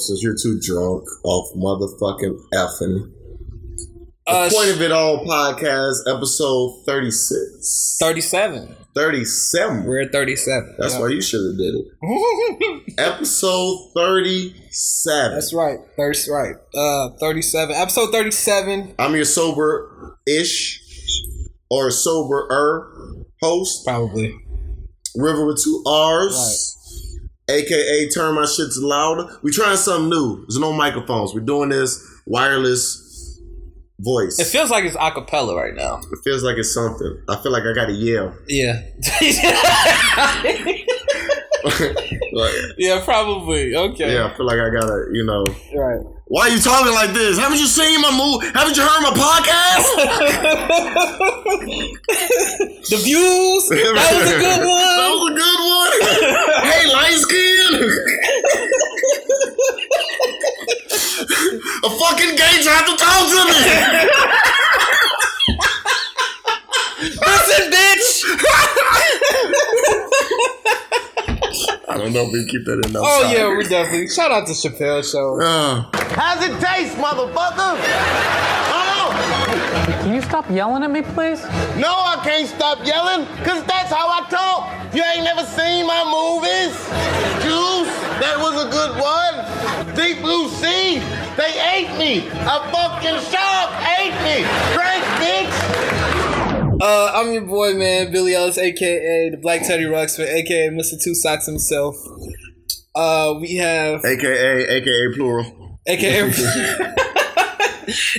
Right, 0.00 0.06
since 0.06 0.22
you're 0.22 0.36
too 0.40 0.58
drunk 0.60 1.04
off 1.24 1.54
motherfucking 1.56 2.38
effing. 2.54 3.12
The 4.26 4.32
Uh, 4.32 4.50
point 4.50 4.70
of 4.70 4.80
it 4.80 4.92
all 4.92 5.24
podcast, 5.26 5.96
episode 6.06 6.84
36. 6.86 7.96
37. 8.00 8.76
37. 8.94 9.84
We're 9.84 10.02
at 10.02 10.12
37. 10.12 10.74
That's 10.78 10.94
Yeah. 10.94 11.00
why 11.00 11.08
you 11.08 11.20
should 11.20 11.44
have 11.44 11.58
did 11.58 11.74
it. 11.74 12.94
Episode 12.98 13.90
37. 13.96 15.34
That's 15.34 15.52
right. 15.54 15.78
That's 15.96 16.28
right. 16.28 16.54
Uh, 16.74 17.10
37. 17.18 17.74
Episode 17.74 18.10
37. 18.12 18.94
I'm 18.98 19.14
your 19.14 19.24
sober-ish 19.24 20.80
or 21.70 21.90
sober-er 21.90 22.86
host, 23.42 23.84
Probably. 23.84 24.34
River 25.16 25.44
with 25.46 25.62
two 25.62 25.82
R's. 25.86 26.76
AKA 27.50 28.08
turn 28.10 28.34
my 28.34 28.44
shit 28.46 28.72
to 28.72 28.80
louder. 28.80 29.38
We 29.42 29.50
trying 29.52 29.76
something 29.76 30.08
new. 30.10 30.44
There's 30.48 30.58
no 30.58 30.72
microphones. 30.72 31.34
We're 31.34 31.40
doing 31.40 31.68
this 31.70 32.02
wireless 32.26 33.40
voice. 34.00 34.38
It 34.38 34.46
feels 34.46 34.70
like 34.70 34.84
it's 34.84 34.96
acapella 34.96 35.54
right 35.56 35.74
now. 35.74 35.98
It 36.12 36.18
feels 36.24 36.42
like 36.42 36.56
it's 36.56 36.72
something. 36.72 37.22
I 37.28 37.36
feel 37.42 37.52
like 37.52 37.64
I 37.64 37.72
gotta 37.74 37.92
yell. 37.92 38.34
Yeah. 38.48 38.80
Yeah, 42.78 43.02
probably. 43.04 43.74
Okay. 43.76 44.14
yeah, 44.14 44.26
I 44.26 44.36
feel 44.36 44.46
like 44.46 44.58
I 44.58 44.70
gotta, 44.70 45.06
you 45.12 45.24
know. 45.24 45.44
Right. 45.76 46.00
Why 46.30 46.46
are 46.46 46.50
you 46.50 46.60
talking 46.60 46.92
like 46.94 47.10
this? 47.10 47.38
Haven't 47.38 47.58
you 47.58 47.66
seen 47.66 48.00
my 48.00 48.12
move? 48.14 48.44
Haven't 48.54 48.76
you 48.76 48.84
heard 48.84 49.02
my 49.02 49.10
podcast? 49.10 49.82
the 52.86 52.98
views. 53.02 53.66
That 53.66 54.14
was 54.14 54.30
a 54.30 54.38
good 54.38 54.62
one. 54.70 54.94
That 54.94 55.10
was 55.10 55.26
a 55.26 55.34
good 55.34 55.60
one. 55.66 55.90
hey, 56.70 56.86
light 56.86 57.18
skin. 57.18 57.82
a 61.82 61.90
fucking 61.98 62.38
gay 62.38 62.62
tried 62.62 62.86
to 62.86 62.94
talk 62.94 63.26
to 63.26 63.42
me. 63.50 63.58
Listen, 67.00 67.70
bitch. 67.72 68.24
I 71.88 71.96
don't 71.96 72.12
know 72.12 72.26
if 72.26 72.32
we 72.32 72.44
keep 72.46 72.64
that 72.66 72.84
in. 72.86 72.92
No 72.92 73.00
Oh 73.02 73.22
time. 73.24 73.32
yeah, 73.36 73.56
we 73.56 73.64
definitely. 73.64 74.08
Shout 74.08 74.30
out 74.30 74.46
to 74.46 74.52
Chappelle 74.52 75.02
Show. 75.04 75.40
Uh, 75.40 75.84
How's 76.14 76.44
it 76.44 76.52
taste, 76.60 76.96
motherfucker? 76.96 77.80
Oh, 78.72 79.10
Can 80.02 80.14
you 80.14 80.22
stop 80.22 80.48
yelling 80.50 80.82
at 80.82 80.90
me, 80.90 81.02
please? 81.02 81.42
no, 81.80 81.88
I 81.90 82.20
can't 82.22 82.48
stop 82.48 82.84
yelling, 82.86 83.26
cause 83.44 83.64
that's 83.64 83.90
how 83.90 84.06
I 84.08 84.20
talk. 84.28 84.94
You 84.94 85.02
ain't 85.14 85.24
never 85.24 85.44
seen 85.44 85.86
my 85.86 86.04
movies? 86.04 86.76
Juice, 87.42 87.90
that 88.20 88.36
was 88.38 88.54
a 88.60 88.68
good 88.70 88.94
one. 89.00 89.34
Deep 89.96 90.20
Blue 90.22 90.48
Sea, 90.48 91.00
they 91.36 91.52
ate 91.74 91.96
me. 91.98 92.28
A 92.28 92.60
fucking 92.70 93.18
shark 93.32 93.70
ate 93.98 94.14
me. 94.22 94.44
Drink, 94.76 95.02
bitch. 95.18 95.56
Uh, 96.80 97.12
I'm 97.14 97.32
your 97.32 97.42
boy, 97.42 97.74
man, 97.74 98.10
Billy 98.10 98.34
Ellis, 98.34 98.56
aka 98.56 99.28
the 99.30 99.36
Black 99.36 99.66
Teddy 99.66 99.84
Ruxpin, 99.84 100.26
aka 100.26 100.70
Mr. 100.70 101.02
Two 101.02 101.14
Socks 101.14 101.44
himself. 101.44 101.96
Uh, 102.94 103.34
we 103.38 103.56
have 103.56 104.02
AKA, 104.02 104.66
AKA 104.66 105.14
plural. 105.14 105.78
aka 105.86 106.22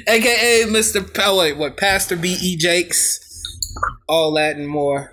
aka 0.07 0.63
Mr. 0.67 1.38
Wait, 1.39 1.57
what 1.57 1.75
Pastor 1.75 2.16
B 2.16 2.38
E 2.39 2.55
Jakes, 2.55 3.19
all 4.07 4.33
that 4.35 4.57
and 4.57 4.67
more. 4.67 5.11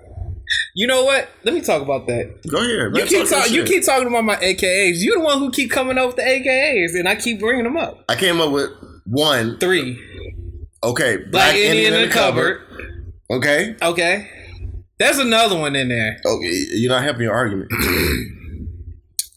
You 0.74 0.86
know 0.86 1.04
what? 1.04 1.30
Let 1.44 1.54
me 1.54 1.62
talk 1.62 1.80
about 1.80 2.06
that. 2.06 2.46
Go 2.50 2.58
ahead. 2.58 2.94
You 2.96 3.06
keep 3.06 3.28
talk 3.30 3.44
talking. 3.44 3.54
You 3.54 3.64
keep 3.64 3.84
talking 3.84 4.08
about 4.08 4.24
my 4.24 4.36
AKAs. 4.36 4.96
You're 4.98 5.18
the 5.18 5.24
one 5.24 5.38
who 5.38 5.50
keep 5.50 5.70
coming 5.70 5.96
up 5.96 6.08
with 6.08 6.16
the 6.16 6.22
AKAs, 6.22 6.98
and 6.98 7.08
I 7.08 7.16
keep 7.16 7.40
bringing 7.40 7.64
them 7.64 7.78
up. 7.78 8.04
I 8.10 8.14
came 8.14 8.42
up 8.42 8.52
with 8.52 8.70
one. 9.06 9.58
Three. 9.58 9.98
Okay, 10.84 11.16
Black, 11.30 11.56
Indian, 11.56 11.94
in 11.94 12.08
the 12.08 12.14
cupboard. 12.14 12.67
Okay. 13.30 13.76
Okay. 13.82 14.28
There's 14.98 15.18
another 15.18 15.56
one 15.56 15.76
in 15.76 15.88
there. 15.88 16.18
Okay, 16.24 16.64
you're 16.72 16.90
not 16.90 17.04
helping 17.04 17.22
your 17.22 17.34
argument. 17.34 17.70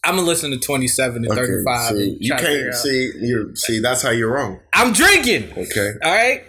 I'm 0.04 0.16
gonna 0.16 0.26
listen 0.26 0.50
to 0.50 0.58
27 0.58 1.24
and 1.24 1.30
Okay, 1.30 1.40
35. 1.40 1.88
see, 1.88 2.02
and 2.02 2.16
you 2.20 2.36
to 2.36 2.42
can't 2.42 2.74
see. 2.74 3.12
You 3.20 3.52
see. 3.54 3.78
That's 3.78 4.02
how 4.02 4.10
you're 4.10 4.32
wrong. 4.32 4.58
I'm 4.72 4.92
drinking. 4.92 5.52
Okay. 5.56 5.90
All 6.02 6.12
right. 6.12 6.42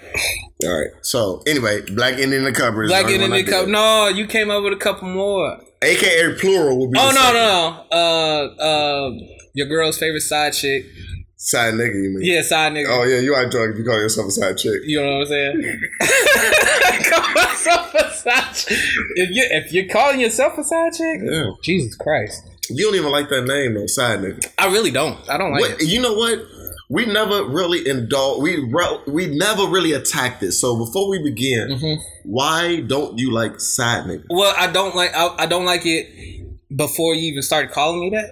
All 0.63 0.79
right. 0.79 0.89
So 1.03 1.43
anyway, 1.45 1.81
black 1.91 2.13
Indian 2.13 2.33
in 2.33 2.43
the 2.45 2.51
cupboard. 2.51 2.87
Black 2.87 3.11
in 3.11 3.21
the 3.21 3.29
one 3.29 3.45
cup. 3.45 3.67
No, 3.67 4.07
you 4.07 4.25
came 4.25 4.49
up 4.49 4.63
with 4.63 4.73
a 4.73 4.77
couple 4.77 5.07
more. 5.07 5.59
AKA 5.83 6.35
plural 6.39 6.79
would 6.79 6.91
be. 6.91 6.99
Oh 6.99 7.09
the 7.09 7.13
no, 7.13 7.33
no, 7.33 7.85
no. 7.91 8.57
Uh, 8.59 8.63
uh, 8.63 9.11
your 9.53 9.67
girl's 9.67 9.99
favorite 9.99 10.21
side 10.21 10.53
chick. 10.53 10.85
Side 11.45 11.73
nigga, 11.73 11.95
you 12.01 12.09
mean? 12.09 12.19
Yeah, 12.21 12.41
side 12.41 12.71
nigga. 12.71 12.85
Oh 12.87 13.03
yeah, 13.03 13.19
you 13.19 13.33
are 13.33 13.45
drunk 13.49 13.73
if 13.73 13.79
you 13.79 13.83
call 13.83 13.99
yourself 13.99 14.29
a 14.29 14.31
side 14.31 14.57
chick. 14.57 14.79
You 14.85 15.01
know 15.01 15.17
what 15.19 15.21
I'm 15.23 15.25
saying? 15.27 15.81
Call 17.09 17.33
myself 17.33 17.93
a 17.95 18.13
side 18.13 18.53
chick. 18.53 18.77
If 19.15 19.29
you 19.31 19.43
if 19.51 19.73
you're 19.73 19.89
calling 19.89 20.21
yourself 20.21 20.57
a 20.57 20.63
side 20.63 20.93
chick, 20.93 21.19
Yeah. 21.21 21.51
Jesus 21.61 21.95
Christ, 21.97 22.43
You 22.69 22.85
don't 22.85 22.95
even 22.95 23.11
like 23.11 23.27
that 23.27 23.43
name 23.45 23.73
though, 23.73 23.87
side 23.87 24.19
nigga. 24.19 24.49
I 24.57 24.67
really 24.67 24.91
don't. 24.91 25.17
I 25.29 25.37
don't 25.37 25.51
like 25.51 25.61
What, 25.61 25.81
it. 25.81 25.87
you 25.89 26.01
know 26.01 26.13
what? 26.13 26.39
We 26.89 27.05
never 27.07 27.43
really 27.43 27.87
indulge. 27.89 28.41
We 28.41 28.63
we 29.07 29.25
never 29.35 29.63
really 29.67 29.91
attacked 29.91 30.39
this. 30.41 30.61
So 30.61 30.77
before 30.77 31.09
we 31.09 31.21
begin, 31.23 31.69
Mm-hmm. 31.71 32.01
why 32.23 32.81
don't 32.81 33.17
you 33.19 33.31
like 33.31 33.59
side 33.59 34.05
nigga? 34.05 34.23
Well, 34.29 34.53
I 34.57 34.67
don't 34.71 34.95
like 34.95 35.11
I, 35.13 35.27
I 35.39 35.45
don't 35.45 35.65
like 35.65 35.85
it 35.85 36.07
before 36.73 37.15
you 37.15 37.23
even 37.31 37.41
started 37.41 37.71
calling 37.71 37.99
me 37.99 38.09
that. 38.11 38.29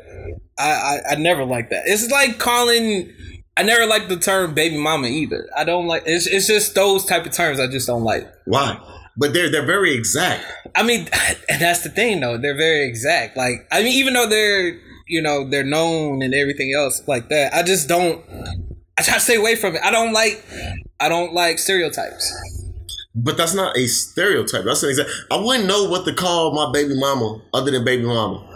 I, 0.62 0.70
I 0.70 1.12
I 1.12 1.16
never 1.16 1.44
like 1.44 1.70
that. 1.70 1.84
It's 1.86 2.10
like 2.12 2.40
calling. 2.40 3.14
I 3.58 3.64
never 3.64 3.86
like 3.86 4.08
the 4.08 4.18
term 4.18 4.54
baby 4.54 4.78
mama 4.78 5.08
either. 5.08 5.50
I 5.56 5.64
don't 5.64 5.88
like. 5.88 6.04
It's 6.06 6.28
it's 6.28 6.48
just 6.48 6.76
those 6.76 7.06
type 7.06 7.26
of 7.26 7.32
terms 7.32 7.60
I 7.60 7.68
just 7.68 7.88
don't 7.88 8.04
like. 8.04 8.32
Why? 8.46 8.80
But 9.18 9.34
they're 9.34 9.50
they're 9.50 9.66
very 9.66 9.94
exact. 9.94 10.46
I 10.76 10.84
mean, 10.84 11.08
and 11.50 11.62
that's 11.62 11.84
the 11.84 11.90
thing 11.90 12.22
though. 12.22 12.38
They're 12.38 12.58
very 12.58 12.88
exact. 12.88 13.38
Like 13.38 13.68
I 13.72 13.84
mean, 13.84 13.94
even 13.94 14.14
though 14.14 14.28
they're 14.28 14.80
you 15.08 15.22
know 15.22 15.50
they're 15.50 15.64
known 15.66 16.22
and 16.22 16.34
everything 16.34 16.74
else 16.74 17.02
like 17.08 17.30
that, 17.30 17.54
I 17.54 17.64
just 17.64 17.88
don't. 17.88 18.24
I 18.98 19.04
try 19.04 19.16
to 19.16 19.20
stay 19.20 19.36
away 19.36 19.56
from 19.56 19.76
it. 19.76 19.82
I 19.84 19.92
don't 19.92 20.14
like. 20.14 20.44
I 21.00 21.10
don't 21.10 21.34
like 21.34 21.60
stereotypes. 21.60 22.34
But 23.14 23.36
that's 23.36 23.54
not 23.54 23.76
a 23.76 23.88
stereotype. 23.88 24.64
That's 24.64 24.84
an 24.84 24.90
exact. 24.90 25.10
I 25.32 25.38
wouldn't 25.38 25.68
know 25.68 25.90
what 25.90 26.06
to 26.06 26.14
call 26.14 26.54
my 26.54 26.72
baby 26.72 26.98
mama 26.98 27.42
other 27.54 27.72
than 27.72 27.84
baby 27.84 28.04
mama. 28.04 28.48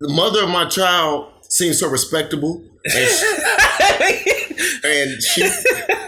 The 0.00 0.12
mother 0.12 0.44
of 0.44 0.50
my 0.50 0.68
child 0.68 1.33
seems 1.54 1.78
so 1.78 1.88
respectable, 1.88 2.62
and 2.84 3.10
she, 3.10 4.80
and 4.84 5.22
she 5.22 5.50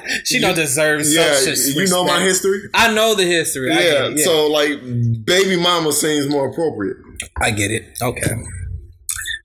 She 0.25 0.41
don't 0.41 0.55
deserve 0.55 1.03
yeah, 1.07 1.34
such 1.34 1.75
you 1.75 1.87
know 1.89 2.05
my 2.05 2.21
history. 2.21 2.69
I 2.75 2.93
know 2.93 3.15
the 3.15 3.25
history. 3.25 3.69
Yeah, 3.69 4.09
it, 4.09 4.19
so 4.21 4.49
like 4.49 4.81
baby 5.25 5.61
mama 5.61 5.93
seems 5.93 6.29
more 6.29 6.49
appropriate. 6.49 6.97
I 7.41 7.51
get 7.51 7.71
it. 7.71 7.99
Okay. 8.01 8.33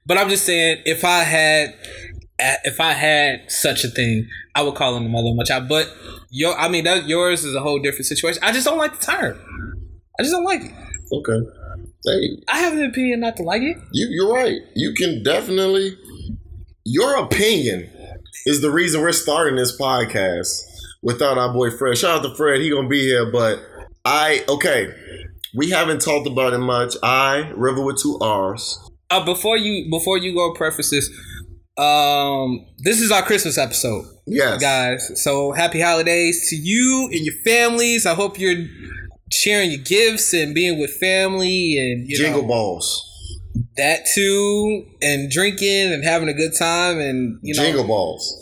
But 0.05 0.17
I'm 0.17 0.29
just 0.29 0.45
saying, 0.45 0.81
if 0.85 1.05
I 1.05 1.19
had, 1.19 1.75
if 2.63 2.79
I 2.79 2.93
had 2.93 3.51
such 3.51 3.83
a 3.83 3.87
thing, 3.87 4.27
I 4.55 4.63
would 4.63 4.75
call 4.75 4.97
him 4.97 5.03
the 5.03 5.09
mother 5.09 5.29
of 5.29 5.35
my 5.35 5.43
child. 5.43 5.69
But 5.69 5.87
your, 6.31 6.57
I 6.57 6.67
mean, 6.67 6.83
that 6.85 7.07
yours 7.07 7.43
is 7.43 7.55
a 7.55 7.61
whole 7.61 7.79
different 7.79 8.05
situation. 8.05 8.41
I 8.43 8.51
just 8.51 8.65
don't 8.65 8.77
like 8.77 8.99
the 8.99 9.05
term. 9.05 9.39
I 10.19 10.23
just 10.23 10.33
don't 10.33 10.43
like 10.43 10.61
it. 10.61 10.71
Okay. 11.11 11.60
Hey, 12.03 12.41
I 12.47 12.59
have 12.59 12.73
an 12.73 12.83
opinion 12.83 13.19
not 13.19 13.37
to 13.37 13.43
like 13.43 13.61
it. 13.61 13.77
you 13.91 14.07
you're 14.09 14.33
right. 14.33 14.59
You 14.75 14.93
can 14.93 15.23
definitely 15.23 15.97
your 16.83 17.17
opinion 17.17 17.89
is 18.45 18.61
the 18.61 18.71
reason 18.71 19.01
we're 19.01 19.11
starting 19.11 19.55
this 19.55 19.77
podcast 19.79 20.63
without 21.03 21.37
our 21.37 21.53
boy 21.53 21.69
Fred. 21.69 21.97
Shout 21.97 22.19
out 22.19 22.23
to 22.23 22.35
Fred, 22.35 22.61
he 22.61 22.69
gonna 22.69 22.87
be 22.87 23.01
here, 23.01 23.31
but 23.31 23.59
I 24.03 24.43
okay. 24.49 24.93
We 25.53 25.69
haven't 25.69 25.99
talked 26.01 26.27
about 26.27 26.53
it 26.53 26.59
much. 26.59 26.95
I, 27.03 27.51
River 27.55 27.83
with 27.83 28.01
two 28.01 28.17
R's. 28.19 28.79
Uh, 29.09 29.25
before 29.25 29.57
you, 29.57 29.91
before 29.91 30.17
you 30.17 30.33
go 30.33 30.53
preface 30.53 30.89
this, 30.89 31.09
um, 31.77 32.65
this 32.79 33.01
is 33.01 33.11
our 33.11 33.21
Christmas 33.21 33.57
episode. 33.57 34.05
Yes. 34.25 34.61
guys. 34.61 35.21
So 35.21 35.51
happy 35.51 35.81
holidays 35.81 36.49
to 36.49 36.55
you 36.55 37.09
and 37.11 37.25
your 37.25 37.35
families. 37.43 38.05
I 38.05 38.13
hope 38.13 38.39
you're 38.39 38.65
sharing 39.31 39.71
your 39.71 39.81
gifts 39.81 40.33
and 40.33 40.53
being 40.53 40.79
with 40.79 40.91
family 40.91 41.77
and 41.77 42.07
you 42.09 42.17
Jingle 42.17 42.41
know, 42.41 42.47
balls. 42.47 43.07
that 43.77 44.05
too, 44.13 44.85
and 45.01 45.29
drinking 45.31 45.93
and 45.93 46.03
having 46.03 46.29
a 46.29 46.33
good 46.33 46.51
time 46.57 46.99
and 46.99 47.39
you 47.41 47.53
know. 47.55 47.63
Jingle 47.63 47.85
balls. 47.87 48.37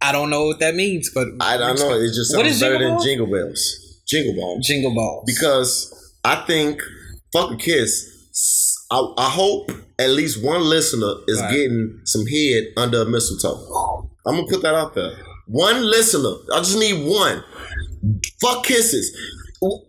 I 0.00 0.12
don't 0.12 0.28
know 0.28 0.44
what 0.46 0.60
that 0.60 0.74
means, 0.74 1.10
but 1.14 1.28
I 1.40 1.56
don't 1.56 1.78
know. 1.78 1.94
It 1.94 2.08
just 2.14 2.30
sounds 2.32 2.60
better 2.60 2.74
jingle 2.74 2.78
than 2.78 2.94
balls? 2.96 3.04
jingle 3.04 3.26
bells. 3.26 4.02
Jingle 4.06 4.34
balls. 4.34 4.66
Jingle 4.66 4.94
balls. 4.94 5.24
because 5.26 6.14
I 6.24 6.44
think 6.46 6.82
fuck 7.32 7.52
a 7.52 7.56
kiss. 7.56 8.10
I, 8.90 8.98
I 9.16 9.30
hope 9.30 9.70
at 9.98 10.10
least 10.10 10.44
one 10.44 10.60
listener 10.62 11.14
is 11.26 11.40
Right. 11.40 11.50
getting 11.52 12.00
some 12.04 12.26
head 12.26 12.64
under 12.76 13.00
a 13.02 13.04
mistletoe. 13.06 14.10
I'm 14.26 14.36
gonna 14.36 14.46
put 14.48 14.62
that 14.62 14.74
out 14.74 14.94
there. 14.94 15.12
One 15.46 15.82
listener. 15.90 16.34
I 16.52 16.58
just 16.58 16.78
need 16.78 17.06
one. 17.08 17.42
Fuck 18.42 18.64
kisses. 18.64 19.16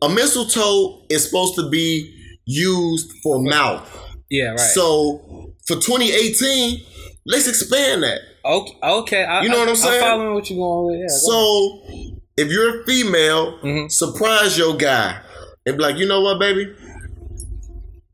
A 0.01 0.09
mistletoe 0.09 1.05
is 1.09 1.25
supposed 1.25 1.55
to 1.55 1.69
be 1.69 2.13
used 2.45 3.11
for 3.23 3.41
mouth. 3.41 3.85
yeah, 4.29 4.49
right. 4.49 4.59
So 4.59 5.53
for 5.67 5.75
2018, 5.75 6.79
Let's 7.27 7.47
expand 7.47 8.03
that. 8.03 8.19
Okay, 8.45 8.73
okay. 8.83 9.23
I, 9.23 9.41
You 9.41 9.49
know 9.49 9.57
what 9.57 9.69
I'm 9.69 9.75
saying? 9.75 9.95
I'm 10.03 10.09
following 10.11 10.33
what 10.35 10.47
you're 10.47 10.59
going 10.59 10.85
with. 10.91 10.99
Yeah, 10.99 11.07
go. 11.07 11.17
So 11.17 11.81
if 12.37 12.51
you're 12.51 12.81
a 12.81 12.85
female, 12.85 13.57
Mhm. 13.63 13.91
surprise 13.91 14.55
your 14.59 14.75
guy 14.77 15.21
and 15.65 15.75
be 15.75 15.81
like, 15.81 15.97
you 15.97 16.05
know 16.05 16.21
what, 16.21 16.39
baby? 16.39 16.67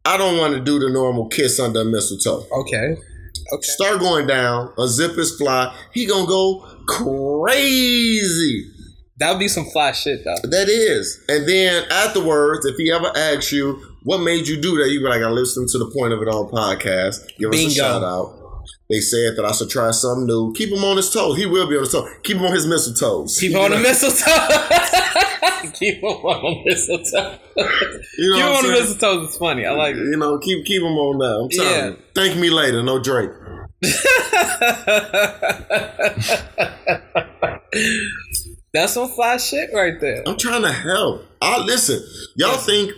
I 0.06 0.16
don't 0.18 0.38
want 0.38 0.54
to 0.54 0.62
do 0.62 0.80
the 0.80 0.90
normal 0.90 1.28
kiss 1.28 1.60
under 1.60 1.84
mistletoe. 1.84 2.46
okay. 2.62 2.96
Okay. 3.54 3.62
Start 3.64 4.00
going 4.00 4.28
down, 4.28 4.72
unzip 4.78 5.18
his 5.18 5.36
fly. 5.36 5.76
He 5.94 6.06
gonna 6.06 6.26
go 6.26 6.66
crazy. 6.88 8.66
That 9.22 9.30
would 9.32 9.40
be 9.40 9.48
some 9.48 9.66
fly 9.66 9.92
shit 9.92 10.24
though. 10.26 10.36
That 10.50 10.68
is. 10.68 11.24
And 11.30 11.48
then 11.48 11.86
afterwards, 11.92 12.66
if 12.66 12.76
he 12.76 12.92
ever 12.92 13.12
asks 13.16 13.52
you, 13.52 13.80
what 14.04 14.18
made 14.18 14.48
you 14.48 14.60
do 14.60 14.78
that? 14.82 14.90
You 14.90 15.00
be 15.00 15.06
like, 15.06 15.22
I 15.22 15.30
listened 15.30 15.70
to 15.70 15.78
the 15.78 15.92
Point 15.96 16.12
of 16.14 16.22
It 16.24 16.28
All 16.28 16.50
podcast. 16.50 17.38
Give 17.38 17.52
us 17.52 17.60
a 17.60 17.70
shout 17.70 18.02
out. 18.04 18.34
They 18.90 19.00
said 19.00 19.36
that 19.38 19.46
I 19.46 19.52
should 19.52 19.70
try 19.70 19.92
something 19.92 20.26
new. 20.26 20.54
Keep 20.54 20.70
him 20.70 20.84
on 20.84 20.98
his 20.98 21.12
toes. 21.14 21.38
He 21.38 21.46
will 21.46 21.68
be 21.70 21.76
on 21.76 21.82
his 21.84 21.92
toes. 21.94 22.10
Keep 22.24 22.38
him 22.38 22.46
on 22.46 22.54
his 22.54 22.66
mistletoes. 22.66 23.40
Keep 23.40 23.52
him 23.52 23.60
on 23.62 23.70
the 23.72 23.78
mistletoe. 23.80 25.72
keep 25.74 25.96
him 25.98 26.04
on 26.06 26.44
the 26.44 26.64
mistletoe. 26.66 27.38
You 28.18 28.32
know 28.32 28.36
keep 28.36 28.38
what 28.42 28.42
I'm 28.42 28.42
on 28.42 28.54
the 28.56 28.62
saying? 28.62 28.74
mistletoe 28.90 29.26
is 29.28 29.38
funny. 29.38 29.66
I 29.68 29.72
like 29.72 29.96
it. 29.96 30.00
You 30.00 30.18
know, 30.18 30.38
keep 30.40 30.66
keep 30.66 30.82
him 30.82 30.98
on 30.98 31.18
that. 31.20 31.40
I'm 31.44 31.50
telling 31.50 31.72
Yeah. 31.72 31.88
you. 31.90 31.98
Thank 32.16 32.38
me 32.38 32.50
later. 32.50 32.82
No 32.84 32.98
Drake. 33.00 33.30
That's 38.74 38.94
some 38.94 39.10
fly 39.10 39.38
shit 39.38 39.70
right 39.74 40.00
there. 40.00 40.24
I'm 40.26 40.38
trying 40.38 40.62
to 40.62 40.72
help. 40.72 41.26
I 41.42 41.60
listen. 41.60 42.02
Y'all 42.36 42.58
think 42.58 42.92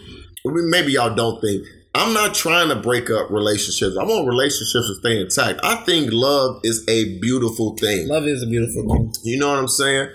maybe 0.45 0.93
y'all 0.93 1.15
don't 1.15 1.41
think. 1.41 1.65
I'm 1.95 2.13
not 2.13 2.33
trying 2.33 2.69
to 2.69 2.75
break 2.75 3.11
up 3.11 3.29
relationships. 3.29 3.95
I 3.99 4.03
want 4.03 4.27
relationships 4.27 4.87
to 4.87 4.95
stay 4.95 5.21
intact. 5.21 5.59
I 5.63 5.75
think 5.83 6.09
love 6.11 6.59
is 6.63 6.83
a 6.87 7.19
beautiful 7.19 7.75
thing. 7.77 8.07
Love 8.07 8.25
is 8.25 8.41
a 8.41 8.47
beautiful 8.47 8.81
thing. 8.83 9.13
You 9.23 9.39
know 9.39 9.49
what 9.49 9.59
I'm 9.59 9.67
saying? 9.67 10.09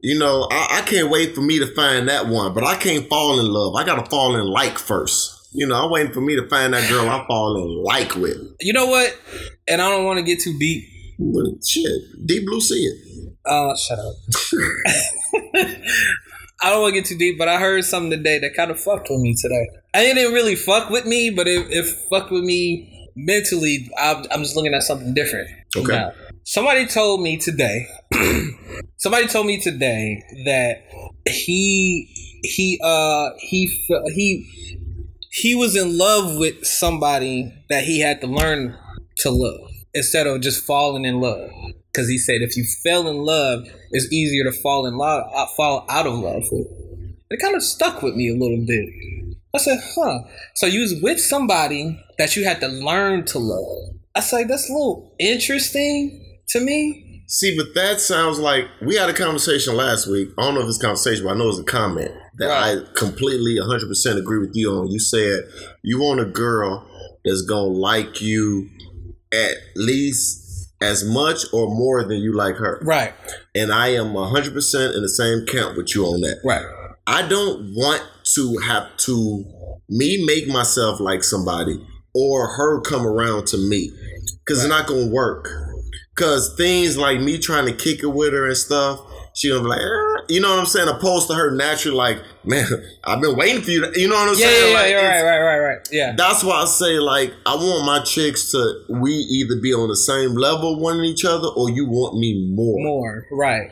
You 0.00 0.18
know, 0.18 0.46
I, 0.50 0.80
I 0.80 0.82
can't 0.82 1.10
wait 1.10 1.34
for 1.34 1.40
me 1.40 1.58
to 1.60 1.66
find 1.74 2.08
that 2.08 2.26
one, 2.28 2.52
but 2.52 2.62
I 2.62 2.76
can't 2.76 3.08
fall 3.08 3.40
in 3.40 3.46
love. 3.46 3.74
I 3.74 3.84
gotta 3.84 4.08
fall 4.10 4.36
in 4.36 4.46
like 4.46 4.78
first. 4.78 5.48
You 5.52 5.66
know, 5.66 5.84
I'm 5.84 5.90
waiting 5.90 6.12
for 6.12 6.20
me 6.20 6.36
to 6.36 6.46
find 6.48 6.74
that 6.74 6.88
girl 6.90 7.08
I 7.08 7.24
fall 7.26 7.56
in 7.56 7.82
like 7.82 8.14
with. 8.16 8.56
You 8.60 8.72
know 8.72 8.86
what? 8.86 9.16
And 9.66 9.80
I 9.80 9.88
don't 9.88 10.04
want 10.04 10.18
to 10.18 10.24
get 10.24 10.40
too 10.40 10.58
deep. 10.58 10.84
But 11.18 11.64
shit, 11.64 12.26
deep 12.26 12.46
blue 12.46 12.60
sea 12.60 12.86
it. 12.86 13.34
Uh, 13.46 13.74
shut 13.76 13.98
up. 13.98 14.14
I 16.62 16.70
don't 16.70 16.80
want 16.80 16.94
to 16.94 17.00
get 17.00 17.06
too 17.06 17.18
deep, 17.18 17.36
but 17.38 17.48
I 17.48 17.58
heard 17.58 17.84
something 17.84 18.10
today 18.10 18.38
that 18.38 18.54
kind 18.54 18.70
of 18.70 18.80
fucked 18.80 19.08
with 19.10 19.20
me 19.20 19.34
today. 19.40 19.68
I 19.92 20.00
didn't 20.02 20.32
really 20.32 20.54
fuck 20.54 20.88
with 20.88 21.04
me, 21.04 21.30
but 21.30 21.46
it, 21.46 21.70
it 21.70 21.84
fucked 22.10 22.30
with 22.30 22.42
me 22.42 23.10
mentally. 23.14 23.90
I'm, 23.98 24.24
I'm 24.30 24.42
just 24.42 24.56
looking 24.56 24.72
at 24.72 24.82
something 24.82 25.12
different. 25.12 25.50
Okay. 25.76 25.92
Now, 25.92 26.12
somebody 26.44 26.86
told 26.86 27.20
me 27.20 27.36
today. 27.36 27.86
somebody 28.96 29.26
told 29.26 29.46
me 29.46 29.60
today 29.60 30.22
that 30.46 30.84
he 31.28 32.08
he 32.42 32.80
uh 32.82 33.30
he 33.38 33.66
he 34.14 34.88
he 35.30 35.54
was 35.54 35.76
in 35.76 35.98
love 35.98 36.38
with 36.38 36.64
somebody 36.64 37.52
that 37.68 37.84
he 37.84 38.00
had 38.00 38.20
to 38.20 38.26
learn 38.26 38.76
to 39.18 39.30
love 39.30 39.73
instead 39.94 40.26
of 40.26 40.40
just 40.40 40.64
falling 40.64 41.04
in 41.04 41.20
love. 41.20 41.50
Because 41.92 42.08
he 42.08 42.18
said 42.18 42.42
if 42.42 42.56
you 42.56 42.64
fell 42.82 43.08
in 43.08 43.18
love, 43.18 43.64
it's 43.92 44.12
easier 44.12 44.44
to 44.44 44.52
fall 44.52 44.86
in 44.86 44.96
love, 44.96 45.24
uh, 45.34 45.46
fall 45.56 45.86
out 45.88 46.06
of 46.06 46.14
love. 46.14 46.42
It 47.30 47.40
kind 47.40 47.54
of 47.54 47.62
stuck 47.62 48.02
with 48.02 48.14
me 48.14 48.28
a 48.28 48.36
little 48.36 48.64
bit. 48.66 48.88
I 49.54 49.58
said, 49.58 49.78
huh. 49.94 50.18
So 50.56 50.66
you 50.66 50.80
was 50.80 51.00
with 51.00 51.20
somebody 51.20 51.98
that 52.18 52.34
you 52.34 52.44
had 52.44 52.60
to 52.60 52.68
learn 52.68 53.24
to 53.26 53.38
love. 53.38 53.94
I 54.16 54.20
said, 54.20 54.48
that's 54.48 54.68
a 54.68 54.72
little 54.72 55.14
interesting 55.18 56.38
to 56.48 56.60
me. 56.60 57.22
See, 57.26 57.56
but 57.56 57.74
that 57.74 58.00
sounds 58.00 58.38
like 58.38 58.66
we 58.82 58.96
had 58.96 59.08
a 59.08 59.14
conversation 59.14 59.76
last 59.76 60.06
week. 60.06 60.28
I 60.38 60.42
don't 60.42 60.54
know 60.54 60.60
if 60.60 60.68
it's 60.68 60.78
a 60.78 60.82
conversation, 60.82 61.24
but 61.24 61.34
I 61.34 61.38
know 61.38 61.48
it's 61.48 61.58
a 61.58 61.64
comment 61.64 62.10
that 62.36 62.48
Right. 62.48 62.78
I 62.78 62.92
completely 62.98 63.56
100% 63.56 64.18
agree 64.18 64.38
with 64.38 64.54
you 64.54 64.70
on. 64.70 64.88
You 64.88 64.98
said 64.98 65.44
you 65.82 66.00
want 66.00 66.20
a 66.20 66.24
girl 66.26 66.86
that's 67.24 67.42
going 67.42 67.72
to 67.72 67.78
like 67.78 68.20
you 68.20 68.68
at 69.34 69.56
least 69.76 70.70
as 70.80 71.04
much 71.04 71.44
or 71.52 71.68
more 71.68 72.04
than 72.04 72.18
you 72.18 72.32
like 72.34 72.56
her. 72.56 72.80
Right, 72.82 73.14
And 73.54 73.72
I 73.72 73.88
am 73.88 74.12
100% 74.12 74.94
in 74.96 75.02
the 75.02 75.08
same 75.08 75.46
camp 75.46 75.76
with 75.76 75.94
you 75.94 76.04
on 76.04 76.20
that. 76.20 76.40
right. 76.44 76.64
I 77.06 77.26
don't 77.28 77.74
want 77.74 78.02
to 78.34 78.56
have 78.66 78.96
to 78.96 79.44
me 79.90 80.24
make 80.24 80.48
myself 80.48 81.00
like 81.00 81.22
somebody 81.22 81.78
or 82.14 82.46
her 82.56 82.80
come 82.80 83.06
around 83.06 83.46
to 83.48 83.58
me 83.58 83.90
because 84.44 84.60
it's 84.60 84.70
not 84.70 84.86
gonna 84.86 85.08
work. 85.08 85.48
Because 86.14 86.54
things 86.56 86.96
like 86.96 87.20
me 87.20 87.38
trying 87.38 87.66
to 87.66 87.74
kick 87.74 88.02
it 88.02 88.06
with 88.06 88.32
her 88.32 88.46
and 88.46 88.56
stuff, 88.56 89.00
she 89.34 89.50
gonna 89.50 89.62
be 89.62 89.68
like, 89.68 89.80
eh, 89.80 90.13
you 90.28 90.40
know 90.40 90.50
what 90.50 90.58
I'm 90.60 90.66
saying? 90.66 90.88
Opposed 90.88 91.28
to 91.28 91.34
her 91.34 91.50
naturally, 91.50 91.96
like, 91.96 92.18
man, 92.44 92.66
I've 93.04 93.20
been 93.20 93.36
waiting 93.36 93.62
for 93.62 93.70
you. 93.70 93.80
To, 93.90 94.00
you 94.00 94.08
know 94.08 94.14
what 94.16 94.28
I'm 94.30 94.34
Yeah, 94.38 94.46
yeah, 94.46 94.52
saying? 94.52 94.72
yeah, 94.72 94.78
Like, 94.80 94.90
you're 94.90 95.02
right, 95.02 95.22
right, 95.22 95.40
right, 95.40 95.58
right. 95.58 95.88
Yeah. 95.92 96.14
That's 96.16 96.42
why 96.44 96.62
I 96.62 96.64
say, 96.66 96.98
like, 96.98 97.32
I 97.46 97.54
want 97.54 97.84
my 97.86 98.00
chicks 98.04 98.50
to 98.52 98.84
we 98.88 99.12
either 99.12 99.56
be 99.60 99.72
on 99.74 99.88
the 99.88 99.96
same 99.96 100.34
level 100.34 100.78
one 100.80 101.02
each 101.04 101.24
other, 101.24 101.48
or 101.48 101.70
you 101.70 101.86
want 101.86 102.18
me 102.18 102.50
more. 102.54 102.78
more 102.78 103.26
right 103.32 103.70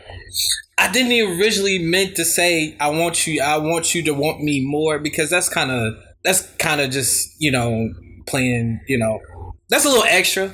i 0.79 0.91
didn't 0.91 1.39
originally 1.39 1.79
meant 1.79 2.17
to 2.17 2.25
say 2.25 2.77
i 2.81 2.89
want 2.89 3.27
you 3.27 3.41
i 3.43 3.57
want 3.57 3.95
you 3.95 4.03
to 4.03 4.13
want 4.13 4.43
me 4.43 4.65
more 4.65 4.99
because 4.99 5.31
that's 5.31 5.49
kind 5.49 5.71
of 5.71 5.95
that's 6.25 6.43
kind 6.57 6.81
of 6.81 6.91
just 6.91 7.29
you 7.39 7.51
know 7.51 7.91
playing 8.27 8.81
you 8.89 8.99
know 8.99 9.21
that's 9.69 9.85
a 9.85 9.89
little 9.89 10.05
extra 10.05 10.53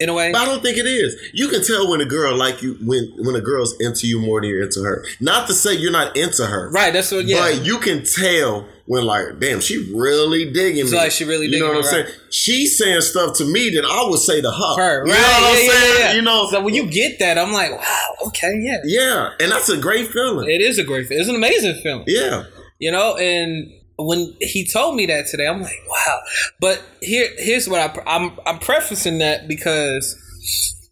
in 0.00 0.08
a 0.08 0.14
way 0.14 0.32
But 0.32 0.40
I 0.42 0.44
don't 0.46 0.62
think 0.62 0.76
it 0.78 0.86
is. 0.86 1.14
You 1.32 1.48
can 1.48 1.62
tell 1.62 1.88
when 1.90 2.00
a 2.00 2.04
girl 2.06 2.34
like 2.36 2.62
you 2.62 2.76
when 2.82 3.12
when 3.18 3.36
a 3.36 3.40
girl's 3.40 3.78
into 3.80 4.06
you 4.06 4.18
more 4.20 4.40
than 4.40 4.50
you're 4.50 4.62
into 4.62 4.82
her. 4.82 5.04
Not 5.20 5.46
to 5.48 5.54
say 5.54 5.74
you're 5.74 5.92
not 5.92 6.16
into 6.16 6.46
her, 6.46 6.70
right 6.70 6.92
that's 6.92 7.12
what 7.12 7.26
yeah 7.26 7.40
But 7.40 7.64
you 7.64 7.78
can 7.78 8.04
tell 8.04 8.66
when 8.86 9.04
like, 9.04 9.38
damn, 9.38 9.60
she 9.60 9.92
really 9.94 10.50
digging 10.50 10.82
It's 10.82 10.90
me. 10.90 10.96
like 10.98 11.12
she 11.12 11.24
really 11.24 11.46
You 11.46 11.60
know 11.60 11.66
what 11.68 11.76
I'm 11.76 11.82
me, 11.82 11.86
saying? 11.88 12.06
She's 12.30 12.76
saying 12.76 13.02
stuff 13.02 13.36
to 13.38 13.44
me 13.44 13.70
that 13.76 13.84
I 13.84 14.08
would 14.08 14.18
say 14.18 14.40
to 14.40 14.50
her. 14.50 14.74
her 14.82 15.06
You 15.06 15.12
know 15.12 15.18
what 15.20 15.42
I'm 15.42 15.42
yeah, 15.42 15.50
yeah, 15.50 15.54
saying? 15.72 15.94
yeah, 16.00 16.04
yeah. 16.08 16.12
You 16.14 16.22
know, 16.22 16.48
so 16.50 16.60
when 16.62 16.74
you 16.74 16.90
get 16.90 17.18
that 17.20 17.38
i'm 17.38 17.52
like 17.52 17.70
wow 17.70 18.14
okay 18.26 18.52
yeah 18.62 18.78
yeah, 18.84 19.30
and 19.38 19.52
that's 19.52 19.68
a 19.68 19.76
great 19.76 20.08
feeling. 20.08 20.48
it 20.50 20.60
is 20.60 20.78
a 20.78 20.84
great 20.84 21.06
feeling. 21.06 21.20
it's 21.20 21.28
an 21.30 21.36
amazing 21.36 21.74
feeling 21.82 22.04
yeah, 22.08 22.44
you 22.78 22.90
know 22.90 23.16
and 23.16 23.70
when 24.06 24.34
he 24.40 24.66
told 24.66 24.96
me 24.96 25.06
that 25.06 25.26
today 25.26 25.46
i'm 25.46 25.62
like 25.62 25.78
wow. 25.88 26.18
But 26.60 26.82
here 27.00 27.28
here's 27.38 27.68
what 27.68 27.80
I, 27.80 28.02
i'm 28.06 28.38
i'm 28.46 28.58
prefacing 28.58 29.18
that 29.18 29.48
because 29.48 30.16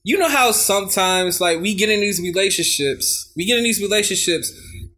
you 0.05 0.19
know 0.19 0.29
how 0.29 0.53
sometimes 0.53 1.41
like 1.41 1.61
we 1.61 1.75
get 1.75 1.91
in 1.91 2.00
these 2.00 2.21
relationships 2.21 3.33
we 3.37 3.45
get 3.45 3.59
in 3.59 3.65
these 3.65 3.81
relationships 3.81 4.53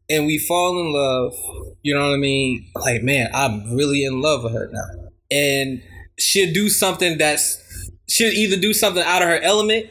and 0.08 0.26
we 0.26 0.38
fall 0.38 0.80
in 0.80 0.92
love 0.92 1.34
you 1.82 1.94
know 1.94 2.08
what 2.08 2.14
i 2.14 2.18
mean? 2.18 2.66
Like 2.76 3.02
man 3.02 3.30
i'm 3.34 3.74
really 3.74 4.04
in 4.04 4.20
love 4.20 4.44
with 4.44 4.52
her 4.52 4.68
now. 4.72 5.08
And 5.30 5.82
she'll 6.18 6.52
do 6.52 6.68
something 6.68 7.18
that's 7.18 7.62
she'll 8.08 8.32
either 8.32 8.56
do 8.56 8.72
something 8.72 9.02
out 9.02 9.22
of 9.22 9.28
her 9.28 9.40
element 9.40 9.86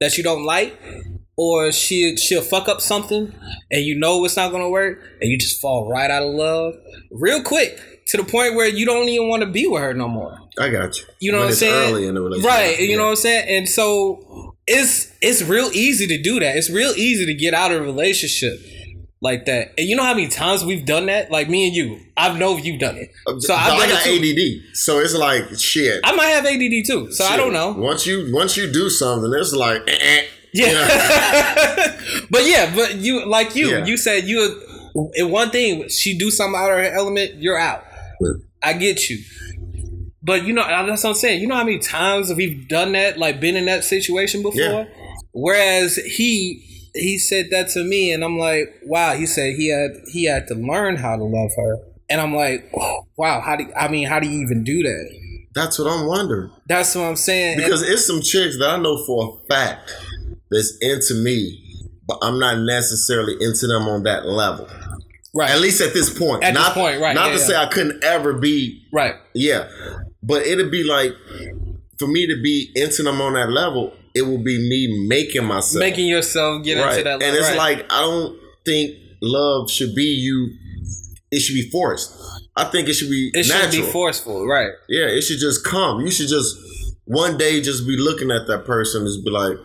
that 0.00 0.16
you 0.16 0.22
don't 0.22 0.44
like 0.44 0.78
or 1.36 1.72
she 1.72 2.16
she'll 2.16 2.42
fuck 2.42 2.68
up 2.68 2.80
something 2.80 3.32
and 3.70 3.84
you 3.84 3.98
know 3.98 4.24
it's 4.24 4.36
not 4.36 4.52
gonna 4.52 4.68
work 4.70 5.00
and 5.20 5.30
you 5.30 5.38
just 5.38 5.60
fall 5.60 5.88
right 5.90 6.10
out 6.10 6.22
of 6.22 6.32
love 6.34 6.74
real 7.10 7.42
quick 7.42 7.78
to 8.06 8.16
the 8.16 8.24
point 8.24 8.54
where 8.54 8.68
you 8.68 8.84
don't 8.86 9.08
even 9.08 9.28
want 9.28 9.42
to 9.42 9.48
be 9.50 9.66
with 9.66 9.80
her 9.82 9.94
no 9.94 10.06
more 10.08 10.38
I 10.58 10.68
got 10.68 10.96
you. 10.98 11.04
you 11.20 11.32
know 11.32 11.38
When 11.38 11.46
what 11.46 11.50
I'm 11.54 11.56
saying? 11.56 11.90
Early 11.92 12.06
in 12.06 12.14
the 12.14 12.20
relationship, 12.20 12.48
right? 12.50 12.78
You 12.78 12.86
Yeah. 12.86 12.96
know 12.98 13.04
what 13.04 13.10
I'm 13.10 13.16
saying? 13.16 13.48
And 13.48 13.68
so 13.68 14.54
it's 14.66 15.10
it's 15.20 15.42
real 15.42 15.70
easy 15.72 16.06
to 16.06 16.22
do 16.22 16.38
that. 16.40 16.56
It's 16.56 16.70
real 16.70 16.92
easy 16.96 17.26
to 17.26 17.34
get 17.34 17.54
out 17.54 17.72
of 17.72 17.80
a 17.82 17.84
relationship 17.84 18.60
like 19.20 19.46
that. 19.46 19.72
And 19.76 19.88
you 19.88 19.96
know 19.96 20.04
how 20.04 20.14
many 20.14 20.28
times 20.28 20.64
we've 20.64 20.84
done 20.86 21.06
that? 21.06 21.30
Like 21.32 21.48
me 21.48 21.66
and 21.66 21.74
you. 21.74 21.98
I've 22.16 22.38
know 22.38 22.56
you've 22.56 22.78
done 22.78 22.96
it. 22.96 23.10
So 23.40 23.52
No, 23.52 23.58
I've 23.58 23.72
I 23.72 23.78
done 23.80 23.88
got 23.88 24.06
it. 24.06 24.38
ADD, 24.38 24.76
so 24.76 25.00
it's 25.00 25.14
like 25.14 25.58
shit. 25.58 26.00
I 26.04 26.14
might 26.14 26.26
have 26.26 26.44
ADD 26.46 26.86
too. 26.86 27.10
So 27.10 27.24
I 27.24 27.36
don't 27.36 27.52
know. 27.52 27.72
Once 27.72 28.06
you 28.06 28.28
once 28.32 28.56
you 28.56 28.70
do 28.72 28.88
something, 28.90 29.32
it's 29.34 29.52
like, 29.52 29.82
eh, 29.88 29.96
eh. 30.00 30.22
Yeah. 30.54 31.96
but 32.30 32.46
yeah, 32.46 32.72
but 32.74 32.94
you 32.96 33.26
like 33.26 33.56
you, 33.56 33.68
Yeah. 33.70 33.84
you 33.84 33.96
said 33.96 34.24
you 34.24 34.62
in 35.14 35.30
one 35.30 35.50
thing, 35.50 35.88
she 35.88 36.16
do 36.16 36.30
something 36.30 36.58
out 36.58 36.70
of 36.70 36.78
her 36.78 36.84
element, 36.84 37.34
you're 37.34 37.58
out. 37.58 37.84
I 38.62 38.72
get 38.74 39.10
you. 39.10 39.18
But 40.22 40.44
you 40.44 40.54
know, 40.54 40.64
that's 40.66 41.02
what 41.02 41.10
I'm 41.10 41.16
saying. 41.16 41.40
You 41.42 41.48
know 41.48 41.56
how 41.56 41.64
many 41.64 41.80
times 41.80 42.28
have 42.28 42.38
we've 42.38 42.68
done 42.68 42.92
that, 42.92 43.18
like 43.18 43.40
been 43.40 43.56
in 43.56 43.66
that 43.66 43.84
situation 43.84 44.42
before? 44.42 44.60
Yeah. 44.60 44.84
Whereas 45.32 45.96
he 45.96 46.64
he 46.94 47.18
said 47.18 47.50
that 47.50 47.68
to 47.70 47.82
me 47.82 48.12
and 48.12 48.24
I'm 48.24 48.38
like, 48.38 48.72
wow, 48.84 49.14
he 49.14 49.26
said 49.26 49.56
he 49.56 49.68
had 49.68 49.90
he 50.12 50.24
had 50.24 50.46
to 50.48 50.54
learn 50.54 50.96
how 50.96 51.16
to 51.16 51.24
love 51.24 51.50
her. 51.56 51.78
And 52.08 52.20
I'm 52.20 52.34
like, 52.34 52.70
wow, 53.16 53.40
how 53.40 53.56
do 53.56 53.66
I 53.76 53.88
mean, 53.88 54.06
how 54.06 54.20
do 54.20 54.28
you 54.28 54.40
even 54.40 54.62
do 54.62 54.82
that? 54.84 55.18
That's 55.54 55.78
what 55.78 55.88
I'm 55.88 56.06
wondering. 56.06 56.50
That's 56.68 56.94
what 56.94 57.04
I'm 57.04 57.16
saying. 57.16 57.58
Because 57.58 57.82
it's 57.82 58.06
some 58.06 58.20
chicks 58.22 58.58
that 58.58 58.70
I 58.70 58.76
know 58.78 59.04
for 59.04 59.40
a 59.42 59.46
fact 59.48 59.92
that's 60.50 60.76
into 60.80 61.14
me, 61.14 61.62
but 62.06 62.18
I'm 62.22 62.38
not 62.38 62.58
necessarily 62.60 63.34
into 63.40 63.66
them 63.66 63.88
on 63.88 64.02
that 64.04 64.26
level. 64.26 64.68
right. 65.34 65.50
At 65.50 65.60
least 65.60 65.80
at 65.80 65.92
this 65.92 66.16
point. 66.16 66.44
At 66.44 66.54
this 66.54 66.62
not, 66.62 66.74
point, 66.74 67.00
right, 67.00 67.14
Not 67.14 67.26
yeah, 67.26 67.32
to 67.32 67.38
yeah. 67.38 67.46
say 67.46 67.56
I 67.56 67.66
couldn't 67.66 68.04
ever 68.04 68.34
be, 68.34 68.86
right. 68.92 69.14
yeah. 69.34 69.68
But 70.22 70.46
it'd 70.46 70.70
be 70.70 70.84
like, 70.84 71.12
for 71.98 72.06
me 72.08 72.26
to 72.26 72.40
be 72.42 72.70
into 72.74 73.02
them 73.02 73.20
on 73.20 73.34
that 73.34 73.50
level, 73.50 73.92
it 74.14 74.22
would 74.22 74.44
be 74.44 74.58
me 74.58 75.06
making 75.08 75.44
myself 75.44 75.80
Making 75.80 76.06
yourself 76.06 76.62
get 76.64 76.80
right. 76.80 76.92
into 76.92 77.04
that. 77.04 77.18
Level. 77.18 77.26
And 77.26 77.36
it's 77.36 77.48
right. 77.50 77.76
like 77.78 77.92
I 77.92 78.00
don't 78.00 78.38
think 78.64 78.96
love 79.20 79.70
should 79.70 79.94
be 79.94 80.04
you. 80.04 80.50
It 81.30 81.40
should 81.40 81.54
be 81.54 81.68
forced. 81.70 82.14
I 82.56 82.64
think 82.64 82.88
it 82.88 82.94
should 82.94 83.10
be 83.10 83.30
it 83.34 83.44
should 83.44 83.70
be 83.72 83.82
forceful, 83.82 84.46
right? 84.46 84.70
Yeah, 84.88 85.06
it 85.06 85.22
should 85.22 85.40
just 85.40 85.64
come. 85.64 86.00
You 86.00 86.10
should 86.10 86.28
just 86.28 86.56
one 87.06 87.36
day 87.36 87.60
just 87.60 87.86
be 87.86 87.96
looking 87.96 88.30
at 88.30 88.46
that 88.46 88.64
person 88.64 89.02
and 89.02 89.08
just 89.08 89.24
be 89.24 89.30
like, 89.30 89.56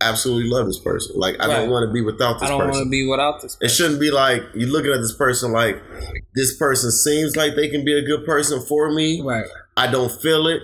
absolutely 0.00 0.50
love 0.50 0.66
this 0.66 0.78
person. 0.78 1.12
Like 1.16 1.36
I 1.40 1.46
Right. 1.46 1.56
don't 1.60 1.70
want 1.70 1.88
to 1.88 1.92
be 1.92 2.00
without 2.00 2.34
this. 2.34 2.42
Person. 2.48 2.54
I 2.54 2.58
don't 2.58 2.70
want 2.70 2.84
to 2.84 2.90
be 2.90 3.06
without 3.06 3.40
this. 3.42 3.56
It 3.60 3.68
shouldn't 3.70 4.00
be 4.00 4.10
like 4.10 4.42
you 4.54 4.66
looking 4.66 4.92
at 4.92 4.98
this 5.00 5.14
person 5.14 5.52
like 5.52 5.80
this 6.34 6.56
person 6.56 6.90
seems 6.90 7.36
like 7.36 7.54
they 7.56 7.68
can 7.68 7.84
be 7.84 7.96
a 7.96 8.02
good 8.02 8.24
person 8.26 8.60
for 8.68 8.90
me. 8.92 9.22
Right. 9.22 9.46
I 9.76 9.86
don't 9.90 10.10
feel 10.20 10.46
it, 10.48 10.62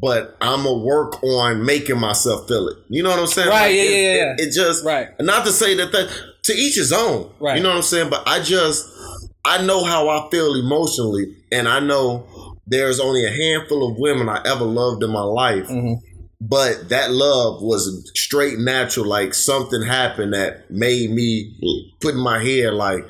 but 0.00 0.36
I'm 0.40 0.64
gonna 0.64 0.78
work 0.78 1.22
on 1.22 1.64
making 1.64 1.98
myself 1.98 2.48
feel 2.48 2.68
it. 2.68 2.76
You 2.88 3.02
know 3.02 3.10
what 3.10 3.18
I'm 3.20 3.26
saying? 3.26 3.48
Right, 3.48 3.66
Like, 3.66 3.74
yeah, 3.76 3.82
it, 3.82 3.90
yeah, 3.90 4.14
yeah. 4.38 4.46
It, 4.46 4.52
just 4.52 4.84
Right. 4.84 5.08
Not 5.20 5.44
to 5.46 5.52
say 5.52 5.74
that 5.76 5.92
that 5.92 6.08
to 6.44 6.52
each 6.52 6.76
his 6.76 6.92
own. 6.92 7.30
Right. 7.40 7.56
You 7.56 7.62
know 7.62 7.68
what 7.70 7.76
I'm 7.76 7.82
saying? 7.82 8.10
But 8.10 8.22
I 8.26 8.40
just 8.42 8.86
I 9.44 9.62
know 9.64 9.82
how 9.84 10.08
I 10.08 10.28
feel 10.30 10.54
emotionally, 10.54 11.34
and 11.50 11.66
I 11.68 11.80
know 11.80 12.26
there's 12.66 13.00
only 13.00 13.24
a 13.24 13.30
handful 13.30 13.90
of 13.90 13.96
women 13.98 14.28
I 14.28 14.40
ever 14.44 14.64
loved 14.64 15.02
in 15.02 15.10
my 15.10 15.22
life. 15.22 15.66
Mhm. 15.68 15.96
But 16.48 16.88
that 16.88 17.12
love 17.12 17.62
was 17.62 18.10
straight 18.16 18.58
natural. 18.58 19.06
Like 19.06 19.32
something 19.32 19.82
happened 19.82 20.34
that 20.34 20.70
made 20.70 21.10
me 21.10 21.56
put 22.00 22.14
in 22.14 22.20
my 22.20 22.42
head 22.42 22.74
like, 22.74 23.04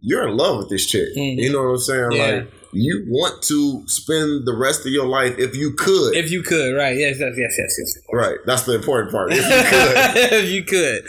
you're 0.00 0.26
in 0.26 0.36
love 0.36 0.58
with 0.58 0.68
this 0.68 0.86
chick. 0.86 1.14
Mhm. 1.16 1.36
You 1.36 1.52
know 1.52 1.62
what 1.62 1.70
I'm 1.70 1.78
saying? 1.78 2.12
Yeah. 2.12 2.24
Like 2.24 2.52
you 2.72 3.04
want 3.08 3.42
to 3.42 3.82
spend 3.86 4.46
the 4.46 4.54
rest 4.56 4.80
of 4.86 4.92
your 4.92 5.06
life 5.06 5.38
if 5.38 5.54
you 5.56 5.72
could. 5.72 6.16
If 6.16 6.30
you 6.30 6.42
could, 6.42 6.74
right? 6.76 6.96
Yes, 6.96 7.18
yes, 7.20 7.34
yes, 7.36 7.54
yes, 7.58 7.76
yes. 7.78 7.98
right. 8.12 8.38
That's 8.46 8.62
the 8.62 8.74
important 8.74 9.12
part. 9.12 9.32
If 9.32 9.38
you 9.38 9.42
could. 9.70 10.32
if 10.32 10.50
you 10.50 10.64
could. 10.64 11.06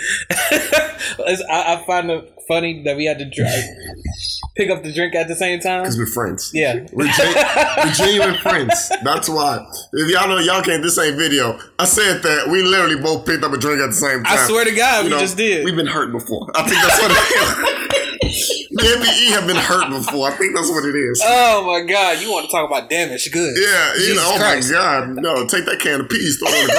I, 1.49 1.73
I 1.75 1.83
find 1.85 2.09
it 2.11 2.33
funny 2.51 2.83
that 2.83 2.97
we 2.97 3.05
had 3.05 3.17
to 3.19 3.25
drive, 3.25 3.63
pick 4.57 4.69
up 4.69 4.83
the 4.83 4.91
drink 4.91 5.15
at 5.15 5.29
the 5.29 5.35
same 5.35 5.59
time. 5.61 5.83
Because 5.83 5.97
we're 5.97 6.05
friends. 6.05 6.51
Yeah. 6.53 6.85
We're, 6.91 7.07
gen- 7.17 7.35
we're 7.77 7.93
genuine 7.93 8.35
friends. 8.39 8.91
That's 9.03 9.29
why. 9.29 9.65
If 9.93 10.09
y'all 10.11 10.27
know 10.27 10.37
y'all 10.39 10.61
can't, 10.61 10.83
this 10.83 10.97
ain't 10.97 11.15
video. 11.17 11.57
I 11.79 11.85
said 11.85 12.21
that 12.23 12.49
we 12.49 12.61
literally 12.61 13.01
both 13.01 13.25
picked 13.25 13.43
up 13.45 13.53
a 13.53 13.57
drink 13.57 13.79
at 13.81 13.87
the 13.87 13.93
same 13.93 14.23
time. 14.23 14.37
I 14.37 14.47
swear 14.47 14.65
to 14.65 14.71
God, 14.75 14.97
You 14.99 15.03
we 15.05 15.09
know, 15.15 15.19
just 15.19 15.37
did. 15.37 15.63
We've 15.63 15.75
been 15.75 15.87
hurt 15.87 16.11
before. 16.11 16.51
I 16.55 16.63
think 16.67 16.81
that's 16.81 17.01
what 17.01 17.11
it 17.11 17.17
is. 17.17 17.87
Me 18.71 18.93
and 18.93 19.01
BE 19.01 19.31
have 19.31 19.45
been 19.47 19.57
hurt 19.57 19.89
before. 19.89 20.29
I 20.29 20.31
think 20.31 20.55
that's 20.55 20.69
what 20.69 20.85
it 20.85 20.95
is. 20.95 21.21
Oh 21.25 21.65
my 21.65 21.81
God! 21.85 22.21
You 22.21 22.31
want 22.31 22.45
to 22.45 22.51
talk 22.51 22.65
about 22.69 22.89
damage? 22.89 23.29
Good. 23.29 23.53
yeah, 23.59 23.93
you 23.95 23.99
Jesus 23.99 24.15
know, 24.17 24.31
oh 24.33 24.37
Christ. 24.37 24.71
my 24.71 24.77
God. 24.77 25.09
No, 25.17 25.45
take 25.45 25.65
that 25.65 25.79
can 25.81 25.99
of 25.99 26.07
peas, 26.09 26.37
throw 26.39 26.47
it 26.49 26.55
on 26.55 26.67
the 26.67 26.73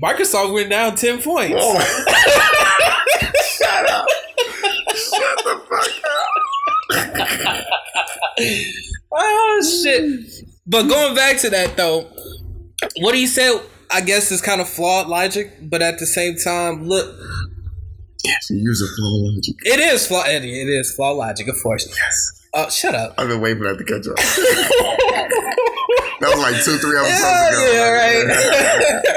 ground. 0.00 0.16
Microsoft 0.16 0.54
went 0.54 0.70
down 0.70 0.94
ten 0.96 1.20
points. 1.20 1.54
Oh, 1.58 1.76
Shut 3.44 3.90
up. 3.90 4.06
Shut 4.94 5.38
the 5.44 5.54
fuck 5.70 5.90
up. 6.04 7.64
Oh 9.10 9.62
shit! 9.82 10.44
But 10.66 10.82
going 10.86 11.14
back 11.14 11.38
to 11.38 11.48
that 11.50 11.76
though, 11.76 12.06
what 13.00 13.14
he 13.14 13.26
said, 13.26 13.58
I 13.90 14.00
guess, 14.02 14.30
is 14.30 14.40
kind 14.42 14.60
of 14.60 14.68
flawed 14.68 15.08
logic. 15.08 15.54
But 15.62 15.80
at 15.82 15.98
the 15.98 16.06
same 16.06 16.36
time, 16.36 16.84
look, 16.86 17.16
Yes, 18.24 18.50
You 18.50 18.58
use 18.58 18.82
a 18.82 18.86
phone 18.86 19.34
logic. 19.34 19.56
it 19.62 19.80
is 19.80 20.06
flawed. 20.06 20.28
It 20.28 20.44
it 20.44 20.68
is 20.68 20.92
flawed 20.94 21.16
logic, 21.16 21.48
of 21.48 21.56
course. 21.62 21.86
Yes. 21.88 22.32
Uh, 22.54 22.68
shut 22.70 22.94
up. 22.94 23.14
I've 23.18 23.28
been 23.28 23.40
waiting 23.40 23.58
for 23.58 23.64
that 23.68 23.78
to 23.78 23.84
catch 23.84 24.06
up. 24.06 24.16
that 26.20 26.30
was 26.30 26.38
like 26.40 26.62
two, 26.64 26.76
three 26.78 26.96
episodes 26.98 27.20
Yeah, 27.20 27.48
ago. 27.50 27.72
yeah, 27.72 27.90
right. 27.90 28.26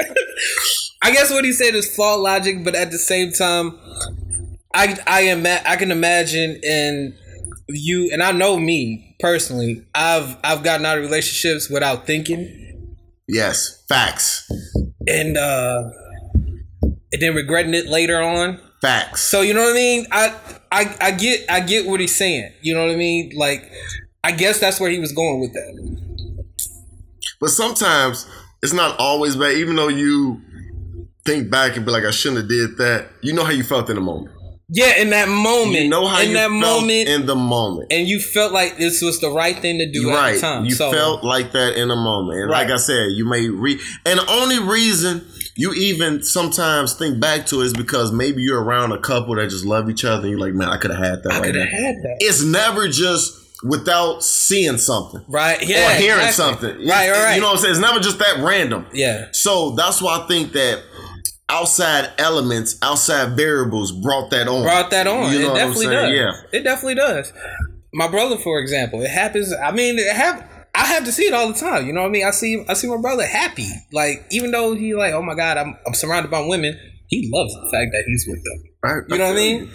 I 1.02 1.10
guess 1.10 1.30
what 1.30 1.44
he 1.44 1.52
said 1.52 1.74
is 1.74 1.92
flawed 1.94 2.20
logic, 2.20 2.64
but 2.64 2.74
at 2.74 2.90
the 2.90 2.98
same 2.98 3.32
time, 3.32 3.78
I 4.74 4.96
I 5.06 5.22
am 5.22 5.44
I 5.46 5.76
can 5.76 5.90
imagine 5.90 6.60
in 6.62 7.14
you 7.68 8.10
and 8.12 8.22
I 8.22 8.32
know 8.32 8.56
me 8.56 9.16
personally. 9.20 9.84
I've 9.94 10.36
I've 10.44 10.62
gotten 10.62 10.86
out 10.86 10.98
of 10.98 11.04
relationships 11.04 11.68
without 11.68 12.06
thinking 12.06 12.58
yes, 13.28 13.84
facts. 13.88 14.48
and 15.06 15.36
uh 15.36 15.90
and 17.12 17.20
then 17.20 17.34
regretting 17.34 17.74
it 17.74 17.86
later 17.86 18.22
on. 18.22 18.60
Facts. 18.80 19.22
So 19.22 19.40
you 19.42 19.54
know 19.54 19.62
what 19.62 19.72
I 19.72 19.74
mean? 19.74 20.06
I 20.12 20.34
I 20.70 20.96
I 21.00 21.10
get 21.10 21.50
I 21.50 21.60
get 21.60 21.86
what 21.86 22.00
he's 22.00 22.16
saying. 22.16 22.52
You 22.62 22.74
know 22.74 22.86
what 22.86 22.92
I 22.92 22.96
mean? 22.96 23.32
Like 23.36 23.70
I 24.24 24.32
guess 24.32 24.60
that's 24.60 24.80
where 24.80 24.90
he 24.90 24.98
was 24.98 25.12
going 25.12 25.40
with 25.40 25.52
that. 25.52 25.98
But 27.40 27.50
sometimes 27.50 28.28
it's 28.62 28.72
not 28.72 28.98
always 29.00 29.34
bad, 29.34 29.56
even 29.56 29.74
though 29.74 29.88
you 29.88 30.40
think 31.24 31.50
back 31.50 31.76
and 31.76 31.84
be 31.86 31.92
like, 31.92 32.04
I 32.04 32.10
shouldn't 32.10 32.40
have 32.42 32.48
did 32.48 32.78
that. 32.78 33.08
You 33.22 33.32
know 33.32 33.44
how 33.44 33.50
you 33.52 33.62
felt 33.64 33.88
in 33.90 33.96
the 33.96 34.00
moment. 34.02 34.34
Yeah, 34.74 34.96
in 34.96 35.10
that 35.10 35.28
moment. 35.28 35.82
You 35.82 35.90
know 35.90 36.06
how 36.06 36.22
in 36.22 36.28
you 36.28 36.34
that 36.34 36.48
felt 36.48 36.52
moment 36.82 37.08
in 37.08 37.26
the 37.26 37.36
moment. 37.36 37.92
and 37.92 38.08
you 38.08 38.18
felt 38.20 38.52
like 38.52 38.78
this 38.78 39.02
was 39.02 39.20
the 39.20 39.30
right 39.30 39.56
thing 39.58 39.78
to 39.78 39.90
do 39.92 40.08
at 40.10 40.14
right. 40.14 40.34
the 40.36 40.40
time. 40.40 40.64
You 40.64 40.70
so, 40.70 40.90
felt 40.90 41.22
like 41.22 41.52
that 41.52 41.76
in 41.76 41.90
a 41.90 41.96
moment. 41.96 42.38
And 42.40 42.50
Right. 42.50 42.62
like 42.62 42.70
I 42.70 42.78
said, 42.78 43.08
you 43.12 43.26
may 43.28 43.48
re 43.50 43.78
and 44.06 44.18
the 44.18 44.30
only 44.30 44.58
reason 44.60 45.26
you 45.56 45.74
even 45.74 46.22
sometimes 46.22 46.94
think 46.94 47.20
back 47.20 47.44
to 47.46 47.60
it 47.60 47.66
is 47.66 47.72
because 47.74 48.12
maybe 48.12 48.40
you're 48.40 48.62
around 48.62 48.92
a 48.92 48.98
couple 48.98 49.34
that 49.36 49.50
just 49.50 49.66
love 49.66 49.90
each 49.90 50.06
other 50.06 50.22
and 50.22 50.30
you're 50.30 50.40
like, 50.40 50.54
man, 50.54 50.70
I 50.70 50.78
could 50.78 50.90
have 50.90 51.04
had 51.04 51.22
that 51.24 51.32
I 51.32 51.36
right 51.40 51.44
could 51.46 51.54
now. 51.56 51.60
have 51.66 51.70
had 51.72 51.96
that. 51.96 52.16
It's 52.20 52.42
never 52.42 52.88
just 52.88 53.38
without 53.62 54.24
seeing 54.24 54.78
something. 54.78 55.22
Right. 55.28 55.60
Yeah. 55.68 55.90
or 55.92 55.94
hearing 56.00 56.24
exactly. 56.26 56.68
something. 56.70 56.88
Right. 56.88 57.10
Right. 57.10 57.24
Right. 57.24 57.34
You 57.34 57.42
know 57.42 57.48
what 57.48 57.56
I'm 57.56 57.62
saying? 57.62 57.72
It's 57.72 57.80
never 57.80 58.00
just 58.00 58.18
that 58.20 58.38
random. 58.38 58.86
yeah. 58.94 59.26
So 59.32 59.72
that's 59.72 60.00
why 60.00 60.18
I 60.20 60.26
think 60.26 60.52
that 60.54 60.82
outside 61.52 62.10
elements, 62.18 62.78
outside 62.82 63.36
variables 63.36 63.92
brought 63.92 64.30
that 64.30 64.48
on. 64.48 64.62
Brought 64.62 64.90
that 64.90 65.06
on. 65.06 65.32
You 65.32 65.40
know 65.40 65.54
it 65.54 65.58
definitely 65.58 65.86
does. 65.86 66.10
Yeah. 66.10 66.58
It 66.58 66.62
definitely 66.64 66.94
does. 66.94 67.32
My 67.92 68.08
brother, 68.08 68.38
for 68.38 68.58
example, 68.58 69.02
it 69.02 69.10
happens. 69.10 69.52
I 69.52 69.70
mean, 69.70 69.98
it 69.98 70.16
I 70.74 70.86
have 70.86 71.04
to 71.04 71.12
see 71.12 71.24
it 71.24 71.34
all 71.34 71.48
the 71.48 71.58
time. 71.58 71.86
You 71.86 71.92
know 71.92 72.00
what 72.00 72.08
I 72.08 72.10
mean? 72.10 72.26
I 72.26 72.30
see. 72.30 72.64
I 72.68 72.72
see 72.72 72.88
my 72.88 73.00
brother 73.00 73.26
happy. 73.26 73.68
Like 73.92 74.26
even 74.30 74.50
though 74.50 74.74
he 74.74 74.94
like, 74.94 75.12
oh 75.12 75.22
my 75.22 75.34
god, 75.34 75.58
I'm 75.58 75.76
I'm 75.86 75.94
surrounded 75.94 76.30
by 76.30 76.40
women. 76.40 76.78
He 77.08 77.30
loves 77.30 77.54
the 77.54 77.68
fact 77.70 77.92
that 77.92 78.04
he's 78.06 78.24
with 78.26 78.42
them. 78.42 78.62
Right? 78.82 79.02
You 79.08 79.18
know 79.18 79.26
what 79.26 79.32
I 79.32 79.36
mean? 79.36 79.70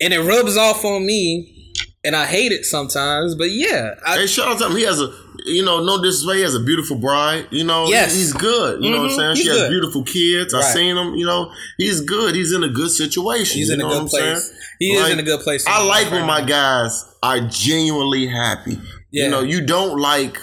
And 0.00 0.14
it 0.14 0.20
rubs 0.20 0.56
off 0.56 0.84
on 0.84 1.04
me, 1.04 1.72
and 2.02 2.16
I 2.16 2.24
hate 2.24 2.50
it 2.50 2.64
sometimes. 2.64 3.34
But 3.34 3.50
yeah, 3.50 3.94
I, 4.06 4.18
Hey, 4.20 4.26
shout 4.26 4.48
out 4.48 4.58
to 4.58 4.66
him. 4.66 4.76
He 4.76 4.84
has 4.84 5.00
a, 5.00 5.12
you 5.46 5.64
know, 5.64 5.82
no 5.82 6.00
disrespect. 6.02 6.36
He 6.36 6.42
has 6.42 6.54
a 6.54 6.60
beautiful 6.60 6.96
bride. 6.96 7.46
You 7.50 7.64
know, 7.64 7.88
Yes. 7.88 8.14
he's 8.14 8.32
good. 8.32 8.82
You 8.82 8.90
know 8.90 9.02
what 9.02 9.10
I'm 9.10 9.12
Mhm. 9.12 9.16
saying? 9.16 9.36
He's 9.36 9.44
she 9.44 9.48
has 9.50 9.68
beautiful 9.68 10.02
kids. 10.04 10.54
I 10.54 10.58
Right. 10.60 10.74
seen 10.74 10.96
him. 10.96 11.14
You 11.14 11.26
know, 11.26 11.50
he's 11.78 12.00
good. 12.00 12.34
He's 12.34 12.52
in 12.52 12.62
a 12.64 12.68
good 12.68 12.90
situation. 12.90 13.58
he's 13.58 13.70
in 13.70 13.80
a 13.80 13.84
good 13.84 14.08
place. 14.08 14.22
saying? 14.22 14.58
He 14.78 14.92
is 14.92 15.08
in 15.10 15.18
a 15.18 15.22
good 15.22 15.40
place. 15.40 15.64
I 15.66 15.82
like 15.84 16.10
when 16.10 16.26
my 16.26 16.40
guys 16.42 17.04
are 17.22 17.40
genuinely 17.40 18.26
happy. 18.26 18.78
Yeah. 19.12 19.24
You 19.24 19.30
know, 19.30 19.40
you 19.42 19.60
don't 19.60 19.98
like 20.00 20.38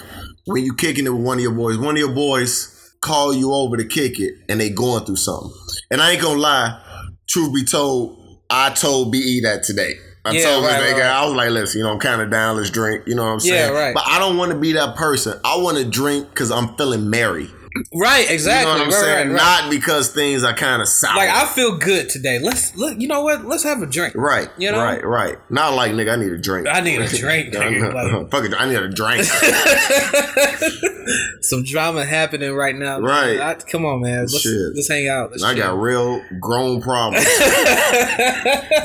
when 0.46 0.64
you 0.64 0.74
kicking 0.76 1.06
it 1.06 1.10
with 1.10 1.22
one 1.26 1.38
of 1.38 1.44
your 1.44 1.52
boys. 1.52 1.78
One 1.78 1.96
of 1.96 2.00
your 2.00 2.12
boys 2.14 2.70
call 3.02 3.34
you 3.34 3.54
over 3.54 3.78
to 3.78 3.84
kick 3.86 4.20
it 4.20 4.34
and 4.48 4.60
they 4.60 4.70
going 4.70 5.06
through 5.06 5.16
something. 5.18 5.52
And 5.92 6.02
I 6.02 6.12
ain't 6.12 6.22
gonna 6.22 6.40
lie, 6.40 6.80
truth 7.28 7.54
be 7.54 7.64
told, 7.64 8.18
I 8.50 8.70
told 8.72 9.12
BE 9.12 9.42
that 9.42 9.64
today. 9.64 9.96
I 10.26 10.32
Yeah, 10.32 10.44
told 10.44 10.66
right, 10.66 10.80
this 10.82 10.92
nigga, 10.92 11.00
right. 11.00 11.06
I 11.06 11.26
was 11.26 11.34
like, 11.34 11.50
listen, 11.50 11.80
you 11.80 11.86
know, 11.86 11.94
I'm 11.94 12.00
kind 12.00 12.22
of 12.22 12.30
down, 12.30 12.58
let's 12.58 12.70
drink. 12.70 13.08
You 13.08 13.16
know 13.16 13.24
what 13.24 13.30
I'm 13.32 13.40
saying? 13.40 13.74
Yeah, 13.74 13.78
right. 13.78 13.94
But 13.94 14.04
I 14.06 14.20
don't 14.20 14.38
want 14.38 14.52
to 14.52 14.58
be 14.58 14.74
that 14.74 14.96
person. 14.96 15.40
I 15.46 15.58
want 15.58 15.78
to 15.78 15.86
drink 15.86 16.30
because 16.30 16.52
I'm 16.52 16.76
feeling 16.76 17.10
merry. 17.10 17.50
Right, 17.94 18.28
You 18.28 18.34
exactly. 18.34 18.66
know 18.66 18.80
what 18.80 18.82
I'm 18.82 18.88
right, 18.90 18.94
saying? 19.00 19.28
right, 19.30 19.36
right. 19.42 19.62
Not 19.62 19.70
because 19.72 20.12
things 20.12 20.44
are 20.44 20.54
kind 20.54 20.82
of 20.82 20.88
sour. 20.88 21.16
like 21.16 21.30
I 21.30 21.46
feel 21.48 21.78
good 21.78 22.10
today. 22.10 22.40
Let's 22.40 22.76
look. 22.76 23.00
You 23.00 23.08
know 23.08 23.22
what? 23.22 23.46
Let's 23.46 23.64
have 23.64 23.82
a 23.82 23.86
drink. 23.86 24.16
Right, 24.16 24.50
You 24.58 24.72
know? 24.72 24.80
right, 24.82 25.04
right. 25.06 25.38
Not 25.52 25.74
like 25.74 25.92
nigga, 25.94 26.14
I 26.14 26.16
need 26.18 26.32
a 26.32 26.38
drink. 26.38 26.68
I 26.70 26.82
need 26.82 27.00
a 27.02 27.08
drink, 27.08 27.54
nigga, 27.54 27.94
like- 27.94 28.10
Fuck 28.32 28.46
it, 28.46 28.54
I 28.58 28.68
need 28.68 28.76
a 28.78 28.90
drink. 28.90 29.24
Some 31.42 31.64
drama 31.64 32.06
happening 32.06 32.54
right 32.54 32.76
now. 32.76 33.00
Right. 33.00 33.40
I- 33.40 33.56
come 33.56 33.86
on, 33.86 34.02
man. 34.02 34.22
Let's, 34.22 34.42
Shit. 34.42 34.76
let's 34.76 34.88
hang 34.88 35.08
out. 35.08 35.32
Let's 35.32 35.44
I 35.44 35.56
got 35.56 35.80
real 35.80 36.22
grown 36.40 36.82
problems. 36.82 37.26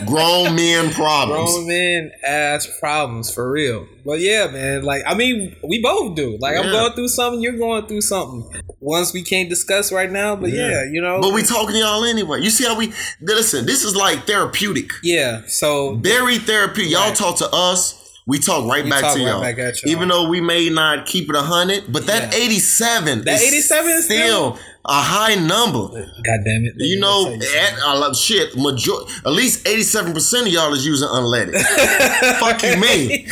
grown 0.06 0.54
men 0.56 0.90
problems. 0.92 1.52
grown 1.52 1.66
men 1.66 2.12
ass 2.26 2.66
problems 2.80 3.32
for 3.32 3.50
real. 3.50 3.86
But 4.04 4.20
yeah, 4.20 4.46
man. 4.48 4.82
Like 4.84 5.02
I 5.06 5.14
mean, 5.14 5.56
we 5.62 5.82
both 5.82 6.14
do. 6.16 6.36
Like 6.40 6.56
I'm 6.56 6.70
going 6.70 6.92
through 6.92 7.08
something. 7.08 7.42
You're 7.42 7.58
going 7.58 7.86
through 7.86 8.02
something. 8.02 8.62
Once 8.84 9.14
we 9.14 9.22
can't 9.22 9.48
discuss 9.48 9.90
right 9.90 10.12
now, 10.12 10.36
but 10.36 10.50
yeah, 10.50 10.84
you 10.84 11.00
know. 11.00 11.18
But 11.22 11.32
we 11.32 11.42
talking 11.42 11.72
to 11.72 11.78
y'all 11.78 12.04
anyway. 12.04 12.40
You 12.42 12.50
see 12.50 12.64
how 12.64 12.76
we 12.76 12.92
listen? 13.22 13.64
This 13.64 13.82
is 13.82 13.96
like 13.96 14.26
therapeutic. 14.26 14.90
yeah. 15.02 15.40
So 15.46 15.94
Very 15.96 16.36
therapeutic. 16.38 16.92
Y'all 16.92 17.14
talk 17.14 17.38
to 17.38 17.48
us. 17.50 18.00
We 18.26 18.38
talk 18.38 18.66
right 18.70 18.84
We 18.84 18.90
back 18.90 19.00
talk 19.00 19.16
to 19.16 19.20
right 19.24 19.30
y'all. 19.30 19.40
back 19.40 19.58
at 19.58 19.82
y'all. 19.82 19.90
Even 19.92 20.08
though 20.08 20.28
we 20.28 20.40
may 20.40 20.68
not 20.68 21.06
keep 21.06 21.28
it 21.30 21.34
a 21.36 21.40
hundred, 21.42 21.84
but 21.90 22.06
that 22.06 22.32
Yeah. 22.34 22.40
eighty-seven, 22.40 23.24
that 23.24 23.40
87 23.40 23.90
is 23.90 24.04
still 24.04 24.58
a 24.86 25.00
high 25.00 25.34
number. 25.34 25.88
God 25.88 26.40
damn 26.44 26.64
it. 26.64 26.74
You 26.76 27.00
know, 27.00 27.32
at, 27.32 27.78
I 27.84 27.96
love 27.98 28.16
shit. 28.16 28.54
Major, 28.56 28.92
at 29.24 29.32
least 29.32 29.66
eighty-seven 29.66 30.12
percent 30.12 30.46
of 30.46 30.52
y'all 30.52 30.72
is 30.74 30.84
using 30.86 31.08
unleaded. 31.08 31.58
Fuck 32.40 32.62
you, 32.62 32.76
mean? 32.76 33.26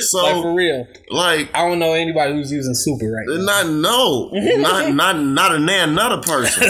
So 0.00 0.22
like 0.22 0.34
for 0.42 0.54
real. 0.54 0.86
like 1.10 1.50
I 1.54 1.66
don't 1.68 1.78
know 1.78 1.92
anybody 1.94 2.32
who's 2.34 2.52
using 2.52 2.74
super 2.74 3.10
right 3.10 3.26
now. 3.26 3.44
not 3.44 3.66
no, 3.66 4.30
not 4.32 4.92
not 4.94 5.18
not 5.20 5.54
a 5.54 5.58
nan 5.58 5.90
another 5.90 6.22
person. 6.22 6.62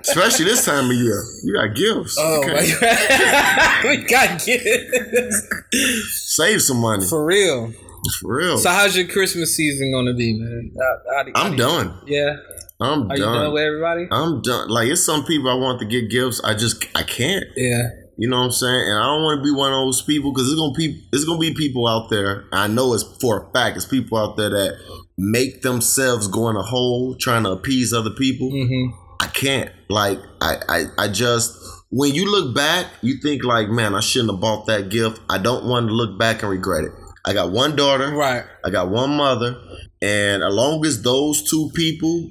Especially 0.00 0.44
this 0.44 0.64
time 0.64 0.86
of 0.90 0.96
year. 0.96 1.22
You 1.44 1.54
got 1.54 1.74
gifts. 1.74 2.16
Oh 2.18 2.40
Okay. 2.42 2.52
my 2.52 2.80
god, 2.80 3.84
we 3.88 4.04
got 4.04 4.44
gifts. 4.44 6.34
Save 6.36 6.62
some 6.62 6.78
money. 6.78 7.06
for 7.06 7.24
real. 7.24 7.72
For 8.20 8.36
real. 8.36 8.58
So 8.58 8.70
how's 8.70 8.96
your 8.96 9.06
Christmas 9.06 9.54
season 9.54 9.92
gonna 9.92 10.14
be, 10.14 10.34
man? 10.38 10.72
How- 10.78 11.24
how 11.34 11.44
I'm 11.44 11.50
do 11.50 11.56
you- 11.56 11.68
done. 11.68 11.94
Yeah, 12.06 12.36
I'm 12.80 13.08
done 13.08 13.10
are 13.10 13.16
you 13.16 13.22
done 13.24 13.34
done. 13.44 13.52
with 13.52 13.62
everybody? 13.62 14.06
I'm 14.10 14.42
done. 14.42 14.68
Like 14.68 14.88
it's 14.88 15.04
some 15.04 15.24
people 15.24 15.50
I 15.50 15.54
want 15.54 15.80
to 15.80 15.86
get 15.86 16.10
gifts. 16.10 16.40
I 16.44 16.54
just 16.54 16.84
I 16.94 17.02
can't. 17.02 17.44
Yeah, 17.56 17.88
You 18.20 18.28
know 18.28 18.38
what 18.38 18.46
I'm 18.46 18.52
saying? 18.52 18.82
And 18.88 18.98
I 18.98 19.06
don't 19.06 19.22
want 19.22 19.38
to 19.40 19.44
be 19.44 19.52
one 19.52 19.72
of 19.72 19.78
those 19.86 20.02
people 20.02 20.32
because 20.32 20.48
it's 20.48 20.58
gonna 20.58 20.72
be 20.76 21.02
it's 21.12 21.24
gonna 21.24 21.38
be 21.38 21.54
people 21.54 21.86
out 21.86 22.10
there. 22.10 22.44
I 22.52 22.66
know 22.66 22.94
it's 22.94 23.04
for 23.20 23.48
a 23.48 23.52
fact. 23.52 23.76
It's 23.76 23.86
people 23.86 24.18
out 24.18 24.36
there 24.36 24.50
that 24.50 24.76
make 25.16 25.62
themselves 25.62 26.28
go 26.28 26.48
in 26.48 26.56
a 26.56 26.62
hole 26.62 27.14
trying 27.18 27.44
to 27.44 27.50
appease 27.50 27.92
other 27.92 28.10
people. 28.10 28.50
hmm 28.50 28.86
I 29.20 29.26
can't. 29.26 29.70
Like 29.88 30.18
I, 30.40 30.56
I 30.68 30.84
I 31.04 31.08
just 31.08 31.56
when 31.90 32.14
you 32.14 32.30
look 32.30 32.54
back, 32.54 32.86
you 33.02 33.14
think 33.22 33.42
like, 33.44 33.68
man, 33.68 33.94
I 33.94 34.00
shouldn't 34.00 34.30
have 34.30 34.40
bought 34.40 34.66
that 34.66 34.90
gift. 34.90 35.20
I 35.30 35.38
don't 35.38 35.64
want 35.64 35.88
to 35.88 35.94
look 35.94 36.18
back 36.18 36.42
and 36.42 36.50
regret 36.50 36.84
it. 36.84 36.92
I 37.28 37.34
got 37.34 37.50
one 37.50 37.76
daughter. 37.76 38.10
right. 38.14 38.44
I 38.64 38.70
got 38.70 38.88
one 38.88 39.10
mother, 39.10 39.56
and 40.00 40.42
as 40.42 40.54
long 40.54 40.84
as 40.86 41.02
those 41.02 41.42
two 41.42 41.70
people 41.74 42.30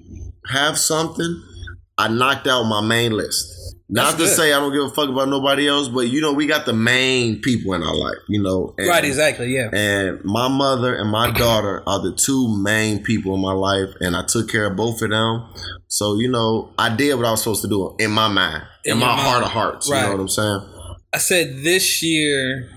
have 0.49 0.77
something, 0.77 1.43
I 1.97 2.07
knocked 2.07 2.47
out 2.47 2.63
my 2.63 2.81
main 2.81 3.11
list. 3.11 3.53
Not 3.89 4.03
That's 4.03 4.13
to 4.15 4.23
good. 4.23 4.35
say 4.35 4.53
I 4.53 4.59
don't 4.59 4.73
give 4.73 4.83
a 4.83 4.89
fuck 4.89 5.07
about 5.07 5.29
nobody 5.29 5.67
else, 5.67 5.87
but 5.87 6.07
you 6.09 6.19
know, 6.19 6.33
we 6.33 6.45
got 6.45 6.65
the 6.65 6.73
main 6.73 7.41
people 7.41 7.73
in 7.73 7.83
our 7.83 7.95
life, 7.95 8.17
you 8.27 8.41
know. 8.41 8.73
And, 8.77 8.89
right, 8.89 9.05
exactly. 9.05 9.55
Yeah. 9.55 9.69
And 9.71 10.19
my 10.25 10.49
mother 10.49 10.93
and 10.95 11.09
my 11.09 11.31
daughter 11.31 11.83
are 11.87 12.01
the 12.01 12.13
two 12.13 12.61
main 12.61 13.01
people 13.03 13.35
in 13.35 13.41
my 13.41 13.53
life, 13.53 13.89
and 14.01 14.15
I 14.15 14.23
took 14.25 14.49
care 14.49 14.65
of 14.65 14.75
both 14.75 15.01
of 15.03 15.11
them. 15.11 15.47
So, 15.87 16.17
you 16.17 16.29
know, 16.29 16.73
I 16.77 16.93
did 16.93 17.15
what 17.15 17.25
I 17.25 17.31
was 17.31 17.43
supposed 17.43 17.61
to 17.61 17.69
do 17.69 17.95
in 17.99 18.11
my 18.11 18.27
mind, 18.27 18.63
in, 18.83 18.93
In 18.93 18.97
my 18.99 19.05
your 19.15 19.23
heart 19.23 19.43
of 19.43 19.51
hearts. 19.51 19.89
Right. 19.89 20.01
You 20.01 20.07
know 20.07 20.11
what 20.13 20.21
I'm 20.21 20.27
saying? 20.27 20.61
I 21.13 21.19
said 21.19 21.63
this 21.63 22.03
year 22.03 22.69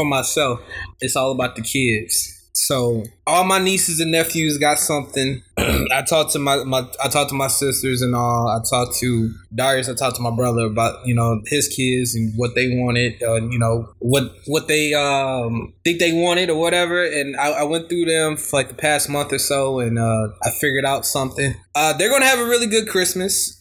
for 0.00 0.06
myself, 0.06 0.60
it's 1.00 1.16
all 1.16 1.32
about 1.32 1.56
the 1.56 1.62
kids. 1.62 2.36
So 2.52 3.04
all 3.26 3.44
my 3.44 3.58
nieces 3.58 4.00
and 4.00 4.10
nephews 4.10 4.58
got 4.58 4.78
something. 4.78 5.42
I 5.58 6.02
talked 6.02 6.32
to 6.32 6.38
my, 6.38 6.64
my 6.64 6.84
I 7.02 7.08
talked 7.08 7.30
to 7.30 7.36
my 7.36 7.46
sisters 7.46 8.02
and 8.02 8.14
all. 8.14 8.48
I 8.48 8.58
talked 8.68 8.96
to 8.98 9.32
Darius. 9.54 9.88
I 9.88 9.94
talked 9.94 10.16
to 10.16 10.22
my 10.22 10.34
brother 10.34 10.62
about 10.62 11.06
you 11.06 11.14
know 11.14 11.40
his 11.46 11.68
kids 11.68 12.14
and 12.14 12.32
what 12.36 12.54
they 12.54 12.68
wanted. 12.76 13.22
Uh, 13.22 13.46
you 13.48 13.58
know 13.58 13.94
what 13.98 14.32
what 14.46 14.68
they 14.68 14.94
um 14.94 15.72
think 15.84 16.00
they 16.00 16.12
wanted 16.12 16.50
or 16.50 16.58
whatever. 16.58 17.04
And 17.04 17.36
I, 17.36 17.50
I 17.50 17.62
went 17.62 17.88
through 17.88 18.06
them 18.06 18.36
for 18.36 18.58
like 18.58 18.68
the 18.68 18.74
past 18.74 19.08
month 19.08 19.32
or 19.32 19.38
so, 19.38 19.78
and 19.78 19.98
uh, 19.98 20.28
I 20.42 20.50
figured 20.50 20.84
out 20.84 21.06
something. 21.06 21.54
Uh, 21.74 21.92
they're 21.92 22.10
gonna 22.10 22.24
have 22.24 22.40
a 22.40 22.46
really 22.46 22.66
good 22.66 22.88
Christmas. 22.88 23.60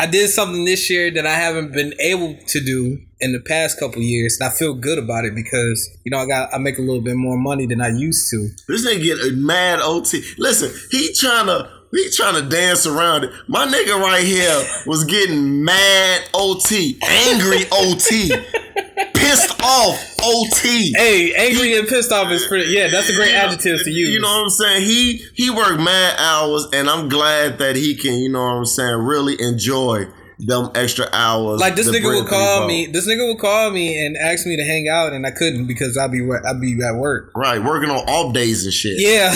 I 0.00 0.06
did 0.06 0.30
something 0.30 0.64
this 0.64 0.88
year 0.88 1.10
that 1.10 1.26
I 1.26 1.34
haven't 1.34 1.74
been 1.74 1.92
able 2.00 2.34
to 2.34 2.60
do 2.64 3.02
in 3.20 3.34
the 3.34 3.38
past 3.38 3.78
couple 3.78 4.00
years, 4.00 4.38
and 4.40 4.50
I 4.50 4.50
feel 4.50 4.72
good 4.72 4.98
about 4.98 5.26
it 5.26 5.34
because 5.34 5.90
you 6.04 6.10
know 6.10 6.16
I 6.16 6.26
got 6.26 6.54
I 6.54 6.56
make 6.56 6.78
a 6.78 6.80
little 6.80 7.02
bit 7.02 7.16
more 7.16 7.36
money 7.36 7.66
than 7.66 7.82
I 7.82 7.88
used 7.88 8.30
to. 8.30 8.48
This 8.66 8.86
nigga 8.86 9.02
get 9.02 9.18
a 9.18 9.32
mad 9.36 9.80
OT. 9.82 10.22
Listen, 10.38 10.72
he 10.90 11.12
trying 11.12 11.48
to 11.48 11.70
he 11.92 12.10
trying 12.10 12.34
to 12.34 12.48
dance 12.48 12.86
around 12.86 13.24
it. 13.24 13.32
My 13.48 13.66
nigga 13.66 14.00
right 14.00 14.22
here 14.22 14.62
was 14.86 15.04
getting 15.04 15.64
mad 15.64 16.22
OT, 16.32 16.98
angry 17.02 17.64
OT, 17.72 18.28
pissed 19.14 19.60
off 19.62 20.16
OT. 20.22 20.92
Hey, 20.96 21.34
angry 21.34 21.76
and 21.78 21.88
pissed 21.88 22.12
off 22.12 22.30
is 22.30 22.46
pretty. 22.46 22.70
Yeah, 22.70 22.88
that's 22.88 23.08
a 23.08 23.14
great 23.14 23.34
adjective 23.34 23.82
to 23.82 23.90
use. 23.90 24.10
You 24.10 24.20
know 24.20 24.28
what 24.28 24.44
I'm 24.44 24.50
saying? 24.50 24.86
He 24.86 25.24
he 25.34 25.50
worked 25.50 25.80
mad 25.80 26.16
hours, 26.18 26.66
and 26.72 26.88
I'm 26.88 27.08
glad 27.08 27.58
that 27.58 27.76
he 27.76 27.94
can. 27.94 28.14
You 28.14 28.30
know 28.30 28.42
what 28.42 28.56
I'm 28.56 28.66
saying? 28.66 28.96
Really 28.96 29.40
enjoy 29.40 30.06
them 30.46 30.70
extra 30.74 31.06
hours. 31.12 31.60
like 31.60 31.76
this 31.76 31.88
nigga 31.88 32.04
would 32.04 32.28
call 32.28 32.66
me. 32.66 32.86
This 32.86 33.06
nigga 33.06 33.26
would 33.28 33.38
call 33.38 33.70
me 33.70 34.04
and 34.04 34.16
ask 34.16 34.46
me 34.46 34.56
to 34.56 34.64
hang 34.64 34.88
out, 34.88 35.12
and 35.12 35.26
I 35.26 35.30
couldn't 35.30 35.66
because 35.66 35.96
I'd 35.96 36.10
be 36.10 36.22
I'd 36.22 36.60
be 36.60 36.78
at 36.82 36.96
work. 36.96 37.32
Right, 37.34 37.62
working 37.62 37.90
on 37.90 37.98
off 38.08 38.34
days 38.34 38.64
and 38.64 38.72
shit. 38.72 38.94
Yeah, 38.98 39.34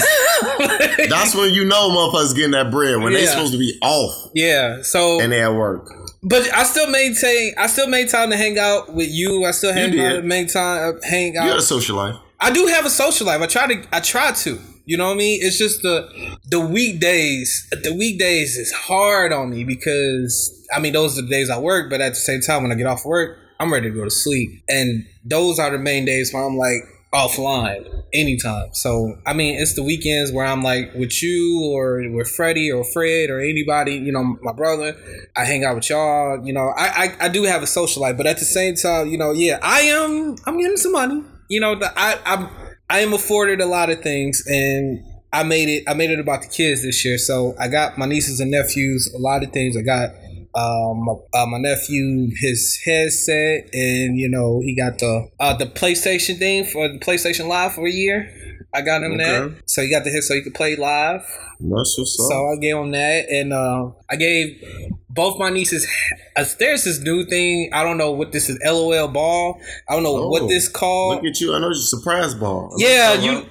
That's 1.08 1.34
when 1.34 1.52
you 1.52 1.64
know 1.64 1.90
motherfuckers 1.90 2.34
getting 2.34 2.52
that 2.52 2.70
bread 2.70 3.00
when 3.00 3.12
they 3.12 3.26
supposed 3.26 3.52
to 3.52 3.58
be 3.58 3.78
off 3.82 4.30
yeah. 4.34 4.82
So 4.82 5.20
and 5.20 5.32
they 5.32 5.42
at 5.42 5.54
work. 5.54 5.88
But 6.22 6.52
I 6.54 6.64
still 6.64 6.90
maintain. 6.90 7.54
I 7.58 7.66
still 7.66 7.88
made 7.88 8.08
time 8.08 8.30
to 8.30 8.36
hang 8.36 8.58
out 8.58 8.94
with 8.94 9.10
you. 9.10 9.44
I 9.44 9.50
still 9.50 9.72
hang 9.72 9.98
out, 10.00 10.24
make 10.24 10.52
time 10.52 10.96
uh, 10.96 11.08
hang 11.08 11.36
out. 11.36 11.44
You 11.44 11.50
got 11.50 11.58
a 11.58 11.62
social 11.62 11.96
life. 11.96 12.16
I 12.40 12.50
do 12.52 12.66
have 12.66 12.84
a 12.84 12.90
social 12.90 13.26
life. 13.26 13.40
I 13.40 13.46
try 13.46 13.74
to. 13.74 13.86
I 13.92 14.00
try 14.00 14.32
to. 14.32 14.58
You 14.86 14.98
know 14.98 15.06
what 15.06 15.14
I 15.14 15.16
mean? 15.16 15.40
It's 15.42 15.58
just 15.58 15.82
the 15.82 16.38
the 16.50 16.60
weekdays. 16.60 17.66
The 17.70 17.94
weekdays 17.94 18.56
is 18.56 18.72
hard 18.72 19.32
on 19.32 19.50
me 19.50 19.64
because 19.64 20.63
I 20.72 20.81
mean 20.81 20.92
those 20.92 21.18
are 21.18 21.22
the 21.22 21.29
days 21.29 21.50
I 21.50 21.59
work. 21.59 21.90
But 21.90 22.00
at 22.00 22.11
the 22.11 22.20
same 22.20 22.40
time, 22.40 22.62
when 22.62 22.72
I 22.72 22.74
get 22.74 22.87
off 22.87 23.05
work, 23.05 23.38
I'm 23.61 23.72
ready 23.72 23.90
to 23.90 23.94
go 23.94 24.05
to 24.05 24.11
sleep. 24.11 24.62
And 24.68 25.07
those 25.24 25.59
are 25.59 25.70
the 25.70 25.79
main 25.79 26.05
days 26.05 26.33
where 26.33 26.44
I'm 26.44 26.57
like 26.57 26.83
offline 27.14 28.03
anytime. 28.12 28.68
So 28.72 29.16
I 29.24 29.33
mean, 29.33 29.61
it's 29.61 29.74
the 29.74 29.83
weekends 29.83 30.33
where 30.33 30.44
I'm 30.44 30.62
like 30.62 30.92
with 30.94 31.22
you 31.22 31.62
or 31.72 32.03
with 32.11 32.29
Freddie 32.29 32.70
or 32.70 32.85
Fred 32.85 33.31
or 33.31 33.40
anybody. 33.40 33.94
You 33.94 34.12
know, 34.12 34.37
my 34.42 34.53
brother. 34.53 34.96
I 35.37 35.44
hang 35.44 35.64
out 35.64 35.77
with 35.77 35.88
y'all. 35.90 36.44
You 36.44 36.53
know, 36.53 36.72
I 36.77 36.87
I, 37.20 37.27
I 37.27 37.29
do 37.29 37.44
have 37.44 37.62
a 37.62 37.66
social 37.66 38.03
life, 38.03 38.16
but 38.16 38.27
at 38.27 38.38
the 38.38 38.44
same 38.44 38.74
time, 38.74 39.09
you 39.09 39.18
know, 39.18 39.33
yeah, 39.33 39.59
I 39.62 39.81
am. 39.83 40.37
I'm 40.46 40.59
getting 40.59 40.77
some 40.77 40.92
money. 40.92 41.22
You 41.48 41.61
know, 41.61 41.74
the, 41.77 41.92
I 41.96 42.18
I'm 42.27 42.48
I 42.90 43.00
am 43.00 43.12
afforded 43.12 43.61
a 43.61 43.66
lot 43.66 43.90
of 43.90 44.03
things, 44.03 44.44
and 44.46 45.05
I 45.33 45.42
made 45.42 45.68
it. 45.68 45.85
I 45.88 45.94
made 45.94 46.11
it 46.11 46.20
about 46.20 46.42
the 46.42 46.48
kids 46.48 46.83
this 46.83 47.05
year. 47.05 47.18
So 47.18 47.55
I 47.59 47.68
got 47.68 47.96
my 47.96 48.07
nieces 48.07 48.40
and 48.40 48.50
nephews 48.50 49.12
a 49.14 49.18
lot 49.18 49.42
of 49.42 49.53
things. 49.53 49.77
I 49.77 49.83
got 49.83 50.11
um, 50.54 51.04
my, 51.04 51.14
uh, 51.40 51.46
my 51.46 51.58
nephew 51.58 52.28
his 52.40 52.80
headset, 52.84 53.68
and 53.72 54.18
you 54.18 54.28
know 54.28 54.60
he 54.64 54.74
got 54.76 54.98
the 54.98 55.28
uh, 55.40 55.56
the 55.56 55.66
PlayStation 55.66 56.38
thing 56.38 56.64
for 56.64 56.88
the 56.88 56.98
PlayStation 56.98 57.48
Live 57.48 57.74
for 57.74 57.86
a 57.86 57.90
year. 57.90 58.30
I 58.72 58.80
got 58.80 59.02
him 59.04 59.12
Okay. 59.12 59.24
that, 59.24 59.62
so 59.66 59.82
he 59.82 59.90
got 59.90 60.02
the 60.04 60.10
hit, 60.10 60.24
so 60.24 60.34
he 60.34 60.42
could 60.42 60.54
play 60.54 60.74
live. 60.74 61.20
That's 61.60 61.96
what's 61.96 62.18
up. 62.20 62.26
So 62.28 62.48
I 62.52 62.56
gave 62.60 62.76
him 62.76 62.90
that, 62.90 63.28
and 63.30 63.52
uh, 63.52 63.90
I 64.10 64.16
gave 64.16 64.60
both 65.08 65.38
my 65.38 65.50
nieces. 65.50 65.86
Uh, 66.36 66.44
there's 66.58 66.82
this 66.82 66.98
new 67.00 67.24
thing. 67.24 67.70
I 67.72 67.84
don't 67.84 67.96
know 67.98 68.10
what 68.10 68.32
this 68.32 68.48
is. 68.50 68.58
LOL 68.64 69.06
ball. 69.08 69.60
I 69.88 69.94
don't 69.94 70.02
know 70.02 70.16
Oh, 70.16 70.28
what 70.28 70.48
this 70.48 70.68
called. 70.68 71.22
Look 71.22 71.24
at 71.32 71.40
you. 71.40 71.54
I 71.54 71.60
know 71.60 71.70
it's 71.70 71.78
a 71.92 71.96
surprise 71.96 72.34
ball. 72.34 72.74
Yeah, 72.78 73.14
you. 73.14 73.32
right. 73.38 73.48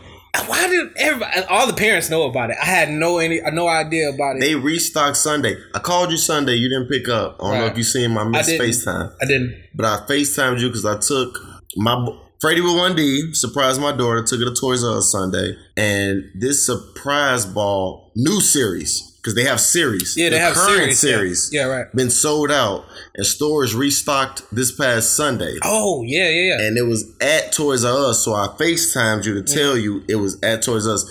Why 0.48 0.68
did 0.68 0.90
everybody? 0.98 1.42
All 1.48 1.68
the 1.68 1.74
parents 1.74 2.10
know 2.10 2.24
about 2.24 2.50
it. 2.50 2.58
I 2.62 2.66
had 2.66 2.90
no 2.90 3.20
any, 3.20 3.40
no 3.52 3.68
idea 3.68 4.10
about 4.10 4.38
it. 4.38 4.42
They 4.42 4.56
restocked 4.56 5.18
Sunday. 5.18 5.56
I 5.76 5.80
called 5.80 6.12
you 6.12 6.18
Sunday. 6.18 6.56
You 6.56 6.70
didn't 6.70 6.90
pick 6.90 7.08
up. 7.08 7.38
I 7.40 7.52
don't 7.52 7.60
know 7.60 7.66
if 7.68 7.78
you 7.78 7.84
seen 7.84 8.12
my 8.12 8.24
missed 8.24 8.50
didn't. 8.50 8.68
FaceTime. 8.68 9.16
I 9.22 9.26
didn't. 9.26 9.56
But 9.76 9.86
I 9.86 10.06
FaceTimed 10.08 10.60
you 10.60 10.70
because 10.70 10.86
I 10.86 10.98
took 10.98 11.40
my 11.76 12.08
Freddie 12.42 12.60
with 12.60 12.74
1D, 12.74 13.36
surprised 13.38 13.80
my 13.80 13.94
daughter, 13.96 14.22
took 14.22 14.40
her 14.40 14.46
to 14.48 14.54
Toys 14.54 14.84
R 14.84 14.98
Us 14.98 15.10
Sunday. 15.10 15.56
And 15.78 16.26
this 16.36 16.66
surprise 16.66 17.46
ball, 17.46 18.12
new 18.16 18.42
series, 18.42 19.13
because 19.24 19.36
they 19.36 19.46
have 19.46 19.60
series. 19.62 20.16
Yeah, 20.18 20.30
they 20.30 20.36
The 20.36 20.42
have 20.42 20.54
current 20.56 20.94
series. 20.94 21.04
yeah. 21.04 21.10
series. 21.10 21.50
Yeah, 21.54 21.64
right. 21.64 21.96
Been 21.96 22.10
sold 22.10 22.52
out, 22.52 22.86
and 23.16 23.26
stores 23.26 23.74
restocked 23.74 24.44
this 24.52 24.72
past 24.76 25.16
Sunday. 25.16 25.58
Oh 25.64 26.04
yeah, 26.04 26.30
yeah, 26.30 26.58
yeah. 26.58 26.68
And 26.68 26.78
it 26.78 26.84
was 26.84 27.10
at 27.22 27.54
Toys 27.54 27.86
R 27.86 28.10
Us, 28.10 28.24
so 28.24 28.34
I 28.34 28.48
FaceTimed 28.60 29.26
you 29.26 29.34
to 29.36 29.42
mm. 29.42 29.54
tell 29.54 29.78
you 29.78 30.04
it 30.10 30.16
was 30.16 30.38
at 30.44 30.62
Toys 30.62 30.86
R 30.88 30.96
Us. 30.96 31.10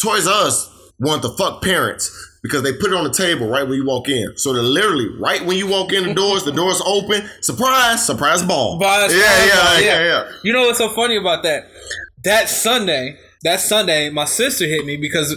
Toys 0.00 0.28
R 0.28 0.46
Us 0.46 0.70
want 1.00 1.22
the 1.22 1.30
fuck 1.30 1.60
parents 1.62 2.10
because 2.42 2.62
they 2.62 2.72
put 2.72 2.92
it 2.92 2.94
on 2.94 3.04
the 3.04 3.12
table 3.12 3.48
right 3.48 3.66
when 3.66 3.78
you 3.78 3.86
walk 3.86 4.08
in. 4.08 4.36
So 4.36 4.52
they're 4.52 4.62
literally 4.62 5.08
right 5.18 5.44
when 5.44 5.56
you 5.56 5.66
walk 5.66 5.92
in 5.92 6.04
the 6.04 6.14
doors, 6.14 6.44
the 6.44 6.52
doors 6.52 6.80
open. 6.86 7.28
Surprise, 7.40 8.06
surprise 8.06 8.42
ball. 8.42 8.78
Surprise, 8.78 9.12
yeah, 9.12 9.18
surprise 9.18 9.48
yeah, 9.48 9.64
ball, 9.64 9.80
yeah, 9.80 9.98
yeah. 9.98 10.04
yeah. 10.04 10.32
You 10.44 10.52
know 10.52 10.66
what's 10.66 10.78
so 10.78 10.90
funny 10.90 11.16
about 11.16 11.42
that? 11.42 11.64
That 12.22 12.48
Sunday, 12.48 13.18
that 13.44 13.60
Sunday, 13.60 14.10
my 14.10 14.24
sister 14.24 14.66
hit 14.66 14.84
me 14.84 14.96
because 14.96 15.36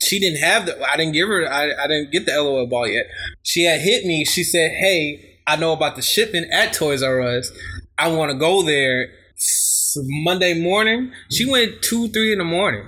she 0.00 0.18
didn't 0.18 0.40
have 0.40 0.66
the. 0.66 0.82
I 0.82 0.96
didn't 0.96 1.12
give 1.12 1.28
her. 1.28 1.46
I, 1.50 1.72
I 1.72 1.86
didn't 1.86 2.12
get 2.12 2.24
the 2.24 2.32
LOL 2.40 2.66
ball 2.66 2.88
yet. 2.88 3.06
She 3.42 3.64
had 3.64 3.80
hit 3.80 4.06
me. 4.06 4.24
She 4.24 4.44
said, 4.44 4.70
"Hey, 4.70 5.38
I 5.46 5.56
know 5.56 5.72
about 5.72 5.96
the 5.96 6.02
shipping 6.02 6.48
at 6.50 6.72
Toys 6.72 7.02
R 7.02 7.20
Us. 7.20 7.50
I 7.98 8.08
want 8.08 8.32
to 8.32 8.38
go 8.38 8.62
there." 8.62 9.10
Monday 9.96 10.60
morning, 10.60 11.12
she 11.30 11.50
went 11.50 11.82
two, 11.82 12.08
three 12.08 12.32
in 12.32 12.38
the 12.38 12.44
morning. 12.44 12.86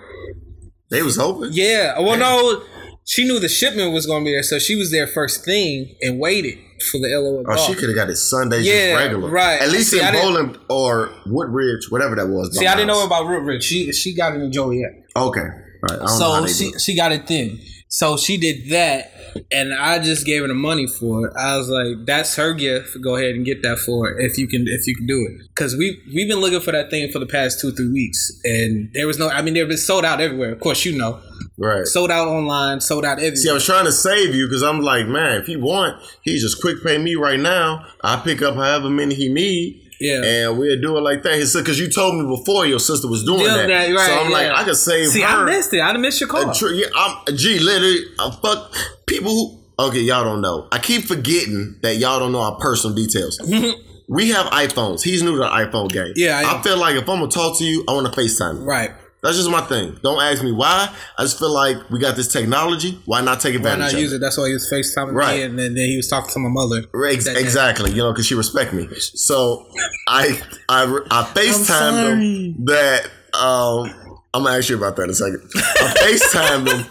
They 0.91 1.03
was 1.03 1.19
open. 1.19 1.51
Yeah. 1.53 1.99
Well, 2.01 2.19
no, 2.19 2.63
she 3.11 3.25
knew 3.25 3.40
the 3.40 3.49
shipment 3.49 3.92
was 3.92 4.07
going 4.07 4.23
to 4.23 4.25
be 4.29 4.33
there, 4.33 4.42
so 4.44 4.59
she 4.61 4.77
was 4.77 4.90
there 4.92 5.07
first 5.07 5.44
thing 5.44 5.96
and 6.01 6.20
waited 6.20 6.57
for 6.90 6.99
the 6.99 7.09
LOL 7.09 7.44
Oh, 7.49 7.57
she 7.66 7.75
could 7.75 7.88
have 7.88 7.96
got 7.96 8.09
it 8.09 8.16
Sunday 8.16 8.61
Yeah, 8.61 8.92
just 8.92 9.01
regular. 9.05 9.29
right. 9.31 9.61
At 9.61 9.70
least 9.70 9.90
See, 9.90 10.01
in 10.01 10.12
Bowling 10.12 10.57
or 10.68 11.11
Woodridge, 11.27 11.90
whatever 11.90 12.14
that 12.14 12.29
was. 12.29 12.57
See, 12.57 12.66
I 12.68 12.75
didn't 12.77 12.87
know 12.87 13.05
about 13.05 13.27
Woodridge. 13.27 13.64
She 13.64 13.92
she 13.92 14.14
got 14.14 14.35
it 14.37 14.40
in 14.42 14.53
Joliet. 14.53 14.92
Okay. 15.16 15.40
Right. 15.40 15.92
I 15.92 15.96
don't 15.96 16.18
know 16.20 16.33
how 16.35 16.46
So 16.46 16.46
she 16.46 16.79
she 16.79 16.96
got 16.96 17.11
it 17.11 17.27
then. 17.27 17.59
So 17.92 18.16
she 18.16 18.37
did 18.37 18.70
that, 18.70 19.11
and 19.51 19.75
I 19.75 19.99
just 19.99 20.25
gave 20.25 20.42
her 20.42 20.46
the 20.49 20.55
money 20.55 20.87
for 20.87 21.27
it. 21.27 21.33
I 21.37 21.57
was 21.57 21.68
like, 21.68 22.07
"That's 22.07 22.37
her 22.37 22.53
gift. 22.55 22.96
Go 23.03 23.16
ahead 23.16 23.35
and 23.35 23.44
get 23.44 23.62
that 23.62 23.81
for 23.81 24.07
her 24.07 24.20
if 24.20 24.38
you 24.38 24.46
can 24.46 24.68
if 24.68 24.87
you 24.87 24.94
can 24.94 25.07
do 25.09 25.27
it." 25.29 25.49
Because 25.49 25.75
we 25.77 26.01
we've 26.14 26.29
been 26.29 26.38
looking 26.38 26.61
for 26.61 26.70
that 26.70 26.88
thing 26.90 27.11
for 27.11 27.18
the 27.18 27.27
past 27.27 27.61
two 27.61 27.73
three 27.73 27.90
weeks, 27.90 28.31
and 28.44 28.90
there 28.94 29.09
was 29.09 29.18
no. 29.18 29.29
I 29.29 29.42
mean, 29.42 29.55
they've 29.55 29.66
been 29.66 29.77
sold 29.77 30.05
out 30.05 30.20
everywhere. 30.20 30.53
Of 30.53 30.61
course, 30.61 30.85
you 30.85 30.96
know, 30.96 31.20
Right. 31.61 31.87
sold 31.87 32.11
out 32.11 32.27
online, 32.27 32.81
sold 32.81 33.05
out 33.05 33.18
everywhere. 33.18 33.37
See, 33.37 33.51
I 33.51 33.53
was 33.53 33.66
trying 33.66 33.85
to 33.85 33.92
save 33.92 34.35
you 34.35 34.46
because 34.49 34.62
I'm 34.62 34.81
like, 34.81 35.07
man, 35.07 35.40
if 35.40 35.46
he 35.46 35.57
want, 35.57 36.03
he 36.23 36.38
just 36.38 36.61
quick 36.61 36.83
pay 36.83 36.96
me 36.96 37.14
right 37.16 37.38
now. 37.38 37.85
I 38.03 38.16
pick 38.16 38.40
up 38.40 38.55
however 38.55 38.88
many 38.88 39.14
he 39.14 39.29
need. 39.29 39.87
Yeah. 40.01 40.23
And 40.25 40.59
we'll 40.59 40.81
do 40.81 40.96
it 40.96 41.03
like 41.03 41.23
that. 41.25 41.35
He 41.35 41.44
said, 41.44 41.59
because 41.62 41.79
you 41.79 41.90
told 41.90 42.14
me 42.14 42.25
before 42.35 42.64
your 42.64 42.79
sister 42.81 43.07
was 43.07 43.23
doing 43.23 43.40
Yeah, 43.42 43.57
that. 43.59 43.66
that- 43.68 43.94
right, 43.94 44.07
so 44.09 44.20
I'm 44.20 44.31
like. 44.31 44.46
I 44.51 44.64
could 44.64 44.77
save 44.77 45.09
See, 45.11 45.20
her. 45.20 45.27
I 45.27 45.44
missed 45.44 45.75
it. 45.75 45.83
I 45.83 45.92
done 45.92 46.01
missed 46.01 46.18
your 46.20 46.31
call. 46.31 46.49
Uh, 46.49 46.55
tr- 46.55 46.68
yeah, 46.68 46.87
I'm, 46.96 47.37
gee, 47.37 47.59
literally, 47.59 48.05
uh, 48.18 48.31
fuck 48.31 48.75
people 49.07 49.31
who, 49.31 49.61
okay, 49.88 50.01
y'all 50.01 50.25
don't 50.25 50.40
know. 50.40 50.66
I 50.73 50.79
keep 50.79 51.05
forgetting 51.05 51.79
that 51.83 51.96
y'all 51.96 52.18
don't 52.18 52.33
know 52.33 52.40
our 52.40 52.57
personal 52.57 52.96
details. 52.96 53.38
we 54.09 54.31
have 54.31 54.46
iPhones. 54.46 55.03
He's 55.03 55.23
new 55.23 55.33
to 55.33 55.38
the 55.40 55.44
iPhone 55.51 55.90
game. 55.90 56.14
Yeah, 56.16 56.38
I 56.46 56.59
I, 56.59 56.62
feel 56.62 56.79
like 56.79 56.94
if 56.96 57.03
I'm 57.07 57.18
gonna 57.18 57.29
talk 57.29 57.59
to 57.59 57.64
you, 57.64 57.85
I 57.87 57.92
want 57.92 58.11
to 58.11 58.18
FaceTime 58.18 58.61
you. 58.61 58.64
right. 58.64 58.92
That's 59.23 59.37
just 59.37 59.51
my 59.51 59.61
thing. 59.63 59.99
Don't 60.03 60.21
ask 60.23 60.43
me 60.43 60.51
why. 60.53 60.89
I 61.19 61.23
just 61.23 61.39
feel 61.39 61.53
like 61.53 61.91
we 61.91 61.99
got 61.99 62.17
this 62.17 62.33
technology. 62.33 62.99
Why 63.05 63.21
not 63.21 63.41
take 63.41 63.55
advantage? 63.55 63.87
Why 63.89 63.93
not 63.93 64.01
use 64.01 64.13
it? 64.15 64.21
That's 64.21 64.39
why 64.39 64.47
he 64.49 64.55
was 64.55 64.71
FaceTiming 64.73 65.13
Right. 65.13 65.37
me, 65.39 65.43
and 65.43 65.59
then, 65.59 65.75
then 65.75 65.87
he 65.89 65.97
was 65.97 66.09
talking 66.09 66.31
to 66.33 66.39
my 66.39 66.49
mother. 66.49 66.85
Ex- 67.07 67.27
that 67.27 67.35
day. 67.35 67.41
exactly, 67.41 67.91
you 67.91 67.99
know, 67.99 68.13
because 68.13 68.27
she 68.27 68.35
respect 68.35 68.73
me. 68.73 68.89
So 68.99 69.67
I 70.09 70.41
I 70.69 70.85
I 71.11 71.23
FaceTimed 71.35 72.55
him 72.57 72.65
that 72.65 73.05
um 73.35 73.95
I'm 74.33 74.45
gonna 74.45 74.57
ask 74.57 74.69
you 74.71 74.77
about 74.77 74.97
that 74.97 75.03
in 75.05 75.11
a 75.11 75.15
second. 75.15 75.43
I 75.55 75.95
FaceTimed 75.99 76.69
him 76.73 76.91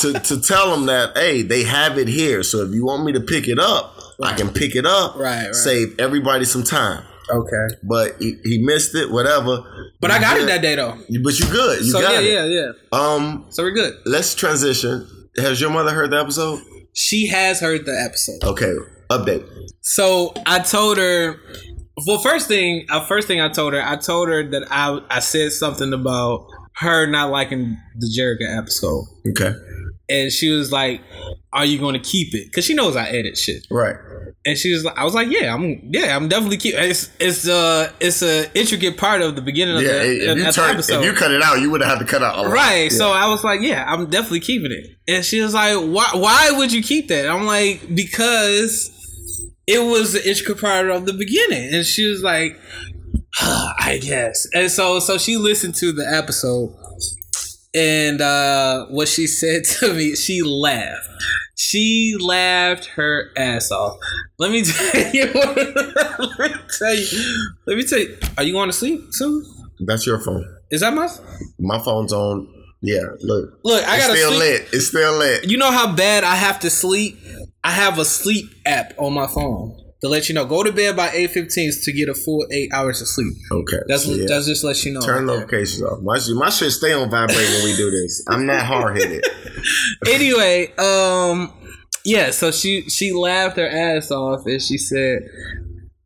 to, 0.00 0.20
to 0.20 0.40
tell 0.40 0.74
him 0.74 0.86
that 0.86 1.16
hey, 1.16 1.42
they 1.42 1.62
have 1.64 1.98
it 1.98 2.08
here. 2.08 2.42
So 2.42 2.62
if 2.64 2.74
you 2.74 2.84
want 2.84 3.04
me 3.04 3.12
to 3.12 3.20
pick 3.20 3.46
it 3.48 3.58
up, 3.58 3.96
I 4.22 4.34
can 4.34 4.48
pick 4.52 4.74
it 4.76 4.86
up. 4.86 5.14
Right, 5.16 5.46
right. 5.46 5.54
Save 5.54 6.00
everybody 6.00 6.44
some 6.46 6.64
time. 6.64 7.04
Okay. 7.30 7.74
But 7.82 8.16
he, 8.20 8.36
he 8.44 8.58
missed 8.58 8.94
it, 8.94 9.10
whatever. 9.10 9.62
But 10.00 10.10
I 10.10 10.20
got 10.20 10.36
You 10.36 10.44
it 10.44 10.46
that 10.46 10.62
day 10.62 10.74
though. 10.76 10.96
But 11.22 11.38
you 11.38 11.46
good. 11.46 11.80
You 11.80 11.90
So 11.92 12.00
got 12.00 12.22
yeah, 12.22 12.42
it. 12.44 12.50
yeah, 12.50 12.62
yeah. 12.62 12.72
Um, 12.92 13.46
So 13.50 13.62
we're 13.62 13.70
good. 13.72 13.94
let's 14.06 14.34
transition. 14.34 15.06
Has 15.36 15.60
your 15.60 15.70
mother 15.70 15.92
heard 15.92 16.10
the 16.10 16.20
episode? 16.20 16.60
She 16.94 17.28
has 17.28 17.60
heard 17.60 17.86
the 17.86 17.92
episode. 17.98 18.42
Okay, 18.42 18.72
update. 19.10 19.46
So 19.80 20.32
I 20.46 20.58
told 20.60 20.98
her. 20.98 21.36
Well, 22.06 22.18
first 22.18 22.48
thing, 22.48 22.86
uh, 22.88 23.04
first 23.04 23.28
thing 23.28 23.40
I 23.42 23.48
told 23.50 23.74
her, 23.74 23.82
I 23.82 23.96
told 23.96 24.28
her 24.28 24.42
that 24.50 24.66
I 24.70 25.00
I 25.10 25.20
said 25.20 25.52
something 25.52 25.92
about 25.92 26.46
her 26.76 27.06
not 27.06 27.30
liking 27.30 27.76
the 27.98 28.06
Jerica 28.06 28.58
episode, 28.58 29.04
Okay, 29.28 29.52
and 30.10 30.30
she 30.32 30.50
was 30.50 30.70
like, 30.72 31.00
"Are 31.52 31.64
you 31.64 31.78
going 31.78 31.94
to 31.94 32.00
keep 32.00 32.34
it?" 32.34 32.46
Because 32.46 32.64
she 32.64 32.74
knows 32.74 32.96
I 32.96 33.06
edit 33.08 33.38
shit. 33.38 33.66
right. 33.70 33.96
And 34.46 34.56
she 34.56 34.72
was 34.72 34.84
like, 34.86 34.96
"I 34.96 35.04
was 35.04 35.12
like, 35.14 35.28
yeah, 35.30 35.54
I'm 35.54 35.80
yeah, 35.92 36.16
I'm 36.16 36.26
definitely 36.28 36.56
keep. 36.56 36.74
It's 36.74 37.10
it's 37.20 37.46
uh 37.46 37.92
it's 38.00 38.22
a 38.22 38.50
intricate 38.58 38.96
part 38.96 39.20
of 39.20 39.36
the 39.36 39.42
beginning 39.42 39.76
of 39.76 39.82
Yeah, 39.82 39.98
the, 39.98 40.24
if 40.24 40.30
of 40.32 40.38
you 40.38 40.52
turn, 40.52 40.70
episode." 40.74 41.00
if 41.00 41.04
you 41.04 41.12
cut 41.12 41.30
it 41.30 41.42
out, 41.42 41.60
you 41.60 41.70
would 41.70 41.82
have 41.82 41.98
had 41.98 42.06
to 42.06 42.10
cut 42.10 42.22
out 42.22 42.38
a 42.38 42.42
lot. 42.42 42.50
Right. 42.52 42.90
Yeah. 42.90 42.98
So 42.98 43.10
I 43.12 43.28
was 43.28 43.44
like, 43.44 43.60
yeah, 43.60 43.84
I'm 43.86 44.08
definitely 44.08 44.40
keeping 44.40 44.72
it. 44.72 44.86
And 45.06 45.24
she 45.24 45.42
was 45.42 45.52
like, 45.52 45.76
why 45.76 46.08
why 46.14 46.52
would 46.52 46.72
you 46.72 46.82
keep 46.82 47.08
that? 47.08 47.28
I'm 47.28 47.44
like, 47.44 47.94
because 47.94 48.90
it 49.66 49.78
was 49.80 50.14
the 50.14 50.26
intricate 50.26 50.58
part 50.60 50.88
of 50.88 51.04
the 51.04 51.12
beginning. 51.12 51.74
And 51.74 51.84
she 51.84 52.06
was 52.06 52.22
like, 52.22 52.58
I 53.40 54.00
guess. 54.02 54.46
And 54.54 54.70
so 54.70 55.00
so 55.00 55.18
she 55.18 55.36
listened 55.36 55.74
to 55.76 55.92
the 55.92 56.06
episode 56.10 56.74
and 57.74 58.20
uh 58.20 58.86
what 58.86 59.08
she 59.08 59.26
said 59.26 59.64
to 59.78 59.94
me, 59.94 60.14
she 60.16 60.42
laughed. 60.42 61.08
She 61.56 62.16
laughed 62.18 62.86
her 62.96 63.30
ass 63.36 63.70
off. 63.70 63.98
Let 64.38 64.50
me 64.50 64.62
tell 64.64 65.12
you. 65.12 65.24
let 65.34 66.38
me 66.38 66.56
tell 66.78 66.94
you. 66.94 67.46
Let 67.66 67.76
me 67.76 67.82
tell 67.82 67.98
you. 67.98 68.18
Are 68.38 68.42
you 68.44 68.52
going 68.52 68.68
to 68.68 68.72
sleep 68.72 69.00
soon? 69.10 69.44
that's 69.86 70.06
your 70.06 70.18
phone. 70.18 70.44
Is 70.70 70.80
that 70.80 70.94
my? 70.94 71.08
My 71.58 71.78
phone's 71.78 72.12
on. 72.12 72.48
Yeah, 72.82 73.04
look. 73.20 73.58
Look, 73.62 73.84
I 73.86 73.98
gotta 73.98 74.14
still 74.16 74.30
sleep. 74.30 74.40
lit. 74.40 74.68
It's 74.72 74.86
still 74.86 75.18
lit. 75.18 75.44
You 75.50 75.58
know 75.58 75.70
how 75.70 75.94
bad 75.94 76.24
I 76.24 76.34
have 76.34 76.60
to 76.60 76.70
sleep? 76.70 77.18
I 77.62 77.72
have 77.72 77.98
a 77.98 78.04
sleep 78.06 78.46
app 78.64 78.94
on 78.96 79.12
my 79.12 79.26
phone 79.26 79.76
to 80.02 80.08
let 80.08 80.28
you 80.28 80.34
know. 80.34 80.44
Go 80.46 80.62
to 80.62 80.72
bed 80.72 80.96
by 80.96 81.10
eight 81.10 81.30
fifteen 81.30 81.70
to 81.82 81.92
get 81.92 82.08
a 82.08 82.14
full 82.14 82.46
eight 82.50 82.72
hours 82.72 83.00
of 83.00 83.08
sleep. 83.08 83.34
Okay. 83.50 83.78
That's 83.86 84.04
so 84.04 84.12
yeah. 84.12 84.26
that's 84.28 84.46
just 84.46 84.64
let 84.64 84.82
you 84.84 84.92
know. 84.92 85.00
Turn 85.00 85.26
right 85.26 85.34
notifications 85.36 85.82
off. 85.82 86.00
My 86.02 86.18
shit, 86.18 86.34
my 86.36 86.50
shit 86.50 86.72
stay 86.72 86.92
on 86.92 87.10
vibrate 87.10 87.38
when 87.38 87.64
we 87.64 87.76
do 87.76 87.90
this. 87.90 88.24
I'm 88.28 88.46
not 88.46 88.64
hard 88.64 88.96
headed. 89.00 89.24
Anyway, 90.08 90.72
um, 90.78 91.52
yeah. 92.02 92.30
So 92.30 92.50
she 92.50 92.88
she 92.88 93.12
laughed 93.12 93.58
her 93.58 93.68
ass 93.68 94.10
off 94.10 94.46
and 94.46 94.62
she 94.62 94.78
said. 94.78 95.22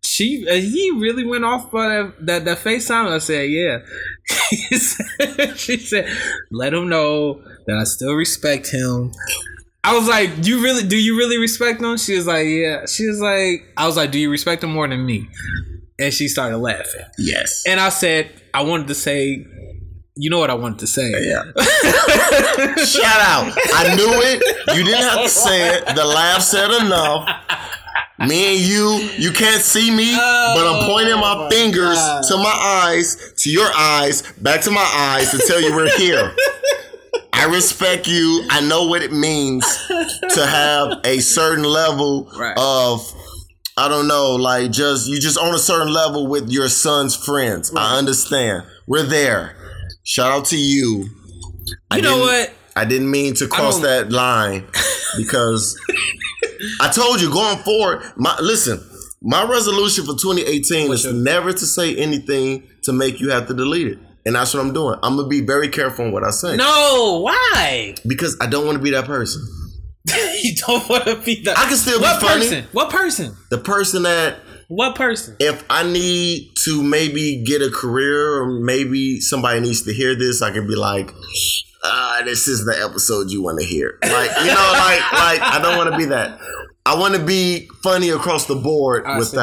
She 0.03 0.47
uh, 0.49 0.55
he 0.55 0.91
really 0.91 1.25
went 1.25 1.45
off 1.45 1.71
by 1.71 1.89
that 1.89 2.15
that, 2.27 2.45
that 2.45 2.59
FaceTime. 2.59 3.11
I 3.11 3.19
said, 3.19 3.49
yeah. 3.49 3.79
She 5.57 5.77
said, 5.79 6.09
let 6.51 6.75
him 6.75 6.89
know 6.89 7.43
that 7.67 7.77
I 7.77 7.85
still 7.85 8.15
respect 8.15 8.71
him. 8.71 9.13
I 9.85 9.95
was 9.95 10.09
like, 10.09 10.31
"You 10.47 10.63
really? 10.63 10.83
Do 10.83 10.97
you 10.97 11.17
really 11.19 11.37
respect 11.37 11.81
him?" 11.83 11.97
She 11.99 12.17
was 12.17 12.27
like, 12.27 12.47
"Yeah." 12.47 12.87
She 12.87 13.07
was 13.07 13.21
like, 13.21 13.69
"I 13.77 13.87
was 13.87 13.97
like, 13.97 14.11
do 14.11 14.19
you 14.19 14.31
respect 14.31 14.65
him 14.65 14.73
more 14.73 14.89
than 14.89 15.05
me?" 15.05 15.29
And 15.99 16.13
she 16.13 16.27
started 16.29 16.57
laughing. 16.57 17.05
Yes. 17.19 17.65
And 17.67 17.79
I 17.79 17.91
said, 17.91 18.31
"I 18.55 18.63
wanted 18.63 18.89
to 18.89 18.95
say, 18.95 19.47
you 20.17 20.31
know 20.31 20.39
what 20.39 20.49
I 20.49 20.55
wanted 20.55 20.79
to 20.81 20.87
say." 20.87 21.11
Yeah. 21.11 21.43
Shout 22.83 23.21
out. 23.21 23.53
I 23.75 23.95
knew 23.95 24.13
it. 24.25 24.43
You 24.75 24.85
didn't 24.85 25.03
have 25.03 25.23
to 25.23 25.29
say 25.29 25.77
it. 25.77 25.95
The 25.95 26.05
laugh 26.05 26.41
said 26.41 26.71
enough. 26.71 27.29
Me 28.21 28.57
and 28.57 28.61
you, 28.65 29.11
you 29.19 29.33
can't 29.33 29.61
see 29.61 29.91
me, 29.91 30.15
but 30.15 30.65
I'm 30.67 30.89
pointing 30.89 31.17
my 31.17 31.35
oh 31.37 31.51
fingers 31.51 31.99
to 32.29 32.37
my 32.37 32.85
eyes, 32.87 33.35
to 33.39 33.51
your 33.51 33.69
eyes, 33.77 34.23
back 34.41 34.63
to 34.63 34.71
my 34.71 34.89
eyes 34.95 35.33
to 35.33 35.39
tell 35.39 35.61
you 35.61 35.75
we're 35.75 35.91
here. 35.99 36.33
I 37.33 37.47
respect 37.47 38.07
you. 38.09 38.45
I 38.51 38.61
know 38.61 38.87
what 38.87 39.03
it 39.03 39.13
means 39.13 39.65
to 40.31 40.47
have 40.47 41.01
a 41.05 41.19
certain 41.21 41.65
level 41.65 42.31
Right. 42.39 42.55
of 42.57 43.01
I 43.77 43.89
don't 43.89 44.07
know, 44.07 44.37
like 44.37 44.71
just 44.71 45.09
you 45.09 45.19
just 45.21 45.37
on 45.37 45.53
a 45.55 45.59
certain 45.59 45.93
level 45.93 46.27
with 46.29 46.49
your 46.51 46.69
son's 46.69 47.17
friends. 47.17 47.73
I 47.77 47.99
understand. 47.99 48.65
We're 48.87 49.03
there. 49.03 49.57
Shout 50.05 50.31
out 50.31 50.45
to 50.47 50.57
you. 50.57 51.09
I 51.91 51.97
You 51.97 52.03
know 52.03 52.19
what? 52.19 52.53
I 52.77 52.85
didn't 52.85 53.11
mean 53.11 53.35
to 53.35 53.47
cross 53.49 53.81
that 53.81 54.11
line 54.13 54.67
because 55.17 55.79
I 56.81 56.89
told 56.89 57.21
you 57.21 57.31
going 57.33 57.59
forward. 57.59 58.03
My 58.17 58.37
listen, 58.41 58.81
my 59.23 59.45
resolution 59.45 60.05
for 60.05 60.13
2018 60.15 60.93
is 60.93 61.05
your- 61.05 61.13
never 61.13 61.53
to 61.53 61.67
say 61.67 61.97
anything 61.97 62.65
to 62.83 62.93
make 62.93 63.21
you 63.21 63.31
have 63.31 63.49
to 63.49 63.55
delete 63.55 63.89
it, 63.89 63.99
and 64.27 64.35
that's 64.35 64.55
what 64.55 64.61
I'm 64.61 64.73
doing. 64.73 64.99
I'm 65.03 65.17
gonna 65.17 65.29
be 65.29 65.41
very 65.41 65.69
careful 65.69 66.05
on 66.07 66.13
what 66.13 66.25
I 66.25 66.31
say 66.31 66.57
No, 66.57 67.21
why? 67.23 67.95
because 68.07 68.37
I 68.41 68.47
don't 68.47 68.67
want 68.67 68.79
to 68.79 68.83
be 68.83 68.91
that 68.91 69.05
person. 69.07 69.43
you 70.43 70.55
don't 70.67 70.89
want 70.89 71.05
to 71.05 71.17
be 71.17 71.43
that. 71.45 71.59
I 71.59 71.67
can 71.67 71.77
still 71.77 71.99
be 71.99 72.03
what 72.03 72.21
funny. 72.21 72.41
person? 72.43 72.65
What 72.73 72.91
person? 72.91 73.37
The 73.51 73.59
person 73.59 74.03
that 74.03 74.39
What 74.69 74.95
person? 74.97 75.37
if 75.41 75.65
I 75.71 75.83
need 75.91 76.51
to 76.65 76.83
maybe 76.83 77.43
get 77.45 77.63
a 77.63 77.71
career 77.71 78.43
or 78.43 78.61
maybe 78.61 79.21
somebody 79.21 79.61
needs 79.61 79.83
to 79.83 79.93
hear 79.95 80.15
this, 80.15 80.43
I 80.43 80.51
can 80.51 80.67
be 80.67 80.77
like, 80.77 81.11
ah, 81.85 82.21
this 82.25 82.49
is 82.49 82.65
the 82.67 82.79
episode 82.83 83.31
you 83.31 83.43
want 83.43 83.61
to 83.61 83.65
hear. 83.67 83.99
Like, 84.03 84.31
you 84.41 84.47
know, 84.47 84.55
like, 84.73 85.13
like 85.13 85.41
I 85.41 85.59
don't 85.63 85.77
want 85.79 85.91
to 85.93 85.97
be 85.97 86.07
that. 86.07 86.39
I 86.87 86.97
want 86.99 87.15
to 87.15 87.25
be 87.25 87.67
funny 87.83 88.11
across 88.11 88.45
the 88.45 88.57
board 88.57 89.05
I 89.07 89.19
see. 89.21 89.37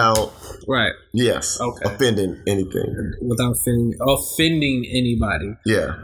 Right. 0.68 0.94
yes, 1.14 1.60
Okay. 1.60 1.86
offending 1.86 2.42
anything. 2.48 3.14
Without 3.22 3.52
offending, 3.58 3.94
offending 4.02 4.86
anybody. 4.92 5.56
Yeah, 5.66 5.96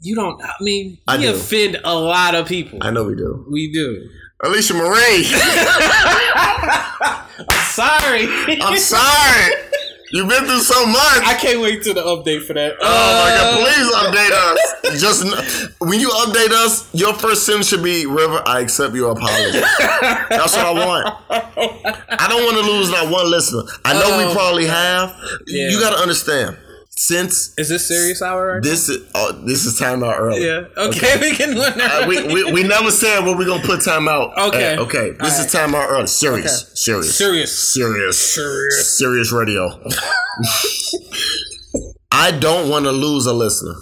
You 0.00 0.14
don't. 0.16 0.42
I 0.42 0.52
mean, 0.60 0.98
I 1.08 1.16
we 1.18 1.24
do. 1.24 1.34
offend 1.34 1.80
a 1.84 1.94
lot 1.94 2.34
of 2.34 2.46
people. 2.48 2.78
I 2.82 2.90
know 2.90 3.04
we 3.04 3.14
do. 3.14 3.46
we 3.50 3.70
do. 3.72 4.08
Alicia 4.44 4.74
Marie, 4.74 5.24
I'm 6.34 7.64
Sorry. 7.72 8.26
I'm 8.60 8.78
sorry. 8.78 9.54
You've 10.12 10.28
been 10.28 10.44
through 10.44 10.60
so 10.60 10.86
much. 10.86 11.22
I 11.24 11.34
can't 11.40 11.60
wait 11.62 11.82
to 11.84 11.94
the 11.94 12.02
update 12.02 12.44
for 12.46 12.52
that. 12.52 12.76
Oh 12.80 12.84
my 12.84 13.30
god, 13.34 13.54
uh, 13.54 13.64
please 13.64 13.88
update 13.96 14.32
us. 14.32 15.00
Just 15.00 15.24
when 15.80 16.00
you 16.00 16.08
update 16.10 16.50
us, 16.52 16.88
your 16.94 17.14
first 17.14 17.46
sentence 17.46 17.68
should 17.68 17.82
be 17.82 18.04
River, 18.06 18.42
I 18.44 18.60
accept 18.60 18.94
your 18.94 19.12
apology. 19.12 19.60
That's 19.60 20.54
what 20.54 20.66
I 20.66 20.72
want. 20.86 21.14
I 21.30 22.26
don't 22.28 22.44
want 22.44 22.64
to 22.64 22.72
lose 22.72 22.90
not 22.90 23.10
one 23.10 23.30
listener. 23.30 23.62
I 23.86 23.94
know 23.94 24.18
we 24.18 24.24
Oh, 24.24 24.32
probably 24.34 24.66
have. 24.66 25.16
Yeah. 25.46 25.68
You 25.70 25.80
gotta 25.80 25.96
understand. 25.96 26.58
Since 27.04 27.52
Is 27.58 27.68
this 27.68 27.88
serious 27.88 28.22
hour? 28.22 28.54
Right 28.54 28.62
this 28.62 28.88
is 28.88 29.10
oh, 29.16 29.32
this 29.44 29.64
is 29.64 29.76
time 29.76 30.04
out 30.04 30.14
early. 30.20 30.46
yeah. 30.46 30.66
Okay, 30.76 31.16
we 31.20 31.34
can 31.34 31.58
learn 31.58 31.72
Uh, 31.80 32.04
we, 32.06 32.22
we, 32.32 32.52
we 32.52 32.62
never 32.62 32.92
said 32.92 33.24
what 33.26 33.36
we're 33.36 33.44
gonna 33.46 33.66
put 33.66 33.82
time 33.84 34.06
out. 34.06 34.30
Okay. 34.38 34.74
at. 34.74 34.78
okay. 34.78 35.10
This 35.18 35.36
All 35.40 35.44
is 35.44 35.52
time 35.52 35.74
out 35.74 35.88
early. 35.90 36.06
Serious. 36.06 36.62
Okay. 36.62 36.70
Serious. 36.76 37.18
serious. 37.18 37.74
Serious. 37.74 38.34
Serious. 38.34 38.98
Serious 38.98 39.32
radio. 39.32 39.66
I 42.12 42.30
don't 42.30 42.70
want 42.70 42.84
to 42.84 42.92
lose 42.92 43.26
a 43.26 43.32
listener. 43.32 43.74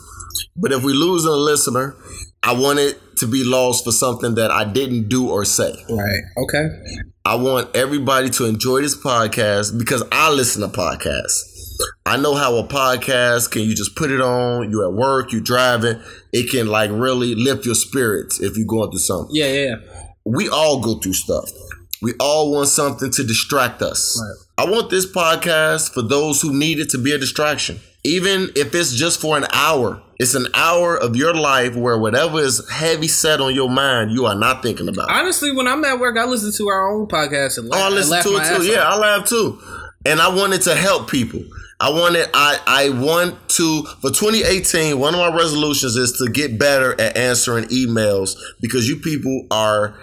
But 0.56 0.72
if 0.72 0.82
we 0.82 0.94
lose 0.94 1.26
a 1.26 1.32
listener, 1.32 1.96
I 2.42 2.54
want 2.54 2.78
it 2.78 2.98
to 3.18 3.26
be 3.26 3.44
lost 3.44 3.84
for 3.84 3.92
something 3.92 4.34
that 4.36 4.50
I 4.50 4.64
didn't 4.64 5.08
do 5.10 5.28
or 5.28 5.44
say. 5.44 5.74
Right. 5.90 6.22
Okay. 6.38 6.68
I 7.26 7.34
want 7.34 7.76
everybody 7.76 8.30
to 8.30 8.46
enjoy 8.46 8.80
this 8.80 8.96
podcast 8.96 9.78
because 9.78 10.02
I 10.10 10.30
listen 10.32 10.62
to 10.62 10.68
podcasts. 10.68 11.49
I 12.06 12.16
know 12.16 12.34
how 12.34 12.56
a 12.56 12.66
podcast 12.66 13.50
can 13.50 13.62
you 13.62 13.74
just 13.74 13.96
put 13.96 14.10
it 14.10 14.20
on, 14.20 14.70
you're 14.70 14.86
at 14.86 14.92
work, 14.92 15.32
you're 15.32 15.40
driving, 15.40 16.00
it 16.32 16.50
can 16.50 16.66
like 16.66 16.90
really 16.92 17.34
lift 17.34 17.66
your 17.66 17.74
spirits 17.74 18.40
if 18.40 18.56
you're 18.56 18.66
going 18.66 18.90
through 18.90 19.00
something. 19.00 19.34
Yeah. 19.34 19.52
Yeah. 19.52 19.74
We 20.24 20.48
all 20.48 20.80
go 20.80 20.98
through 20.98 21.14
stuff. 21.14 21.50
We 22.02 22.14
all 22.18 22.52
want 22.52 22.68
something 22.68 23.10
to 23.12 23.24
distract 23.24 23.82
us. 23.82 24.18
Right. 24.20 24.66
I 24.66 24.70
want 24.70 24.90
this 24.90 25.10
podcast 25.10 25.92
for 25.92 26.02
those 26.02 26.40
who 26.40 26.52
need 26.58 26.78
it 26.78 26.90
to 26.90 26.98
be 26.98 27.12
a 27.12 27.18
distraction. 27.18 27.80
Even 28.04 28.48
if 28.56 28.74
it's 28.74 28.94
just 28.94 29.20
for 29.20 29.36
an 29.36 29.46
hour, 29.52 30.02
it's 30.18 30.34
an 30.34 30.46
hour 30.54 30.96
of 30.96 31.16
your 31.16 31.34
life 31.34 31.76
where 31.76 31.98
whatever 31.98 32.40
is 32.40 32.66
heavy 32.70 33.08
set 33.08 33.40
on 33.40 33.54
your 33.54 33.68
mind, 33.68 34.12
you 34.12 34.24
are 34.26 34.34
not 34.34 34.62
thinking 34.62 34.88
about. 34.88 35.10
Honestly, 35.10 35.52
when 35.52 35.66
I'm 35.66 35.84
at 35.84 35.98
work, 35.98 36.16
I 36.18 36.24
listen 36.24 36.52
to 36.52 36.68
our 36.68 36.90
own 36.90 37.08
podcast 37.08 37.58
and 37.58 37.68
Oh, 37.72 37.76
I 37.78 37.82
laugh, 37.84 37.92
listen 37.92 38.12
laugh 38.12 38.24
to 38.24 38.54
it 38.54 38.58
too. 38.58 38.64
Yeah, 38.64 38.82
off. 38.82 38.94
I 38.94 38.98
laugh 38.98 39.28
too. 39.28 39.60
And 40.06 40.20
I 40.20 40.28
wanted 40.34 40.62
to 40.62 40.74
help 40.74 41.10
people. 41.10 41.42
I 41.80 41.88
wanted 41.90 42.28
I 42.34 42.60
I 42.66 42.88
want 42.90 43.48
to 43.50 43.82
for 44.00 44.10
2018, 44.10 44.98
one 44.98 45.14
of 45.14 45.20
my 45.20 45.34
resolutions 45.34 45.96
is 45.96 46.12
to 46.18 46.30
get 46.30 46.58
better 46.58 46.92
at 47.00 47.16
answering 47.16 47.64
emails 47.66 48.36
because 48.60 48.86
you 48.86 48.96
people 48.96 49.46
are 49.50 49.98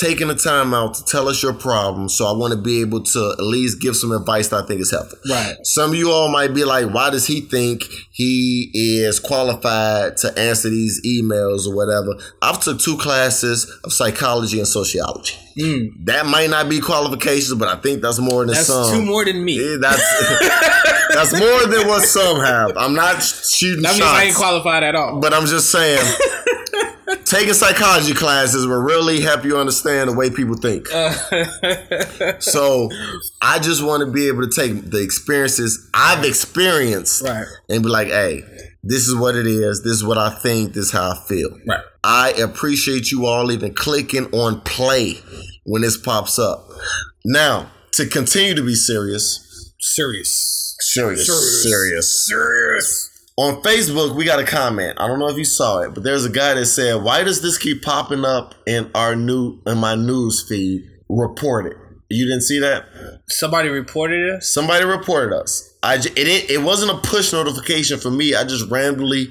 taking 0.00 0.28
the 0.28 0.34
time 0.34 0.72
out 0.74 0.94
to 0.94 1.04
tell 1.04 1.28
us 1.28 1.42
your 1.42 1.52
problems. 1.52 2.14
So 2.14 2.26
I 2.26 2.32
want 2.32 2.52
to 2.54 2.58
be 2.60 2.80
able 2.80 3.02
to 3.02 3.34
at 3.38 3.44
least 3.44 3.80
give 3.80 3.96
some 3.96 4.12
advice 4.12 4.48
that 4.48 4.64
I 4.64 4.66
think 4.66 4.80
is 4.80 4.90
helpful. 4.90 5.18
Right. 5.28 5.56
Some 5.64 5.90
of 5.90 5.96
you 5.96 6.10
all 6.10 6.28
might 6.28 6.54
be 6.54 6.64
like, 6.64 6.92
why 6.92 7.10
does 7.10 7.26
he 7.26 7.40
think 7.42 7.84
he 8.10 8.70
is 8.74 9.20
qualified 9.20 10.16
to 10.18 10.38
answer 10.38 10.70
these 10.70 11.00
emails 11.06 11.66
or 11.66 11.74
whatever? 11.74 12.14
I've 12.42 12.60
took 12.60 12.78
two 12.80 12.96
classes 12.96 13.70
of 13.84 13.92
psychology 13.92 14.58
and 14.58 14.66
sociology. 14.68 15.36
Mm. 15.58 16.04
That 16.06 16.26
might 16.26 16.48
not 16.48 16.68
be 16.68 16.80
qualifications, 16.80 17.54
but 17.54 17.68
I 17.68 17.76
think 17.80 18.02
that's 18.02 18.18
more 18.18 18.44
than 18.46 18.54
That's 18.54 18.66
some. 18.68 18.94
two 18.94 19.04
more 19.04 19.24
than 19.24 19.44
me. 19.44 19.56
Yeah, 19.60 19.76
that's 19.80 21.08
that's 21.14 21.32
more 21.38 21.66
than 21.66 21.86
what 21.88 22.02
some 22.06 22.40
have. 22.40 22.76
I'm 22.76 22.94
not 22.94 23.22
shooting 23.22 23.82
That 23.82 23.90
means 23.90 23.98
shots, 23.98 24.18
I 24.18 24.24
ain't 24.24 24.36
qualified 24.36 24.82
at 24.84 24.94
all. 24.94 25.20
but 25.20 25.34
I'm 25.34 25.46
just 25.46 25.70
saying. 25.70 26.00
Taking 27.24 27.54
psychology 27.54 28.14
classes 28.14 28.66
will 28.66 28.80
really 28.82 29.20
help 29.20 29.44
you 29.44 29.56
understand 29.58 30.08
the 30.10 30.14
way 30.14 30.30
people 30.30 30.56
think. 30.56 30.86
Uh, 30.92 31.10
so, 32.40 32.88
I 33.42 33.58
just 33.58 33.82
want 33.82 34.04
to 34.04 34.10
be 34.10 34.28
able 34.28 34.48
to 34.48 34.50
take 34.50 34.90
the 34.90 35.02
experiences 35.02 35.88
I've 35.94 36.24
experienced 36.24 37.22
Right. 37.22 37.46
and 37.68 37.82
be 37.82 37.88
like, 37.88 38.08
"Hey, 38.08 38.42
this 38.82 39.06
is 39.08 39.14
what 39.16 39.34
it 39.36 39.46
is. 39.46 39.82
This 39.82 39.92
is 39.94 40.04
what 40.04 40.18
I 40.18 40.30
think. 40.30 40.74
This 40.74 40.86
is 40.86 40.92
how 40.92 41.10
I 41.12 41.18
feel." 41.28 41.50
Right. 41.66 41.80
I 42.04 42.30
appreciate 42.32 43.10
you 43.10 43.26
all 43.26 43.50
even 43.52 43.74
clicking 43.74 44.26
on 44.32 44.60
play 44.62 45.18
when 45.64 45.82
this 45.82 45.96
pops 45.96 46.38
up. 46.38 46.68
Now, 47.24 47.70
to 47.92 48.06
continue 48.06 48.54
to 48.54 48.62
be 48.64 48.74
serious, 48.74 49.72
Serious. 49.78 50.76
serious, 50.80 51.26
Serious. 51.26 51.62
serious. 51.62 52.26
Serious. 52.26 53.09
On 53.40 53.62
Facebook, 53.62 54.14
we 54.14 54.26
got 54.26 54.38
a 54.38 54.44
comment. 54.44 54.98
I 55.00 55.06
don't 55.08 55.18
know 55.18 55.28
if 55.28 55.38
you 55.38 55.46
saw 55.46 55.78
it, 55.78 55.94
but 55.94 56.02
there's 56.02 56.26
a 56.26 56.30
guy 56.30 56.52
that 56.52 56.66
said, 56.66 57.02
"Why 57.02 57.24
does 57.24 57.40
this 57.40 57.56
keep 57.56 57.82
popping 57.82 58.22
up 58.22 58.54
in 58.66 58.90
our 58.94 59.16
new 59.16 59.62
in 59.66 59.78
my 59.78 59.94
news 59.94 60.44
feed? 60.46 60.82
Report 61.08 61.64
it." 61.64 61.76
You 62.10 62.26
didn't 62.26 62.42
see 62.42 62.58
that? 62.58 62.84
Somebody 63.30 63.70
reported 63.70 64.28
it. 64.28 64.42
Somebody 64.42 64.84
reported 64.84 65.34
us. 65.34 65.74
I 65.82 65.96
j- 65.96 66.10
it 66.10 66.28
it, 66.28 66.50
it 66.50 66.62
wasn't 66.62 66.90
a 66.90 66.98
push 66.98 67.32
notification 67.32 67.98
for 67.98 68.10
me. 68.10 68.34
I 68.34 68.44
just 68.44 68.70
randomly 68.70 69.30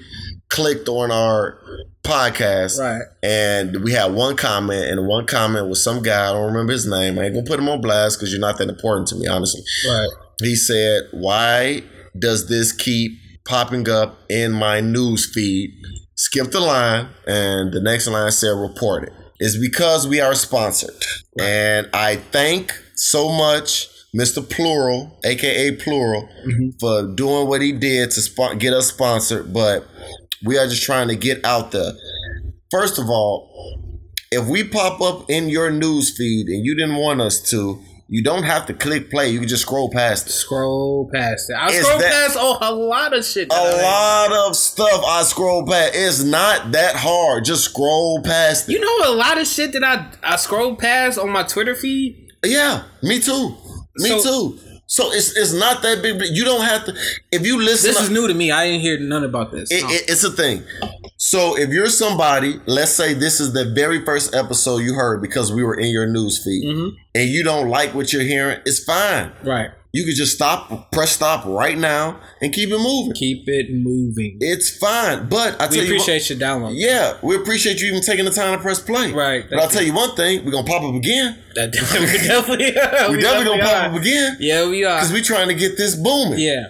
clicked 0.50 0.90
on 0.90 1.12
our 1.12 1.60
podcast, 2.04 2.80
Right. 2.80 3.04
And 3.22 3.84
we 3.84 3.92
had 3.92 4.14
one 4.16 4.36
comment, 4.36 4.86
and 4.86 5.06
one 5.08 5.28
comment 5.28 5.68
was 5.68 5.84
some 5.84 6.02
guy. 6.02 6.30
I 6.30 6.32
don't 6.32 6.48
remember 6.48 6.74
his 6.74 6.88
name. 6.88 7.20
I 7.20 7.26
ain't 7.26 7.36
gonna 7.36 7.46
put 7.46 7.60
him 7.60 7.70
on 7.70 7.80
blast 7.80 8.18
because 8.18 8.32
you're 8.32 8.42
not 8.42 8.58
that 8.58 8.70
important 8.70 9.08
to 9.10 9.16
me, 9.18 9.28
honestly. 9.28 9.62
Right. 9.88 10.10
He 10.42 10.56
said, 10.56 11.04
"Why 11.12 11.84
does 12.18 12.48
this 12.48 12.72
keep 12.72 13.20
popping 13.46 13.90
up 13.90 14.20
in 14.30 14.52
my 14.52 14.82
news 14.82 15.32
feed?" 15.32 15.72
Skip 16.16 16.52
the 16.52 16.60
line, 16.60 17.08
and 17.28 17.72
the 17.72 17.82
next 17.82 18.08
line 18.08 18.32
said, 18.32 18.50
"Report 18.50 19.04
it." 19.04 19.14
It's 19.40 19.58
because 19.58 20.08
we 20.08 20.20
are 20.20 20.36
sponsored, 20.36 20.96
and 21.40 21.90
I 21.94 22.18
thank 22.18 22.74
so 22.96 23.30
much 23.30 23.88
Mr. 24.16 24.48
Plural, 24.48 25.20
aka 25.24 25.72
Plural, 25.76 26.28
mm-hmm. 26.46 26.70
for 26.80 27.14
doing 27.16 27.48
what 27.48 27.62
he 27.62 27.72
did 27.72 28.12
to 28.12 28.56
get 28.58 28.74
us 28.74 28.88
sponsored. 28.88 29.54
But 29.54 29.86
we 30.44 30.58
are 30.58 30.68
just 30.68 30.84
trying 30.84 31.10
to 31.10 31.16
get 31.16 31.46
out 31.46 31.72
there. 31.72 31.94
First 32.72 32.98
of 32.98 33.10
all, 33.10 33.50
if 34.32 34.48
we 34.48 34.64
pop 34.64 35.02
up 35.02 35.30
in 35.30 35.50
your 35.50 35.72
news 35.72 36.16
feed 36.16 36.48
and 36.48 36.66
you 36.66 36.76
didn't 36.76 36.98
want 36.98 37.22
us 37.22 37.40
to, 37.52 37.82
you 38.12 38.24
don't 38.24 38.44
have 38.44 38.66
to 38.66 38.74
click 38.74 39.10
play. 39.12 39.30
You 39.30 39.40
can 39.40 39.48
just 39.48 39.62
scroll 39.62 39.90
past 39.92 40.28
it. 40.28 40.32
Scroll 40.32 41.10
past 41.14 41.50
it. 41.50 41.56
I 41.56 41.72
scroll 41.72 42.00
that- 42.00 42.12
past 42.12 42.38
oh, 42.40 42.58
a 42.60 42.74
lot 42.74 43.16
of 43.16 43.24
shit. 43.24 43.48
A 43.52 43.82
lot 43.82 44.32
of 44.50 44.56
stuff 44.56 45.04
I 45.06 45.22
scroll 45.24 45.66
past. 45.66 45.92
It's 45.96 46.24
not 46.24 46.72
that 46.72 46.96
hard. 46.96 47.46
Just 47.46 47.66
scroll 47.66 48.22
past 48.24 48.68
it. 48.68 48.74
You 48.74 48.80
know 48.80 49.14
a 49.14 49.16
lot 49.16 49.40
of 49.40 49.46
shit 49.48 49.74
that 49.74 49.84
I 49.84 50.08
I 50.24 50.36
scroll 50.38 50.76
past 50.76 51.20
on 51.20 51.30
my 51.30 51.44
Twitter 51.44 51.76
feed. 51.76 52.28
Yeah, 52.44 52.84
me 53.04 53.20
too. 53.20 53.56
Me 53.98 54.10
So- 54.20 54.24
too. 54.24 54.60
So 54.92 55.12
it's 55.14 55.38
it's 55.38 55.54
not 55.54 55.84
that 55.84 56.02
big. 56.02 56.18
but 56.18 56.30
You 56.32 56.44
don't 56.44 56.66
have 56.66 56.86
to. 56.86 56.96
If 57.32 57.46
you 57.46 57.62
listen, 57.62 57.94
This 57.94 58.02
is 58.02 58.10
new 58.10 58.28
to 58.28 58.34
me. 58.34 58.52
I 58.52 58.66
didn't 58.66 58.82
hear 58.82 59.00
none 59.00 59.24
about 59.24 59.52
this. 59.52 59.70
It, 59.72 59.84
No. 59.84 59.90
it- 59.90 60.06
it's 60.10 60.24
a 60.24 60.32
thing. 60.32 60.64
So 61.18 61.56
if 61.58 61.70
you're 61.70 61.90
somebody, 61.90 62.60
let's 62.66 62.92
say 62.92 63.14
this 63.14 63.40
is 63.40 63.54
the 63.54 63.66
very 63.82 64.04
first 64.04 64.34
episode 64.34 64.78
you 64.80 64.96
heard 64.96 65.22
because 65.22 65.52
we 65.52 65.64
were 65.64 65.76
in 65.76 65.90
your 65.92 66.08
news 66.08 66.44
feed, 66.44 66.64
Mm-hmm. 66.66 66.96
and 67.14 67.30
you 67.30 67.44
don't 67.44 67.70
like 67.70 67.94
what 67.94 68.12
you're 68.12 68.24
hearing, 68.24 68.60
it's 68.66 68.84
fine. 68.84 69.32
right. 69.44 69.70
You 69.92 70.06
can 70.06 70.14
just 70.14 70.36
stop, 70.36 70.92
press 70.92 71.14
stop 71.14 71.46
right 71.46 71.76
now, 71.76 72.20
and 72.44 72.54
keep 72.54 72.70
it 72.70 72.78
moving. 72.78 73.14
Keep 73.14 73.48
it 73.48 73.74
moving. 73.74 74.38
It's 74.40 74.78
fine. 74.78 75.28
But 75.30 75.56
I 75.60 75.66
tell 75.68 75.70
we 75.72 75.78
you, 75.78 75.84
appreciate 75.86 76.30
your 76.30 76.38
download. 76.38 76.74
yeah, 76.76 77.18
we 77.24 77.36
appreciate 77.36 77.82
you 77.82 77.88
even 77.88 78.02
taking 78.02 78.26
the 78.26 78.30
time 78.32 78.56
to 78.56 78.62
press 78.62 78.80
play. 78.80 79.12
Right. 79.12 79.46
But 79.50 79.58
I'll 79.58 79.68
tell 79.68 79.82
you 79.82 79.94
one 79.94 80.16
thing: 80.16 80.46
we're 80.46 80.52
gonna 80.52 80.68
pop 80.68 80.84
up 80.84 80.94
again. 80.94 81.40
That 81.56 81.72
we 81.74 82.28
definitely, 82.28 82.66
we 82.66 83.16
We 83.16 83.22
definitely 83.22 83.46
gonna 83.46 83.64
pop 83.64 83.92
up 83.92 84.00
again 84.00 84.38
Yeah, 84.40 84.70
we 84.70 84.84
are. 84.86 84.98
because 85.00 85.12
we're 85.12 85.24
trying 85.24 85.48
to 85.48 85.56
get 85.56 85.76
this 85.76 85.96
booming. 85.96 86.38
yeah. 86.40 86.66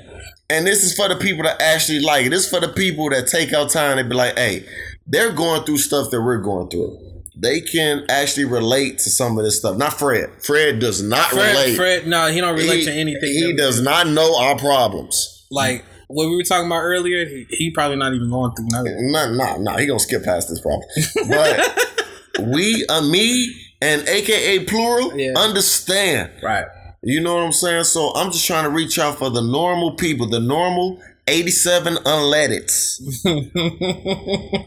And 0.51 0.65
this 0.65 0.83
is 0.83 0.95
for 0.95 1.07
the 1.09 1.15
people 1.17 1.43
that 1.43 1.61
actually 1.61 1.99
like 1.99 2.25
it. 2.25 2.29
This 2.29 2.45
is 2.45 2.49
for 2.49 2.59
the 2.61 2.69
people 2.69 3.09
that 3.11 3.27
take 3.27 3.53
out 3.53 3.69
time 3.69 3.97
and 3.99 4.09
be 4.09 4.15
like, 4.15 4.35
hey, 4.39 4.65
they're 5.05 5.31
going 5.31 5.63
through 5.63 5.77
stuff 5.77 6.09
that 6.09 6.21
we're 6.21 6.37
going 6.39 6.69
through. 6.69 6.97
They 7.41 7.61
can 7.61 8.05
actually 8.09 8.45
relate 8.45 8.99
to 8.99 9.09
some 9.09 9.37
of 9.37 9.45
this 9.45 9.59
stuff. 9.59 9.77
Not 9.77 9.93
Fred. 9.93 10.29
Fred 10.43 10.79
does 10.79 11.01
not 11.01 11.29
Fred, 11.29 11.51
relate. 11.51 11.75
Fred, 11.75 12.07
no, 12.07 12.27
he 12.27 12.41
don't 12.41 12.55
relate 12.55 12.79
he, 12.79 12.85
to 12.85 12.91
anything. 12.91 13.29
He 13.29 13.55
does 13.55 13.81
not 13.81 14.07
know 14.07 14.37
our 14.37 14.57
problems. 14.57 15.47
Like 15.49 15.85
what 16.09 16.27
we 16.27 16.35
were 16.35 16.43
talking 16.43 16.65
about 16.65 16.81
earlier. 16.81 17.25
He, 17.25 17.45
he 17.49 17.71
probably 17.71 17.97
not 17.97 18.13
even 18.13 18.29
going 18.29 18.53
through 18.55 18.67
nothing. 18.71 19.11
No, 19.11 19.33
no, 19.33 19.57
no. 19.57 19.77
He 19.77 19.85
gonna 19.85 19.99
skip 19.99 20.23
past 20.23 20.49
this 20.49 20.59
problem. 20.59 20.87
But 21.29 22.47
we, 22.53 22.85
uh, 22.87 23.01
me, 23.03 23.55
and 23.81 24.07
AKA 24.07 24.65
plural, 24.65 25.17
Yeah. 25.17 25.33
understand. 25.37 26.31
Right. 26.43 26.65
You 27.01 27.21
know 27.21 27.35
what 27.35 27.45
I'm 27.45 27.53
saying? 27.53 27.85
So 27.85 28.13
I'm 28.15 28.31
just 28.31 28.45
trying 28.45 28.65
to 28.65 28.69
reach 28.69 28.99
out 28.99 29.17
for 29.19 29.29
the 29.29 29.41
normal 29.41 29.95
people, 29.95 30.27
the 30.27 30.39
normal 30.39 30.99
87 31.29 31.95
unleadeds. 31.95 32.97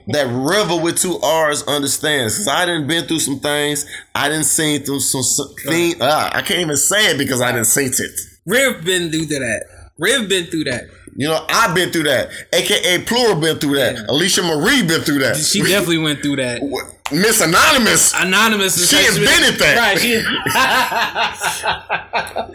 that 0.06 0.26
river 0.28 0.82
with 0.82 0.98
two 0.98 1.18
R's 1.18 1.62
understands. 1.64 2.34
Because 2.34 2.48
I 2.48 2.66
didn't 2.66 2.86
been 2.86 3.06
through 3.06 3.18
some 3.18 3.40
things. 3.40 3.84
I 4.14 4.28
didn't 4.28 4.44
see 4.44 4.78
through 4.78 5.00
some, 5.00 5.22
some. 5.22 5.54
Ah, 6.00 6.30
I 6.32 6.42
can't 6.42 6.60
even 6.60 6.76
say 6.76 7.10
it 7.12 7.18
because 7.18 7.40
I 7.40 7.52
didn't 7.52 7.66
see 7.66 7.86
it. 7.86 8.20
Riv 8.46 8.84
been 8.84 9.10
through 9.10 9.26
that. 9.26 9.64
Riv 9.98 10.28
been 10.28 10.46
through 10.46 10.64
that. 10.64 10.84
You 11.14 11.28
know, 11.28 11.44
I've 11.48 11.74
been 11.74 11.90
through 11.90 12.04
that. 12.04 12.30
AKA 12.54 13.04
Plural 13.04 13.38
been 13.38 13.58
through 13.58 13.76
that. 13.76 14.08
Alicia 14.08 14.42
Marie 14.42 14.82
been 14.82 15.02
through 15.02 15.18
that. 15.18 15.36
She 15.36 15.60
definitely 15.60 15.98
went 15.98 16.22
through 16.22 16.36
that. 16.36 16.62
Miss 17.12 17.42
Anonymous, 17.42 18.14
Anonymous 18.14 18.78
is 18.78 18.88
She 18.88 18.96
has 19.04 19.18
been 19.18 19.44
at 19.44 19.58
that. 19.58 19.76
Right. 19.76 19.98
She, 20.00 20.16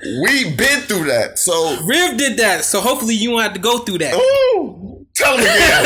we 0.24 0.56
been 0.56 0.82
through 0.82 1.06
that. 1.06 1.38
So, 1.38 1.78
Riv 1.86 2.18
did 2.18 2.40
that, 2.40 2.64
so 2.66 2.82
hopefully 2.82 3.14
you 3.14 3.30
won't 3.32 3.44
have 3.44 3.54
to 3.54 3.60
go 3.60 3.80
through 3.80 4.00
that. 4.00 4.16
ooh, 4.16 5.06
tell 5.14 5.38
them 5.38 5.46
again. 5.46 5.86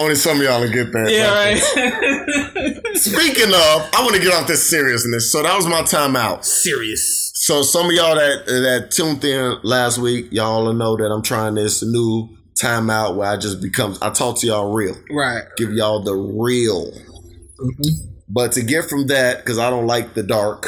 Only 0.00 0.14
some 0.14 0.38
of 0.38 0.42
y'all 0.44 0.60
will 0.60 0.70
get 0.70 0.90
that. 0.92 1.10
Yeah, 1.10 1.34
right. 1.34 2.96
Speaking 2.96 3.48
of, 3.48 3.90
I 3.92 4.00
want 4.02 4.14
to 4.16 4.22
get 4.22 4.32
off 4.32 4.46
this 4.46 4.68
seriousness. 4.68 5.30
So 5.30 5.42
that 5.42 5.54
was 5.54 5.66
my 5.66 5.82
time 5.82 6.16
out. 6.16 6.46
Serious. 6.46 7.32
So 7.44 7.60
some 7.62 7.84
of 7.88 7.92
y'all 7.92 8.14
that 8.14 8.46
that 8.46 8.90
tuned 8.90 9.22
in 9.22 9.58
last 9.64 9.98
week, 9.98 10.28
y'all 10.30 10.72
know 10.72 10.96
that 10.96 11.12
I'm 11.12 11.20
trying 11.20 11.56
this 11.56 11.82
new 11.82 12.34
timeout 12.58 13.16
where 13.16 13.28
I 13.28 13.36
just 13.36 13.60
become 13.60 13.98
I 14.00 14.08
talk 14.08 14.38
to 14.38 14.46
y'all 14.46 14.72
real, 14.72 14.96
Right. 15.10 15.42
give 15.58 15.70
y'all 15.74 16.02
the 16.02 16.14
real. 16.14 16.90
Mm-hmm. 16.90 18.08
But 18.30 18.52
to 18.52 18.62
get 18.62 18.86
from 18.88 19.08
that, 19.08 19.40
because 19.44 19.58
I 19.58 19.68
don't 19.68 19.86
like 19.86 20.14
the 20.14 20.22
dark, 20.22 20.66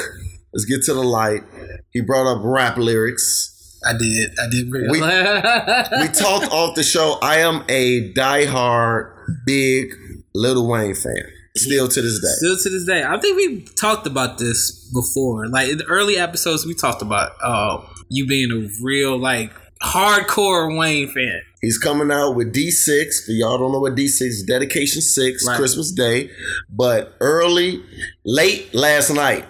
let's 0.53 0.67
get 0.67 0.83
to 0.83 0.93
the 0.93 1.03
light. 1.03 1.45
He 1.93 2.03
brought 2.03 2.31
up 2.31 2.43
rap 2.45 2.77
lyrics. 2.77 3.79
I 3.89 3.97
did. 3.97 4.33
I 4.39 4.51
did. 4.51 4.69
Bring 4.69 4.91
We- 4.91 5.01
We 6.03 6.09
talked 6.13 6.53
off 6.53 6.75
the 6.75 6.83
show. 6.83 7.17
I 7.23 7.37
am 7.37 7.65
a 7.71 8.13
diehard, 8.13 9.15
big 9.47 9.95
Lil 10.35 10.69
Wayne 10.69 10.95
fan. 10.95 11.23
Still 11.59 11.89
to 11.89 12.03
this 12.03 12.21
day. 12.21 12.29
Still 12.39 12.57
to 12.57 12.71
this 12.71 12.85
day, 12.85 13.03
I 13.05 13.19
think 13.19 13.37
we 13.37 13.63
talked 13.81 14.07
about 14.07 14.39
this 14.39 14.91
before. 14.93 15.49
Like 15.49 15.71
in 15.71 15.79
the 15.79 15.85
early 15.87 16.17
episodes, 16.17 16.67
we 16.67 16.75
talked 16.75 17.03
about 17.03 17.33
uh, 17.43 17.79
you 18.09 18.27
being 18.27 18.51
a 18.53 18.69
real 18.85 19.19
like 19.19 19.53
hardcore 19.83 20.79
Wayne 20.79 21.09
fan. 21.09 21.41
He's 21.63 21.79
coming 21.79 22.11
out 22.13 22.33
with 22.37 22.55
D6. 22.55 23.25
For 23.27 23.33
y'all 23.33 23.59
don't 23.59 23.73
know 23.73 23.81
what 23.81 23.95
D6 23.95 24.23
is, 24.23 24.43
Dedication 24.47 25.01
6, 25.03 25.47
Right. 25.47 25.57
Christmas 25.57 25.91
Day. 25.91 26.31
But 26.71 27.15
early, 27.21 27.83
late 28.25 28.73
last 28.75 29.11
night, 29.11 29.45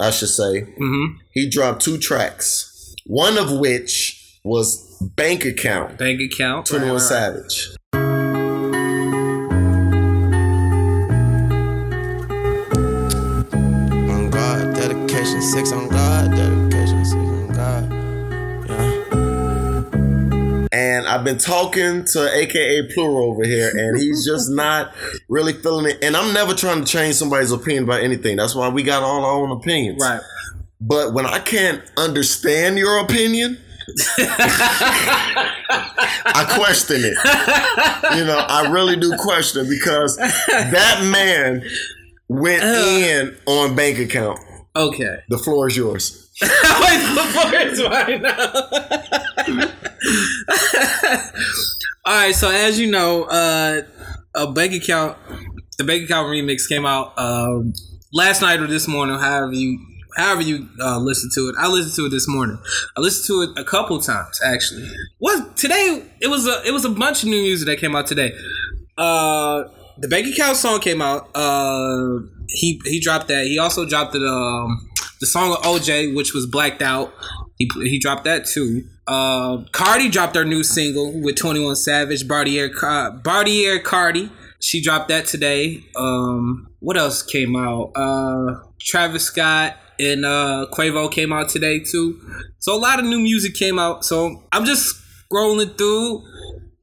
I 0.00 0.10
should 0.10 0.28
say, 0.28 0.60
hmm 0.78 1.04
he 1.32 1.48
dropped 1.48 1.80
two 1.82 1.96
tracks. 1.96 2.94
One 3.06 3.38
of 3.38 3.50
which 3.58 4.38
was 4.44 4.98
Bank 5.16 5.44
Account, 5.46 5.96
Bank 5.98 6.20
account. 6.20 6.66
21 6.66 6.88
Right, 6.88 6.92
right, 6.94 7.00
right. 7.00 7.08
Savage. 7.08 7.68
Six 15.52 15.70
on 15.70 15.86
God, 15.88 16.30
dedication, 16.30 17.04
six 17.04 17.14
on 17.14 17.48
God. 17.52 17.92
Yeah. 18.70 19.02
And 20.72 21.06
I've 21.06 21.24
been 21.24 21.36
talking 21.36 22.06
to 22.06 22.34
AKA 22.34 22.88
Plural 22.94 23.32
over 23.32 23.44
here, 23.44 23.70
and 23.70 24.00
he's 24.00 24.24
just 24.24 24.48
not 24.54 24.94
really 25.28 25.52
feeling 25.52 25.90
it. 25.90 26.02
And 26.02 26.16
I'm 26.16 26.32
never 26.32 26.54
trying 26.54 26.82
to 26.82 26.90
change 26.90 27.16
somebody's 27.16 27.52
opinion 27.52 27.84
about 27.84 28.02
anything. 28.02 28.38
That's 28.38 28.54
why 28.54 28.70
we 28.70 28.82
got 28.82 29.02
all 29.02 29.26
our 29.26 29.42
own 29.42 29.50
opinions. 29.50 30.00
Right. 30.00 30.22
But 30.80 31.12
when 31.12 31.26
I 31.26 31.38
can't 31.38 31.82
understand 31.98 32.78
your 32.78 33.00
opinion, 33.00 33.58
I 36.24 36.46
question 36.56 37.02
it. 37.04 37.18
You 38.16 38.24
know, 38.24 38.38
I 38.38 38.70
really 38.70 38.96
do 38.96 39.14
question 39.18 39.68
because 39.68 40.16
that 40.16 41.06
man 41.12 41.62
went 42.28 42.64
uh. 42.64 42.86
in 42.86 43.36
on 43.44 43.76
bank 43.76 43.98
account. 43.98 44.40
Okay. 44.74 45.18
The 45.28 45.38
floor 45.38 45.68
is 45.68 45.76
yours. 45.76 46.30
Wait, 46.42 46.50
before 47.14 47.54
it's 47.54 47.82
right 47.82 48.20
now. 48.22 48.52
All 52.04 52.14
right, 52.14 52.34
so 52.34 52.50
as 52.50 52.80
you 52.80 52.90
know, 52.90 53.24
uh, 53.24 53.82
a 54.34 54.50
bank 54.50 54.72
account, 54.72 55.18
the 55.78 55.84
bank 55.84 56.04
account 56.04 56.28
remix 56.28 56.68
came 56.68 56.86
out 56.86 57.16
um, 57.18 57.74
last 58.12 58.40
night 58.40 58.60
or 58.60 58.66
this 58.66 58.88
morning, 58.88 59.18
however 59.18 59.52
you, 59.52 59.78
however 60.16 60.40
you 60.42 60.68
uh, 60.80 60.98
listen 60.98 61.30
to 61.34 61.48
it. 61.50 61.54
I 61.58 61.68
listened 61.68 61.94
to 61.96 62.06
it 62.06 62.08
this 62.08 62.26
morning. 62.26 62.58
I 62.96 63.00
listened 63.00 63.26
to 63.26 63.42
it 63.42 63.60
a 63.60 63.64
couple 63.64 64.00
times 64.00 64.40
actually. 64.44 64.88
What 65.18 65.56
today? 65.56 66.02
It 66.20 66.28
was 66.28 66.46
a 66.46 66.62
it 66.66 66.72
was 66.72 66.84
a 66.84 66.90
bunch 66.90 67.22
of 67.22 67.28
new 67.28 67.42
music 67.42 67.66
that 67.66 67.76
came 67.78 67.94
out 67.94 68.06
today. 68.06 68.32
Uh, 68.98 69.64
the 69.98 70.08
bank 70.08 70.26
account 70.26 70.56
song 70.56 70.80
came 70.80 71.00
out. 71.02 71.28
Uh, 71.36 72.20
he 72.52 72.80
he 72.84 73.00
dropped 73.00 73.28
that. 73.28 73.46
He 73.46 73.58
also 73.58 73.86
dropped 73.86 74.14
it. 74.14 74.22
Um, 74.22 74.88
the 75.20 75.26
song 75.26 75.52
of 75.52 75.58
OJ, 75.62 76.14
which 76.14 76.34
was 76.34 76.46
blacked 76.46 76.82
out. 76.82 77.12
He 77.58 77.70
he 77.74 77.98
dropped 77.98 78.24
that 78.24 78.46
too. 78.46 78.84
Uh, 79.06 79.58
Cardi 79.72 80.08
dropped 80.08 80.36
her 80.36 80.44
new 80.44 80.62
single 80.64 81.12
with 81.20 81.36
Twenty 81.36 81.64
One 81.64 81.76
Savage. 81.76 82.26
Bartier 82.26 82.68
Car- 82.68 83.12
Bartier 83.12 83.78
Cardi. 83.78 84.30
She 84.60 84.82
dropped 84.82 85.08
that 85.08 85.26
today. 85.26 85.84
Um, 85.96 86.68
what 86.80 86.96
else 86.96 87.22
came 87.22 87.56
out? 87.56 87.92
Uh, 87.96 88.60
Travis 88.80 89.24
Scott 89.24 89.76
and 89.98 90.24
uh, 90.24 90.66
Quavo 90.72 91.10
came 91.10 91.32
out 91.32 91.48
today 91.48 91.80
too. 91.80 92.20
So 92.58 92.74
a 92.74 92.78
lot 92.78 92.98
of 92.98 93.04
new 93.04 93.18
music 93.18 93.54
came 93.54 93.78
out. 93.78 94.04
So 94.04 94.44
I'm 94.52 94.64
just 94.64 94.96
scrolling 95.32 95.76
through, 95.76 96.22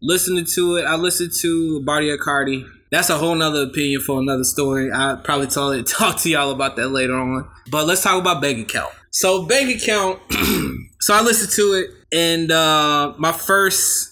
listening 0.02 0.46
to 0.56 0.78
it. 0.78 0.86
I 0.86 0.96
listened 0.96 1.32
to 1.42 1.82
Bartier 1.84 2.18
Cardi. 2.18 2.66
That's 2.92 3.10
a 3.10 3.18
whole 3.18 3.36
nother 3.36 3.64
opinion 3.64 4.02
for 4.02 4.20
another 4.20 4.44
story. 4.44 4.92
I 4.92 5.16
probably 5.24 5.48
tell 5.48 5.84
talk 5.84 6.20
to 6.20 6.30
y'all 6.30 6.52
about 6.52 6.76
that 6.78 6.90
later 6.90 7.14
on. 7.14 7.50
But 7.70 7.86
let's 7.86 8.04
talk 8.04 8.20
about 8.20 8.42
bank 8.42 8.60
account. 8.60 8.92
So 9.12 9.46
bank 9.46 9.82
account. 9.82 10.20
so 11.02 11.14
I 11.14 11.22
listened 11.22 11.52
to 11.52 11.74
it, 11.74 11.90
and 12.12 12.52
uh, 12.52 13.14
my 13.18 13.32
first 13.32 14.10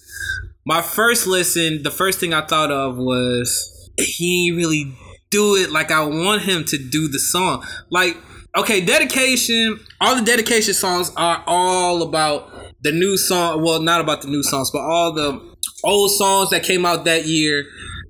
my 0.65 0.81
first 0.81 1.27
listen, 1.27 1.81
the 1.83 1.91
first 1.91 2.19
thing 2.19 2.33
I 2.33 2.45
thought 2.45 2.71
of 2.71 2.97
was 2.97 3.89
he 3.97 4.51
really 4.53 4.93
do 5.29 5.55
it 5.55 5.71
like 5.71 5.91
I 5.91 6.05
want 6.05 6.41
him 6.41 6.65
to 6.65 6.77
do 6.77 7.07
the 7.07 7.19
song. 7.19 7.65
Like, 7.89 8.17
okay, 8.57 8.81
dedication, 8.81 9.79
all 10.01 10.15
the 10.15 10.25
dedication 10.25 10.73
songs 10.73 11.11
are 11.15 11.43
all 11.47 12.03
about 12.03 12.51
the 12.81 12.91
new 12.91 13.15
song. 13.17 13.63
Well, 13.63 13.81
not 13.81 14.01
about 14.01 14.21
the 14.21 14.27
new 14.27 14.43
songs, 14.43 14.69
but 14.71 14.81
all 14.81 15.13
the 15.13 15.55
old 15.83 16.11
songs 16.11 16.49
that 16.49 16.63
came 16.63 16.85
out 16.85 17.05
that 17.05 17.25
year. 17.25 17.65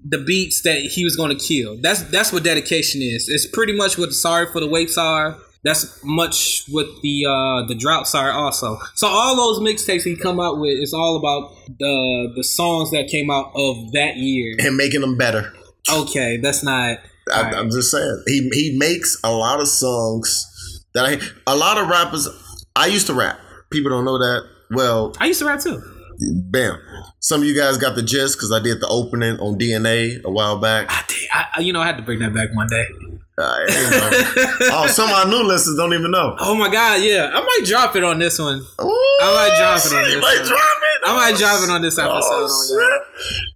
The 0.09 0.23
beats 0.23 0.61
that 0.61 0.77
he 0.79 1.03
was 1.03 1.15
going 1.15 1.37
to 1.37 1.43
kill. 1.43 1.77
That's 1.81 2.03
that's 2.03 2.31
what 2.31 2.43
dedication 2.43 3.01
is. 3.01 3.27
It's 3.29 3.45
pretty 3.45 3.75
much 3.75 3.97
what 3.97 4.13
Sorry 4.13 4.45
for 4.47 4.59
the 4.59 4.67
Waits 4.67 4.97
are. 4.97 5.37
That's 5.63 6.01
much 6.03 6.63
what 6.69 6.85
the 7.01 7.25
uh, 7.25 7.67
the 7.67 7.75
droughts 7.75 8.13
are 8.15 8.31
also. 8.31 8.77
So 8.95 9.07
all 9.07 9.35
those 9.35 9.59
mixtapes 9.59 10.03
he 10.03 10.15
come 10.15 10.39
out 10.39 10.59
with 10.59 10.79
is 10.79 10.93
all 10.93 11.17
about 11.17 11.55
the 11.79 12.31
the 12.35 12.43
songs 12.43 12.91
that 12.91 13.07
came 13.07 13.29
out 13.29 13.51
of 13.55 13.91
that 13.93 14.17
year. 14.17 14.55
And 14.59 14.77
making 14.77 15.01
them 15.01 15.17
better. 15.17 15.51
Okay, 15.91 16.37
that's 16.37 16.63
not. 16.63 16.99
I, 17.33 17.41
Right. 17.41 17.55
I'm 17.55 17.69
just 17.69 17.91
saying. 17.91 18.23
He 18.27 18.49
he 18.53 18.77
makes 18.77 19.19
a 19.23 19.31
lot 19.31 19.59
of 19.59 19.67
songs 19.67 20.85
that 20.93 21.05
I 21.05 21.51
a 21.51 21.55
lot 21.55 21.77
of 21.77 21.89
rappers. 21.89 22.27
I 22.75 22.87
used 22.87 23.07
to 23.07 23.13
rap. 23.13 23.39
People 23.69 23.91
don't 23.91 24.05
know 24.05 24.17
that. 24.17 24.43
Well, 24.71 25.13
I 25.19 25.25
used 25.27 25.39
to 25.39 25.45
rap 25.45 25.59
too. 25.59 25.81
bam. 26.49 26.79
Some 27.19 27.41
of 27.41 27.47
you 27.47 27.55
guys 27.55 27.77
got 27.77 27.95
the 27.95 28.03
gist 28.03 28.37
because 28.37 28.51
I 28.51 28.59
did 28.59 28.79
the 28.81 28.87
opening 28.87 29.39
on 29.39 29.57
DNA 29.59 30.23
a 30.23 30.29
while 30.31 30.57
back. 30.59 30.87
I, 30.89 31.03
did- 31.07 31.29
I, 31.33 31.59
you 31.61 31.73
know, 31.73 31.81
I 31.81 31.85
had 31.85 31.97
to 31.97 32.03
bring 32.03 32.19
that 32.19 32.33
back 32.33 32.49
one 32.53 32.67
day. 32.67 32.85
Uh, 33.39 33.43
oh, 34.71 34.87
some 34.89 35.09
of 35.09 35.15
our 35.15 35.27
new 35.27 35.43
listeners 35.43 35.77
don't 35.77 35.93
even 35.93 36.09
know. 36.09 36.35
Oh 36.39 36.55
my 36.55 36.71
god, 36.71 37.03
yeah, 37.03 37.29
I 37.31 37.39
might 37.39 37.61
drop 37.65 37.95
it 37.95 38.03
on 38.03 38.17
this 38.17 38.39
one. 38.39 38.57
Ooh, 38.57 39.17
I 39.21 39.31
might 39.49 39.57
drop 39.59 39.77
it 39.85 39.93
on 39.93 40.05
You 40.09 40.15
this 40.15 40.21
might 40.23 40.39
one. 40.39 40.47
drop 40.47 40.59
it. 40.59 41.01
I 41.05 41.15
might 41.15 41.37
drop 41.37 41.63
it 41.63 41.69
on 41.69 41.81
this 41.83 41.99
episode. 41.99 42.19
Oh. 42.23 42.99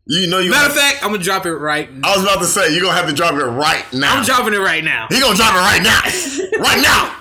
You 0.06 0.28
know 0.28 0.38
you. 0.38 0.52
Matter 0.52 0.70
of 0.70 0.76
fact, 0.76 1.04
I'm 1.04 1.12
gonna 1.12 1.24
drop 1.24 1.48
it 1.48 1.54
right. 1.56 1.92
now. 1.92 2.10
I 2.12 2.16
was 2.16 2.24
about 2.24 2.40
to 2.40 2.46
say 2.46 2.72
you're 2.72 2.84
gonna 2.84 2.96
have 2.96 3.08
to 3.10 3.14
drop 3.16 3.34
it 3.34 3.44
right 3.44 3.84
now. 3.92 4.18
I'm 4.18 4.24
dropping 4.24 4.54
it 4.54 4.60
right 4.60 4.84
now. 4.84 5.08
He 5.10 5.20
gonna 5.20 5.36
drop 5.36 5.56
it 5.56 5.58
right 5.58 5.82
now. 5.82 6.60
right 6.60 6.82
now. 6.82 7.18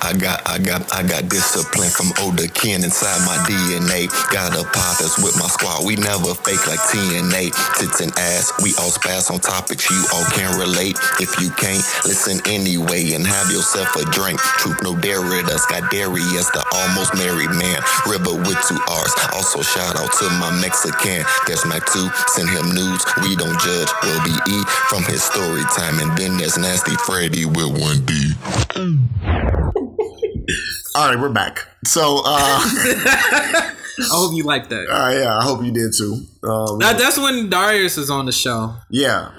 I 0.00 0.14
got, 0.14 0.40
I 0.48 0.58
I 0.92 1.02
got, 1.02 1.28
discipline 1.28 1.90
from 1.90 2.12
older 2.22 2.46
kin 2.48 2.84
inside 2.84 3.20
my 3.26 3.36
DNA. 3.46 4.08
Got 4.30 4.54
a 4.54 4.64
potters 4.70 5.18
with 5.18 5.34
my 5.38 5.48
squad. 5.48 5.84
We 5.84 5.96
never 5.96 6.34
fake 6.34 6.62
like 6.66 6.80
TNA. 6.90 7.50
Tits 7.78 8.00
and 8.00 8.12
ass, 8.18 8.52
we 8.62 8.74
all 8.78 8.90
spaz 8.90 9.30
on 9.30 9.40
topics 9.40 9.90
you 9.90 10.00
all 10.12 10.24
can 10.34 10.54
relate. 10.58 10.98
If 11.20 11.40
you 11.40 11.50
can't, 11.56 11.82
listen 12.04 12.40
anyway 12.46 13.14
and 13.14 13.26
have 13.26 13.50
yourself 13.50 13.94
a 13.96 14.04
drink. 14.10 14.38
Truth 14.60 14.82
no 14.82 14.94
Darius, 14.96 15.66
got 15.66 15.90
Darius, 15.90 16.50
the 16.50 16.62
almost 16.74 17.14
married 17.14 17.52
man. 17.54 17.80
River 18.06 18.36
with 18.38 18.58
two 18.66 18.78
R's. 18.88 19.14
Also 19.34 19.62
shout 19.62 19.96
out 19.96 20.12
to 20.18 20.26
my 20.38 20.50
Mexican. 20.60 21.24
There's 21.46 21.64
Mac 21.66 21.84
2, 21.90 22.08
send 22.34 22.50
him 22.50 22.70
nudes. 22.74 23.04
We 23.22 23.36
don't 23.36 23.58
judge. 23.60 23.90
Will 24.02 24.22
be 24.24 24.34
E 24.50 24.58
from 24.88 25.02
his 25.04 25.22
story 25.22 25.62
time. 25.74 25.98
And 26.00 26.16
then 26.16 26.36
there's 26.36 26.58
Nasty 26.58 26.96
Freddy 27.06 27.44
with 27.44 27.78
one 27.80 28.04
D. 28.04 28.34
All 30.94 31.08
right, 31.08 31.18
we're 31.18 31.28
back. 31.28 31.66
So, 31.84 32.18
uh, 32.18 32.22
I 32.26 33.74
hope 34.10 34.34
you 34.34 34.44
like 34.44 34.68
that. 34.70 34.88
uh, 34.88 35.10
yeah, 35.10 35.36
I 35.38 35.42
hope 35.44 35.62
you 35.62 35.70
did 35.72 35.92
too. 35.96 36.14
Um, 36.48 36.78
That, 36.78 36.96
that's 36.98 37.18
when 37.18 37.50
Darius 37.50 37.98
is 37.98 38.10
on 38.10 38.26
the 38.26 38.32
show. 38.32 38.74
yeah, 38.90 39.30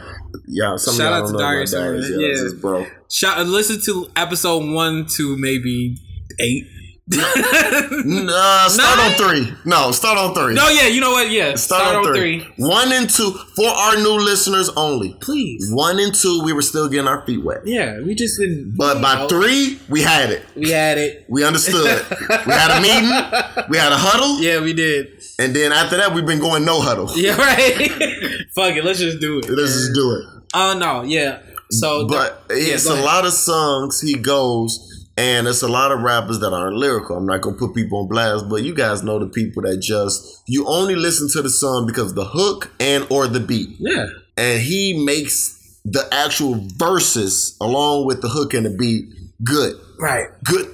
yeah. 0.47 0.75
Some 0.77 0.95
Shout 0.95 1.13
of 1.13 1.23
out 1.23 1.31
to 1.31 1.37
Darius, 1.37 1.71
Darius. 1.71 2.09
Yeah, 2.09 2.17
Yeah. 2.17 2.27
this 2.33 2.39
is 2.41 2.53
bro. 2.55 2.85
Shout, 3.11 3.45
listen 3.47 3.79
to 3.85 4.07
episode 4.15 4.71
one 4.71 5.07
to 5.17 5.35
maybe 5.37 5.97
eight. 6.39 6.67
Uh, 7.11 8.69
start 8.69 8.99
on 8.99 9.11
three. 9.13 9.53
No, 9.65 9.91
start 9.91 10.17
on 10.17 10.33
three. 10.35 10.53
No, 10.53 10.69
yeah, 10.69 10.87
you 10.87 11.01
know 11.01 11.11
what? 11.11 11.29
Yeah, 11.31 11.55
start, 11.55 11.95
on, 11.95 12.13
three. 12.13 12.41
One 12.57 12.91
and 12.91 13.09
two 13.09 13.31
for 13.55 13.65
our 13.67 13.95
new 13.97 14.19
listeners 14.19 14.69
only. 14.75 15.13
Please. 15.19 15.71
One 15.73 15.99
and 15.99 16.13
two, 16.13 16.41
we 16.43 16.53
were 16.53 16.61
still 16.61 16.87
getting 16.87 17.07
our 17.07 17.25
feet 17.25 17.43
wet. 17.43 17.65
Yeah, 17.65 18.01
we 18.01 18.15
just 18.15 18.39
didn't. 18.39 18.75
But 18.77 19.01
by 19.01 19.27
three, 19.27 19.79
we 19.89 20.01
had 20.01 20.29
it. 20.29 20.43
we 20.55 20.69
had 20.69 20.97
it. 20.97 21.25
We 21.29 21.43
understood. 21.43 22.05
we 22.45 22.53
had 22.53 22.77
a 22.77 22.81
meeting. 22.85 23.65
We 23.69 23.77
had 23.77 23.91
a 23.91 23.97
huddle. 23.97 24.39
Yeah, 24.41 24.61
we 24.61 24.73
did. 24.73 25.07
And 25.39 25.55
then 25.55 25.71
after 25.71 25.97
that, 25.97 26.13
we've 26.13 26.25
been 26.25 26.39
going 26.39 26.65
no 26.65 26.79
huddle. 26.81 27.09
Yeah, 27.15 27.35
right. 27.37 27.89
Fuck 28.53 28.75
it, 28.75 28.83
let's 28.85 28.99
just 28.99 29.19
do 29.19 29.39
it. 29.39 29.49
Let's 29.49 29.73
just 29.73 29.93
do 29.93 30.11
it. 30.15 30.43
Oh 30.53 30.77
no, 30.77 31.03
yeah. 31.03 31.39
So, 31.71 32.07
But 32.07 32.45
yeah, 32.49 32.73
it's 32.75 32.87
a 32.87 32.93
ahead. 32.93 33.05
lot 33.05 33.25
of 33.25 33.33
songs 33.33 34.01
he 34.01 34.15
goes 34.15 34.98
And 35.19 35.49
it's 35.49 35.61
a 35.61 35.67
lot 35.67 35.91
of 35.91 35.99
rappers 35.99 36.39
that 36.39 36.53
aren't 36.53 36.77
lyrical. 36.77 37.17
I'm 37.17 37.25
not 37.25 37.41
gonna 37.41 37.57
put 37.57 37.75
people 37.75 37.99
on 37.99 38.07
blast, 38.07 38.47
but 38.47 38.63
you 38.63 38.73
guys 38.73 39.03
know 39.03 39.19
the 39.19 39.27
people 39.27 39.61
that 39.63 39.81
just 39.81 40.43
you 40.47 40.65
only 40.65 40.95
listen 40.95 41.27
to 41.31 41.41
the 41.41 41.49
song 41.49 41.85
because 41.85 42.13
the 42.13 42.23
hook 42.23 42.71
and 42.79 43.05
or 43.09 43.27
the 43.27 43.41
beat. 43.41 43.75
Yeah. 43.79 44.05
And 44.37 44.61
he 44.61 45.03
makes 45.05 45.81
the 45.83 46.07
actual 46.13 46.65
verses 46.77 47.57
along 47.59 48.05
with 48.05 48.21
the 48.21 48.29
hook 48.29 48.53
and 48.53 48.65
the 48.65 48.69
beat 48.69 49.09
good. 49.43 49.75
Right. 49.99 50.27
Good. 50.45 50.73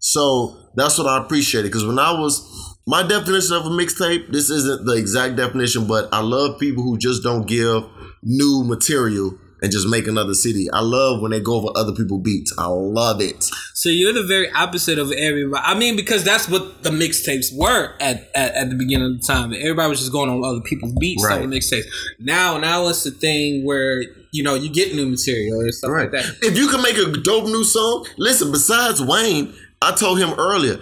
so 0.00 0.56
that's 0.74 0.98
what 0.98 1.06
I 1.06 1.22
appreciated. 1.24 1.68
Because 1.68 1.86
when 1.86 2.00
I 2.00 2.18
was 2.18 2.44
my 2.84 3.06
definition 3.06 3.54
of 3.54 3.66
a 3.66 3.70
mixtape, 3.70 4.32
this 4.32 4.50
isn't 4.50 4.86
the 4.86 4.94
exact 4.94 5.36
definition, 5.36 5.86
but 5.86 6.08
I 6.12 6.20
love 6.20 6.58
people 6.58 6.82
who 6.82 6.98
just 6.98 7.22
don't 7.22 7.46
give 7.46 7.84
new 8.24 8.64
material 8.64 9.38
and 9.62 9.70
just 9.72 9.88
make 9.88 10.06
another 10.08 10.34
city. 10.34 10.68
I 10.72 10.80
love 10.80 11.22
when 11.22 11.30
they 11.30 11.40
go 11.40 11.54
over 11.54 11.68
other 11.76 11.92
people's 11.92 12.22
beats. 12.22 12.52
I 12.58 12.66
love 12.66 13.20
it. 13.20 13.44
So 13.74 13.88
you're 13.88 14.12
the 14.12 14.24
very 14.24 14.50
opposite 14.50 14.98
of 14.98 15.12
everybody. 15.12 15.62
I 15.64 15.74
mean, 15.78 15.96
because 15.96 16.24
that's 16.24 16.48
what 16.48 16.82
the 16.82 16.90
mixtapes 16.90 17.56
were 17.56 17.94
at, 18.00 18.28
at, 18.34 18.54
at 18.54 18.68
the 18.70 18.74
beginning 18.76 19.14
of 19.14 19.20
the 19.20 19.26
time. 19.26 19.52
Everybody 19.54 19.88
was 19.88 20.00
just 20.00 20.12
going 20.12 20.28
on 20.30 20.44
other 20.44 20.60
people's 20.60 20.92
beats 20.98 21.24
Right. 21.24 21.40
on 21.40 21.48
the 21.48 21.56
mixtapes. 21.58 21.84
Now, 22.18 22.58
now 22.58 22.88
it's 22.88 23.04
the 23.04 23.10
thing 23.12 23.64
where 23.64 24.02
you 24.32 24.42
know 24.42 24.54
you 24.54 24.68
get 24.72 24.94
new 24.94 25.06
material 25.06 25.60
or 25.60 25.70
stuff 25.72 25.90
like 25.90 26.10
that. 26.12 26.24
If 26.42 26.56
you 26.58 26.68
can 26.68 26.82
make 26.82 26.96
a 26.96 27.12
dope 27.22 27.44
new 27.44 27.64
song, 27.64 28.06
listen, 28.18 28.50
besides 28.50 29.00
Wayne, 29.02 29.54
I 29.80 29.92
told 29.94 30.18
him 30.18 30.34
earlier, 30.38 30.78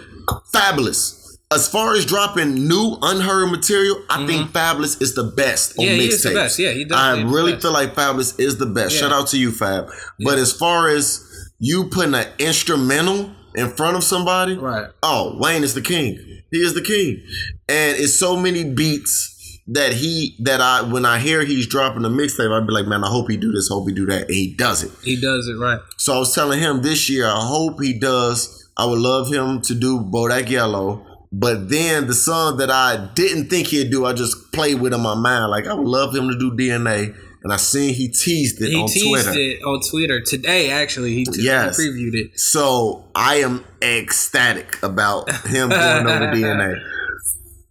Fabolous. 0.53 1.20
As 1.51 1.67
far 1.67 1.93
as 1.95 2.05
dropping 2.05 2.67
new 2.67 2.97
unheard 3.01 3.51
material, 3.51 3.97
I 4.09 4.25
think 4.25 4.51
Fabolous 4.51 5.01
is 5.01 5.15
the 5.15 5.25
best 5.35 5.77
on 5.77 5.85
Mm-hmm. 5.85 5.95
Yeah, 5.99 6.01
mixtapes. 6.01 6.07
he 6.07 6.07
is 6.07 6.23
the 6.23 6.33
best. 6.33 6.59
Yeah, 6.59 6.71
he 6.71 6.87
I 6.91 7.13
is 7.17 7.19
the 7.23 7.25
really 7.27 7.59
feel 7.59 7.73
like 7.73 7.93
Fabolous 7.93 8.39
is 8.39 8.57
the 8.57 8.65
best. 8.67 8.95
Yeah. 8.95 9.01
Shout 9.01 9.11
out 9.11 9.27
to 9.29 9.37
you, 9.37 9.51
Fab. 9.51 9.89
But 10.19 10.37
as 10.37 10.53
far 10.53 10.87
as 10.87 11.27
you 11.59 11.89
putting 11.89 12.15
an 12.15 12.27
instrumental 12.39 13.31
in 13.55 13.69
front 13.69 13.97
of 13.97 14.03
somebody, 14.03 14.55
Right. 14.57 14.87
Oh, 15.03 15.37
Wayne 15.39 15.63
is 15.63 15.73
the 15.73 15.81
king. 15.81 16.17
He 16.51 16.57
is 16.59 16.73
the 16.73 16.81
king. 16.81 17.21
And 17.67 17.97
it's 17.97 18.17
so 18.19 18.37
many 18.37 18.63
beats 18.63 19.59
that 19.67 19.93
he 19.93 20.35
that 20.43 20.59
I 20.61 20.81
when 20.81 21.05
I 21.05 21.19
hear 21.19 21.43
he's 21.43 21.67
dropping 21.67 22.03
a 22.05 22.09
mixtape, 22.09 22.51
I'd 22.51 22.65
be 22.67 22.73
like, 22.73 22.87
man, 22.87 23.03
I 23.03 23.07
hope 23.09 23.29
he 23.29 23.37
do 23.37 23.51
this, 23.51 23.69
hope 23.69 23.87
he 23.87 23.93
do 23.93 24.05
that. 24.07 24.23
And 24.23 24.33
he 24.35 24.53
does 24.55 24.83
it. 24.83 24.91
He 25.03 25.19
does 25.19 25.47
it 25.47 25.57
right. 25.59 25.79
So 25.97 26.13
I 26.13 26.19
was 26.19 26.33
telling 26.33 26.59
him 26.59 26.81
this 26.81 27.09
year, 27.09 27.25
I 27.25 27.39
hope 27.45 27.81
he 27.81 27.97
does. 27.99 28.69
I 28.77 28.85
would 28.85 28.99
love 28.99 29.27
him 29.31 29.61
to 29.63 29.75
do 29.75 29.99
Bodak 29.99 30.49
Yellow. 30.49 31.05
But 31.31 31.69
then 31.69 32.07
the 32.07 32.13
song 32.13 32.57
that 32.57 32.69
I 32.69 33.09
didn't 33.15 33.49
think 33.49 33.67
he'd 33.67 33.89
do, 33.89 34.05
I 34.05 34.13
just 34.13 34.51
played 34.51 34.81
with 34.81 34.93
in 34.93 35.01
my 35.01 35.15
mind. 35.15 35.49
Like 35.49 35.65
I 35.67 35.73
would 35.73 35.87
love 35.87 36.13
him 36.15 36.27
to 36.29 36.37
do 36.37 36.51
DNA. 36.51 37.15
And 37.43 37.51
I 37.51 37.57
seen 37.57 37.95
he 37.95 38.07
teased 38.09 38.61
it 38.61 38.75
on 38.75 38.87
Twitter. 38.87 38.93
He 38.93 39.01
on 39.09 39.15
teased 39.17 39.25
Twitter. 39.25 39.39
it 39.39 39.63
on 39.63 39.79
Twitter 39.89 40.21
today. 40.21 40.69
Actually, 40.69 41.15
he, 41.15 41.25
t- 41.25 41.41
Yes. 41.41 41.75
he 41.79 41.87
previewed 41.87 42.13
it. 42.13 42.39
So 42.39 43.05
I 43.15 43.35
am 43.37 43.63
ecstatic 43.81 44.77
about 44.83 45.31
him 45.47 45.69
going 45.69 46.05
over 46.05 46.25
DNA. 46.35 46.79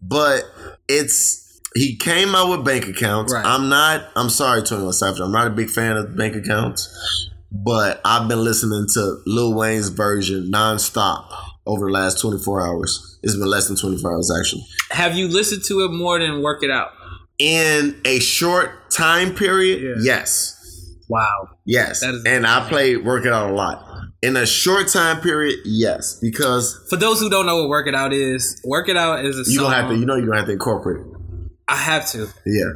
But 0.02 0.42
it's 0.88 1.60
he 1.76 1.94
came 1.96 2.34
out 2.34 2.50
with 2.50 2.64
bank 2.64 2.88
accounts. 2.88 3.32
Right. 3.32 3.44
I'm 3.46 3.68
not. 3.68 4.08
I'm 4.16 4.28
sorry, 4.30 4.62
Twenty 4.62 4.82
One 4.84 4.92
Savage. 4.92 5.20
I'm 5.20 5.30
not 5.30 5.46
a 5.46 5.50
big 5.50 5.70
fan 5.70 5.96
of 5.96 6.16
bank 6.16 6.34
accounts. 6.34 7.28
But 7.52 8.00
I've 8.04 8.26
been 8.28 8.42
listening 8.42 8.86
to 8.94 9.18
Lil 9.26 9.54
Wayne's 9.54 9.88
version 9.90 10.50
nonstop 10.52 11.30
over 11.66 11.86
the 11.86 11.92
last 11.92 12.20
24 12.20 12.66
hours. 12.66 13.09
It's 13.22 13.34
been 13.36 13.46
less 13.48 13.68
than 13.68 13.76
24 13.76 14.12
hours 14.12 14.30
actually. 14.38 14.64
Have 14.90 15.14
you 15.16 15.28
listened 15.28 15.62
to 15.68 15.84
it 15.84 15.92
more 15.92 16.18
than 16.18 16.42
Work 16.42 16.62
It 16.62 16.70
Out? 16.70 16.88
In 17.38 18.00
a 18.04 18.18
short 18.18 18.90
time 18.90 19.34
period, 19.34 19.82
Yeah. 19.82 19.94
yes. 20.18 20.56
Wow. 21.08 21.48
Yes. 21.64 22.00
That 22.00 22.14
is- 22.14 22.24
and 22.26 22.46
I 22.46 22.68
play 22.68 22.96
Work 22.96 23.24
It 23.26 23.32
Out 23.32 23.50
a 23.50 23.54
lot. 23.54 23.86
In 24.22 24.36
a 24.36 24.44
short 24.46 24.88
time 24.88 25.20
period, 25.20 25.60
yes. 25.64 26.18
Because 26.20 26.78
For 26.90 26.96
those 26.96 27.20
who 27.20 27.30
don't 27.30 27.46
know 27.46 27.56
what 27.62 27.68
Work 27.70 27.86
It 27.86 27.94
Out 27.94 28.12
is, 28.12 28.60
Work 28.64 28.88
It 28.88 28.96
Out 28.96 29.24
is 29.24 29.36
a 29.36 29.50
you 29.50 29.56
song. 29.56 29.64
gonna 29.70 29.76
have 29.76 29.90
to, 29.90 29.96
you 29.96 30.04
know, 30.06 30.16
you're 30.16 30.26
gonna 30.26 30.38
have 30.38 30.46
to 30.46 30.52
incorporate 30.52 31.00
it. 31.00 31.06
I 31.68 31.76
have 31.76 32.10
to. 32.12 32.28
Yeah. 32.46 32.70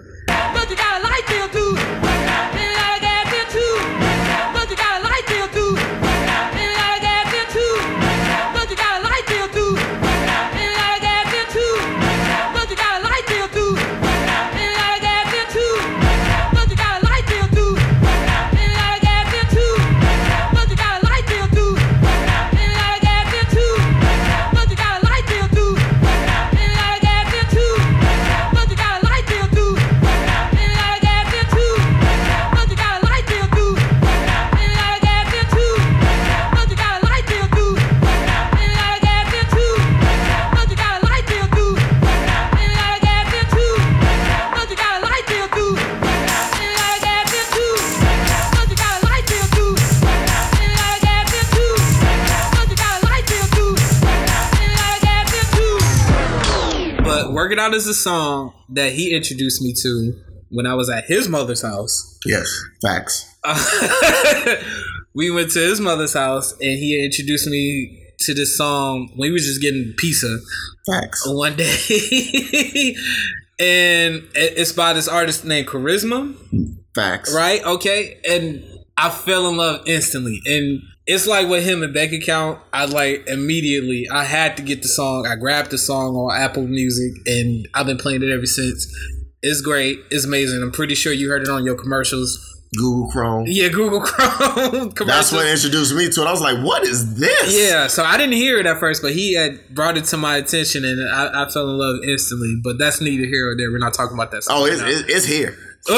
Work 57.45 57.53
It 57.53 57.59
Out 57.59 57.74
is 57.74 57.86
a 57.86 57.92
song 57.92 58.55
that 58.70 58.95
he 58.95 59.14
introduced 59.14 59.61
me 59.61 59.74
to 59.82 60.18
when 60.49 60.66
I 60.66 60.72
was 60.72 60.88
at 60.88 61.05
his 61.05 61.28
mother's 61.28 61.61
house. 61.61 62.18
Yes. 62.24 62.51
Facts. 62.80 63.36
we 65.14 65.30
went 65.30 65.51
to 65.51 65.59
his 65.59 65.78
mother's 65.78 66.14
house 66.14 66.53
and 66.53 66.78
he 66.78 67.05
introduced 67.05 67.47
me 67.47 68.03
to 68.20 68.32
this 68.32 68.57
song 68.57 69.11
when 69.16 69.28
we 69.28 69.32
was 69.32 69.45
just 69.45 69.61
getting 69.61 69.92
pizza 69.99 70.38
Facts. 70.90 71.28
one 71.28 71.55
day. 71.55 71.66
and 73.61 74.26
it's 74.34 74.72
by 74.72 74.95
this 74.95 75.07
artist 75.07 75.45
named 75.45 75.68
Charisma. 75.68 76.34
Facts. 76.95 77.34
right? 77.34 77.62
Okay, 77.62 78.20
and 78.26 78.64
I 78.97 79.11
fell 79.11 79.49
in 79.49 79.57
love 79.57 79.82
instantly, 79.86 80.40
and 80.47 80.82
it's 81.07 81.26
like 81.26 81.49
with 81.49 81.64
him 81.64 81.82
and 81.82 81.92
bank 81.92 82.12
account. 82.12 82.61
I 82.72 82.84
like 82.86 83.26
immediately. 83.26 84.07
I 84.11 84.24
had 84.24 84.57
to 84.57 84.62
get 84.62 84.82
the 84.82 84.88
song. 84.88 85.26
I 85.26 85.34
grabbed 85.36 85.70
the 85.70 85.78
song 85.78 86.14
on 86.16 86.40
Apple 86.40 86.66
Music, 86.66 87.12
and 87.26 87.66
I've 87.74 87.86
been 87.86 87.99
playing 87.99 88.22
it 88.22 88.30
ever 88.30 88.47
since. 88.47 88.86
It's 89.42 89.61
great. 89.61 90.01
It's 90.11 90.24
amazing. 90.24 90.62
I'm 90.62 90.70
pretty 90.72 90.95
sure 90.95 91.12
you 91.12 91.28
heard 91.28 91.42
it 91.42 91.49
on 91.49 91.64
your 91.66 91.74
commercials. 91.74 92.51
Google 92.76 93.09
Chrome. 93.11 93.45
Yeah, 93.47 93.68
Google 93.68 94.01
Chrome. 94.05 94.92
That's 95.07 95.30
what 95.30 95.47
introduced 95.47 95.95
me 95.95 96.09
to 96.11 96.22
it. 96.22 96.26
I 96.26 96.32
was 96.32 96.40
like, 96.40 96.64
what 96.64 96.82
is 96.84 97.14
this? 97.20 97.55
Yeah, 97.57 97.86
so 97.88 98.03
I 98.05 98.16
didn't 98.16 98.32
hear 98.34 98.59
it 98.59 98.66
at 98.66 98.78
first, 98.80 99.01
but 99.03 99.12
he 99.12 99.34
had 99.34 99.61
brought 99.74 99.97
it 99.97 100.07
to 100.07 100.16
my 100.16 100.38
attention, 100.38 100.84
and 100.84 101.09
I, 101.14 101.45
I 101.45 101.51
fell 101.51 101.68
in 101.70 101.78
love 101.78 101.97
instantly. 102.05 102.57
But 102.64 102.78
that's 102.78 103.01
neither 103.01 103.26
here 103.26 103.51
or 103.51 103.57
there. 103.57 103.70
We're 103.70 103.78
not 103.78 103.95
talking 103.95 104.16
about 104.16 104.30
that. 104.32 104.42
Song 104.45 104.57
Oh, 104.62 104.64
it's, 104.66 104.80
now. 104.80 104.88
it's, 104.88 105.03
it's 105.09 105.26
here. 105.26 105.57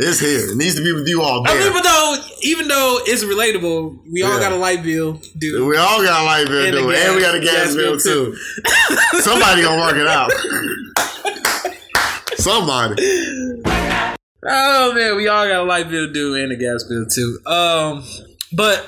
It's 0.00 0.20
here. 0.20 0.50
It 0.52 0.56
needs 0.56 0.76
to 0.76 0.82
be 0.84 0.92
with 0.92 1.08
you 1.08 1.22
all 1.22 1.42
I 1.46 1.54
there. 1.54 1.64
mean, 1.64 1.72
but 1.72 1.82
though, 1.82 2.16
even 2.42 2.68
though 2.68 2.98
it's 3.04 3.24
relatable, 3.24 3.98
we 4.12 4.22
all 4.22 4.34
Yeah. 4.34 4.40
got 4.40 4.52
a 4.52 4.56
light 4.56 4.82
bill, 4.84 5.20
dude. 5.38 5.66
we 5.66 5.76
all 5.76 6.02
got 6.04 6.22
a 6.22 6.24
light 6.24 6.46
bill, 6.46 6.64
And 6.64 6.72
dude. 6.76 6.90
gas- 6.94 7.04
And 7.06 7.16
we 7.16 7.20
got 7.22 7.34
a 7.34 7.40
gas, 7.40 7.52
gas 7.66 7.74
bill, 7.74 7.92
bill, 7.96 8.00
too. 8.00 8.36
Somebody 9.22 9.62
gonna 9.62 9.80
work 9.82 9.96
it 9.96 10.06
out. 10.06 10.30
Somebody. 12.36 13.02
Oh 14.50 14.92
man, 14.94 15.16
we 15.16 15.26
all 15.26 15.46
got 15.48 15.60
a 15.60 15.64
light 15.64 15.90
bill 15.90 16.12
due 16.12 16.36
and 16.36 16.52
a 16.52 16.56
gas 16.56 16.84
bill 16.84 17.04
too. 17.12 17.38
Um, 17.46 18.04
but 18.52 18.86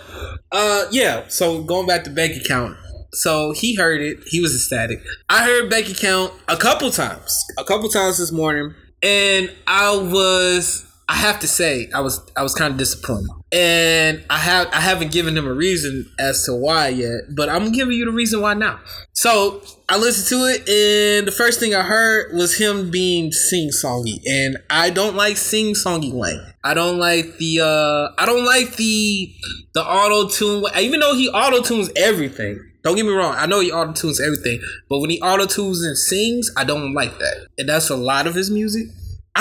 uh, 0.53 0.85
yeah. 0.93 1.25
So 1.29 1.63
going 1.65 1.87
back 1.87 2.05
to 2.05 2.11
bank 2.11 2.37
account. 2.37 2.77
So 3.13 3.53
he 3.53 3.75
heard 3.75 4.01
it. 4.01 4.19
He 4.27 4.41
was 4.41 4.55
ecstatic. 4.55 5.03
I 5.29 5.45
heard 5.45 5.69
bank 5.69 5.89
account 5.91 6.33
a 6.47 6.57
couple 6.57 6.91
times, 6.93 7.37
a 7.59 7.65
couple 7.65 7.89
times 7.89 8.19
this 8.19 8.31
morning, 8.31 8.73
and 9.03 9.51
I 9.67 9.97
was. 9.97 10.87
I 11.11 11.15
have 11.15 11.41
to 11.41 11.49
say, 11.49 11.91
I 11.93 12.01
was 12.03 12.21
I 12.37 12.45
was 12.45 12.55
kind 12.55 12.71
of 12.71 12.79
disappointed, 12.79 13.31
and 13.51 14.25
I 14.31 14.39
have 14.39 14.69
I 14.73 14.79
haven't 14.79 15.11
given 15.11 15.37
him 15.37 15.45
a 15.45 15.53
reason 15.53 16.09
as 16.21 16.45
to 16.45 16.55
why 16.55 16.87
yet, 16.87 17.35
but 17.35 17.49
I'm 17.49 17.73
giving 17.73 17.95
you 17.95 18.05
the 18.05 18.13
reason 18.13 18.41
why 18.43 18.55
now. 18.55 18.79
So 19.13 19.61
I 19.89 19.99
listened 19.99 20.29
to 20.29 20.47
it, 20.47 20.61
and 20.69 21.27
the 21.27 21.33
first 21.33 21.59
thing 21.59 21.75
I 21.75 21.83
heard 21.83 22.33
was 22.33 22.57
him 22.57 22.93
being 22.93 23.33
sing 23.33 23.71
songy, 23.71 24.21
and 24.25 24.59
I 24.71 24.91
don't 24.91 25.17
like 25.17 25.37
sing 25.37 25.75
songy 25.75 26.13
Wayne. 26.13 26.41
I 26.63 26.75
don't 26.75 26.99
like 27.01 27.39
the 27.39 27.59
uh 27.61 28.15
I 28.17 28.25
don't 28.25 28.47
like 28.47 28.77
the 28.77 29.35
the 29.75 29.85
auto 29.85 30.29
tune. 30.29 30.65
Even 30.79 31.01
though 31.01 31.17
he 31.17 31.29
auto 31.29 31.61
tunes 31.61 31.91
everything. 31.97 32.61
Don't 32.83 32.97
get 32.97 33.05
me 33.05 33.13
wrong. 33.13 33.35
I 33.37 33.45
know 33.47 33.61
he 33.61 33.73
auto 33.73 33.93
tunes 33.93 34.21
everything, 34.21 34.61
but 34.89 35.01
when 35.01 35.11
he 35.11 35.21
auto 35.21 35.45
tunes 35.45 35.83
and 35.83 35.99
sings, 35.99 36.51
I 36.57 36.65
don't 36.65 36.95
like 36.95 37.19
that. 37.19 37.49
And 37.59 37.69
that's 37.69 37.91
a 37.91 37.97
lot 37.97 38.27
of 38.29 38.35
his 38.35 38.49
music. 38.49 38.87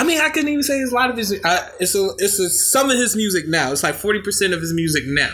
I 0.00 0.02
mean, 0.02 0.18
I 0.18 0.30
couldn't 0.30 0.48
even 0.48 0.62
say 0.62 0.78
it's 0.78 0.92
a 0.92 0.94
lot 0.94 1.10
of 1.10 1.18
his. 1.18 1.38
I, 1.44 1.68
it's 1.78 1.94
a, 1.94 2.08
it's 2.16 2.38
a, 2.38 2.48
some 2.48 2.88
of 2.88 2.96
his 2.96 3.14
music 3.14 3.46
now. 3.46 3.70
It's 3.70 3.82
like 3.82 3.96
forty 3.96 4.22
percent 4.22 4.54
of 4.54 4.60
his 4.62 4.72
music 4.72 5.04
now. 5.06 5.30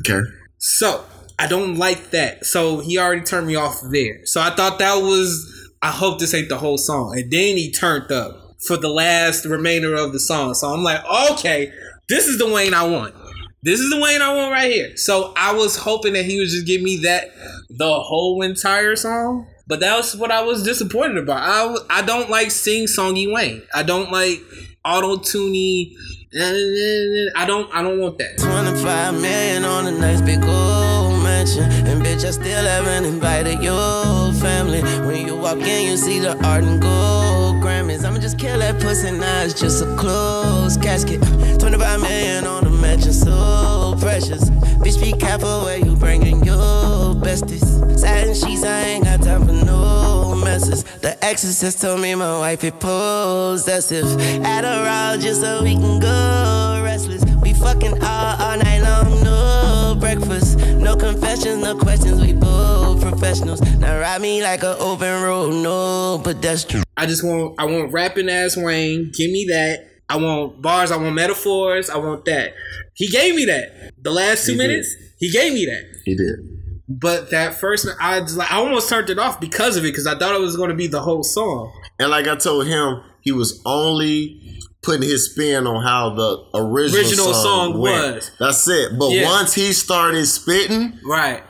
Okay. 0.00 0.20
So 0.56 1.04
I 1.38 1.46
don't 1.46 1.76
like 1.76 2.10
that. 2.10 2.44
So 2.44 2.80
he 2.80 2.98
already 2.98 3.20
turned 3.20 3.46
me 3.46 3.54
off 3.54 3.80
there. 3.92 4.26
So 4.26 4.40
I 4.40 4.50
thought 4.50 4.80
that 4.80 4.96
was. 4.96 5.70
I 5.82 5.92
hope 5.92 6.18
this 6.18 6.34
ain't 6.34 6.48
the 6.48 6.58
whole 6.58 6.78
song. 6.78 7.16
And 7.16 7.30
then 7.30 7.56
he 7.56 7.70
turned 7.70 8.10
up 8.10 8.56
for 8.66 8.76
the 8.76 8.88
last 8.88 9.44
remainder 9.44 9.94
of 9.94 10.12
the 10.12 10.18
song. 10.18 10.54
So 10.54 10.66
I'm 10.66 10.82
like, 10.82 11.00
okay, 11.30 11.72
this 12.08 12.26
is 12.26 12.38
the 12.38 12.52
Wayne 12.52 12.74
I 12.74 12.88
want. 12.88 13.14
This 13.62 13.78
is 13.78 13.88
the 13.88 14.00
Wayne 14.00 14.20
I 14.20 14.34
want 14.34 14.50
right 14.50 14.72
here. 14.72 14.96
So 14.96 15.32
I 15.36 15.52
was 15.52 15.76
hoping 15.76 16.14
that 16.14 16.24
he 16.24 16.40
would 16.40 16.48
just 16.48 16.66
give 16.66 16.82
me 16.82 16.96
that 17.04 17.28
the 17.70 18.00
whole 18.00 18.42
entire 18.42 18.96
song. 18.96 19.46
But 19.68 19.80
that 19.80 19.96
was 19.96 20.16
what 20.16 20.30
I 20.30 20.40
was 20.40 20.62
disappointed 20.62 21.18
about. 21.18 21.40
I 21.42 21.98
I 21.98 22.02
don't 22.02 22.30
like 22.30 22.50
sing 22.50 22.86
songy 22.86 23.32
Wayne. 23.32 23.62
I 23.74 23.82
don't 23.82 24.10
like 24.10 24.40
auto 24.82 25.18
tuney. 25.18 25.94
I 26.34 27.44
don't 27.46 27.72
I 27.74 27.82
don't 27.82 28.00
want 28.00 28.16
that. 28.18 28.38
25 28.38 29.20
million 29.20 29.64
on 29.64 29.86
a 29.86 29.90
nice 29.92 30.22
big 30.22 30.42
old 30.42 31.22
mansion. 31.22 31.64
And 31.64 32.02
bitch, 32.02 32.24
I 32.24 32.30
still 32.30 32.64
haven't 32.64 33.04
invited 33.04 33.62
your 33.62 34.32
family. 34.34 34.80
When 35.06 35.26
you 35.26 35.36
walk 35.36 35.58
in, 35.58 35.90
you 35.90 35.96
see 35.98 36.18
the 36.18 36.32
art 36.46 36.64
and 36.64 36.80
gold 36.80 37.56
Grammys. 37.62 38.04
I'ma 38.04 38.20
just 38.20 38.38
kill 38.38 38.58
that 38.60 38.80
pussy 38.80 39.10
now, 39.10 39.42
it's 39.42 39.52
just 39.60 39.82
a 39.82 39.96
closed 39.96 40.80
casket. 40.80 41.20
25 41.58 42.00
million 42.00 42.46
on 42.46 42.66
a 42.66 42.70
mansion, 42.70 43.12
so 43.12 43.96
precious. 44.00 44.48
Bitch, 44.80 44.98
be 45.00 45.12
careful 45.12 45.62
where 45.64 45.78
you 45.78 45.94
bringing 45.96 46.42
your 46.44 46.87
besties. 47.28 47.98
Satin 47.98 48.34
sheets, 48.34 48.64
I 48.64 48.80
ain't 48.80 49.04
got 49.04 49.22
time 49.22 49.46
for 49.46 49.52
no 49.52 50.34
messes. 50.42 50.84
The 51.00 51.22
exorcist 51.22 51.80
told 51.82 52.00
me 52.00 52.14
my 52.14 52.38
wife 52.38 52.64
is 52.64 52.72
possessive. 52.72 54.06
Adderall 54.54 55.20
just 55.20 55.40
so 55.42 55.62
we 55.62 55.74
can 55.74 56.00
go 56.00 56.80
restless. 56.82 57.22
We 57.42 57.52
fucking 57.52 58.02
all, 58.02 58.36
all 58.42 58.56
night 58.56 58.80
long, 58.82 59.22
no 59.22 59.96
breakfast. 60.00 60.58
No 60.86 60.96
confessions, 60.96 61.62
no 61.62 61.76
questions, 61.76 62.20
we 62.20 62.32
both 62.32 63.02
professionals. 63.02 63.60
Now 63.78 63.98
ride 64.00 64.22
me 64.22 64.42
like 64.42 64.62
an 64.62 64.76
open 64.78 65.22
road, 65.22 65.52
no 65.62 66.20
pedestrian. 66.24 66.84
I 66.96 67.04
just 67.06 67.22
want 67.24 67.56
I 67.58 67.64
want 67.66 67.92
rapping 67.92 68.28
ass 68.30 68.56
Wayne. 68.56 69.10
Give 69.14 69.30
me 69.30 69.44
that. 69.50 69.84
I 70.08 70.16
want 70.16 70.62
bars. 70.62 70.90
I 70.90 70.96
want 70.96 71.14
metaphors. 71.14 71.90
I 71.90 71.98
want 71.98 72.24
that. 72.24 72.54
He 72.94 73.08
gave 73.08 73.34
me 73.34 73.44
that. 73.44 73.92
The 74.02 74.10
last 74.10 74.46
two 74.46 74.52
He 74.52 74.58
did. 74.58 74.68
minutes, 74.68 74.94
he 75.18 75.30
gave 75.30 75.52
me 75.52 75.66
that. 75.66 75.84
He 76.06 76.14
did. 76.16 76.57
But 76.88 77.30
that 77.30 77.54
first, 77.54 77.86
I 78.00 78.20
just 78.20 78.36
like 78.36 78.50
I 78.50 78.56
almost 78.56 78.88
turned 78.88 79.10
it 79.10 79.18
off 79.18 79.40
because 79.40 79.76
of 79.76 79.84
it 79.84 79.88
because 79.88 80.06
I 80.06 80.18
thought 80.18 80.34
it 80.34 80.40
was 80.40 80.56
going 80.56 80.70
to 80.70 80.74
be 80.76 80.86
the 80.86 81.02
whole 81.02 81.22
song. 81.22 81.70
And 81.98 82.10
like 82.10 82.26
I 82.26 82.34
told 82.36 82.66
him, 82.66 83.02
he 83.20 83.30
was 83.32 83.60
only 83.66 84.58
putting 84.82 85.02
his 85.02 85.30
spin 85.32 85.66
on 85.66 85.82
how 85.82 86.14
the 86.14 86.44
original, 86.54 87.00
Original 87.04 87.34
song, 87.34 87.72
song 87.72 87.80
went. 87.80 88.14
was. 88.14 88.30
That's 88.38 88.66
it. 88.68 88.98
But 88.98 89.10
Yeah. 89.10 89.24
once 89.26 89.52
he 89.54 89.72
started 89.74 90.24
spitting, 90.26 90.98
Right. 91.04 91.42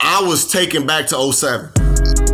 I 0.00 0.22
was 0.22 0.46
taken 0.46 0.86
back 0.86 1.06
to 1.08 1.16
07. 1.32 1.70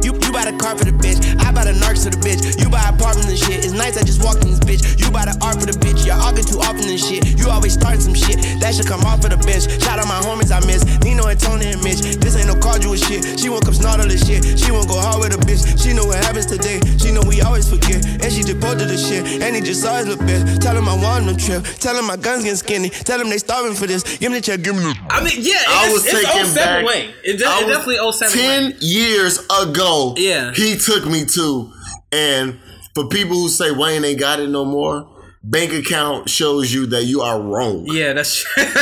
You, 0.03 0.13
you 0.15 0.33
buy 0.33 0.45
the 0.51 0.57
car 0.59 0.77
for 0.77 0.85
the 0.85 0.93
bitch, 0.93 1.23
I 1.41 1.53
buy 1.53 1.65
the 1.65 1.73
narcs 2.01 2.05
for 2.05 2.11
the 2.11 2.21
bitch. 2.25 2.61
You 2.61 2.69
buy 2.69 2.83
apartment 2.89 3.29
and 3.29 3.39
shit. 3.39 3.65
It's 3.65 3.73
nice 3.73 3.97
I 3.97 4.03
just 4.05 4.23
walked 4.25 4.43
in 4.45 4.51
this 4.51 4.61
bitch. 4.61 4.99
You 5.01 5.11
buy 5.11 5.25
the 5.25 5.37
art 5.45 5.61
for 5.61 5.67
the 5.67 5.77
bitch. 5.77 6.07
Y'all 6.07 6.21
arguing 6.21 6.47
too 6.47 6.61
often 6.61 6.89
and 6.89 6.99
shit. 7.01 7.39
You 7.39 7.51
always 7.51 7.75
start 7.75 8.01
some 8.01 8.15
shit. 8.15 8.41
That 8.61 8.75
should 8.75 8.87
come 8.87 9.05
off 9.05 9.25
of 9.25 9.31
the 9.31 9.37
bench. 9.45 9.69
Shout 9.83 9.99
out 9.99 10.09
my 10.09 10.21
homies 10.25 10.51
I 10.53 10.61
miss. 10.67 10.85
Nino 11.05 11.27
and 11.27 11.39
Tony 11.39 11.73
and 11.73 11.83
Mitch. 11.83 12.01
This 12.21 12.37
ain't 12.37 12.47
no 12.49 12.57
cardinal 12.57 12.97
shit. 12.97 13.39
She 13.39 13.49
won't 13.49 13.65
come 13.65 13.75
snort 13.75 14.01
all 14.01 14.09
this 14.09 14.25
shit. 14.27 14.45
She 14.59 14.71
won't 14.73 14.89
go 14.89 14.97
hard 15.01 15.21
with 15.21 15.35
a 15.37 15.41
bitch. 15.45 15.61
She 15.81 15.93
know 15.93 16.07
what 16.07 16.19
happens 16.25 16.47
today. 16.47 16.81
She 16.99 17.13
know 17.13 17.23
we 17.27 17.41
always 17.43 17.69
forget. 17.69 18.05
And 18.05 18.31
she 18.33 18.43
just 18.43 18.61
posted 18.61 18.89
the 18.89 18.97
shit. 18.99 19.43
And 19.43 19.55
he 19.57 19.61
just 19.61 19.83
saw 19.83 19.97
his 20.01 20.09
little 20.09 20.25
bitch. 20.25 20.59
Tell 20.61 20.77
him 20.77 20.89
I 20.89 20.97
want 20.97 21.27
no 21.27 21.35
trip. 21.35 21.65
Tell 21.81 21.97
him 21.97 22.07
my 22.07 22.17
guns 22.17 22.45
getting 22.45 22.57
skinny. 22.57 22.89
Tell 22.91 23.21
him 23.21 23.29
they 23.29 23.39
starving 23.39 23.75
for 23.75 23.87
this. 23.87 24.03
Give 24.19 24.33
me 24.33 24.39
the 24.39 24.45
check. 24.45 24.63
Give 24.63 24.75
me 24.75 24.83
the. 24.83 24.95
I 25.11 25.23
mean, 25.25 25.39
yeah, 25.41 25.61
I 25.69 25.87
it's, 25.87 25.93
was 25.95 26.07
it's 26.07 26.15
taken 26.25 26.47
07 26.47 26.55
back. 26.55 26.85
Wayne. 26.87 27.11
It, 27.25 27.39
de- 27.39 27.45
I 27.47 27.61
it 27.61 27.67
was- 27.67 27.77
definitely 27.77 28.13
07 28.13 28.33
Ten 28.39 28.63
Wayne. 28.71 28.77
years 28.81 29.39
ago, 29.51 30.15
Yeah. 30.17 30.53
he 30.55 30.77
took 30.77 31.07
me 31.07 31.25
to. 31.37 31.73
And 32.13 32.59
for 32.95 33.09
people 33.09 33.37
who 33.37 33.49
say 33.49 33.71
Wayne 33.71 34.05
ain't 34.05 34.19
got 34.21 34.41
it 34.41 34.49
no 34.49 34.65
more, 34.65 35.09
bank 35.43 35.73
account 35.73 36.29
shows 36.29 36.73
you 36.73 36.87
that 36.87 37.05
you 37.05 37.21
are 37.23 37.41
wrong. 37.41 37.85
Yeah, 37.87 38.13
that's 38.13 38.35
true. 38.43 38.63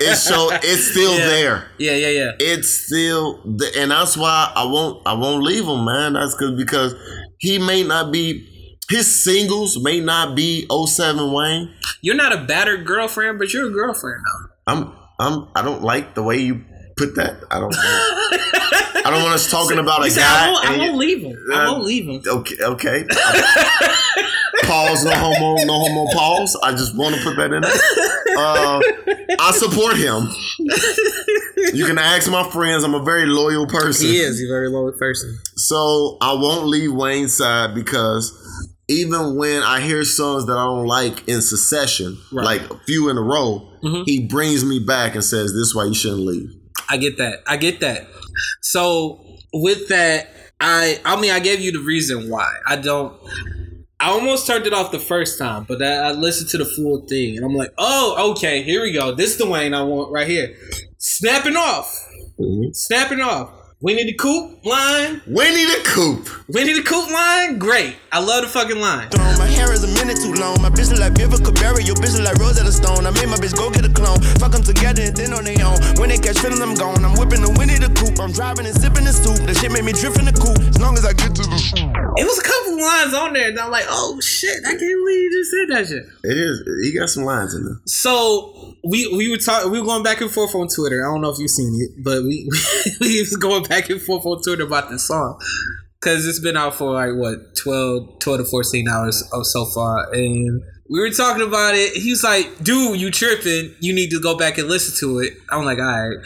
It's 0.00 0.22
so 0.22 0.48
it's 0.52 0.90
still 0.90 1.18
Yeah. 1.18 1.26
there. 1.26 1.66
yeah, 1.78 1.92
yeah, 1.92 2.08
yeah. 2.08 2.30
It's 2.38 2.86
still, 2.86 3.42
the, 3.44 3.70
and 3.76 3.90
that's 3.90 4.16
why 4.16 4.52
I 4.54 4.64
won't 4.64 5.06
I 5.06 5.14
won't 5.14 5.42
leave 5.42 5.64
him, 5.64 5.84
man. 5.84 6.12
That's 6.14 6.34
cause 6.34 6.52
because 6.56 6.94
he 7.38 7.58
may 7.58 7.82
not 7.84 8.12
be. 8.12 8.54
His 8.90 9.22
singles 9.22 9.78
may 9.82 10.00
not 10.00 10.34
be 10.34 10.66
07 10.70 11.30
Wayne. 11.32 11.74
You're 12.00 12.14
not 12.16 12.32
a 12.32 12.38
battered 12.44 12.86
girlfriend, 12.86 13.38
but 13.38 13.52
you're 13.52 13.66
a 13.68 13.70
girlfriend 13.70 14.22
though. 14.24 14.72
I'm 14.72 14.92
I'm 15.20 15.48
I 15.54 15.60
don't 15.62 15.82
like 15.82 16.14
the 16.14 16.22
way 16.22 16.38
you 16.38 16.64
put 16.98 17.14
that. 17.16 17.40
I 17.50 17.58
don't. 17.60 17.74
I 17.76 19.10
don't 19.10 19.22
want 19.22 19.34
us 19.34 19.50
talking 19.50 19.78
about 19.84 20.04
a 20.06 20.10
guy. 20.10 20.48
I 20.48 20.50
won't, 20.50 20.66
I 20.66 20.76
won't 20.78 20.92
you- 20.92 20.98
leave 20.98 21.20
him. 21.22 21.36
I 21.52 21.64
Uh, 21.64 21.72
won't 21.72 21.84
leave 21.84 22.04
him. 22.06 22.22
Okay, 22.26 22.56
okay. 22.62 23.04
pause, 24.64 25.04
no 25.04 25.10
homo, 25.12 25.64
no 25.64 25.78
homo. 25.78 26.12
Pause. 26.12 26.56
I 26.62 26.72
just 26.72 26.96
want 26.96 27.14
to 27.14 27.22
put 27.22 27.36
that 27.36 27.52
in 27.52 27.62
there. 27.62 28.36
Uh, 28.38 28.80
I 29.40 29.52
support 29.52 29.96
him. 29.96 30.28
You 31.74 31.86
can 31.86 31.98
ask 31.98 32.30
my 32.30 32.48
friends. 32.50 32.84
I'm 32.84 32.94
a 32.94 33.02
very 33.02 33.26
loyal 33.26 33.66
person. 33.66 34.06
He 34.08 34.18
is. 34.18 34.38
He's 34.38 34.48
a 34.48 34.52
very 34.52 34.68
loyal 34.68 34.92
person. 34.92 35.38
So 35.56 36.18
I 36.20 36.32
won't 36.34 36.66
leave 36.66 36.92
Wayne's 36.92 37.36
side 37.36 37.74
because 37.74 38.32
even 38.88 39.36
when 39.36 39.62
I 39.62 39.80
hear 39.80 40.04
songs 40.04 40.46
that 40.46 40.52
I 40.56 40.64
don't 40.64 40.86
like 40.86 41.26
in 41.28 41.40
succession, 41.42 42.18
Right. 42.32 42.44
like 42.60 42.70
a 42.70 42.78
few 42.86 43.08
in 43.10 43.16
a 43.18 43.22
row, 43.22 43.68
Mhm. 43.84 44.04
he 44.06 44.26
brings 44.26 44.64
me 44.64 44.78
back 44.78 45.14
and 45.14 45.22
says, 45.24 45.52
"This 45.52 45.68
is 45.68 45.74
why 45.74 45.84
you 45.86 45.94
shouldn't 45.94 46.24
leave." 46.26 46.50
I 46.88 46.96
get 46.96 47.18
that. 47.18 47.42
I 47.46 47.56
get 47.56 47.80
that. 47.80 48.06
So 48.60 49.20
with 49.52 49.88
that, 49.88 50.28
I 50.60 51.00
I 51.04 51.20
mean 51.20 51.30
I 51.30 51.40
gave 51.40 51.60
you 51.60 51.72
the 51.72 51.80
reason 51.80 52.30
why. 52.30 52.52
I 52.66 52.76
don't 52.76 53.14
I 54.00 54.10
almost 54.10 54.46
turned 54.46 54.66
it 54.66 54.72
off 54.72 54.92
the 54.92 55.00
first 55.00 55.38
time, 55.38 55.64
but 55.64 55.82
I, 55.82 55.94
I 55.96 56.10
listened 56.12 56.50
to 56.50 56.58
the 56.58 56.64
full 56.64 57.00
thing 57.06 57.36
and 57.36 57.44
I'm 57.44 57.54
like, 57.54 57.72
oh, 57.78 58.30
okay, 58.32 58.62
here 58.62 58.82
we 58.82 58.92
go. 58.92 59.12
This 59.14 59.36
the 59.36 59.48
Wayne 59.48 59.74
I 59.74 59.82
want 59.82 60.12
right 60.12 60.28
here. 60.28 60.54
Snapping 60.98 61.56
off. 61.56 62.08
Mm-hmm. 62.38 62.70
Snapping 62.72 63.20
off. 63.20 63.50
Winnie 63.80 64.10
the 64.10 64.14
Coop 64.14 64.66
line. 64.66 65.22
Winnie 65.28 65.62
the 65.62 65.78
Coop. 65.86 66.26
Winnie 66.48 66.72
the 66.72 66.82
Coop 66.82 67.08
line. 67.14 67.60
Great. 67.62 67.94
I 68.10 68.18
love 68.18 68.42
the 68.42 68.50
fucking 68.50 68.80
line. 68.82 69.06
My 69.38 69.46
hair 69.46 69.70
is 69.70 69.86
a 69.86 69.92
minute 69.94 70.18
too 70.18 70.34
long. 70.34 70.58
My 70.58 70.66
bitch 70.66 70.90
look 70.90 70.98
like 70.98 71.14
Vivica 71.14 71.54
Barry. 71.54 71.86
Your 71.86 71.94
bitch 71.94 72.18
look 72.18 72.26
like 72.26 72.42
Rosetta 72.42 72.74
Stone. 72.74 73.06
I 73.06 73.14
made 73.14 73.30
my 73.30 73.38
bitch 73.38 73.54
go 73.54 73.70
get 73.70 73.86
a 73.86 73.92
clone. 73.94 74.18
Fuck 74.42 74.50
them 74.50 74.66
together 74.66 75.06
and 75.06 75.14
then 75.14 75.30
on 75.30 75.46
their 75.46 75.62
own. 75.62 75.78
When 76.02 76.10
they 76.10 76.18
catch 76.18 76.42
feeling, 76.42 76.58
I'm 76.58 76.74
gone. 76.74 77.06
I'm 77.06 77.14
whipping 77.14 77.38
the 77.38 77.54
Winnie 77.54 77.78
the 77.78 77.86
Coupe. 77.94 78.18
I'm 78.18 78.34
driving 78.34 78.66
and 78.66 78.74
sipping 78.74 79.06
the 79.06 79.14
soup. 79.14 79.46
The 79.46 79.54
shit 79.54 79.70
made 79.70 79.86
me 79.86 79.94
drift 79.94 80.18
in 80.18 80.26
the 80.26 80.34
coupe. 80.34 80.58
As 80.58 80.82
long 80.82 80.98
as 80.98 81.06
I 81.06 81.14
get 81.14 81.38
to 81.38 81.46
the. 81.46 81.58
It 82.18 82.26
was 82.26 82.34
a 82.34 82.42
couple 82.42 82.82
lines 82.82 83.14
on 83.14 83.32
there, 83.32 83.48
and 83.48 83.58
I'm 83.60 83.70
like, 83.70 83.86
oh 83.86 84.18
shit, 84.18 84.58
I 84.66 84.74
can't 84.74 84.80
believe 84.80 85.22
you 85.22 85.30
just 85.30 85.50
said 85.54 85.66
that 85.70 85.86
shit. 85.86 86.04
It 86.26 86.36
is. 86.36 86.66
He 86.82 86.98
got 86.98 87.10
some 87.10 87.22
lines 87.22 87.54
in 87.54 87.62
there. 87.62 87.78
So 87.86 88.74
we 88.82 89.06
we 89.14 89.30
were 89.30 89.36
talking, 89.36 89.70
we 89.70 89.78
were 89.80 89.86
going 89.86 90.02
back 90.02 90.20
and 90.20 90.30
forth 90.30 90.54
on 90.54 90.68
Twitter. 90.68 91.04
I 91.04 91.12
don't 91.12 91.20
know 91.20 91.30
if 91.30 91.38
you've 91.38 91.50
seen 91.50 91.78
it, 91.80 92.02
but 92.02 92.22
we 92.22 92.48
we 93.00 93.20
was 93.20 93.36
going 93.36 93.64
back 93.68 93.90
and 93.90 94.00
forth 94.00 94.24
on 94.26 94.42
Twitter 94.42 94.64
about 94.64 94.90
this 94.90 95.06
song 95.06 95.40
because 96.00 96.26
it's 96.26 96.40
been 96.40 96.56
out 96.56 96.74
for 96.74 96.92
like 96.92 97.14
what 97.14 97.56
12, 97.56 98.18
12 98.20 98.38
to 98.38 98.44
fourteen 98.44 98.88
hours 98.88 99.28
or 99.32 99.44
so 99.44 99.64
far, 99.66 100.12
and 100.12 100.62
we 100.90 101.00
were 101.00 101.10
talking 101.10 101.46
about 101.46 101.74
it. 101.74 101.92
He's 101.94 102.24
like, 102.24 102.62
"Dude, 102.62 103.00
you 103.00 103.10
tripping? 103.10 103.74
You 103.80 103.94
need 103.94 104.10
to 104.10 104.20
go 104.20 104.36
back 104.36 104.58
and 104.58 104.68
listen 104.68 104.94
to 105.00 105.20
it." 105.20 105.34
I'm 105.50 105.64
like, 105.64 105.78
"All 105.78 105.84
right." 105.84 106.16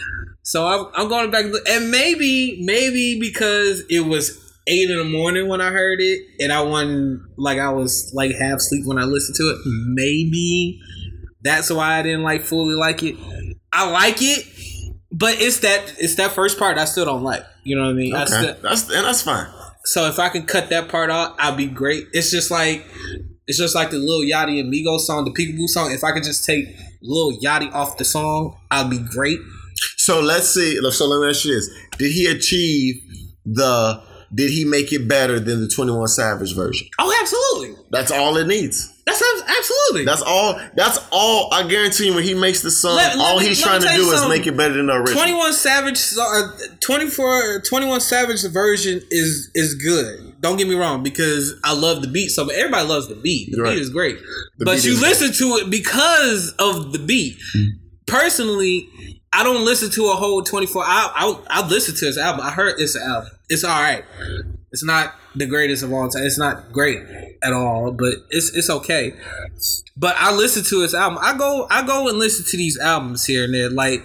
So 0.43 0.67
I'm, 0.67 0.87
I'm 0.95 1.09
going 1.09 1.31
back, 1.31 1.47
and 1.69 1.91
maybe 1.91 2.61
maybe 2.65 3.19
because 3.21 3.83
it 3.89 4.01
was 4.01 4.39
eight 4.67 4.91
in 4.91 4.99
the 4.99 5.05
morning 5.05 5.49
when 5.49 5.61
I 5.61 5.71
heard 5.71 6.01
it, 6.01 6.21
and 6.41 6.53
I 6.53 6.63
wasn't 6.63 7.23
like 7.37 7.59
I 7.59 7.71
was 7.71 8.11
like 8.15 8.33
half 8.35 8.59
asleep 8.59 8.87
when 8.87 8.99
I 8.99 9.05
listened 9.05 9.37
to 9.37 9.51
it. 9.51 9.59
Maybe 9.65 10.81
that's 11.43 11.71
why 11.71 11.99
I 11.99 12.03
didn't 12.03 12.23
like 12.23 12.43
fully 12.43 12.75
like 12.75 13.03
it. 13.03 13.17
I 13.73 13.91
like 13.91 14.19
it, 14.21 14.47
but 15.13 15.35
it's 15.41 15.61
that 15.61 15.95
it's 15.99 16.17
that 16.17 16.33
first 16.33 16.59
part 16.59 16.79
I 16.79 16.85
still 16.87 17.05
don't 17.05 17.23
like. 17.23 17.43
You 17.65 17.77
know 17.77 17.83
what 17.85 17.91
I 17.91 17.95
mean? 17.95 18.15
I 18.15 18.23
Okay, 18.25 18.33
still, 18.33 18.57
that's 18.63 18.83
and 18.91 19.05
that's 19.07 19.23
fine. 19.23 19.47
so 19.85 20.07
if 20.07 20.19
I 20.19 20.29
can 20.29 20.45
cut 20.47 20.71
that 20.71 20.89
part 20.89 21.11
out, 21.11 21.37
I'd 21.39 21.57
be 21.57 21.67
great. 21.67 22.09
It's 22.13 22.31
just 22.31 22.51
like 22.51 22.85
it's 23.47 23.59
just 23.59 23.75
like 23.75 23.91
the 23.91 23.99
Lil 23.99 24.21
Yachty 24.21 24.59
and 24.61 24.73
Migos 24.73 25.01
song, 25.01 25.25
the 25.25 25.31
Peekaboo 25.33 25.69
song. 25.69 25.93
If 25.93 26.03
I 26.05 26.13
could 26.13 26.25
just 26.25 26.45
take 26.45 26.67
Lil 27.03 27.39
Yachty 27.41 27.73
off 27.73 27.99
the 27.99 28.05
song, 28.05 28.57
I'd 28.71 28.91
be 28.91 28.99
great. 28.99 29.39
So 29.97 30.21
let's 30.21 30.49
see. 30.49 30.79
So 30.91 31.07
let 31.09 31.21
me 31.25 31.31
ask 31.31 31.45
you 31.45 31.55
this: 31.55 31.69
Did 31.99 32.13
he 32.13 32.27
achieve 32.27 33.03
the? 33.45 34.03
Did 34.35 34.51
he 34.51 34.65
make 34.65 34.93
it 34.93 35.07
better 35.09 35.39
than 35.39 35.61
the 35.61 35.69
Twenty 35.69 35.93
One 35.93 36.09
Savage 36.09 36.55
version? 36.55 36.89
Oh, 36.99 37.15
absolutely. 37.21 37.85
That's 37.91 38.11
all 38.11 38.37
it 38.39 38.47
needs. 38.47 38.89
That's 39.05 39.21
absolutely. 39.49 40.05
That's 40.05 40.23
all. 40.23 40.59
That's 40.75 40.99
all. 41.11 41.53
I 41.53 41.67
guarantee 41.69 42.07
you, 42.07 42.15
when 42.15 42.23
he 42.23 42.35
makes 42.35 42.63
the 42.63 42.71
song, 42.71 42.97
Let- 42.97 43.17
let 43.19 43.27
all 43.27 43.41
me- 43.41 43.49
he's 43.49 43.61
trying 43.61 43.83
to 43.83 43.89
do 43.89 44.11
is 44.11 44.29
make 44.29 44.47
it 44.47 44.57
better 44.57 44.75
than 44.75 44.87
the 44.87 44.95
original. 44.95 45.15
21 45.23 45.53
Savage 45.53 46.01
uh, 46.19 46.49
24 46.81 47.61
21 47.63 48.01
Savage 48.01 48.43
version 48.49 49.03
is 49.11 49.51
is 49.55 49.75
good. 49.75 50.41
Don't 50.41 50.57
get 50.57 50.67
me 50.69 50.75
wrong 50.77 51.03
because 51.03 51.55
I 51.63 51.75
love 51.75 52.01
the 52.03 52.09
beat 52.09 52.31
so 52.31 52.49
everybody 52.49 52.87
loves 52.89 53.09
the 53.09 53.17
beat. 53.17 53.51
The 53.53 53.63
beat 53.63 53.79
is 53.79 53.91
great. 53.91 54.19
The 54.59 54.65
but 54.65 54.83
you 54.85 54.93
is 54.93 55.01
listen 55.03 55.33
to 55.33 55.57
it 55.57 55.71
because 55.71 56.53
of 56.59 56.93
the 56.93 56.99
beat. 56.99 57.37
Personally, 58.07 58.89
I 59.33 59.43
don't 59.43 59.65
listen 59.65 59.91
to 59.93 60.07
a 60.11 60.15
whole 60.15 60.43
24. 60.43 60.83
I 60.85 61.11
I 61.15 61.63
I 61.63 61.67
listen 61.67 61.95
to 61.95 62.05
this 62.05 62.19
album. 62.19 62.45
I 62.45 62.51
heard 62.51 62.79
this 62.79 62.97
album. 62.97 63.31
It's 63.49 63.65
all 63.65 63.81
right. 63.81 64.05
It's 64.73 64.85
not 64.85 65.15
the 65.35 65.47
greatest 65.47 65.83
of 65.83 65.93
all 65.93 66.09
time. 66.09 66.25
It's 66.25 66.39
not 66.39 66.73
great 66.73 67.01
at 67.43 67.53
all, 67.53 67.93
but 67.93 68.15
it's 68.31 68.55
it's 68.55 68.69
okay. 68.71 69.15
But 69.97 70.17
I 70.19 70.35
listen 70.35 70.65
to 70.65 70.83
his 70.83 70.95
album. 70.95 71.19
I 71.21 71.37
go 71.37 71.67
I 71.71 71.87
go 71.87 72.09
and 72.09 72.19
listen 72.19 72.45
to 72.51 72.57
these 72.57 72.79
albums 72.79 73.25
here 73.25 73.45
and 73.45 73.55
there. 73.55 73.71
Like 73.71 74.03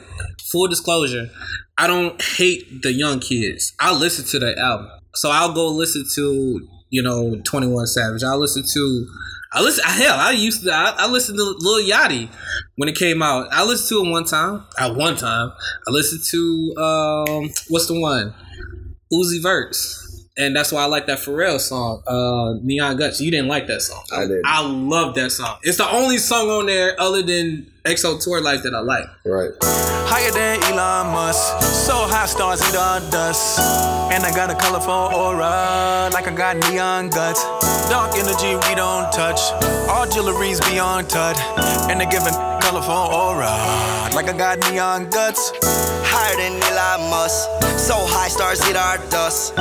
full 0.52 0.68
disclosure, 0.68 1.30
I 1.78 1.88
don't 1.88 2.22
hate 2.22 2.82
the 2.82 2.94
young 2.94 3.20
kids. 3.20 3.74
I 3.80 3.94
listen 3.94 4.26
to 4.26 4.40
their 4.40 4.58
album, 4.58 4.90
so 5.16 5.30
I'll 5.30 5.54
go 5.54 5.68
listen 5.70 6.06
to 6.16 6.68
you 6.90 7.02
know 7.02 7.36
Twenty 7.44 7.68
One 7.68 7.88
Savage. 7.88 8.24
I'll 8.24 8.40
listen 8.40 8.64
to. 8.74 9.08
I 9.54 9.62
listen. 9.62 9.84
Hell, 9.86 10.18
I 10.18 10.32
used 10.32 10.64
to. 10.64 10.72
I, 10.72 10.94
I 10.98 11.08
listened 11.08 11.38
to 11.38 11.44
Lil 11.44 11.88
Yachty 11.90 12.30
when 12.76 12.90
it 12.90 12.96
came 12.96 13.22
out. 13.22 13.48
I 13.52 13.64
listened 13.64 13.90
to 13.90 14.06
him 14.06 14.12
one 14.12 14.26
time. 14.26 14.66
At 14.78 14.96
one 14.96 15.16
time, 15.16 15.52
I 15.88 15.92
listened 15.92 16.24
to 16.32 16.76
um, 16.82 17.50
what's 17.70 17.88
the 17.88 18.00
one? 18.00 18.34
Uzi 19.12 19.42
Verts. 19.42 20.04
And 20.40 20.56
that's 20.56 20.72
why 20.72 20.84
I 20.84 20.86
like 20.86 21.08
that 21.08 21.18
Pharrell 21.18 21.60
song, 21.60 22.04
uh, 22.06 22.60
Neon 22.62 22.98
Guts. 22.98 23.20
You 23.20 23.32
didn't 23.32 23.48
like 23.48 23.66
that 23.68 23.82
song. 23.82 24.04
I 24.16 24.28
did. 24.28 24.42
I 24.46 24.62
love 24.68 25.16
that 25.16 25.32
song. 25.32 25.58
It's 25.64 25.78
the 25.78 25.90
only 25.90 26.20
song 26.20 26.50
on 26.52 26.68
there 26.68 27.00
other 27.02 27.24
than 27.24 27.72
XO 27.88 28.22
Tour 28.22 28.42
Llif3 28.42 28.64
that 28.64 28.76
I 28.76 28.82
like. 28.82 29.06
Right. 29.26 29.52
Higher 30.12 30.32
than 30.32 30.62
Elon 30.64 31.14
Musk. 31.14 31.64
So 31.64 31.94
high 32.06 32.26
stars 32.26 32.62
eat 32.68 32.76
all 32.76 33.00
dust. 33.10 33.60
And 34.12 34.24
I 34.26 34.32
got 34.36 34.52
a 34.52 34.56
colorful 34.56 34.92
aura, 34.92 36.10
like 36.12 36.28
I 36.28 36.34
got 36.36 36.58
neon 36.70 37.10
guts. 37.10 37.44
Dark 37.90 38.16
energy 38.16 38.56
we 38.68 38.76
don't 38.76 39.12
touch. 39.14 39.40
All 39.88 40.06
jewelry's 40.06 40.60
beyond 40.68 41.10
touch. 41.10 41.38
And 41.90 42.02
they're 42.02 42.12
giving 42.12 42.34
colorful 42.60 42.92
aura, 42.94 43.56
like 44.14 44.28
I 44.28 44.36
got 44.38 44.60
neon 44.70 45.10
guts. 45.10 45.52
Higher 45.64 46.36
than 46.36 46.62
Elon 46.64 47.10
Musk. 47.10 47.48
So 47.80 47.96
high 47.96 48.28
stars 48.28 48.60
eat 48.68 48.76
our 48.76 48.98
dust. 49.10 49.54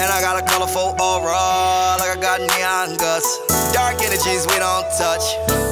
And 0.00 0.10
I 0.10 0.20
got 0.20 0.42
a 0.42 0.44
colorful 0.46 0.96
aura, 1.00 1.96
like 2.00 2.16
I 2.16 2.18
got 2.20 2.40
neon 2.40 2.96
guts. 2.96 3.28
Dark 3.72 4.02
energies 4.02 4.46
we 4.46 4.58
don't 4.58 4.86
touch. 4.98 5.22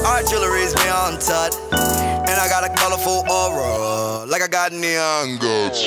Our 0.07 0.23
jewelry's 0.23 0.75
beyond 0.75 1.21
touch. 1.21 1.55
And 1.73 2.41
I 2.41 2.47
got 2.49 2.65
a 2.65 2.73
colorful 2.75 3.25
aura, 3.31 4.27
like 4.27 4.43
I 4.43 4.49
got 4.49 4.73
neon 4.73 5.39
guts. 5.39 5.83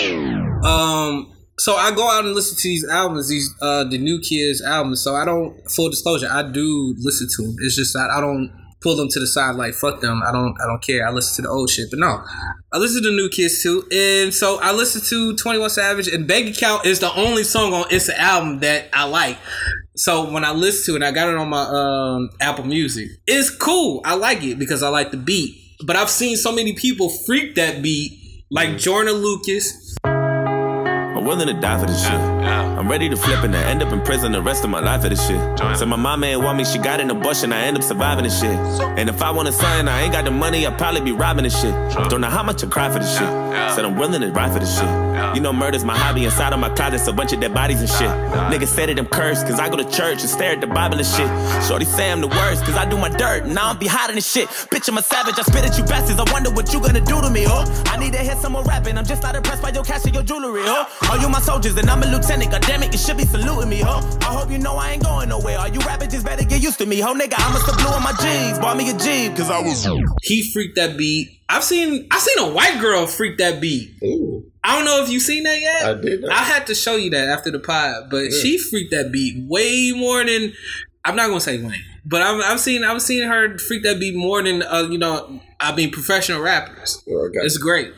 Um, 0.65 1.31
so 1.57 1.75
I 1.75 1.95
go 1.95 2.09
out 2.09 2.25
and 2.25 2.35
listen 2.35 2.57
to 2.57 2.67
these 2.67 2.85
albums, 2.89 3.29
these 3.29 3.53
uh 3.61 3.85
the 3.85 3.97
new 3.97 4.19
kids 4.19 4.61
albums. 4.61 5.01
So 5.01 5.15
I 5.15 5.25
don't 5.25 5.55
full 5.71 5.89
disclosure, 5.89 6.27
I 6.29 6.43
do 6.43 6.95
listen 6.99 7.27
to 7.37 7.41
them. 7.43 7.55
It's 7.59 7.75
just 7.75 7.93
that 7.93 8.09
I 8.15 8.19
don't 8.19 8.51
pull 8.85 8.95
them 8.95 9.09
to 9.09 9.19
the 9.19 9.25
side 9.25 9.55
like 9.55 9.73
fuck 9.73 9.99
them. 9.99 10.21
I 10.23 10.31
don't 10.31 10.55
I 10.61 10.67
don't 10.67 10.81
care. 10.81 11.07
I 11.07 11.11
listen 11.11 11.37
to 11.37 11.41
the 11.41 11.53
old 11.53 11.71
shit, 11.71 11.89
but 11.89 11.97
no, 11.97 12.23
I 12.71 12.77
listen 12.77 13.01
to 13.01 13.09
the 13.09 13.15
new 13.15 13.29
kids 13.29 13.63
too. 13.63 13.83
And 13.91 14.31
so 14.31 14.59
I 14.61 14.73
listen 14.73 15.01
to 15.09 15.35
Twenty 15.35 15.57
One 15.57 15.71
Savage 15.71 16.07
and 16.07 16.27
Bank 16.27 16.55
Account 16.55 16.85
is 16.85 16.99
the 16.99 17.11
only 17.15 17.43
song 17.43 17.73
on 17.73 17.85
it's 17.89 18.09
an 18.09 18.15
album 18.17 18.59
that 18.59 18.89
I 18.93 19.05
like. 19.05 19.37
So 19.95 20.31
when 20.31 20.45
I 20.45 20.51
listen 20.51 20.93
to 20.93 21.01
it, 21.01 21.07
I 21.07 21.11
got 21.11 21.29
it 21.29 21.35
on 21.35 21.49
my 21.49 21.63
um, 21.63 22.29
Apple 22.39 22.65
Music. 22.65 23.09
It's 23.25 23.49
cool. 23.49 24.01
I 24.05 24.15
like 24.15 24.43
it 24.43 24.59
because 24.59 24.83
I 24.83 24.89
like 24.89 25.09
the 25.09 25.17
beat. 25.17 25.57
But 25.83 25.95
I've 25.95 26.11
seen 26.11 26.37
so 26.37 26.51
many 26.51 26.73
people 26.73 27.09
freak 27.09 27.55
that 27.55 27.81
beat, 27.81 28.45
like 28.51 28.77
Joyner 28.77 29.11
Lucas. 29.11 29.84
I'm 31.25 31.29
willing 31.29 31.47
to 31.47 31.59
die 31.59 31.79
for 31.79 31.87
this 31.87 32.03
shit. 32.03 32.11
I'm 32.11 32.87
ready 32.87 33.09
to 33.09 33.17
flip 33.17 33.43
and 33.43 33.55
I 33.55 33.63
end 33.63 33.81
up 33.81 33.91
in 33.91 33.99
prison 34.01 34.31
the 34.31 34.43
rest 34.43 34.63
of 34.63 34.69
my 34.69 34.79
life 34.79 35.01
for 35.01 35.09
this 35.09 35.25
shit. 35.25 35.39
So 35.75 35.87
my 35.87 35.95
mama 35.95 36.27
ain't 36.27 36.43
want 36.43 36.55
me, 36.55 36.65
she 36.65 36.77
got 36.77 37.01
an 37.01 37.09
abortion, 37.09 37.51
I 37.51 37.63
end 37.63 37.77
up 37.77 37.81
surviving 37.81 38.25
this 38.25 38.39
shit. 38.39 38.51
And 38.51 39.09
if 39.09 39.23
I 39.23 39.31
want 39.31 39.47
a 39.47 39.51
son, 39.51 39.87
I 39.87 40.03
ain't 40.03 40.13
got 40.13 40.25
the 40.25 40.29
money, 40.29 40.67
I'll 40.67 40.77
probably 40.77 41.01
be 41.01 41.13
robbing 41.13 41.45
this 41.45 41.59
shit. 41.59 41.73
Don't 42.09 42.21
know 42.21 42.29
how 42.29 42.43
much 42.43 42.63
I 42.63 42.67
cry 42.67 42.91
for 42.91 42.99
this 42.99 43.11
shit. 43.11 43.27
Said 43.73 43.85
I'm 43.85 43.95
willing 43.97 44.21
to 44.21 44.31
ride 44.31 44.53
for 44.53 44.59
this 44.59 44.77
shit. 44.77 44.87
You 45.35 45.41
know 45.41 45.51
murder's 45.51 45.83
my 45.83 45.97
hobby, 45.97 46.25
inside 46.25 46.53
of 46.53 46.59
my 46.59 46.69
closet's 46.69 47.07
a 47.07 47.13
bunch 47.13 47.33
of 47.33 47.39
dead 47.39 47.55
bodies 47.55 47.79
and 47.79 47.89
shit. 47.89 48.09
Niggas 48.53 48.67
say 48.67 48.85
that 48.85 48.99
I'm 48.99 49.07
cursed, 49.07 49.47
cause 49.47 49.59
I 49.59 49.67
go 49.67 49.77
to 49.77 49.89
church 49.89 50.21
and 50.21 50.29
stare 50.29 50.51
at 50.51 50.61
the 50.61 50.67
Bible 50.67 50.97
and 50.99 51.07
shit. 51.07 51.27
Shorty 51.65 51.85
say 51.85 52.11
I'm 52.11 52.21
the 52.21 52.27
worst, 52.27 52.63
cause 52.65 52.75
I 52.75 52.87
do 52.87 52.97
my 52.97 53.09
dirt, 53.09 53.45
and 53.45 53.57
I 53.57 53.69
don't 53.69 53.79
be 53.79 53.87
hiding 53.87 54.17
this 54.17 54.31
shit. 54.31 54.47
Bitch, 54.69 54.87
I'm 54.89 54.97
a 54.99 55.01
savage, 55.01 55.39
I 55.39 55.41
spit 55.41 55.65
at 55.65 55.75
you 55.75 55.85
bastards, 55.85 56.19
I 56.19 56.31
wonder 56.31 56.51
what 56.51 56.71
you 56.71 56.79
gonna 56.79 57.01
do 57.01 57.19
to 57.19 57.31
me, 57.31 57.45
oh. 57.47 57.65
I 57.87 57.97
need 57.97 58.13
to 58.13 58.19
hear 58.19 58.35
some 58.35 58.51
more 58.51 58.63
rapping, 58.63 58.95
I'm 58.95 59.05
just 59.05 59.23
not 59.23 59.35
impressed 59.35 59.63
by 59.63 59.71
your 59.71 59.83
cash 59.83 60.05
and 60.05 60.13
your 60.13 60.23
jewelry, 60.23 60.61
oh. 60.65 60.85
Are 61.15 61.17
you 61.17 61.29
my 61.29 61.39
soldiers, 61.39 61.77
and 61.77 61.89
I'm 61.89 62.03
a 62.03 62.07
lieutenant, 62.07 62.51
god 62.51 62.61
damn 62.63 62.83
it, 62.83 62.91
you 62.91 62.99
should 62.99 63.15
be 63.15 63.23
saluting 63.23 63.69
me, 63.69 63.79
ho. 63.79 64.01
I 64.19 64.35
hope 64.35 64.51
you 64.51 64.57
know 64.57 64.75
I 64.75 64.91
ain't 64.91 65.03
going 65.03 65.29
nowhere. 65.29 65.57
Are 65.57 65.69
you 65.69 65.79
rappers 65.79 66.09
just 66.09 66.25
better 66.25 66.43
get 66.43 66.61
used 66.61 66.77
to 66.79 66.85
me, 66.85 66.99
ho, 66.99 67.13
nigga. 67.13 67.35
I 67.37 67.53
must 67.53 67.65
have 67.67 67.77
blew 67.77 67.87
on 67.87 68.03
my 68.03 68.11
jeans, 68.19 68.59
bought 68.59 68.75
me 68.75 68.89
a 68.89 68.97
Jeep, 68.97 69.33
cause 69.37 69.49
I 69.49 69.61
was. 69.61 69.87
He 70.23 70.51
freaked 70.51 70.75
that 70.75 70.97
beat. 70.97 71.39
I've 71.47 71.63
seen 71.63 72.05
I've 72.11 72.19
seen 72.19 72.45
a 72.45 72.51
white 72.51 72.81
girl 72.81 73.07
freak 73.07 73.37
that 73.37 73.61
beat. 73.61 73.91
Ooh. 74.03 74.43
I 74.61 74.75
don't 74.75 74.83
know 74.83 75.03
if 75.03 75.09
you've 75.09 75.23
seen 75.23 75.43
that 75.43 75.61
yet. 75.61 75.85
I 75.85 75.93
did 75.93 76.21
not. 76.21 76.31
I 76.33 76.43
had 76.43 76.67
to 76.67 76.75
show 76.75 76.97
you 76.97 77.09
that 77.11 77.29
after 77.29 77.49
the 77.49 77.59
pod, 77.59 78.09
but 78.11 78.33
she 78.33 78.57
freaked 78.57 78.91
that 78.91 79.13
beat 79.13 79.37
way 79.47 79.93
more 79.95 80.25
than 80.25 80.51
I'm 81.05 81.15
not 81.15 81.29
gonna 81.29 81.39
say 81.39 81.63
Wayne, 81.63 81.81
but 82.03 82.23
I've, 82.23 82.41
I've 82.41 82.59
seen 82.59 82.83
I've 82.83 83.01
seen 83.01 83.25
her 83.25 83.57
freak 83.57 83.83
that 83.83 84.01
beat 84.01 84.17
more 84.17 84.43
than 84.43 84.63
uh, 84.63 84.89
you 84.91 84.97
know 84.97 85.39
I 85.61 85.73
mean 85.73 85.91
professional 85.91 86.41
rappers. 86.41 87.01
Oh, 87.07 87.29
I 87.29 87.33
got 87.33 87.45
It's 87.45 87.57
great. 87.57 87.93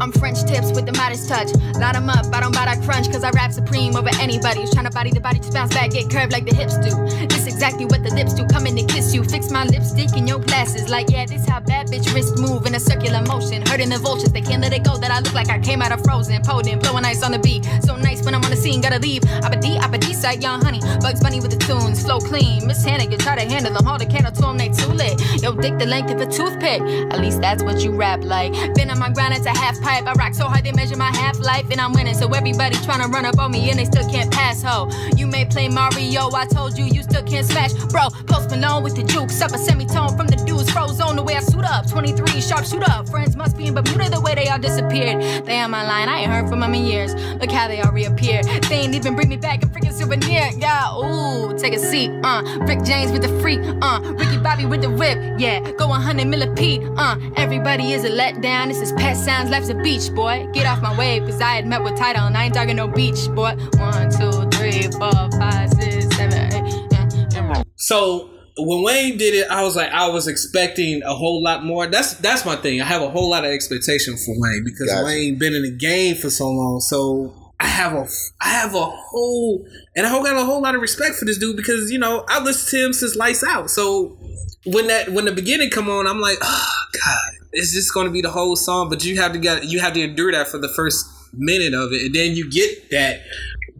I'm 0.00 0.12
French 0.12 0.44
tips 0.44 0.72
with 0.72 0.86
the 0.86 0.92
modest 0.92 1.28
touch. 1.28 1.48
Light 1.78 1.96
'em 1.96 2.10
up, 2.10 2.26
I 2.32 2.40
don't 2.40 2.54
buy 2.54 2.66
that 2.66 2.82
crunch, 2.82 3.10
cause 3.10 3.24
I 3.24 3.30
rap 3.30 3.52
supreme 3.52 3.96
over 3.96 4.10
anybody 4.20 4.60
who's 4.60 4.72
trying 4.72 4.86
to 4.86 4.90
body 4.90 5.10
the 5.10 5.20
body 5.20 5.38
to 5.38 5.52
bounce 5.52 5.74
back, 5.74 5.90
get 5.90 6.10
curved 6.10 6.32
like 6.32 6.46
the 6.46 6.54
hips 6.54 6.76
do. 6.78 6.90
This 7.26 7.46
exactly 7.46 7.84
what 7.84 8.02
the 8.02 8.10
lips 8.14 8.34
do, 8.34 8.44
coming 8.46 8.76
to 8.76 8.84
kiss 8.84 9.14
you. 9.14 9.24
Fix 9.24 9.50
my 9.50 9.64
lipstick 9.64 10.16
in 10.16 10.26
your 10.26 10.38
glasses, 10.38 10.88
like, 10.88 11.10
yeah, 11.10 11.26
this 11.26 11.48
how 11.48 11.60
bad 11.60 11.88
bitch 11.88 12.12
wrist 12.14 12.38
move 12.38 12.66
in 12.66 12.74
a 12.74 12.80
circular 12.80 13.22
motion. 13.22 13.64
Hurting 13.66 13.90
the 13.90 13.98
vultures, 13.98 14.32
they 14.32 14.40
can't 14.42 14.62
let 14.62 14.72
it 14.72 14.84
go 14.84 14.96
that 14.96 15.10
I 15.10 15.20
look 15.20 15.34
like 15.34 15.48
I 15.48 15.58
came 15.58 15.82
out 15.82 15.92
of 15.92 16.02
frozen. 16.02 16.42
Potent, 16.42 16.82
blowing 16.82 17.04
ice 17.04 17.22
on 17.22 17.32
the 17.32 17.38
beat. 17.38 17.64
So 17.84 17.96
nice 17.96 18.24
when 18.24 18.34
I'm 18.34 18.44
on 18.44 18.50
the 18.50 18.56
scene, 18.56 18.80
gotta 18.80 18.98
leave. 18.98 19.22
Abadi, 19.46 19.78
abadi, 19.78 20.14
side, 20.14 20.42
young 20.42 20.60
honey. 20.62 20.80
Bugs 21.00 21.20
Bunny 21.20 21.40
with 21.40 21.50
the 21.50 21.58
tunes, 21.58 22.02
flow 22.02 22.18
clean. 22.18 22.66
Miss 22.66 22.84
Hannigan, 22.84 23.18
try 23.18 23.36
to 23.36 23.52
handle 23.52 23.72
them, 23.72 23.84
hold 23.84 24.02
a 24.02 24.06
candle 24.06 24.32
to 24.32 24.48
'em, 24.48 24.58
they 24.58 24.68
too 24.68 24.92
lit. 24.92 25.20
Yo, 25.42 25.52
dick 25.52 25.78
the 25.78 25.86
length 25.86 26.10
of 26.10 26.20
a 26.20 26.26
toothpick. 26.26 26.80
At 27.12 27.20
least 27.20 27.40
that's 27.40 27.62
what 27.62 27.82
you 27.82 27.92
rap 27.92 28.24
like. 28.24 28.52
Been 28.74 28.90
on 28.90 28.98
my 28.98 29.10
grind, 29.10 29.34
it's 29.34 29.46
a 29.46 29.56
half 29.56 29.80
pipe. 29.84 30.06
I 30.06 30.12
rock 30.14 30.34
so 30.34 30.46
hard 30.46 30.64
they 30.64 30.72
measure 30.72 30.96
my 30.96 31.12
half 31.14 31.38
life, 31.38 31.70
and 31.70 31.80
I'm 31.80 31.92
winning. 31.92 32.14
So 32.14 32.26
everybody 32.32 32.76
trying 32.84 33.02
to 33.02 33.08
run 33.08 33.26
up 33.26 33.38
on 33.38 33.52
me, 33.52 33.70
and 33.70 33.78
they 33.78 33.84
still 33.84 34.08
can't 34.08 34.32
pass, 34.32 34.62
ho. 34.62 34.90
You 35.16 35.26
may 35.26 35.44
play 35.44 35.68
Mario, 35.68 36.30
I 36.32 36.46
told 36.46 36.78
you, 36.78 36.86
you 36.86 37.02
still 37.02 37.22
can't 37.22 37.46
smash. 37.46 37.72
Bro, 37.92 38.08
Post 38.26 38.50
Malone 38.50 38.82
with 38.82 38.96
the 38.96 39.02
jukes 39.04 39.40
up 39.42 39.52
a 39.52 39.58
semitone 39.58 40.16
from 40.16 40.26
the 40.26 40.36
dudes. 40.46 40.70
Froze 40.70 41.00
on 41.00 41.16
the 41.16 41.22
way 41.22 41.36
I 41.36 41.40
suit 41.40 41.64
up. 41.64 41.88
23 41.88 42.40
sharp 42.40 42.64
shoot 42.64 42.88
up. 42.88 43.08
Friends 43.08 43.36
must 43.36 43.56
be 43.56 43.66
in 43.66 43.74
Bermuda 43.74 44.08
the 44.10 44.20
way 44.20 44.34
they 44.34 44.48
all 44.48 44.58
disappeared. 44.58 45.44
They 45.44 45.58
on 45.60 45.70
my 45.70 45.86
line, 45.86 46.08
I 46.08 46.20
ain't 46.20 46.30
heard 46.30 46.48
from 46.48 46.60
them 46.60 46.74
in 46.74 46.84
years. 46.86 47.14
Look 47.40 47.50
how 47.50 47.68
they 47.68 47.80
all 47.82 47.92
reappear. 47.92 48.42
They 48.42 48.76
ain't 48.80 48.94
even 48.94 49.14
bring 49.14 49.28
me 49.28 49.36
back 49.36 49.62
a 49.62 49.66
freaking 49.66 49.92
souvenir. 49.92 50.48
Yeah, 50.56 50.96
ooh, 50.96 51.56
take 51.58 51.74
a 51.74 51.78
seat, 51.78 52.10
uh. 52.24 52.42
Rick 52.60 52.84
James 52.84 53.12
with 53.12 53.22
the 53.22 53.32
freak, 53.40 53.60
uh. 53.82 54.00
Ricky 54.18 54.38
Bobby 54.38 54.64
with 54.64 54.80
the 54.82 54.90
whip, 54.90 55.18
yeah. 55.38 55.60
Go 55.72 55.88
100 55.88 56.26
millipede, 56.26 56.82
uh. 56.96 57.16
Everybody 57.36 57.92
is 57.92 58.04
a 58.04 58.10
letdown. 58.10 58.68
This 58.68 58.80
is 58.80 58.92
pet 58.92 59.16
sounds, 59.16 59.50
life's 59.50 59.73
a 59.74 59.82
beach, 59.82 60.12
boy. 60.14 60.48
Get 60.52 60.66
off 60.66 60.80
my 60.82 60.96
wave, 60.96 61.24
cause 61.24 61.40
I 61.40 61.54
had 61.54 61.66
met 61.66 61.82
with 61.82 61.96
title 61.96 62.26
and 62.26 62.36
I 62.36 62.44
ain't 62.44 62.54
talking 62.54 62.76
no 62.76 62.88
beach, 62.88 63.28
boy. 63.28 63.56
One, 63.76 64.10
two, 64.10 64.32
three, 64.56 64.82
four, 64.92 65.30
five, 65.38 65.70
six, 65.70 66.14
seven, 66.16 66.52
eight. 66.52 66.88
Yeah, 66.92 67.08
yeah. 67.30 67.62
So 67.76 68.30
when 68.56 68.82
Wayne 68.82 69.16
did 69.16 69.34
it, 69.34 69.50
I 69.50 69.62
was 69.62 69.76
like, 69.76 69.90
I 69.90 70.08
was 70.08 70.28
expecting 70.28 71.02
a 71.02 71.14
whole 71.14 71.42
lot 71.42 71.64
more. 71.64 71.86
That's 71.86 72.14
that's 72.14 72.44
my 72.44 72.56
thing. 72.56 72.80
I 72.80 72.84
have 72.84 73.02
a 73.02 73.10
whole 73.10 73.30
lot 73.30 73.44
of 73.44 73.50
expectation 73.50 74.16
for 74.16 74.34
Wayne 74.38 74.62
because 74.64 74.88
Gotcha. 74.88 75.04
Wayne 75.04 75.38
been 75.38 75.54
in 75.54 75.62
the 75.62 75.76
game 75.76 76.16
for 76.16 76.30
so 76.30 76.48
long. 76.48 76.80
So 76.80 77.43
I 77.64 77.68
have 77.68 77.94
a 77.94 78.06
I 78.42 78.50
have 78.50 78.74
a 78.74 78.84
whole 78.84 79.66
and 79.96 80.06
I 80.06 80.10
got 80.10 80.36
a 80.36 80.44
whole 80.44 80.60
lot 80.60 80.74
of 80.74 80.82
respect 80.82 81.14
for 81.14 81.24
this 81.24 81.38
dude 81.38 81.56
because 81.56 81.90
you 81.90 81.98
know 81.98 82.22
I 82.28 82.42
listened 82.42 82.78
to 82.78 82.86
him 82.86 82.92
since 82.92 83.16
Lights 83.16 83.42
Out. 83.42 83.70
So 83.70 84.18
when 84.66 84.86
that 84.88 85.08
when 85.08 85.24
the 85.24 85.32
beginning 85.32 85.70
come 85.70 85.88
on, 85.88 86.06
I'm 86.06 86.20
like, 86.20 86.36
oh 86.42 86.84
god, 86.92 87.48
is 87.54 87.72
this 87.72 87.90
going 87.90 88.06
to 88.06 88.12
be 88.12 88.20
the 88.20 88.30
whole 88.30 88.54
song? 88.54 88.90
But 88.90 89.02
you 89.02 89.18
have 89.18 89.32
to 89.32 89.38
get 89.38 89.64
you 89.64 89.80
have 89.80 89.94
to 89.94 90.02
endure 90.02 90.30
that 90.32 90.48
for 90.48 90.58
the 90.58 90.68
first 90.68 91.06
minute 91.32 91.72
of 91.72 91.90
it, 91.92 92.04
and 92.04 92.14
then 92.14 92.36
you 92.36 92.50
get 92.50 92.90
that 92.90 93.22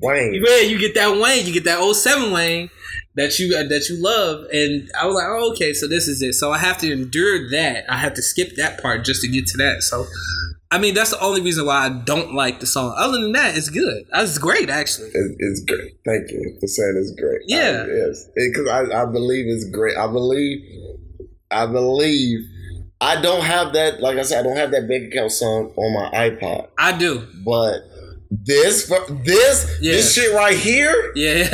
Wayne. 0.01 0.43
yeah, 0.43 0.61
you 0.61 0.79
get 0.79 0.95
that 0.95 1.21
Wayne, 1.21 1.45
you 1.45 1.53
get 1.53 1.65
that 1.65 1.95
07 1.95 2.33
Wayne 2.33 2.71
that 3.17 3.39
you 3.39 3.55
uh, 3.55 3.65
that 3.69 3.91
you 3.91 4.03
love, 4.03 4.47
and 4.51 4.91
I 4.99 5.05
was 5.05 5.15
like, 5.15 5.27
oh, 5.29 5.53
okay, 5.53 5.75
so 5.75 5.87
this 5.87 6.09
is 6.09 6.23
it. 6.23 6.33
So 6.33 6.53
I 6.53 6.59
have 6.59 6.79
to 6.79 6.91
endure 6.91 7.51
that. 7.51 7.85
I 7.89 7.99
have 7.99 8.15
to 8.15 8.23
skip 8.23 8.57
that 8.57 8.81
part 8.81 9.05
just 9.05 9.21
to 9.21 9.29
get 9.29 9.47
to 9.49 9.59
that. 9.59 9.83
So, 9.83 10.07
I 10.71 10.79
mean, 10.79 10.95
that's 10.95 11.11
the 11.11 11.21
only 11.21 11.41
reason 11.41 11.67
why 11.67 11.87
I 11.87 11.89
don't 11.89 12.35
like 12.35 12.59
the 12.61 12.67
song. 12.67 12.95
Other 12.97 13.21
than 13.21 13.33
that, 13.33 13.57
it's 13.57 13.69
good. 13.69 14.07
It's 14.13 14.39
great, 14.39 14.69
actually. 14.71 15.09
It, 15.09 15.37
it's 15.39 15.63
great. 15.65 15.93
Thank 16.05 16.31
you 16.31 16.57
for 16.61 16.67
saying 16.67 16.95
it's 16.97 17.13
great. 17.21 17.43
Yeah. 17.47 17.85
I, 17.87 17.93
yes, 17.93 18.29
because 18.35 18.69
I, 18.69 19.03
I 19.03 19.07
believe 19.07 19.47
it's 19.47 19.69
great. 19.71 19.97
I 19.97 20.07
believe, 20.09 20.61
I 21.51 21.67
believe. 21.67 22.41
I 23.01 23.21
don't 23.21 23.43
have 23.43 23.75
that. 23.75 24.01
Like 24.01 24.17
I 24.19 24.23
said, 24.23 24.41
I 24.41 24.43
don't 24.43 24.57
have 24.57 24.71
that 24.73 24.89
bank 24.89 25.13
account 25.13 25.31
song 25.33 25.73
on 25.77 25.93
my 25.95 26.11
iPod. 26.31 26.69
I 26.79 26.97
do. 26.97 27.27
But 27.45 27.83
this, 28.31 28.87
this, 29.25 29.79
Yeah. 29.81 29.93
this 29.93 30.15
shit 30.15 30.33
right 30.35 30.57
here, 30.57 31.13
Yeah. 31.15 31.47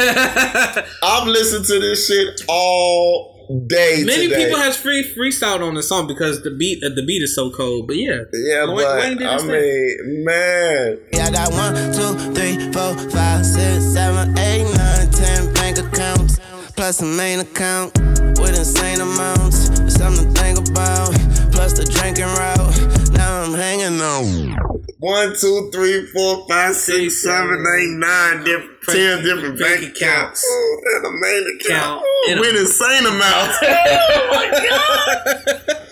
I'm 1.02 1.28
listening 1.28 1.64
to 1.64 1.80
this 1.80 2.06
shit 2.06 2.40
all 2.48 3.29
day. 3.66 4.02
Many 4.04 4.28
today. 4.28 4.44
people 4.44 4.58
has 4.60 4.76
free 4.76 5.02
freestyled 5.16 5.60
on 5.66 5.74
the 5.74 5.82
song 5.82 6.06
because 6.06 6.42
the 6.42 6.50
beat 6.50 6.82
uh, 6.84 6.90
the 6.94 7.04
beat 7.04 7.22
is 7.22 7.34
so 7.34 7.50
cold. 7.50 7.86
But 7.88 7.96
yeah, 7.96 8.22
Yeah, 8.32 8.66
Wayne- 8.66 8.76
but 8.76 8.98
Wayne 8.98 9.16
did 9.18 9.26
I 9.26 9.32
his 9.34 9.42
thing. 9.42 9.50
mean, 9.52 10.24
man, 10.24 10.98
Yeah, 11.12 11.26
I 11.26 11.30
got 11.30 11.52
one, 11.52 11.74
two, 11.92 12.32
three, 12.34 12.72
four, 12.72 12.94
five, 13.10 13.44
six, 13.44 13.84
seven, 13.84 14.38
eight, 14.38 14.64
nine, 14.74 15.10
ten 15.10 15.52
bank 15.54 15.78
accounts. 15.78 16.38
Plus 16.76 17.02
a 17.02 17.04
main 17.04 17.40
account 17.40 17.98
with 18.40 18.56
insane 18.56 19.00
amounts. 19.00 19.68
Something 19.94 20.32
to 20.32 20.40
think 20.40 20.58
about. 20.70 21.12
Plus 21.52 21.72
the 21.74 21.84
drinking 21.84 22.24
route. 22.24 23.12
Now 23.12 23.42
I'm 23.42 23.52
hanging 23.54 24.00
on. 24.00 24.56
One, 25.00 25.34
two, 25.34 25.70
three, 25.72 26.06
four, 26.12 26.46
five, 26.48 26.74
six, 26.74 27.22
seven, 27.22 27.64
eight, 27.78 27.88
nine, 27.98 28.44
different, 28.44 28.82
ten 28.86 29.24
different 29.24 29.58
bank 29.58 29.82
accounts. 29.96 30.44
Ooh, 30.46 30.82
and 30.96 31.06
a 31.06 31.10
main 31.10 31.58
account 31.60 32.04
In 32.28 32.36
Ooh, 32.36 32.40
a- 32.40 32.40
with 32.42 32.56
insane 32.60 33.06
amounts. 33.06 33.56
oh 33.62 34.28
my 34.30 34.50
god! 35.66 35.86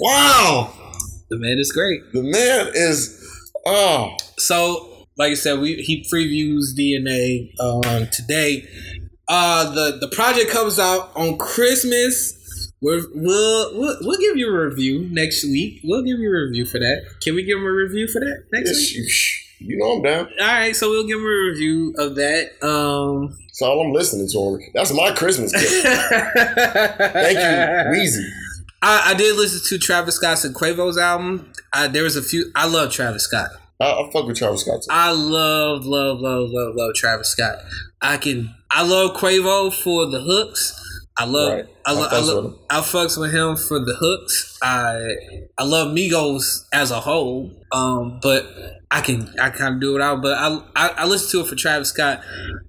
Wow, 0.00 0.72
the 1.28 1.38
man 1.38 1.58
is 1.58 1.70
great. 1.72 2.00
the 2.12 2.22
man 2.22 2.70
is. 2.74 3.16
Oh, 3.66 4.16
So, 4.38 5.04
like 5.18 5.32
I 5.32 5.34
said, 5.34 5.60
we 5.60 5.74
he 5.76 6.04
previews 6.12 6.74
DNA 6.78 7.50
um, 7.60 8.08
today. 8.10 8.66
Uh, 9.28 9.70
the 9.74 9.98
the 10.00 10.08
project 10.08 10.50
comes 10.50 10.78
out 10.78 11.10
on 11.14 11.36
Christmas. 11.38 12.36
We're, 12.82 13.02
we'll, 13.14 13.78
we'll 13.78 13.96
we'll 14.00 14.18
give 14.18 14.36
you 14.36 14.48
a 14.48 14.64
review 14.68 15.06
next 15.10 15.44
week. 15.44 15.80
We'll 15.84 16.02
give 16.02 16.18
you 16.18 16.30
a 16.30 16.46
review 16.46 16.64
for 16.64 16.78
that. 16.78 17.02
Can 17.22 17.34
we 17.34 17.42
give 17.42 17.58
him 17.58 17.64
a 17.66 17.70
review 17.72 18.08
for 18.08 18.20
that 18.20 18.44
next 18.52 18.70
week? 18.70 18.94
you, 19.60 19.68
you 19.68 19.76
know 19.78 19.96
I'm 19.96 20.02
down. 20.02 20.28
All 20.40 20.46
right, 20.46 20.74
so 20.74 20.88
we'll 20.88 21.06
give 21.06 21.18
him 21.18 21.26
a 21.26 21.50
review 21.50 21.94
of 21.98 22.14
that. 22.14 22.52
Um, 22.66 23.36
That's 23.48 23.60
all 23.60 23.82
I'm 23.84 23.92
listening 23.92 24.28
to. 24.30 24.38
him. 24.64 24.70
That's 24.72 24.94
my 24.94 25.12
Christmas 25.12 25.52
gift. 25.52 25.82
Thank 25.84 27.38
you, 27.38 28.00
Weezy. 28.00 28.24
I, 28.82 29.10
I 29.10 29.14
did 29.14 29.36
listen 29.36 29.60
to 29.68 29.78
Travis 29.78 30.16
Scott's 30.16 30.44
and 30.44 30.54
Quavo's 30.54 30.96
album. 30.96 31.52
I, 31.74 31.86
there 31.88 32.04
was 32.04 32.16
a 32.16 32.22
few. 32.22 32.50
I 32.54 32.66
love 32.66 32.90
Travis 32.92 33.24
Scott. 33.24 33.50
I, 33.78 33.92
I 33.92 34.10
fuck 34.10 34.26
with 34.26 34.38
Travis 34.38 34.62
Scott. 34.62 34.82
Too. 34.82 34.88
I 34.90 35.10
love, 35.10 35.84
love, 35.84 36.20
love, 36.20 36.48
love, 36.50 36.74
love 36.74 36.94
Travis 36.94 37.28
Scott. 37.28 37.58
I 38.00 38.16
can. 38.16 38.54
I 38.70 38.86
love 38.86 39.16
Quavo 39.16 39.70
for 39.72 40.06
the 40.06 40.20
hooks. 40.22 40.76
I 41.20 41.24
love. 41.24 41.52
Right. 41.52 41.66
I, 41.84 41.92
lo- 41.92 42.02
I 42.02 42.06
I, 42.06 42.10
fucks 42.20 42.26
lo- 42.26 42.42
with 42.42 42.52
him. 42.52 42.58
I 42.70 42.80
fucks 42.80 43.20
with 43.20 43.32
him 43.34 43.56
for 43.56 43.78
the 43.78 43.94
hooks. 43.94 44.58
I 44.62 45.16
I 45.58 45.64
love 45.64 45.94
Migos 45.94 46.64
as 46.72 46.90
a 46.90 47.00
whole. 47.00 47.50
Um, 47.72 48.20
but 48.22 48.46
I 48.90 49.02
can 49.02 49.38
I 49.38 49.50
kind 49.50 49.74
of 49.74 49.80
do 49.82 49.96
it 49.96 50.02
out. 50.02 50.22
But 50.22 50.38
I, 50.38 50.60
I 50.74 50.88
I 50.88 51.04
listen 51.06 51.38
to 51.38 51.44
it 51.44 51.48
for 51.50 51.56
Travis 51.56 51.90
Scott. 51.90 52.22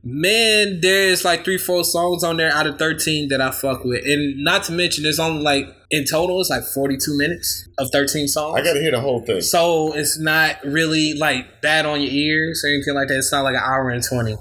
Man, 0.03 0.79
there's 0.81 1.23
like 1.23 1.45
three 1.45 1.57
four 1.57 1.85
songs 1.85 2.25
on 2.25 2.35
there 2.35 2.51
out 2.51 2.67
of 2.67 2.77
thirteen 2.77 3.29
that 3.29 3.39
I 3.39 3.51
fuck 3.51 3.85
with, 3.85 4.03
and 4.05 4.43
not 4.43 4.63
to 4.65 4.73
mention 4.73 5.03
there's 5.03 5.19
only 5.19 5.41
like 5.41 5.65
in 5.89 6.03
total 6.05 6.41
it's 6.41 6.49
like 6.49 6.63
forty 6.63 6.97
two 6.97 7.17
minutes 7.17 7.69
of 7.77 7.89
thirteen 7.89 8.27
songs. 8.27 8.59
I 8.59 8.63
gotta 8.63 8.81
hear 8.81 8.91
the 8.91 8.99
whole 8.99 9.21
thing. 9.25 9.39
So 9.41 9.93
it's 9.93 10.19
not 10.19 10.57
really 10.65 11.13
like 11.13 11.61
bad 11.61 11.85
on 11.85 12.01
your 12.01 12.11
ears 12.11 12.63
or 12.65 12.69
anything 12.69 12.95
like 12.95 13.07
that. 13.07 13.17
It's 13.17 13.31
not 13.31 13.43
like 13.45 13.55
an 13.55 13.63
hour 13.63 13.89
and 13.89 14.03
20 14.03 14.35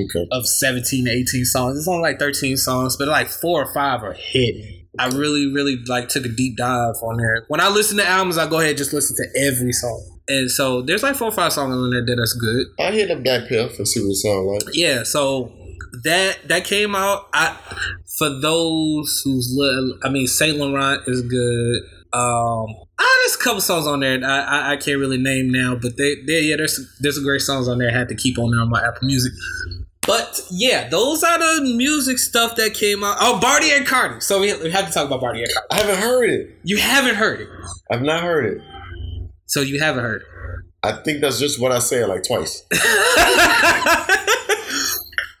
Okay. 0.00 0.26
of 0.32 0.46
17 0.46 1.04
to 1.06 1.10
18 1.10 1.44
songs. 1.44 1.78
It's 1.78 1.88
only 1.88 2.02
like 2.02 2.18
13 2.18 2.56
songs, 2.56 2.96
but 2.96 3.08
like 3.08 3.28
four 3.28 3.62
or 3.62 3.72
five 3.72 4.02
are 4.02 4.14
hidden. 4.14 4.86
I 4.98 5.08
really, 5.08 5.52
really 5.52 5.76
like 5.86 6.08
took 6.08 6.24
a 6.24 6.28
deep 6.28 6.56
dive 6.56 6.94
on 7.02 7.18
there. 7.18 7.44
When 7.48 7.60
I 7.60 7.68
listen 7.68 7.96
to 7.98 8.06
albums, 8.06 8.36
I 8.38 8.48
go 8.48 8.58
ahead 8.58 8.70
and 8.70 8.78
just 8.78 8.92
listen 8.92 9.16
to 9.16 9.40
every 9.40 9.72
song. 9.72 10.18
And 10.28 10.50
so 10.50 10.82
there's 10.82 11.02
like 11.02 11.16
four 11.16 11.28
or 11.28 11.32
five 11.32 11.52
songs 11.52 11.74
on 11.74 11.90
there 11.90 12.04
that 12.04 12.16
that's 12.16 12.34
good. 12.34 12.66
I 12.78 12.92
hit 12.92 13.10
up 13.10 13.22
that 13.24 13.48
piff 13.48 13.78
and 13.78 13.88
see 13.88 14.00
what 14.00 14.10
it 14.10 14.16
sounds 14.16 14.64
like. 14.66 14.74
Yeah, 14.74 15.02
so 15.04 15.52
that 16.04 16.48
that 16.48 16.64
came 16.64 16.94
out. 16.94 17.28
I 17.32 17.56
for 18.18 18.28
those 18.28 19.22
who's 19.24 19.54
li- 19.56 19.98
I 20.02 20.10
mean 20.10 20.26
Saint 20.26 20.58
Laurent 20.58 21.02
is 21.06 21.22
good. 21.22 21.82
Um, 22.12 22.74
ah, 22.98 23.16
there's 23.22 23.34
a 23.36 23.44
couple 23.44 23.60
songs 23.60 23.86
on 23.86 24.00
there 24.00 24.18
I, 24.24 24.40
I 24.40 24.72
I 24.72 24.76
can't 24.76 24.98
really 24.98 25.18
name 25.18 25.50
now, 25.50 25.74
but 25.74 25.96
they 25.96 26.16
they 26.26 26.40
yeah 26.42 26.56
there's 26.56 26.78
there's 27.00 27.16
some 27.16 27.24
great 27.24 27.40
songs 27.42 27.68
on 27.68 27.78
there. 27.78 27.90
I 27.90 27.92
had 27.92 28.08
to 28.08 28.14
keep 28.14 28.38
on 28.38 28.50
there 28.50 28.60
on 28.60 28.70
my 28.70 28.82
Apple 28.86 29.06
Music. 29.06 29.32
But 30.06 30.40
yeah, 30.50 30.88
those 30.88 31.22
are 31.22 31.38
the 31.38 31.74
music 31.74 32.18
stuff 32.18 32.56
that 32.56 32.72
came 32.72 33.04
out. 33.04 33.18
Oh, 33.20 33.38
Barty 33.40 33.70
and 33.72 33.86
Cardi. 33.86 34.20
So 34.20 34.40
we, 34.40 34.54
we 34.62 34.70
have 34.70 34.86
to 34.86 34.92
talk 34.92 35.06
about 35.06 35.20
Barty 35.20 35.42
and 35.42 35.52
Cardi. 35.52 35.66
I 35.70 35.76
haven't 35.86 36.02
heard 36.02 36.30
it. 36.30 36.58
You 36.64 36.78
haven't 36.78 37.16
heard 37.16 37.40
it, 37.42 37.48
I've 37.90 38.00
not 38.02 38.22
heard 38.22 38.46
it. 38.46 38.62
so 39.46 39.60
you 39.60 39.80
haven't 39.80 40.04
heard 40.04 40.22
it. 40.22 40.28
I 40.82 40.92
think 41.02 41.20
that's 41.20 41.38
just 41.38 41.60
what 41.60 41.72
I 41.72 41.80
said 41.80 42.08
like 42.08 42.22
twice. 42.22 42.62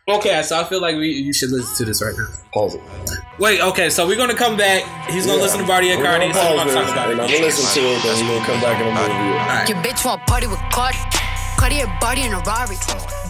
Okay, 0.08 0.42
so 0.42 0.58
I 0.58 0.64
feel 0.64 0.80
like 0.80 0.96
we 0.96 1.08
you 1.10 1.34
should 1.34 1.50
listen 1.50 1.76
to 1.76 1.84
this 1.84 2.02
right 2.02 2.14
now. 2.16 2.26
Pause 2.54 2.76
it. 2.76 2.82
Wait, 3.38 3.60
okay, 3.60 3.90
so 3.90 4.06
we're 4.06 4.16
gonna 4.16 4.34
come 4.34 4.56
back. 4.56 4.82
He's 5.10 5.26
gonna 5.26 5.36
Yeah. 5.36 5.42
listen 5.44 5.60
to 5.60 5.66
Barty 5.66 5.90
and 5.90 6.00
We're 6.00 6.06
Cardi. 6.08 6.32
gonna 6.32 6.34
So 6.34 6.50
we're 6.50 6.56
gonna 6.64 6.72
talk 6.72 6.88
about 6.92 7.10
it. 7.10 7.20
I'm 7.20 7.26
gonna 7.28 7.44
listen 7.44 7.82
to 7.82 7.88
it, 7.90 8.02
then 8.02 8.26
we're 8.26 8.34
gonna 8.36 8.46
come 8.46 8.60
back 8.62 8.80
and 8.80 8.88
I'm 8.88 8.96
gonna 8.96 9.14
review 9.20 9.62
it. 9.62 9.68
Your 9.68 9.78
bitch 9.84 10.04
want 10.06 10.26
party 10.26 10.46
with 10.46 10.60
Cardi. 10.72 10.96
Cardi 11.58 11.80
a 11.80 11.98
body 12.00 12.22
in 12.22 12.32
a 12.32 12.40
Rari. 12.40 12.76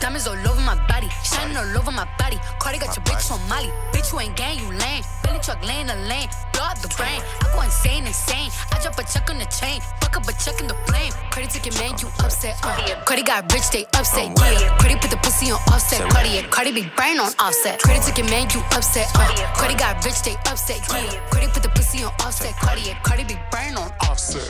Diamonds 0.00 0.28
all 0.28 0.38
over 0.46 0.60
my 0.62 0.78
body, 0.86 1.08
shining 1.24 1.56
all 1.56 1.76
over 1.76 1.90
my 1.90 2.06
body. 2.18 2.38
Cardi 2.60 2.78
got 2.78 2.94
your 2.94 3.04
bitch 3.04 3.30
on 3.32 3.40
Molly. 3.48 3.70
Bitch, 3.92 4.12
you 4.12 4.20
ain't 4.20 4.36
gang, 4.36 4.58
you 4.58 4.70
lame. 4.70 5.02
Billy 5.24 5.40
truck 5.40 5.58
laying 5.66 5.88
the 5.88 5.96
lane, 6.06 6.28
blow 6.52 6.62
out 6.62 6.78
the 6.78 6.88
brain. 6.94 7.20
I 7.42 7.50
go 7.52 7.62
insane, 7.62 8.06
insane. 8.06 8.50
I 8.70 8.78
drop 8.80 8.98
a 8.98 9.02
check 9.02 9.28
on 9.28 9.38
the 9.38 9.46
chain, 9.46 9.80
fuck 10.00 10.16
up 10.16 10.28
a 10.28 10.32
check 10.38 10.60
in 10.60 10.68
the 10.68 10.78
flame. 10.86 11.12
Credit 11.30 11.50
took 11.50 11.66
your 11.66 11.74
man, 11.82 11.98
you 11.98 12.08
upset. 12.22 12.54
Uh. 12.62 12.78
Cardi 13.04 13.22
got 13.22 13.52
rich, 13.52 13.70
they 13.70 13.86
upset. 13.98 14.30
Yeah, 14.38 14.76
Cardi 14.78 14.96
put 14.96 15.10
the 15.10 15.18
pussy 15.18 15.50
on 15.50 15.58
offset. 15.66 16.08
Cardi, 16.10 16.30
yeah, 16.30 16.46
Cardi 16.46 16.72
be 16.72 16.90
brain 16.94 17.18
on 17.18 17.32
offset. 17.40 17.80
Credit 17.82 18.02
took 18.06 18.18
your 18.18 18.30
man, 18.30 18.46
you 18.54 18.60
upset. 18.72 19.10
Uh. 19.14 19.26
Cardi 19.58 19.74
got 19.74 20.04
rich, 20.04 20.22
they 20.22 20.36
upset. 20.46 20.78
Yeah, 20.94 21.18
Cardi 21.30 21.48
put 21.48 21.62
the 21.62 21.70
pussy 21.70 22.04
on 22.04 22.12
offset. 22.20 22.54
Cardi, 22.56 22.82
yeah, 22.82 22.98
Cardi 23.02 23.24
be 23.24 23.36
brain 23.50 23.76
on 23.76 23.90
offset. 24.06 24.46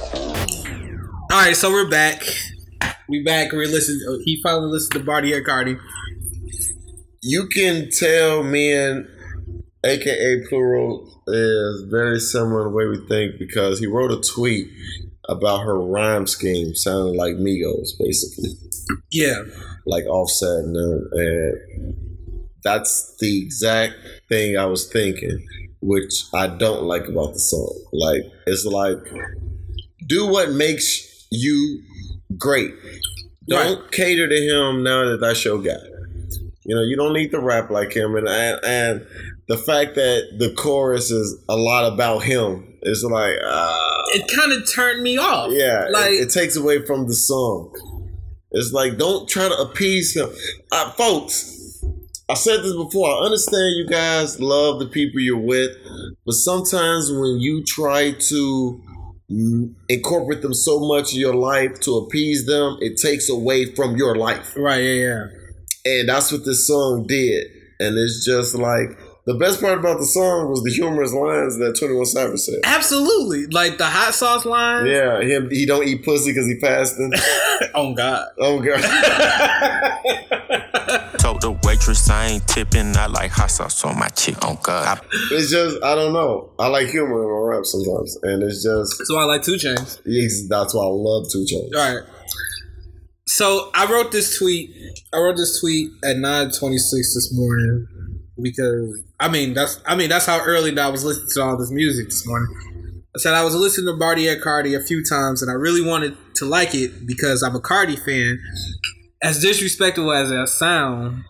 All 1.30 1.40
right, 1.40 1.56
so 1.56 1.70
we're 1.70 1.88
back. 1.88 2.22
We 3.08 3.22
back. 3.22 3.52
We're 3.52 3.66
listening. 3.66 4.00
oh, 4.06 4.16
uh, 4.16 4.18
He 4.22 4.38
finally 4.42 4.70
listened 4.70 4.92
to 4.92 4.98
and 5.34 5.46
Cardi. 5.46 5.78
You 7.22 7.48
can 7.48 7.88
tell 7.90 8.42
me 8.42 8.70
and 8.72 9.08
AKA 9.82 10.46
Plural 10.46 11.22
is 11.26 11.86
very 11.90 12.20
similar 12.20 12.66
in 12.66 12.68
the 12.68 12.76
way 12.76 12.86
we 12.86 13.08
think 13.08 13.38
because 13.38 13.78
he 13.78 13.86
wrote 13.86 14.12
a 14.12 14.20
tweet 14.20 14.70
about 15.26 15.62
her 15.62 15.80
rhyme 15.80 16.26
scheme 16.26 16.74
sounding 16.74 17.16
like 17.16 17.36
Migos, 17.36 17.92
basically. 17.98 18.50
Yeah. 19.10 19.42
Like 19.86 20.04
Offset 20.04 20.64
and, 20.64 20.76
and 20.76 21.94
that's 22.62 23.16
the 23.20 23.42
exact 23.42 23.94
thing 24.28 24.58
I 24.58 24.66
was 24.66 24.86
thinking, 24.92 25.46
which 25.80 26.24
I 26.34 26.46
don't 26.46 26.82
like 26.82 27.08
about 27.08 27.32
the 27.32 27.40
song. 27.40 27.74
Like 27.90 28.22
it's 28.46 28.66
like 28.66 28.98
do 30.06 30.26
what 30.26 30.50
makes 30.52 31.26
you 31.30 31.82
great. 32.36 32.74
Don't 33.48 33.90
cater 33.90 34.28
to 34.28 34.34
him 34.34 34.82
now 34.82 35.08
that 35.08 35.18
that's 35.20 35.44
your 35.44 35.62
guy. 35.62 35.72
You 36.64 36.74
know, 36.74 36.82
you 36.82 36.96
don't 36.96 37.14
need 37.14 37.30
to 37.30 37.40
rap 37.40 37.70
like 37.70 37.96
him, 37.96 38.14
and 38.14 38.28
and, 38.28 38.60
and 38.62 39.06
the 39.48 39.56
fact 39.56 39.94
that 39.94 40.36
the 40.38 40.52
chorus 40.52 41.10
is 41.10 41.42
a 41.48 41.56
lot 41.56 41.90
about 41.90 42.24
him 42.24 42.76
is 42.82 43.02
like, 43.02 43.34
uh, 43.42 44.02
It 44.08 44.30
kind 44.36 44.52
of 44.52 44.70
turned 44.70 45.02
me 45.02 45.16
off. 45.16 45.50
yeah, 45.50 45.88
Like, 45.90 46.10
it, 46.10 46.30
takes 46.30 46.56
away 46.56 46.84
from 46.84 47.08
the 47.08 47.14
song. 47.14 47.72
It's 48.50 48.72
like 48.72 48.98
don't 48.98 49.26
try 49.26 49.48
to 49.48 49.56
appease 49.56 50.14
him, 50.14 50.28
uh, 50.70 50.90
folks. 50.92 51.54
I 52.28 52.34
said 52.34 52.62
this 52.62 52.74
before. 52.76 53.08
I 53.08 53.24
understand 53.24 53.76
you 53.76 53.86
guys 53.86 54.38
love 54.38 54.78
the 54.80 54.86
people 54.88 55.20
you're 55.20 55.38
with, 55.38 55.74
but 56.26 56.34
sometimes 56.34 57.10
when 57.10 57.40
you 57.40 57.64
try 57.64 58.12
to 58.12 58.82
Mm-hmm. 59.30 59.74
incorporate 59.90 60.40
them 60.40 60.54
so 60.54 60.80
much 60.80 61.12
in 61.12 61.20
your 61.20 61.34
life 61.34 61.80
to 61.80 61.96
appease 61.98 62.46
them, 62.46 62.78
it 62.80 62.96
takes 62.96 63.28
away 63.28 63.66
from 63.74 63.94
your 63.94 64.16
life. 64.16 64.54
Right, 64.56 64.82
yeah, 64.82 64.94
yeah. 64.94 65.26
And 65.84 66.08
that's 66.08 66.32
what 66.32 66.46
this 66.46 66.66
song 66.66 67.06
did. 67.06 67.46
And 67.78 67.98
it's 67.98 68.24
just 68.24 68.54
like 68.54 68.98
the 69.26 69.34
best 69.34 69.60
part 69.60 69.78
about 69.78 69.98
the 69.98 70.06
song 70.06 70.48
was 70.48 70.62
the 70.62 70.70
humorous 70.70 71.12
lines 71.12 71.58
that 71.58 71.76
21 71.78 72.06
Savage 72.06 72.40
said. 72.40 72.60
absolutely. 72.64 73.46
Like 73.48 73.76
the 73.76 73.84
hot 73.84 74.14
sauce 74.14 74.46
line. 74.46 74.86
Yeah, 74.86 75.20
him 75.20 75.50
he 75.50 75.66
don't 75.66 75.86
eat 75.86 76.06
pussy 76.06 76.30
because 76.30 76.46
he 76.46 76.58
fasting. 76.58 77.12
oh 77.74 77.92
God. 77.94 78.28
Oh 78.38 78.62
God. 78.62 78.80
Told 81.28 81.42
the 81.42 81.50
waitress 81.68 82.08
I 82.08 82.28
ain't 82.28 82.48
tipping, 82.48 82.96
I 82.96 83.04
like 83.04 83.30
hot 83.30 83.50
sauce 83.50 83.84
on 83.84 83.98
my 83.98 84.08
chick. 84.08 84.42
On 84.46 84.56
God. 84.62 84.98
It's 85.30 85.50
just 85.50 85.76
I 85.84 85.94
don't 85.94 86.14
know. 86.14 86.54
I 86.58 86.68
like 86.68 86.88
humor 86.88 87.22
in 87.22 87.28
my 87.28 87.54
rap 87.54 87.66
sometimes, 87.66 88.16
and 88.22 88.42
it's 88.42 88.62
just 88.62 89.06
So 89.06 89.18
I 89.18 89.24
like 89.24 89.42
2 89.42 89.56
Chainz. 89.56 90.00
yes, 90.06 90.48
that's 90.48 90.74
why 90.74 90.84
I 90.84 90.88
love 90.88 91.26
2 91.30 91.44
Chainz. 91.52 91.78
All 91.78 91.94
right. 91.94 92.08
So 93.26 93.70
I 93.74 93.84
wrote 93.92 94.10
this 94.10 94.38
tweet. 94.38 94.70
I 95.12 95.18
wrote 95.18 95.36
this 95.36 95.60
tweet 95.60 95.90
at 96.02 96.16
nine 96.16 96.50
twenty 96.50 96.78
six 96.78 97.12
this 97.14 97.30
morning 97.34 97.86
because 98.40 98.98
I 99.20 99.28
mean 99.28 99.52
that's 99.52 99.82
I 99.84 99.96
mean 99.96 100.08
that's 100.08 100.24
how 100.24 100.40
early 100.40 100.70
that 100.70 100.86
I 100.86 100.88
was 100.88 101.04
listening 101.04 101.28
to 101.34 101.42
all 101.42 101.58
this 101.58 101.70
music 101.70 102.06
this 102.06 102.26
morning. 102.26 102.48
I 103.14 103.18
said 103.18 103.34
I 103.34 103.44
was 103.44 103.54
listening 103.54 103.92
to 103.92 103.98
Barty 103.98 104.28
and 104.28 104.40
Cardi 104.40 104.74
a 104.74 104.80
few 104.80 105.04
times 105.04 105.42
and 105.42 105.50
I 105.50 105.54
really 105.54 105.86
wanted 105.86 106.16
to 106.36 106.46
like 106.46 106.74
it 106.74 107.06
because 107.06 107.42
I'm 107.42 107.54
a 107.54 107.60
Cardi 107.60 107.96
fan. 107.96 108.40
As 109.20 109.40
disrespectful 109.40 110.12
as 110.12 110.28
that 110.28 110.48
sound, 110.48 111.24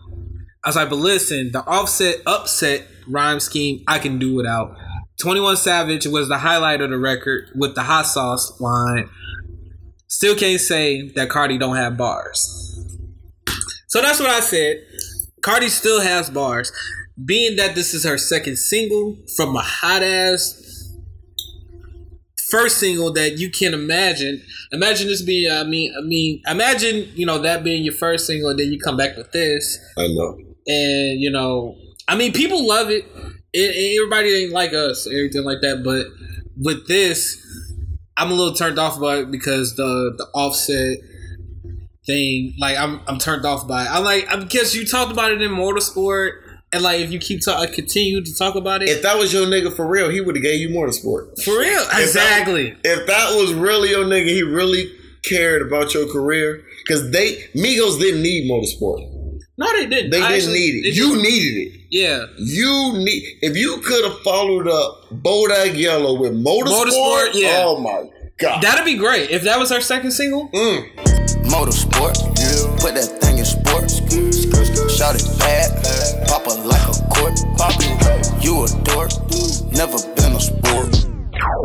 I 0.63 0.69
was 0.69 0.75
like, 0.75 0.89
but 0.89 0.97
listen, 0.97 1.51
the 1.51 1.65
offset 1.65 2.17
upset 2.27 2.85
rhyme 3.07 3.39
scheme, 3.39 3.83
I 3.87 3.99
can 3.99 4.19
do 4.19 4.35
without. 4.35 4.75
21 5.21 5.57
Savage 5.57 6.05
was 6.05 6.27
the 6.27 6.37
highlight 6.37 6.81
of 6.81 6.91
the 6.91 6.99
record 6.99 7.49
with 7.55 7.75
the 7.75 7.83
hot 7.83 8.05
sauce 8.05 8.59
line. 8.61 9.09
Still 10.07 10.35
can't 10.35 10.61
say 10.61 11.09
that 11.09 11.29
Cardi 11.29 11.57
don't 11.57 11.75
have 11.75 11.97
bars. 11.97 12.55
So 13.87 14.01
that's 14.01 14.19
what 14.19 14.29
I 14.29 14.39
said. 14.39 14.77
Cardi 15.41 15.69
still 15.69 16.01
has 16.01 16.29
bars. 16.29 16.71
Being 17.23 17.57
that 17.57 17.75
this 17.75 17.93
is 17.93 18.05
her 18.05 18.17
second 18.17 18.57
single 18.57 19.17
from 19.35 19.55
a 19.55 19.61
hot 19.61 20.03
ass 20.03 20.68
first 22.49 22.79
single 22.79 23.11
that 23.13 23.37
you 23.37 23.49
can 23.49 23.73
imagine. 23.73 24.41
Imagine 24.71 25.07
this 25.07 25.21
being 25.21 25.51
I 25.51 25.63
mean 25.63 25.93
I 25.97 26.01
mean 26.01 26.41
imagine, 26.49 27.09
you 27.15 27.25
know, 27.25 27.39
that 27.39 27.63
being 27.63 27.83
your 27.83 27.93
first 27.93 28.27
single 28.27 28.49
and 28.49 28.59
then 28.59 28.71
you 28.71 28.79
come 28.79 28.97
back 28.97 29.17
with 29.17 29.31
this. 29.31 29.79
I 29.97 30.07
know. 30.07 30.37
And 30.67 31.19
you 31.19 31.31
know, 31.31 31.75
I 32.07 32.15
mean 32.15 32.33
people 32.33 32.67
love 32.67 32.89
it. 32.89 33.05
it 33.53 33.99
everybody 33.99 34.43
ain't 34.43 34.53
like 34.53 34.73
us, 34.73 35.07
everything 35.07 35.43
like 35.43 35.61
that, 35.61 35.83
but 35.83 36.07
with 36.57 36.87
this 36.87 37.45
I'm 38.19 38.31
a 38.31 38.33
little 38.33 38.53
turned 38.53 38.77
off 38.77 38.97
about 38.97 39.19
it 39.19 39.31
because 39.31 39.77
the 39.77 40.13
the 40.17 40.25
offset 40.33 40.97
thing, 42.05 42.53
like 42.59 42.77
I'm 42.77 42.99
I'm 43.07 43.17
turned 43.17 43.45
off 43.45 43.65
by 43.67 43.83
it. 43.83 43.89
I 43.89 43.99
like 43.99 44.27
I 44.27 44.35
because 44.35 44.75
you 44.75 44.85
talked 44.85 45.11
about 45.11 45.31
it 45.31 45.41
in 45.41 45.51
motorsport, 45.51 46.31
and 46.73 46.83
like 46.83 46.99
if 47.01 47.11
you 47.11 47.19
keep 47.19 47.41
talking, 47.43 47.73
continue 47.73 48.23
to 48.23 48.35
talk 48.35 48.55
about 48.55 48.81
it. 48.83 48.89
If 48.89 49.01
that 49.03 49.17
was 49.17 49.33
your 49.33 49.45
nigga 49.47 49.75
for 49.75 49.87
real, 49.87 50.09
he 50.09 50.21
would 50.21 50.35
have 50.35 50.43
gave 50.43 50.59
you 50.59 50.69
more 50.69 50.87
motorsport. 50.87 51.41
For 51.43 51.57
real, 51.59 51.81
If 51.81 51.89
that- 51.91 52.01
exactly. 52.01 52.75
If 52.83 53.07
that 53.07 53.35
was 53.35 53.53
really 53.53 53.89
your 53.89 54.05
nigga, 54.05 54.27
he 54.27 54.43
really 54.43 54.91
cared 55.23 55.61
about 55.61 55.93
your 55.93 56.07
career. 56.11 56.63
Because 56.85 57.11
they 57.11 57.35
Migos 57.55 57.99
didn't 57.99 58.21
need 58.23 58.49
motorsport. 58.49 59.15
No, 59.57 59.67
they 59.73 59.85
didn't. 59.87 60.11
They 60.11 60.21
I 60.21 60.29
didn't 60.29 60.35
actually- 60.51 60.59
need 60.59 60.85
it. 60.85 60.95
You 60.95 61.09
didn't. 61.09 61.23
needed 61.23 61.67
it. 61.67 61.79
Yeah. 61.91 62.25
You 62.37 62.93
need 62.97 63.23
if 63.41 63.57
you 63.57 63.81
could 63.85 64.05
have 64.05 64.19
followed 64.21 64.67
up 64.67 65.09
Bodak 65.11 65.75
Yellow 65.77 66.13
with 66.19 66.31
motorsport. 66.33 66.85
Motorsport, 66.87 67.29
yeah. 67.33 67.63
Oh 67.65 67.79
my 67.79 68.09
god. 68.39 68.61
That'd 68.63 68.85
be 68.85 68.95
great 68.95 69.29
if 69.31 69.41
that 69.43 69.59
was 69.59 69.69
her 69.71 69.81
second 69.81 70.11
single. 70.11 70.49
Mm. 70.49 70.95
Motorsport, 71.49 72.15
put 72.79 72.93
that 72.95 73.19
thing 73.21 73.39
in 73.39 73.45
sports. 73.45 73.97
Shout 74.97 75.15
it 75.15 75.39
bad, 75.39 75.69
pop 77.09 77.29
it 77.29 77.45
like 77.57 77.85
a 77.85 78.03
court. 78.03 78.43
You 78.43 78.63
a 78.63 78.83
dork, 78.83 79.11
never 79.73 79.97
been 80.15 80.35
a 80.35 80.39
sport. 80.39 81.05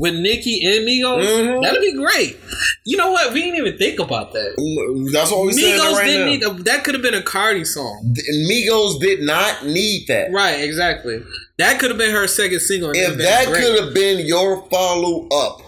With 0.01 0.15
Nicki 0.15 0.65
and 0.65 0.87
Migos, 0.87 1.25
Mm-hmm. 1.25 1.63
that'd 1.63 1.81
be 1.81 1.95
great. 1.97 2.39
You 2.85 2.97
know 2.97 3.11
what? 3.13 3.33
We 3.33 3.43
didn't 3.43 3.59
even 3.59 3.79
think 3.79 3.99
about 3.99 4.33
that. 4.33 5.11
That's 5.13 5.31
what 5.31 5.47
we 5.47 5.53
saying 5.53 5.81
Migos 5.81 5.93
right 5.95 6.07
didn't 6.07 6.41
now. 6.43 6.51
need 6.53 6.61
a, 6.61 6.63
that. 6.65 6.85
Could 6.85 6.95
have 6.95 7.03
been 7.03 7.15
a 7.15 7.23
Cardi 7.23 7.65
song. 7.65 8.15
Migos 8.51 9.01
did 9.01 9.21
not 9.23 9.65
need 9.67 10.07
that. 10.09 10.31
Right, 10.33 10.61
exactly. 10.63 11.23
That 11.59 11.79
could 11.81 11.91
have 11.91 11.99
been 11.99 12.11
her 12.13 12.27
second 12.27 12.61
single. 12.61 12.91
If 12.95 13.19
that 13.19 13.47
could 13.47 13.81
have 13.85 13.95
been 13.95 14.27
your 14.27 14.69
follow 14.69 15.29
up, 15.29 15.61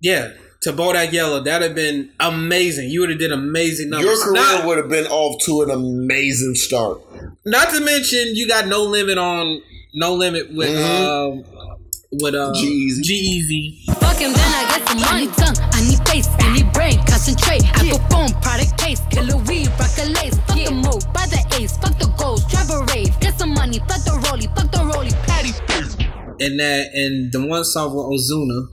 Yeah, 0.00 0.32
to 0.62 0.72
Bodak 0.72 1.12
Yellow, 1.12 1.40
that'd 1.42 1.66
have 1.66 1.76
been 1.76 2.10
amazing. 2.20 2.90
You 2.90 3.00
would 3.00 3.10
have 3.10 3.18
did 3.18 3.32
amazing 3.32 3.90
numbers. 3.90 4.06
your 4.10 4.34
career 4.34 4.66
would 4.66 4.78
have 4.78 4.88
been 4.88 5.06
off 5.06 5.42
to 5.44 5.62
an 5.62 5.70
amazing 5.70 6.54
start. 6.56 7.00
Not 7.44 7.70
to 7.70 7.80
mention, 7.80 8.34
you 8.34 8.48
got 8.48 8.66
no 8.66 8.82
limit 8.82 9.18
on 9.18 9.62
no 9.94 10.14
limit 10.14 10.52
with 10.52 10.76
um 10.76 11.44
with 12.12 12.34
uh 12.34 12.52
G-Eazy. 12.54 13.02
G-Eazy. 13.02 13.94
Fuck 14.00 14.18
him, 14.18 14.32
then 14.32 14.54
I 14.54 14.78
get 14.78 14.88
some 14.88 15.00
money. 15.00 15.26
Tongue, 15.28 15.56
I 15.72 15.80
need 15.88 16.08
face, 16.08 16.28
I 16.40 16.54
need 16.54 16.72
brain, 16.72 16.98
concentrate. 17.06 17.64
I 17.76 17.90
perform 17.90 18.30
product 18.40 18.78
case, 18.78 19.00
killer 19.10 19.36
weed, 19.44 19.68
rock 19.78 19.90
a 19.98 20.06
lace. 20.08 20.38
Fuck 20.46 20.56
the 20.56 20.72
move, 20.72 21.04
buy 21.12 21.26
the 21.26 21.42
ace, 21.60 21.76
fuck 21.78 21.98
the 21.98 22.06
goals, 22.18 22.44
drive 22.46 22.70
a 22.70 22.84
rave. 22.92 23.18
Get 23.20 23.38
some 23.38 23.54
money, 23.54 23.78
fuck 23.80 24.02
the 24.04 24.12
rollie, 24.24 24.48
fuck 24.56 24.70
the 24.70 24.78
rollie, 24.78 25.14
patty 25.26 25.52
face. 25.68 25.96
And 26.40 26.58
that 26.58 26.90
and 26.94 27.32
the 27.32 27.46
one 27.46 27.64
song 27.64 27.94
with 27.94 28.06
Ozuna. 28.20 28.68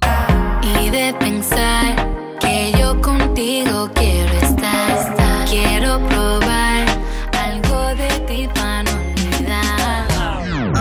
Y 0.63 0.89
de 0.89 1.13
pensar 1.19 2.39
que 2.39 2.72
yo 2.78 2.99
contigo 3.01 3.91
quiero 3.93 4.34
estar. 4.39 5.45
Quiero 5.47 5.99
probar 6.07 6.70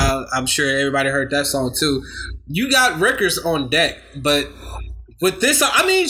Uh, 0.00 0.24
I'm 0.32 0.46
sure 0.46 0.68
everybody 0.78 1.10
heard 1.10 1.30
that 1.30 1.46
song 1.46 1.74
too. 1.78 2.02
You 2.46 2.70
got 2.70 2.98
records 3.00 3.38
on 3.38 3.68
deck, 3.68 3.98
but 4.16 4.48
with 5.20 5.40
this, 5.40 5.62
I 5.62 5.86
mean, 5.86 6.08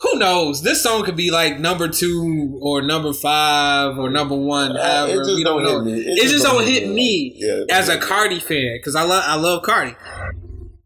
who 0.00 0.18
knows? 0.18 0.62
This 0.62 0.82
song 0.82 1.04
could 1.04 1.16
be 1.16 1.30
like 1.30 1.58
number 1.60 1.86
two 1.88 2.58
or 2.62 2.82
number 2.82 3.12
five 3.12 3.98
or 3.98 4.10
number 4.10 4.34
one. 4.34 4.76
Uh, 4.76 4.82
however, 5.06 5.12
it 5.22 5.24
just 5.24 5.36
we 5.36 5.44
don't, 5.44 5.62
don't 5.62 5.84
know. 5.84 5.92
hit 5.92 6.06
me. 6.06 6.12
It, 6.12 6.28
just 6.28 6.44
don't 6.44 6.64
hit 6.66 6.88
me 6.88 7.32
Yeah. 7.36 7.64
as 7.70 7.88
a 7.88 7.98
Cardi 7.98 8.40
fan 8.40 8.76
because 8.78 8.96
I 8.96 9.02
love 9.04 9.22
I 9.26 9.36
love 9.36 9.62
Cardi. 9.62 9.94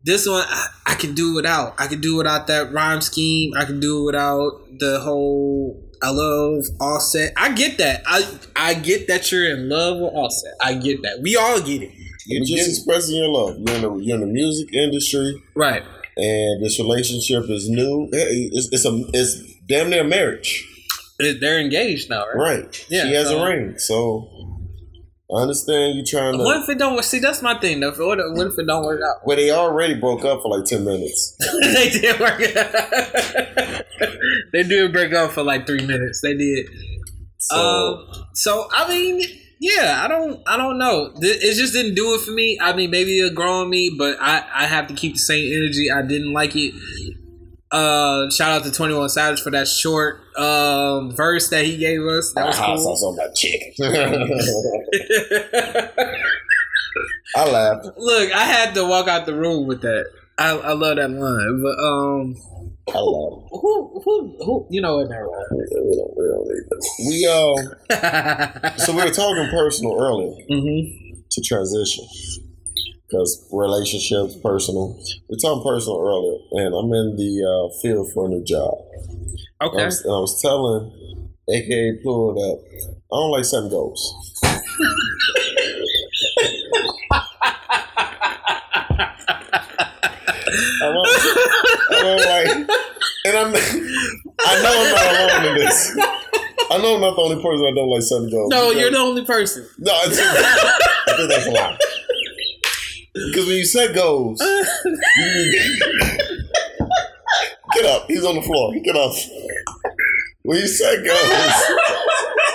This 0.03 0.27
one 0.29 0.45
I, 0.47 0.67
I 0.87 0.95
can 0.97 1.15
do 1.15 1.35
without. 1.35 1.75
I 1.79 1.87
can 1.87 2.01
do 2.01 2.17
without 2.17 2.47
that 2.49 2.73
rhyme 2.73 3.01
scheme. 3.01 3.53
I 3.57 3.65
can 3.65 3.81
do 3.81 4.05
without 4.05 4.61
the 4.79 5.01
whole. 5.01 5.81
I 6.05 6.11
love 6.11 6.65
Offset. 6.81 7.33
I 7.37 7.53
get 7.55 7.79
that. 7.79 8.03
I 8.07 8.29
I 8.55 8.75
get 8.75 9.09
that 9.09 9.33
you're 9.33 9.49
in 9.57 9.69
love 9.71 9.99
with 10.01 10.13
Offset. 10.13 10.53
I 10.61 10.75
get 10.75 11.03
that. 11.03 11.21
We 11.23 11.35
all 11.37 11.61
get 11.61 11.83
it. 11.83 11.93
You're 12.27 12.45
just 12.45 12.69
expressing 12.69 13.17
your 13.17 13.29
love. 13.29 13.57
You're 13.59 13.77
in 13.77 13.83
the 13.83 13.95
you're 13.97 14.15
in 14.17 14.21
the 14.21 14.27
music 14.27 14.73
industry, 14.75 15.43
right? 15.55 15.83
And 16.17 16.65
this 16.65 16.79
relationship 16.79 17.49
is 17.51 17.69
new. 17.69 18.09
It's, 18.13 18.69
it's 18.73 18.85
a 18.85 19.05
it's 19.15 19.55
damn 19.67 19.89
near 19.91 20.05
marriage, 20.05 20.65
They're 21.19 21.59
engaged 21.59 22.11
now, 22.11 22.25
right? 22.35 22.65
right? 22.65 22.87
Yeah, 22.91 23.05
she 23.05 23.15
has 23.15 23.29
so- 23.29 23.43
a 23.43 23.49
ring, 23.49 23.79
so 23.79 24.29
I 25.31 25.41
understand 25.43 25.97
you 25.97 26.05
trying 26.05 26.37
to. 26.37 26.45
What 26.45 26.63
if 26.63 26.69
it 26.69 26.79
don't 26.79 26.95
work? 26.95 27.05
See, 27.05 27.19
that's 27.19 27.41
my 27.43 27.59
thing 27.59 27.81
though. 27.81 27.93
What 27.93 28.19
if, 28.21 28.27
what 28.37 28.47
if 28.49 28.59
it 28.59 28.67
don't 28.67 28.85
work 28.85 29.01
out? 29.03 29.27
Well, 29.27 29.37
they 29.37 29.51
already 29.51 29.95
broke 29.95 30.25
up 30.25 30.43
for 30.43 30.51
like 30.57 30.65
ten 30.67 30.85
minutes. 30.85 31.37
they 31.63 31.89
did 31.91 32.21
work. 32.21 32.39
they 34.53 34.63
did 34.63 34.93
break 34.93 35.13
up 35.15 35.33
for 35.33 35.43
like 35.43 35.67
three 35.67 35.85
minutes. 35.87 36.21
They 36.21 36.35
did. 36.37 36.67
So- 37.39 37.57
um, 37.57 38.07
so 38.35 38.69
I 38.73 38.89
mean, 38.89 39.23
yeah, 39.61 40.03
I 40.05 40.09
don't, 40.09 40.43
I 40.47 40.57
don't 40.59 40.77
know. 40.79 41.13
It 41.21 41.55
just 41.57 41.73
didn't 41.73 41.95
do 41.95 42.15
it 42.15 42.21
for 42.21 42.33
me. 42.33 42.59
I 42.61 42.75
mean, 42.75 42.91
maybe 42.91 43.19
it'll 43.19 43.35
grow 43.35 43.63
on 43.63 43.71
me, 43.71 43.95
but 43.97 44.19
I, 44.21 44.45
I 44.53 44.67
have 44.67 44.89
to 44.89 44.95
keep 44.95 45.15
the 45.15 45.19
same 45.19 45.51
energy. 45.53 45.91
I 45.91 46.03
didn't 46.03 46.33
like 46.35 46.55
it. 46.55 46.75
Uh, 47.77 48.31
shout 48.31 48.53
out 48.53 48.63
to 48.65 48.71
Twenty 48.71 48.95
One 48.95 49.09
Savage 49.09 49.41
for 49.43 49.51
that 49.51 49.67
short 49.67 50.21
um 50.39 51.11
verse 51.17 51.49
that 51.51 51.65
he 51.65 51.77
gave 51.77 52.03
us. 52.07 52.33
That 52.35 52.47
was 52.47 52.57
Ah, 52.59 52.67
cool. 52.77 52.97
something 52.97 53.19
about 53.25 53.35
chicken. 53.37 53.73
I 57.37 57.51
laughed. 57.51 57.87
Look, 57.97 58.33
I 58.33 58.45
had 58.45 58.75
to 58.75 58.85
walk 58.85 59.09
out 59.09 59.27
the 59.27 59.35
room 59.35 59.67
with 59.67 59.81
that. 59.83 60.07
I, 60.39 60.51
I 60.51 60.73
love 60.73 60.97
that 60.97 61.11
line, 61.11 61.63
but 61.63 61.79
um, 61.83 62.35
I 62.89 62.93
who 62.93 64.01
who 64.05 64.37
who 64.45 64.67
you 64.71 64.81
know 64.81 64.97
what 64.99 65.09
that 65.09 65.17
right? 65.17 65.47
We 65.51 65.97
don't, 65.97 66.17
we 66.17 66.25
don't 66.27 66.47
need 66.49 66.65
this. 66.71 66.87
We 67.09 67.27
uh, 68.71 68.77
so 68.85 68.93
we 68.97 69.03
were 69.05 69.11
talking 69.11 69.49
personal 69.51 69.97
earlier 70.01 70.33
Mm-hmm. 70.51 71.21
to 71.31 71.41
transition 71.41 72.05
because 73.09 73.47
relationships, 73.53 74.37
personal. 74.43 74.99
We 75.29 75.37
are 75.37 75.39
talking 75.41 75.63
personal 75.63 76.01
earlier, 76.01 76.39
and 76.65 76.75
I'm 76.75 76.93
in 76.93 77.17
the 77.17 77.33
uh, 77.45 77.81
field 77.81 78.11
for 78.13 78.27
a 78.27 78.29
new 78.29 78.45
job. 78.45 78.75
Okay. 79.63 79.77
And 79.77 79.83
I 79.83 79.87
was, 79.87 80.01
and 80.05 80.13
I 80.13 80.19
was 80.21 80.43
telling 80.43 81.31
AKA 81.51 81.99
Plural 82.03 82.35
that 82.35 82.65
I 83.13 83.17
don't 83.17 83.31
like 83.31 83.45
setting 83.45 83.71
goals. 83.71 84.03
I 89.57 90.93
don't, 90.93 91.07
I 91.91 92.03
don't 92.03 92.27
like, 92.27 92.69
and 93.27 93.37
I'm, 93.37 93.55
I 94.41 94.63
know 94.63 94.75
I'm 94.81 94.91
not 94.95 95.07
alone 95.15 95.47
in 95.53 95.55
this. 95.65 95.97
I 96.71 96.79
know 96.79 96.95
I'm 96.97 97.01
not 97.01 97.15
the 97.17 97.23
only 97.23 97.37
person 97.43 97.63
that 97.63 97.73
don't 97.77 97.91
like 97.91 98.03
setting 98.03 98.31
goals. 98.31 98.51
No, 98.51 98.69
because- 98.69 98.81
you're 98.83 98.91
the 98.91 98.99
only 98.99 99.25
person. 99.25 99.67
No, 99.79 99.93
I 99.93 100.07
think, 100.09 100.21
I 100.21 101.17
think 101.17 101.29
that's 101.31 101.47
a 101.47 101.51
lie. 101.51 101.79
Because 103.15 103.47
when 103.47 103.57
you 103.57 103.65
set 103.65 103.95
goals, 103.95 104.41
you- 104.41 104.67
get 107.75 107.85
up. 107.87 108.07
He's 108.09 108.25
on 108.25 108.35
the 108.37 108.43
floor. 108.43 108.75
Get 108.83 108.97
up. 108.97 109.13
When 110.43 110.59
you 110.59 110.67
set 110.67 111.05
goals, 111.05 111.63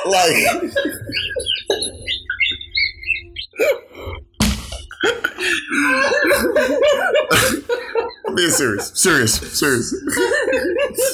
like. 0.06 0.36
I'm 8.28 8.36
being 8.36 8.50
serious. 8.50 8.92
Serious. 8.96 9.36
Serious. 9.60 9.96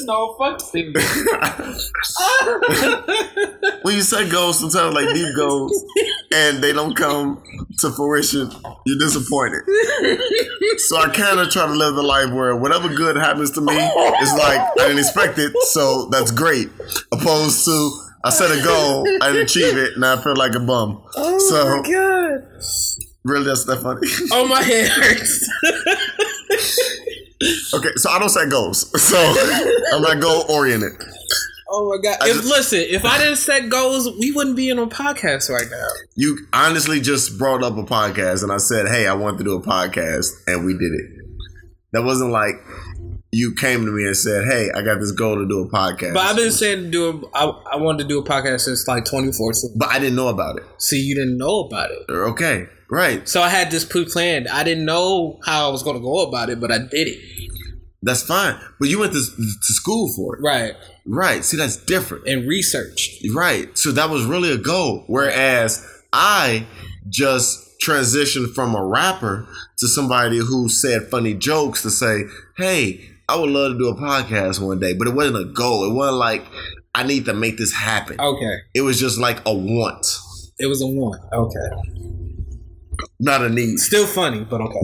no, 0.06 0.36
fuck 0.38 0.60
you. 0.74 0.94
when 3.84 3.96
you 3.96 4.02
set 4.02 4.32
goals, 4.32 4.60
sometimes 4.60 4.94
like 4.96 5.14
deep 5.14 5.36
goals, 5.36 5.86
and 6.34 6.64
they 6.64 6.74
don't 6.74 6.96
come 6.96 7.42
to 7.80 7.92
fruition, 7.92 8.52
you're 8.86 9.00
disappointed. 9.00 9.62
So 10.78 10.98
I 10.98 11.10
kind 11.10 11.40
of 11.40 11.50
try 11.50 11.66
to 11.68 11.74
live 11.74 11.96
the 11.96 12.04
life 12.04 12.32
where 12.32 12.56
whatever 12.56 12.90
good 12.90 13.16
happens 13.16 13.52
to 13.52 13.62
me 13.62 13.74
is 13.74 14.34
like 14.34 14.60
I 14.60 14.74
didn't 14.78 15.00
expect 15.00 15.40
it, 15.40 15.54
so 15.72 16.08
that's 16.08 16.32
great. 16.32 16.70
Opposed 17.12 17.66
to 17.66 17.92
I 18.24 18.30
set 18.30 18.52
a 18.52 18.62
goal, 18.64 19.08
I 19.22 19.32
didn't 19.32 19.44
achieve 19.44 19.78
it, 19.78 19.94
and 19.96 20.04
I 20.06 20.22
feel 20.22 20.36
like 20.36 20.56
a 20.56 20.60
bum. 20.60 21.02
Oh 21.16 21.38
so 21.38 21.82
god. 21.84 22.44
Really, 23.26 23.46
that's 23.46 23.66
that 23.66 23.82
funny. 23.82 24.08
Oh, 24.32 24.48
my 24.48 24.62
head 24.62 24.88
hurts. 24.88 25.50
okay, 27.74 27.90
so 27.96 28.12
I 28.12 28.20
don't 28.20 28.30
set 28.30 28.50
goals, 28.52 28.92
so 29.02 29.18
I'm 29.94 30.02
not 30.04 30.22
goal 30.22 30.46
oriented. 30.48 30.94
Oh 31.68 31.90
my 31.90 31.98
god! 32.02 32.18
If 32.28 32.36
just- 32.38 32.48
listen, 32.48 32.80
if 32.88 33.06
I 33.06 33.18
didn't 33.18 33.38
set 33.38 33.70
goals, 33.70 34.10
we 34.20 34.32
wouldn't 34.32 34.56
be 34.56 34.70
in 34.70 34.78
a 34.80 34.88
podcast 34.88 35.50
right 35.50 35.68
now. 35.70 35.88
You 36.16 36.38
honestly 36.54 37.02
just 37.02 37.38
brought 37.38 37.64
up 37.64 37.78
a 37.78 37.84
podcast, 37.84 38.44
and 38.44 38.52
I 38.52 38.58
said, 38.58 38.88
"Hey, 38.88 39.08
I 39.08 39.14
want 39.14 39.38
to 39.40 39.44
do 39.44 39.56
a 39.56 39.62
podcast," 39.62 40.28
and 40.48 40.66
we 40.66 40.74
did 40.74 40.92
it. 40.94 41.06
That 41.94 42.04
wasn't 42.04 42.32
like 42.32 42.56
you 43.32 43.54
came 43.56 43.86
to 43.86 43.92
me 43.92 44.06
and 44.06 44.16
said, 44.16 44.46
"Hey, 44.46 44.70
I 44.76 44.82
got 44.84 45.00
this 45.00 45.12
goal 45.12 45.36
to 45.38 45.48
do 45.48 45.62
a 45.62 45.70
podcast," 45.70 46.14
But 46.14 46.24
I've 46.26 46.36
been 46.36 46.52
saying 46.52 46.84
to 46.84 46.90
do 46.92 47.10
a, 47.34 47.38
I, 47.38 47.46
I 47.74 47.76
wanted 47.78 48.04
to 48.04 48.10
do 48.10 48.20
a 48.20 48.24
podcast 48.24 48.62
since 48.62 48.88
like 48.88 49.06
2014. 49.06 49.74
but 49.78 49.90
I 49.90 49.98
didn't 50.00 50.16
know 50.16 50.28
about 50.28 50.58
it. 50.58 50.64
See, 50.78 51.00
you 51.00 51.16
didn't 51.16 51.38
know 51.38 51.62
about 51.62 51.90
it. 51.92 52.10
Okay, 52.12 52.68
right. 52.92 53.28
So 53.28 53.42
I 53.42 53.50
had 53.50 53.72
this 53.72 53.84
pre-planned. 53.86 54.48
I 54.50 54.64
didn't 54.64 54.86
know 54.86 55.40
how 55.46 55.68
I 55.68 55.72
was 55.72 55.84
going 55.84 55.96
to 55.96 56.02
go 56.02 56.22
about 56.22 56.50
it, 56.50 56.60
but 56.60 56.72
I 56.72 56.78
did 56.78 57.08
it. 57.08 57.20
That's 58.04 58.22
fine. 58.22 58.60
But 58.80 58.90
you 58.90 59.00
went 59.00 59.14
to, 59.14 59.20
to 59.20 59.74
school 59.74 60.14
for 60.16 60.36
it. 60.36 60.42
Right. 60.44 60.74
Right. 61.06 61.44
See, 61.46 61.58
that's 61.58 61.78
different. 61.78 62.28
And 62.28 62.48
researched. 62.48 63.24
Right. 63.34 63.78
So 63.78 63.92
that 63.92 64.10
was 64.10 64.26
really 64.26 64.52
a 64.52 64.58
goal. 64.58 65.04
Whereas 65.08 65.86
I 66.12 66.66
just 67.10 67.80
transitioned 67.86 68.54
from 68.56 68.74
a 68.76 68.84
rapper 68.84 69.48
to 69.78 69.88
somebody 69.88 70.38
who 70.40 70.68
said 70.70 71.04
funny 71.10 71.34
jokes 71.36 71.82
to 71.84 71.92
say, 71.92 72.24
hey, 72.58 73.02
I 73.30 73.36
would 73.38 73.50
love 73.50 73.74
to 73.74 73.78
do 73.78 73.90
a 73.90 73.96
podcast 73.96 74.60
one 74.66 74.80
day. 74.80 74.94
But 74.94 75.08
it 75.08 75.14
wasn't 75.14 75.38
a 75.38 75.46
goal. 75.54 75.90
It 75.90 75.94
wasn't 75.94 76.18
like, 76.18 76.44
I 76.96 77.04
need 77.04 77.26
to 77.26 77.34
make 77.34 77.58
this 77.58 77.74
happen. 77.74 78.20
Okay. 78.20 78.58
It 78.74 78.82
was 78.82 79.00
just 79.00 79.20
like 79.20 79.42
a 79.46 79.54
want, 79.54 80.06
It 80.58 80.68
was 80.68 80.82
a 80.82 80.88
want. 80.88 81.22
Okay. 81.32 81.70
not 83.20 83.42
a 83.44 83.50
need. 83.50 83.78
Still 83.80 84.08
funny, 84.08 84.44
but 84.44 84.62
okay. 84.62 84.80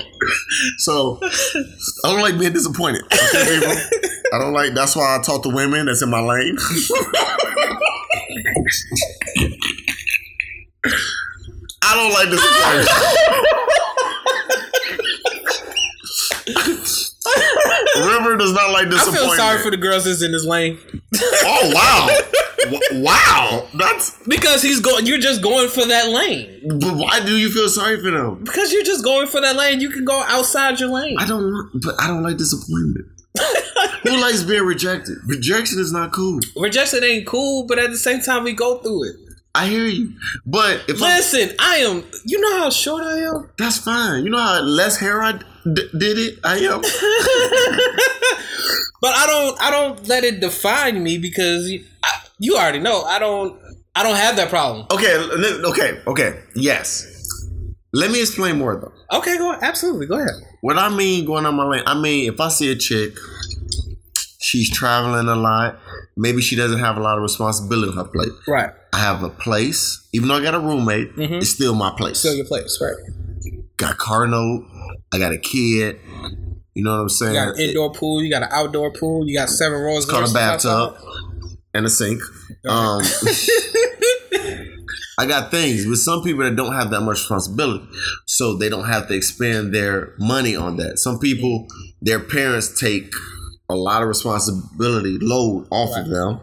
So 0.78 1.18
I 1.22 1.30
don't 2.04 2.20
like 2.20 2.38
being 2.38 2.52
disappointed. 2.52 3.02
Okay? 3.04 3.60
I 4.32 4.38
don't 4.38 4.52
like. 4.52 4.74
That's 4.74 4.94
why 4.96 5.16
I 5.16 5.22
talk 5.22 5.42
to 5.44 5.48
women. 5.48 5.86
That's 5.86 6.02
in 6.02 6.10
my 6.10 6.20
lane. 6.20 6.56
I 11.82 11.94
don't 11.94 12.12
like 12.12 12.28
disappointment. 12.30 12.88
River 18.06 18.36
does 18.36 18.52
not 18.52 18.70
like 18.72 18.88
disappointment. 18.90 19.24
I 19.24 19.28
feel 19.28 19.36
sorry 19.36 19.62
for 19.62 19.70
the 19.70 19.76
girls 19.76 20.04
that's 20.04 20.22
in 20.22 20.32
his 20.32 20.46
lane. 20.46 20.78
Oh 21.44 21.72
wow, 21.74 22.78
wow! 23.02 23.66
That's 23.74 24.16
because 24.26 24.62
he's 24.62 24.80
going. 24.80 25.06
You're 25.06 25.18
just 25.18 25.42
going 25.42 25.68
for 25.68 25.84
that 25.86 26.08
lane. 26.08 26.78
But 26.80 26.96
why 26.96 27.20
do 27.24 27.36
you 27.36 27.50
feel 27.50 27.68
sorry 27.68 28.00
for 28.00 28.10
them? 28.10 28.44
Because 28.44 28.72
you're 28.72 28.84
just 28.84 29.04
going 29.04 29.26
for 29.26 29.40
that 29.40 29.56
lane. 29.56 29.80
You 29.80 29.90
can 29.90 30.04
go 30.04 30.22
outside 30.28 30.78
your 30.80 30.90
lane. 30.90 31.16
I 31.18 31.26
don't. 31.26 31.70
But 31.82 31.94
I 32.00 32.06
don't 32.08 32.22
like 32.22 32.36
disappointment. 32.36 33.06
Who 34.04 34.20
likes 34.20 34.42
being 34.42 34.64
rejected? 34.64 35.18
Rejection 35.26 35.78
is 35.78 35.92
not 35.92 36.12
cool. 36.12 36.40
Rejection 36.56 37.02
ain't 37.04 37.26
cool, 37.26 37.64
but 37.66 37.78
at 37.78 37.90
the 37.90 37.98
same 37.98 38.20
time, 38.20 38.44
we 38.44 38.52
go 38.52 38.78
through 38.78 39.04
it. 39.10 39.16
I 39.54 39.66
hear 39.66 39.84
you, 39.86 40.12
but 40.46 40.84
if 40.88 41.02
I- 41.02 41.16
Listen, 41.16 41.50
I 41.58 41.78
am. 41.78 42.04
You 42.24 42.40
know 42.40 42.58
how 42.60 42.70
short 42.70 43.02
I 43.02 43.18
am. 43.18 43.50
that's 43.58 43.78
fine. 43.78 44.22
You 44.24 44.30
know 44.30 44.38
how 44.38 44.60
less 44.60 44.96
hair 44.96 45.20
I 45.22 45.40
d- 45.64 45.88
did 45.98 46.18
it. 46.18 46.38
I 46.44 46.58
am. 46.58 46.82
But 49.02 49.14
I 49.16 49.26
don't. 49.26 49.62
I 49.62 49.70
don't 49.70 50.08
let 50.08 50.24
it 50.24 50.40
define 50.40 51.02
me 51.02 51.16
because 51.16 51.70
you, 51.70 51.84
I, 52.04 52.20
you 52.38 52.56
already 52.56 52.80
know. 52.80 53.02
I 53.02 53.18
don't. 53.18 53.58
I 53.96 54.02
don't 54.02 54.14
have 54.16 54.36
that 54.36 54.50
problem. 54.50 54.86
Okay. 54.90 55.16
Okay. 55.16 56.00
Okay. 56.06 56.40
Yes. 56.54 57.06
Let 57.94 58.10
me 58.10 58.20
explain 58.20 58.58
more 58.58 58.76
though. 58.78 59.16
Okay, 59.18 59.38
go 59.38 59.56
absolutely 59.62 60.06
go 60.06 60.16
ahead. 60.16 60.34
What 60.60 60.78
I 60.78 60.94
mean 60.94 61.24
going 61.24 61.46
on 61.46 61.54
my 61.56 61.64
lane, 61.64 61.82
I 61.86 61.98
mean 61.98 62.30
if 62.32 62.38
I 62.40 62.48
see 62.50 62.70
a 62.70 62.76
chick, 62.76 63.14
she's 64.38 64.70
traveling 64.70 65.26
a 65.28 65.34
lot. 65.34 65.78
Maybe 66.16 66.42
she 66.42 66.54
doesn't 66.54 66.78
have 66.78 66.96
a 66.98 67.00
lot 67.00 67.16
of 67.16 67.22
responsibility 67.22 67.90
on 67.90 67.96
her 68.04 68.04
plate. 68.12 68.32
Right. 68.46 68.70
I 68.92 68.98
have 68.98 69.22
a 69.22 69.30
place, 69.30 70.06
even 70.12 70.28
though 70.28 70.36
I 70.36 70.42
got 70.42 70.54
a 70.54 70.60
roommate. 70.60 71.16
Mhm. 71.16 71.38
It's 71.40 71.50
still 71.50 71.74
my 71.74 71.90
place. 71.96 72.18
Still 72.18 72.34
your 72.34 72.44
place, 72.46 72.78
right? 72.82 72.94
Got 73.80 73.92
a 73.92 73.96
car 73.96 74.26
note. 74.26 74.66
I 75.12 75.18
got 75.18 75.32
a 75.32 75.38
kid. 75.38 75.98
You 76.74 76.84
know 76.84 76.92
what 76.92 77.02
I'm 77.02 77.08
saying? 77.08 77.34
You 77.34 77.40
got 77.40 77.54
an 77.54 77.60
indoor 77.60 77.92
pool. 77.92 78.22
You 78.22 78.30
got 78.30 78.42
an 78.42 78.48
outdoor 78.52 78.92
pool. 78.92 79.26
You 79.26 79.36
got 79.36 79.48
seven 79.48 79.80
rows. 79.80 80.04
It's 80.04 80.12
called 80.12 80.30
a 80.30 80.32
bathtub 80.32 80.96
and 81.74 81.86
a 81.86 81.90
sink. 81.90 82.20
Um, 82.68 83.00
I 85.18 85.26
got 85.26 85.50
things 85.50 85.86
with 85.86 85.98
some 85.98 86.22
people 86.22 86.44
that 86.44 86.56
don't 86.56 86.72
have 86.72 86.90
that 86.90 87.00
much 87.00 87.18
responsibility, 87.18 87.86
so 88.26 88.56
they 88.56 88.68
don't 88.70 88.86
have 88.86 89.08
to 89.08 89.14
expend 89.14 89.74
their 89.74 90.14
money 90.18 90.56
on 90.56 90.76
that. 90.76 90.98
Some 90.98 91.18
people, 91.18 91.66
their 92.00 92.20
parents 92.20 92.80
take 92.80 93.12
a 93.68 93.74
lot 93.74 94.02
of 94.02 94.08
responsibility 94.08 95.18
load 95.20 95.66
off 95.70 95.96
of 95.96 96.08
them. 96.08 96.40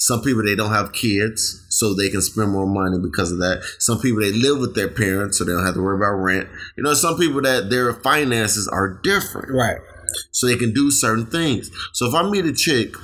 Some 0.00 0.22
people 0.22 0.42
they 0.42 0.54
don't 0.56 0.72
have 0.72 0.92
kids, 0.94 1.66
so 1.68 1.92
they 1.94 2.08
can 2.08 2.22
spend 2.22 2.50
more 2.50 2.66
money 2.66 2.96
because 3.00 3.30
of 3.32 3.38
that. 3.38 3.62
Some 3.78 4.00
people 4.00 4.20
they 4.20 4.32
live 4.32 4.58
with 4.58 4.74
their 4.74 4.88
parents, 4.88 5.38
so 5.38 5.44
they 5.44 5.52
don't 5.52 5.64
have 5.64 5.74
to 5.74 5.82
worry 5.82 5.96
about 5.96 6.14
rent. 6.16 6.48
You 6.76 6.82
know, 6.82 6.94
some 6.94 7.18
people 7.18 7.42
that 7.42 7.68
their 7.70 7.92
finances 7.92 8.66
are 8.66 8.98
different, 9.02 9.50
right? 9.52 9.76
So 10.32 10.46
they 10.46 10.56
can 10.56 10.72
do 10.72 10.90
certain 10.90 11.26
things. 11.26 11.70
So 11.92 12.06
if 12.08 12.14
I 12.14 12.28
meet 12.28 12.44
a 12.46 12.52
chick 12.52 12.94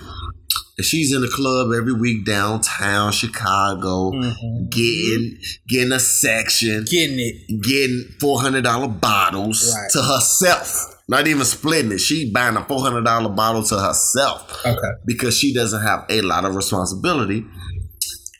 and 0.79 0.85
she's 0.85 1.13
in 1.15 1.21
the 1.21 1.29
club 1.29 1.69
every 1.77 1.93
week 1.93 2.25
downtown 2.25 3.13
Chicago, 3.13 4.11
mm-hmm. 4.13 4.69
getting 4.71 5.39
getting 5.69 5.93
a 5.93 6.01
section, 6.01 6.85
getting 6.85 7.19
it, 7.21 7.63
getting 7.63 8.05
four 8.21 8.41
hundred 8.41 8.65
dollar 8.65 8.89
bottles 8.89 9.75
Right. 9.77 9.91
to 9.93 10.03
herself. 10.03 10.96
Not 11.09 11.29
even 11.29 11.45
splitting 11.45 11.93
it. 11.93 11.99
She 11.99 12.33
buying 12.33 12.57
a 12.57 12.65
four 12.65 12.81
hundred 12.81 13.05
dollar 13.05 13.29
bottle 13.29 13.63
to 13.65 13.79
herself 13.79 14.61
Okay. 14.67 14.89
because 15.07 15.37
she 15.39 15.55
doesn't 15.55 15.83
have 15.83 16.05
a 16.11 16.21
lot 16.23 16.45
of 16.45 16.57
responsibility. 16.57 17.45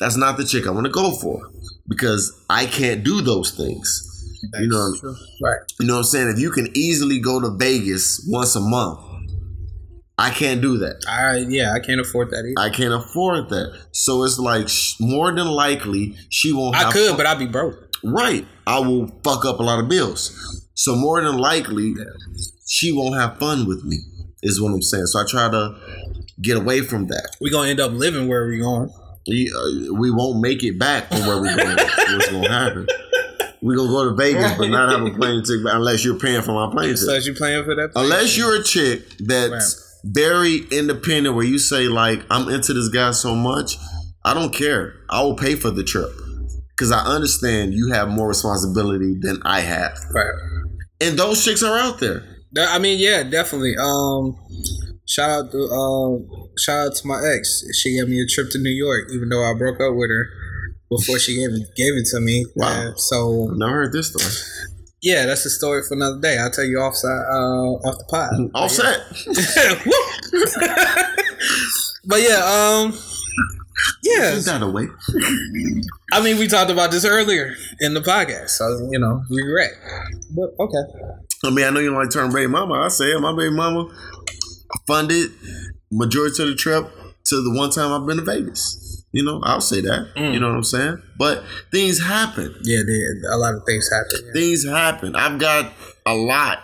That's 0.01 0.17
not 0.17 0.37
the 0.37 0.45
chick 0.45 0.67
I 0.67 0.71
want 0.71 0.87
to 0.87 0.93
go 0.93 1.13
for 1.13 1.41
because 1.89 2.33
I 2.51 2.67
can't 2.67 3.05
do 3.05 3.21
those 3.21 3.53
things. 3.53 4.03
you 4.61 4.69
know, 4.69 4.93
Right. 5.43 5.59
you 5.81 5.87
know 5.87 5.95
what 5.95 5.99
I'm 6.01 6.05
saying? 6.05 6.29
If 6.31 6.39
you 6.41 6.51
can 6.51 6.69
easily 6.77 7.21
go 7.21 7.41
to 7.41 7.57
Vegas 7.57 8.25
once 8.29 8.55
a 8.57 8.61
month, 8.61 8.99
I 10.19 10.31
can't 10.31 10.61
do 10.61 10.79
that. 10.79 11.05
I 11.09 11.39
yeah, 11.49 11.73
I 11.73 11.81
can't 11.81 12.01
afford 12.01 12.31
that 12.31 12.45
either. 12.45 12.55
I 12.59 12.71
can't 12.71 12.95
afford 12.95 13.49
that. 13.51 13.79
So 13.93 14.25
it's 14.25 14.39
like 14.39 14.69
more 15.01 15.31
than 15.33 15.47
likely 15.47 16.17
she 16.31 16.53
won't. 16.53 16.75
I 16.77 16.91
could, 16.91 17.09
fun- 17.09 17.17
but 17.17 17.27
I'd 17.27 17.39
be 17.39 17.47
broke. 17.47 17.77
right. 18.03 18.47
I 18.67 18.81
will 18.81 19.07
fuck 19.23 19.45
up 19.45 19.61
a 19.61 19.63
lot 19.63 19.79
of 19.79 19.89
bills. 19.89 20.56
So 20.77 20.95
more 20.95 21.23
than 21.23 21.39
likely, 21.39 21.95
she 22.69 22.93
won't 22.93 23.17
have 23.17 23.39
fun 23.39 23.67
with 23.67 23.83
me. 23.85 23.99
Is 24.43 24.61
what 24.61 24.73
I'm 24.73 24.83
saying. 24.83 25.07
So 25.07 25.21
I 25.21 25.25
try 25.27 25.51
to 25.51 25.75
get 26.41 26.57
away 26.57 26.83
from 26.83 27.07
that. 27.09 27.37
We're 27.41 27.51
gonna 27.51 27.71
end 27.71 27.81
up 27.81 27.93
living 27.93 28.29
where 28.29 28.47
we 28.47 28.59
going. 28.59 28.91
We, 29.27 29.51
uh, 29.51 29.95
we 29.95 30.11
won't 30.11 30.41
make 30.41 30.63
it 30.63 30.79
back 30.79 31.09
from 31.09 31.27
where 31.27 31.41
we're 31.41 31.57
going. 31.57 31.77
What's 31.77 32.31
gonna 32.31 32.49
happen? 32.49 32.87
We're 33.63 33.77
gonna 33.77 33.89
go 33.89 34.11
to 34.11 34.15
Vegas, 34.15 34.53
but 34.57 34.69
not 34.69 34.93
have 34.93 35.03
a 35.03 35.11
plane 35.11 35.43
ticket 35.43 35.67
unless 35.67 36.05
you're 36.05 36.19
paying 36.19 36.43
for 36.43 36.53
my 36.53 36.71
plane 36.71 36.91
ticket. 36.91 36.99
So 36.99 37.15
as 37.15 37.27
you 37.27 37.35
playing 37.35 37.65
for 37.65 37.75
that? 37.75 37.93
Unless 37.97 38.37
you're 38.37 38.55
a 38.57 38.63
chick 38.63 39.03
that's 39.19 39.99
very 40.05 40.59
independent, 40.71 41.35
where 41.35 41.45
you 41.45 41.59
say 41.59 41.89
like, 41.89 42.23
"I'm 42.31 42.49
into 42.49 42.75
this 42.75 42.89
guy 42.89 43.11
so 43.13 43.35
much, 43.35 43.79
I 44.25 44.35
don't 44.35 44.53
care. 44.53 44.95
I 45.09 45.23
will 45.23 45.35
pay 45.35 45.57
for 45.57 45.71
the 45.71 45.83
trip 45.83 46.11
because 46.69 46.93
I 46.93 47.05
understand 47.05 47.73
you 47.73 47.93
have 47.93 48.09
more 48.09 48.29
responsibility 48.29 49.17
than 49.19 49.41
I 49.45 49.63
have." 49.63 49.97
Right. 50.15 50.56
And 51.01 51.19
those 51.19 51.45
chicks 51.45 51.63
are 51.63 51.77
out 51.79 52.01
there. 52.01 52.23
I 52.59 52.79
mean, 52.79 52.99
yeah, 52.99 53.23
definitely. 53.23 53.75
Um, 53.79 54.37
shout 55.07 55.31
out 55.31 55.53
to 55.53 55.59
um, 55.59 56.29
shout 56.59 56.87
out 56.87 56.95
to 56.97 57.07
my 57.07 57.21
ex. 57.37 57.63
She 57.75 57.97
gave 57.97 58.09
me 58.09 58.21
a 58.21 58.27
trip 58.27 58.51
to 58.53 58.59
New 58.59 58.71
York, 58.71 59.11
even 59.13 59.29
though 59.29 59.45
I 59.45 59.53
broke 59.55 59.81
up 59.81 59.95
with 59.95 60.11
her 60.11 60.27
before 60.89 61.19
she 61.19 61.35
gave 61.37 61.51
it 61.51 61.69
gave 61.77 61.95
it 61.95 62.07
to 62.13 62.21
me. 62.21 62.47
Wow. 62.57 62.95
So 62.97 63.49
Never 63.53 63.73
heard 63.73 63.93
this 63.93 64.09
story. 64.09 64.33
yeah, 65.03 65.27
that's 65.27 65.45
a 65.45 65.51
story 65.51 65.83
for 65.87 65.95
another 65.95 66.21
day. 66.21 66.39
I'll 66.39 66.51
tell 66.51 66.65
you 66.65 66.79
off 66.79 66.95
uh, 67.05 67.89
off 67.89 67.99
the 67.99 68.05
pod. 68.09 68.51
Offset. 68.55 69.03
But 72.09 72.23
yeah, 72.23 72.39
um, 72.39 72.93
yeah. 74.03 74.35
Put 74.35 74.45
that 74.47 74.63
away. 74.63 74.87
I 76.13 76.23
mean, 76.23 76.39
we 76.39 76.47
talked 76.49 76.71
about 76.71 76.91
this 76.91 77.05
earlier 77.05 77.55
in 77.81 77.95
the 77.95 78.01
podcast, 78.01 78.51
so 78.51 78.89
you 78.91 78.99
know, 78.99 79.23
regret. 79.31 79.71
But 80.31 80.51
okay. 80.59 81.19
I 81.45 81.51
mean, 81.51 81.65
I 81.65 81.71
know 81.71 81.81
you 81.81 81.91
don't 81.91 81.99
like 81.99 82.11
term 82.11 82.33
baby 82.33 82.47
mama. 82.47 82.75
I 82.75 82.89
say 82.89 83.07
it. 83.07 83.21
My 83.21 83.35
baby 83.35 83.55
mama 83.55 83.89
funded 84.87 85.31
majority 85.91 86.43
of 86.43 86.49
the 86.49 86.55
trip 86.55 86.89
to 87.25 87.43
the 87.43 87.57
one 87.57 87.71
time 87.71 87.93
I've 87.93 88.07
been 88.07 88.19
to 88.19 88.25
Vegas. 88.25 89.05
You 89.13 89.25
know, 89.25 89.41
I'll 89.45 89.61
say 89.61 89.81
that. 89.81 90.13
Mm. 90.17 90.35
You 90.35 90.41
know 90.41 90.49
what 90.49 90.57
I'm 90.57 90.65
saying? 90.65 91.03
But 91.19 91.43
things 91.71 92.03
happen. 92.03 92.55
Yeah, 92.63 92.83
there, 92.87 93.33
a 93.33 93.37
lot 93.37 93.55
of 93.55 93.63
things 93.65 93.89
happen. 93.91 94.33
Things 94.33 94.67
happen. 94.67 95.17
I've 95.17 95.39
got 95.39 95.73
a 96.05 96.15
lot 96.15 96.59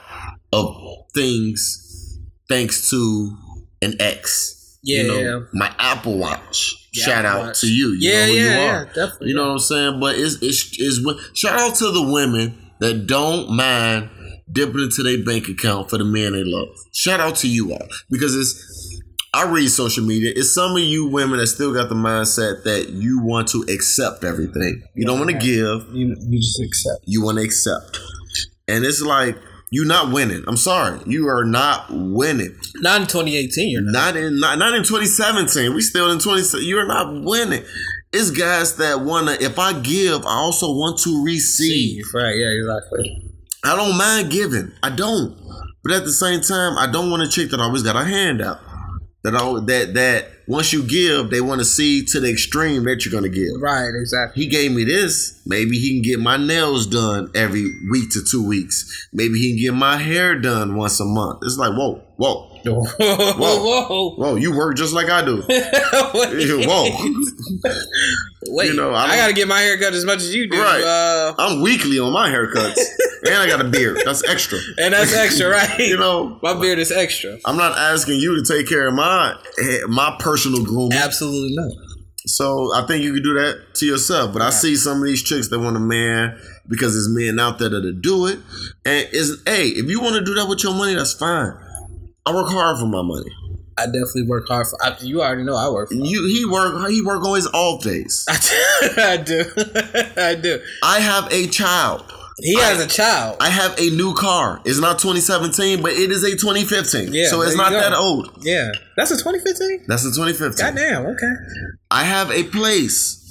of 0.53 0.77
things 1.15 2.19
thanks 2.49 2.91
to 2.91 3.37
an 3.81 3.95
ex. 4.01 4.62
Yeah, 4.83 5.03
You 5.03 5.25
know. 5.25 5.47
My 5.53 5.75
Apple 5.79 6.19
Watch. 6.19 6.77
Yeah, 6.93 7.05
shout 7.05 7.25
out 7.25 7.47
much. 7.47 7.61
to 7.61 7.73
you. 7.73 7.89
you 7.93 8.11
Yeah, 8.11 8.27
know 8.27 8.33
who 8.33 8.39
yeah, 8.39 8.43
you 8.43 8.51
yeah, 8.51 8.85
definitely, 8.87 9.29
You 9.29 9.35
know 9.35 9.45
what 9.47 9.53
I'm 9.53 9.59
saying? 9.61 10.01
But 10.01 10.17
it's 10.19 10.35
it's 10.43 10.77
it's 10.79 11.39
shout 11.39 11.59
out 11.59 11.75
to 11.77 11.91
the 11.91 12.03
women 12.13 12.59
that 12.81 13.07
don't 13.07 13.51
mind 13.51 14.11
dipping 14.51 14.81
into 14.83 15.03
their 15.03 15.25
bank 15.25 15.49
account 15.49 15.89
for 15.89 15.97
the 15.99 16.05
man 16.05 16.33
they 16.33 16.45
love. 16.45 16.69
Shout 16.93 17.21
out 17.21 17.37
to 17.37 17.49
you 17.49 17.73
all 17.73 17.87
because 18.11 18.35
it's. 18.37 18.79
I 19.35 19.51
read 19.51 19.69
social 19.71 20.05
media. 20.05 20.31
It's 20.37 20.55
some 20.55 20.73
of 20.77 20.83
you 20.83 21.07
women 21.07 21.39
that 21.39 21.47
still 21.47 21.73
got 21.73 21.89
the 21.89 21.95
mindset 21.95 22.65
that 22.65 22.91
you 22.91 23.23
want 23.23 23.49
to 23.49 23.65
accept 23.73 24.25
everything. 24.25 24.83
You 24.95 25.07
don't 25.07 25.19
want 25.19 25.31
to 25.31 25.39
give. 25.39 25.89
You, 25.97 26.15
you 26.29 26.39
just 26.39 26.61
accept. 26.61 27.05
You 27.07 27.25
want 27.25 27.39
to 27.39 27.43
accept. 27.45 27.99
And 28.69 28.85
it's 28.85 29.01
like 29.01 29.39
you're 29.73 29.87
not 29.87 30.13
winning. 30.13 30.45
I'm 30.47 30.59
sorry. 30.59 31.01
You 31.07 31.29
are 31.29 31.47
not 31.47 31.87
winning. 31.89 32.55
Not 32.77 33.01
in 33.01 33.07
2018. 33.07 33.71
You're 33.71 33.81
not. 33.81 34.17
in 34.17 34.39
not, 34.39 34.59
not 34.59 34.75
in 34.75 34.83
2017. 34.83 35.75
We 35.75 35.81
still 35.81 36.13
in 36.13 36.19
20. 36.19 36.59
You're 36.59 36.87
not 36.87 37.25
winning. 37.25 37.65
It's 38.13 38.31
guys 38.31 38.77
that 38.77 39.01
wanna. 39.01 39.39
If 39.41 39.59
I 39.59 39.73
give, 39.81 40.27
I 40.27 40.35
also 40.35 40.67
want 40.67 40.99
to 41.01 41.25
receive. 41.25 42.05
Right. 42.13 42.37
Yeah. 42.37 42.51
Exactly. 42.51 43.33
I 43.65 43.75
don't 43.75 43.97
mind 43.97 44.31
giving. 44.31 44.73
I 44.83 44.91
don't. 44.91 45.39
But 45.83 45.95
at 45.95 46.05
the 46.05 46.13
same 46.13 46.43
time, 46.43 46.77
I 46.77 46.87
don't 46.93 47.11
want 47.11 47.23
a 47.23 47.29
chick 47.29 47.51
that 47.51 47.61
always 47.61 47.83
got 47.83 47.97
a 47.97 48.05
hand 48.05 48.43
out. 48.43 48.61
That 49.25 49.35
all 49.37 49.61
that 49.61 49.95
that 49.95 50.29
once 50.49 50.73
you 50.73 50.83
give, 50.83 51.31
they 51.31 51.41
want 51.41 51.61
to 51.61 51.65
see 51.65 52.05
to 52.07 52.19
the 52.19 52.31
extreme 52.31 52.85
that 52.85 53.05
you're 53.05 53.13
gonna 53.13 53.29
give. 53.29 53.61
Right. 53.61 53.91
Exactly. 53.95 54.43
He 54.43 54.51
gave 54.51 54.73
me 54.73 54.85
this. 54.85 55.41
Maybe 55.47 55.79
he 55.79 55.93
can 55.95 56.03
get 56.03 56.19
my 56.19 56.37
nails 56.37 56.87
done 56.87 57.31
every 57.35 57.65
week 57.91 58.11
to 58.13 58.25
two 58.29 58.45
weeks. 58.47 59.09
Maybe 59.13 59.39
he 59.39 59.53
can 59.53 59.63
get 59.63 59.75
my 59.75 59.97
hair 59.99 60.39
done 60.39 60.75
once 60.75 60.99
a 60.99 61.05
month. 61.05 61.41
It's 61.43 61.57
like 61.57 61.73
whoa, 61.73 62.03
whoa, 62.17 62.52
whoa, 62.71 63.35
whoa, 63.37 64.11
whoa! 64.11 64.35
You 64.37 64.57
work 64.57 64.77
just 64.77 64.93
like 64.93 65.09
I 65.11 65.25
do. 65.25 65.43
whoa. 65.49 66.89
Wait, 68.49 68.69
You 68.69 68.75
know, 68.75 68.93
I 68.93 69.05
I, 69.05 69.17
gotta 69.17 69.33
get 69.33 69.49
my 69.49 69.61
hair 69.61 69.79
cut 69.79 69.93
as 69.93 70.05
much 70.05 70.19
as 70.19 70.35
you 70.35 70.49
do. 70.49 70.61
Right. 70.61 70.83
Uh, 70.83 71.35
I'm 71.39 71.63
weekly 71.63 71.99
on 71.99 72.13
my 72.13 72.29
haircuts, 72.29 72.77
and 73.25 73.35
I 73.35 73.47
got 73.47 73.61
a 73.61 73.69
beard. 73.69 74.01
That's 74.05 74.25
extra. 74.29 74.59
and 74.79 74.93
that's 74.93 75.15
extra, 75.15 75.49
right? 75.49 75.79
You 75.79 75.97
know, 75.97 76.39
my 76.43 76.59
beard 76.61 76.79
is 76.79 76.91
extra. 76.91 77.39
I'm 77.45 77.57
not 77.57 77.79
asking 77.79 78.19
you 78.21 78.43
to 78.43 78.55
take 78.55 78.69
care 78.69 78.89
of 78.89 78.95
my 78.95 79.37
my 79.89 80.17
personal 80.19 80.65
grooming. 80.65 80.93
Absolutely 80.93 81.55
not. 81.55 81.71
So 82.27 82.73
I 82.75 82.87
think 82.87 83.03
you 83.03 83.15
can 83.15 83.23
do 83.23 83.35
that 83.35 83.75
to 83.75 83.87
yourself. 83.87 84.33
But 84.33 84.43
I 84.43 84.51
see 84.51 84.77
some 84.77 84.99
of 84.99 85.05
these 85.05 85.23
chicks 85.23 85.49
that 85.49 85.59
want 85.59 85.77
a 85.77 85.81
man 85.81 86.39
because 86.69 86.95
there's 86.95 87.09
men 87.09 87.41
out 87.41 87.59
there 87.59 87.69
that'll 87.69 87.93
do 88.01 88.27
it. 88.27 88.39
And 88.85 89.09
is 89.13 89.43
hey, 89.47 89.69
if 89.69 89.89
you 89.89 90.01
want 90.01 90.17
to 90.17 90.25
do 90.25 90.35
that 90.35 90.49
with 90.49 90.63
your 90.63 90.75
money, 90.75 90.95
that's 90.95 91.15
fine. 91.15 91.53
I 92.25 92.35
work 92.35 92.49
hard 92.49 92.79
for 92.79 92.87
my 92.87 93.03
money. 93.03 93.31
I 93.77 93.87
definitely 93.87 94.27
work 94.27 94.47
hard 94.49 94.67
for. 94.67 94.79
I, 94.85 94.97
you 95.01 95.23
already 95.23 95.43
know 95.45 95.57
I 95.57 95.69
work. 95.71 95.89
For 95.89 95.95
You 95.95 96.27
he 96.27 96.45
work 96.45 96.89
he 96.91 97.03
work 97.03 97.25
on 97.25 97.37
his 97.37 97.49
off 97.49 97.83
days. 97.83 98.25
I 98.31 99.17
do. 99.17 99.45
I 100.17 100.35
do. 100.35 100.61
I 100.85 101.01
have 101.01 101.33
a 101.33 101.47
child. 101.49 102.05
He 102.39 102.59
has 102.59 102.81
a 102.81 102.87
child. 102.87 103.37
I 103.41 103.51
have 103.51 103.79
a 103.79 103.91
new 103.91 104.15
car. 104.15 104.61
It's 104.65 104.81
not 104.81 104.99
2017, 104.99 105.83
but 105.83 105.93
it 105.93 106.11
is 106.11 106.25
a 106.25 106.31
2015. 106.31 107.13
Yeah, 107.13 107.29
so 107.29 107.43
it's 107.43 107.57
not 107.57 107.71
that 107.73 107.93
old. 107.93 108.31
Yeah, 108.41 108.71
that's 108.97 109.11
a 109.11 109.17
2015. 109.17 109.85
That's 109.87 110.05
a 110.05 110.11
2015. 110.11 110.65
Goddamn. 110.65 111.07
Okay. 111.07 111.33
I 111.91 112.05
have 112.05 112.31
a 112.31 112.45
place. 112.45 113.22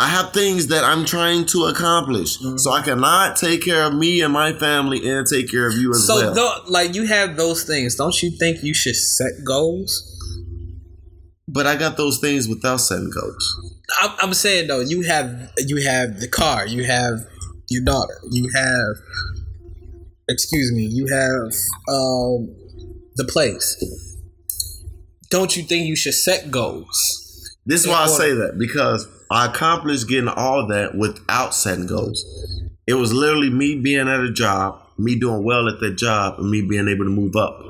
I 0.00 0.06
have 0.08 0.32
things 0.32 0.68
that 0.68 0.82
I'm 0.82 1.04
trying 1.04 1.44
to 1.46 1.64
accomplish. 1.66 2.38
Mm-hmm. 2.38 2.56
So 2.56 2.72
I 2.72 2.80
cannot 2.82 3.36
take 3.36 3.62
care 3.62 3.84
of 3.84 3.94
me 3.94 4.22
and 4.22 4.32
my 4.32 4.52
family 4.54 5.08
and 5.08 5.26
take 5.26 5.50
care 5.50 5.66
of 5.68 5.74
you 5.74 5.90
as 5.90 6.06
So, 6.06 6.16
well. 6.16 6.34
tho- 6.34 6.62
like, 6.68 6.94
you 6.94 7.06
have 7.06 7.36
those 7.36 7.64
things. 7.64 7.96
Don't 7.96 8.22
you 8.22 8.30
think 8.30 8.62
you 8.62 8.72
should 8.74 8.96
set 8.96 9.32
goals? 9.44 10.06
but 11.52 11.66
I 11.66 11.76
got 11.76 11.96
those 11.96 12.18
things 12.18 12.48
without 12.48 12.76
setting 12.78 13.10
goals. 13.10 13.74
I'm, 14.00 14.10
I'm 14.20 14.34
saying 14.34 14.68
though, 14.68 14.80
you 14.80 15.02
have 15.02 15.50
you 15.58 15.82
have 15.84 16.20
the 16.20 16.28
car, 16.28 16.66
you 16.66 16.84
have 16.84 17.14
your 17.68 17.82
daughter, 17.84 18.14
you 18.30 18.48
have, 18.54 18.96
excuse 20.28 20.72
me, 20.72 20.82
you 20.82 21.06
have 21.08 21.50
um, 21.88 22.54
the 23.16 23.24
place. 23.28 23.76
Don't 25.30 25.56
you 25.56 25.62
think 25.64 25.86
you 25.86 25.96
should 25.96 26.14
set 26.14 26.50
goals? 26.50 26.96
This 27.66 27.82
is 27.82 27.88
why 27.88 28.04
I 28.04 28.06
say 28.06 28.32
that 28.32 28.56
because 28.58 29.08
I 29.30 29.46
accomplished 29.46 30.08
getting 30.08 30.28
all 30.28 30.66
that 30.68 30.94
without 30.96 31.54
setting 31.54 31.86
goals. 31.86 32.24
It 32.86 32.94
was 32.94 33.12
literally 33.12 33.50
me 33.50 33.76
being 33.76 34.08
at 34.08 34.20
a 34.20 34.32
job, 34.32 34.80
me 34.98 35.18
doing 35.18 35.44
well 35.44 35.68
at 35.68 35.78
that 35.80 35.96
job, 35.96 36.38
and 36.40 36.50
me 36.50 36.62
being 36.62 36.88
able 36.88 37.04
to 37.04 37.10
move 37.10 37.36
up. 37.36 37.62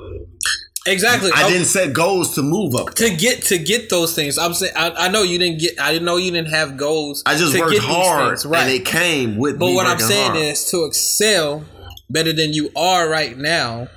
Exactly. 0.87 1.31
I 1.35 1.47
didn't 1.49 1.67
set 1.67 1.93
goals 1.93 2.35
to 2.37 2.43
move 2.43 2.75
up. 2.75 2.95
to 2.95 3.15
get 3.15 3.43
to 3.45 3.59
get 3.59 3.91
those 3.91 4.15
things. 4.15 4.39
I'm 4.39 4.55
saying 4.55 4.73
I, 4.75 4.91
I 4.93 5.09
know 5.09 5.23
you 5.23 5.39
didn't 5.39 5.61
get. 5.61 5.79
I 5.79 5.93
didn't 5.93 6.07
know 6.07 6.17
you 6.17 6.31
didn't 6.31 6.49
have 6.49 6.79
goals. 6.79 7.23
I 7.27 7.37
just 7.37 7.57
worked 7.59 7.77
hard, 7.79 8.31
things, 8.31 8.47
right? 8.47 8.63
and 8.63 8.71
it 8.71 8.87
came 8.87 9.37
with 9.37 9.59
But 9.59 9.73
what 9.75 9.87
I'm 9.87 9.99
saying 10.01 10.33
hard. 10.33 10.43
is 10.43 10.65
to 10.71 10.85
excel 10.85 11.65
better 12.09 12.33
than 12.33 12.55
you 12.55 12.71
are 12.75 13.09
right 13.11 13.37
now. 13.37 13.89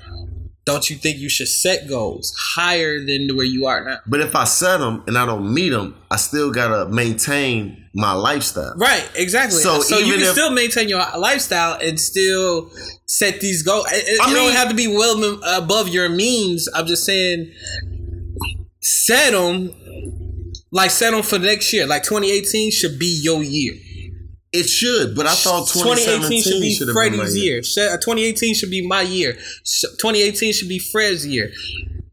Don't 0.66 0.90
you 0.90 0.96
think 0.96 1.18
you 1.18 1.28
should 1.28 1.50
set 1.50 1.90
goals 1.90 2.34
higher 2.56 3.04
than 3.04 3.36
where 3.36 3.46
you 3.46 3.66
are 3.66 3.84
now? 3.84 3.98
But 4.08 4.22
if 4.22 4.34
I 4.34 4.46
set 4.46 4.78
them 4.78 5.04
and 5.08 5.18
I 5.18 5.26
don't 5.26 5.54
meet 5.54 5.70
them, 5.70 5.96
I 6.10 6.16
still 6.16 6.52
gotta 6.52 6.90
maintain 6.90 7.86
my 7.94 8.14
lifestyle. 8.14 8.74
Right, 8.78 9.08
exactly. 9.16 9.60
So 9.60 9.82
So, 9.82 9.98
you 10.00 10.14
can 10.14 10.22
if- 10.22 10.32
still 10.32 10.52
maintain 10.52 10.88
your 10.88 11.00
lifestyle 11.18 11.78
and 11.82 12.00
still 12.00 12.72
set 13.06 13.42
these 13.42 13.62
goals. 13.62 13.88
It, 13.92 14.20
I 14.22 14.28
mean- 14.28 14.36
don't 14.36 14.54
have 14.54 14.70
to 14.70 14.76
be 14.76 14.88
well 14.88 15.40
above 15.46 15.90
your 15.90 16.08
means. 16.08 16.70
I'm 16.74 16.88
just 16.88 17.04
saying, 17.04 17.52
set 18.80 19.32
them. 19.34 19.74
Like 20.72 20.90
set 20.90 21.12
them 21.12 21.22
for 21.22 21.38
next 21.38 21.72
year. 21.72 21.86
Like 21.86 22.04
2018 22.04 22.72
should 22.72 22.98
be 22.98 23.20
your 23.22 23.44
year. 23.44 23.76
It 24.54 24.70
should, 24.70 25.16
but 25.16 25.26
I 25.26 25.34
thought 25.34 25.68
2017 25.68 26.44
should 26.44 26.62
be 26.62 26.76
should 26.76 26.88
have 26.88 26.96
been 26.96 27.18
my 27.18 27.24
Freddie's 27.24 27.38
year. 27.38 27.56
year. 27.56 27.94
Uh, 27.94 27.98
2018 27.98 28.54
should 28.54 28.70
be 28.70 28.88
my 28.88 29.02
year. 29.02 29.34
2018 29.34 30.54
should 30.54 30.70
be 30.70 30.78
Fred's 30.78 31.26
year. 31.26 31.52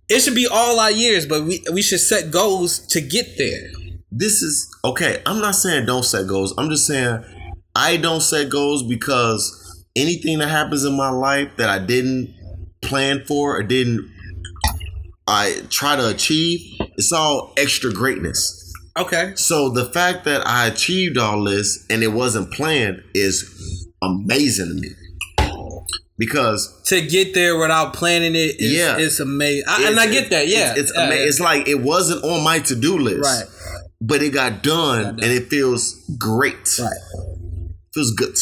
It 0.09 0.20
should 0.20 0.34
be 0.34 0.49
all 0.51 0.80
our 0.80 0.91
years, 0.91 1.26
but 1.26 1.45
we 1.45 1.62
we 1.70 1.82
should 1.82 2.01
set 2.01 2.30
goals 2.30 2.78
to 2.88 3.03
get 3.03 3.36
there. 3.36 3.70
This 4.11 4.43
is 4.43 4.68
okay. 4.84 5.22
I'm 5.26 5.41
not 5.41 5.55
saying 5.55 5.84
don't 5.84 6.03
set 6.03 6.26
goals. 6.26 6.55
I'm 6.57 6.70
just 6.70 6.86
saying 6.86 7.22
I 7.76 7.99
don't 7.99 8.22
set 8.22 8.49
goals 8.49 8.82
because 8.82 9.84
anything 9.95 10.38
that 10.38 10.49
happens 10.49 10.84
in 10.84 10.97
my 10.97 11.11
life 11.11 11.51
that 11.59 11.68
I 11.68 11.78
didn't 11.78 12.34
plan 12.80 13.22
for 13.26 13.57
or 13.59 13.62
didn't 13.62 14.11
I 15.26 15.62
try 15.68 15.95
to 15.95 16.09
achieve, 16.09 16.61
it's 16.97 17.12
all 17.12 17.53
extra 17.57 17.93
greatness. 17.93 18.70
Okay. 18.99 19.32
So 19.36 19.71
the 19.71 19.87
fact 19.87 20.25
that 20.25 20.46
I 20.46 20.67
achieved 20.67 21.17
all 21.18 21.45
this 21.45 21.87
and 21.88 22.03
it 22.03 22.08
wasn't 22.08 22.53
planned 22.53 23.03
is 23.14 23.88
amazing 24.03 24.68
to 24.68 24.75
me. 24.75 24.88
Because 26.18 26.83
To 26.87 27.00
get 27.00 27.33
there 27.33 27.57
without 27.58 27.95
planning 27.95 28.34
it 28.34 28.61
is 28.61 28.72
Yeah. 28.72 28.99
it's 28.99 29.21
amazing. 29.21 29.64
I, 29.67 29.88
and 29.88 29.99
I 29.99 30.07
get 30.11 30.29
that, 30.30 30.49
yeah. 30.49 30.72
It's 30.72 30.80
it's, 30.91 30.92
Yeah, 30.95 31.03
ama- 31.04 31.14
yeah. 31.14 31.21
it's 31.22 31.41
like 31.41 31.67
it 31.68 31.80
wasn't 31.80 32.22
on 32.25 32.45
my 32.45 32.58
to 32.58 32.75
do 32.76 32.99
list, 32.99 33.25
Right. 33.25 33.45
But 34.03 34.22
it 34.22 34.30
got 34.30 34.62
done, 34.62 35.04
and 35.04 35.25
it 35.25 35.49
feels 35.49 35.95
great. 36.18 36.79
Right. 36.79 36.92
Feels 37.95 38.12
good. 38.12 38.34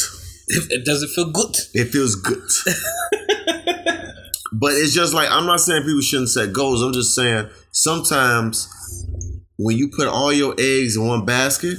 It 0.47 0.83
doesn't 0.85 1.09
feel 1.09 1.31
good. 1.31 1.55
It 1.73 1.85
feels 1.89 2.15
good. 2.15 2.41
but 4.53 4.73
it's 4.73 4.93
just 4.93 5.13
like 5.13 5.29
I'm 5.31 5.45
not 5.45 5.59
saying 5.59 5.83
people 5.83 6.01
shouldn't 6.01 6.29
set 6.29 6.53
goals. 6.53 6.81
I'm 6.81 6.93
just 6.93 7.13
saying 7.13 7.49
sometimes 7.71 8.67
when 9.59 9.77
you 9.77 9.89
put 9.89 10.07
all 10.07 10.31
your 10.31 10.55
eggs 10.57 10.95
in 10.95 11.05
one 11.05 11.25
basket 11.25 11.77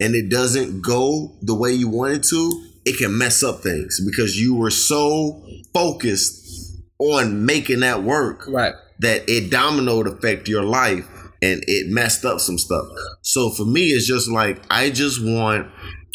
and 0.00 0.16
it 0.16 0.28
doesn't 0.28 0.82
go 0.82 1.36
the 1.42 1.54
way 1.54 1.72
you 1.72 1.88
want 1.88 2.12
it 2.12 2.24
to, 2.24 2.70
it 2.84 2.98
can 2.98 3.16
mess 3.16 3.44
up 3.44 3.60
things 3.60 4.00
because 4.04 4.36
you 4.36 4.56
were 4.56 4.70
so 4.70 5.40
focused 5.72 6.76
on 6.98 7.46
making 7.46 7.80
that 7.80 8.02
work 8.02 8.44
right. 8.48 8.74
that 8.98 9.22
it 9.28 9.48
dominoed 9.48 10.08
affect 10.08 10.48
your 10.48 10.64
life 10.64 11.06
and 11.40 11.62
it 11.68 11.88
messed 11.88 12.24
up 12.24 12.40
some 12.40 12.58
stuff. 12.58 12.84
So 13.22 13.50
for 13.50 13.64
me, 13.64 13.90
it's 13.90 14.08
just 14.08 14.28
like 14.28 14.60
I 14.68 14.90
just 14.90 15.24
want 15.24 15.68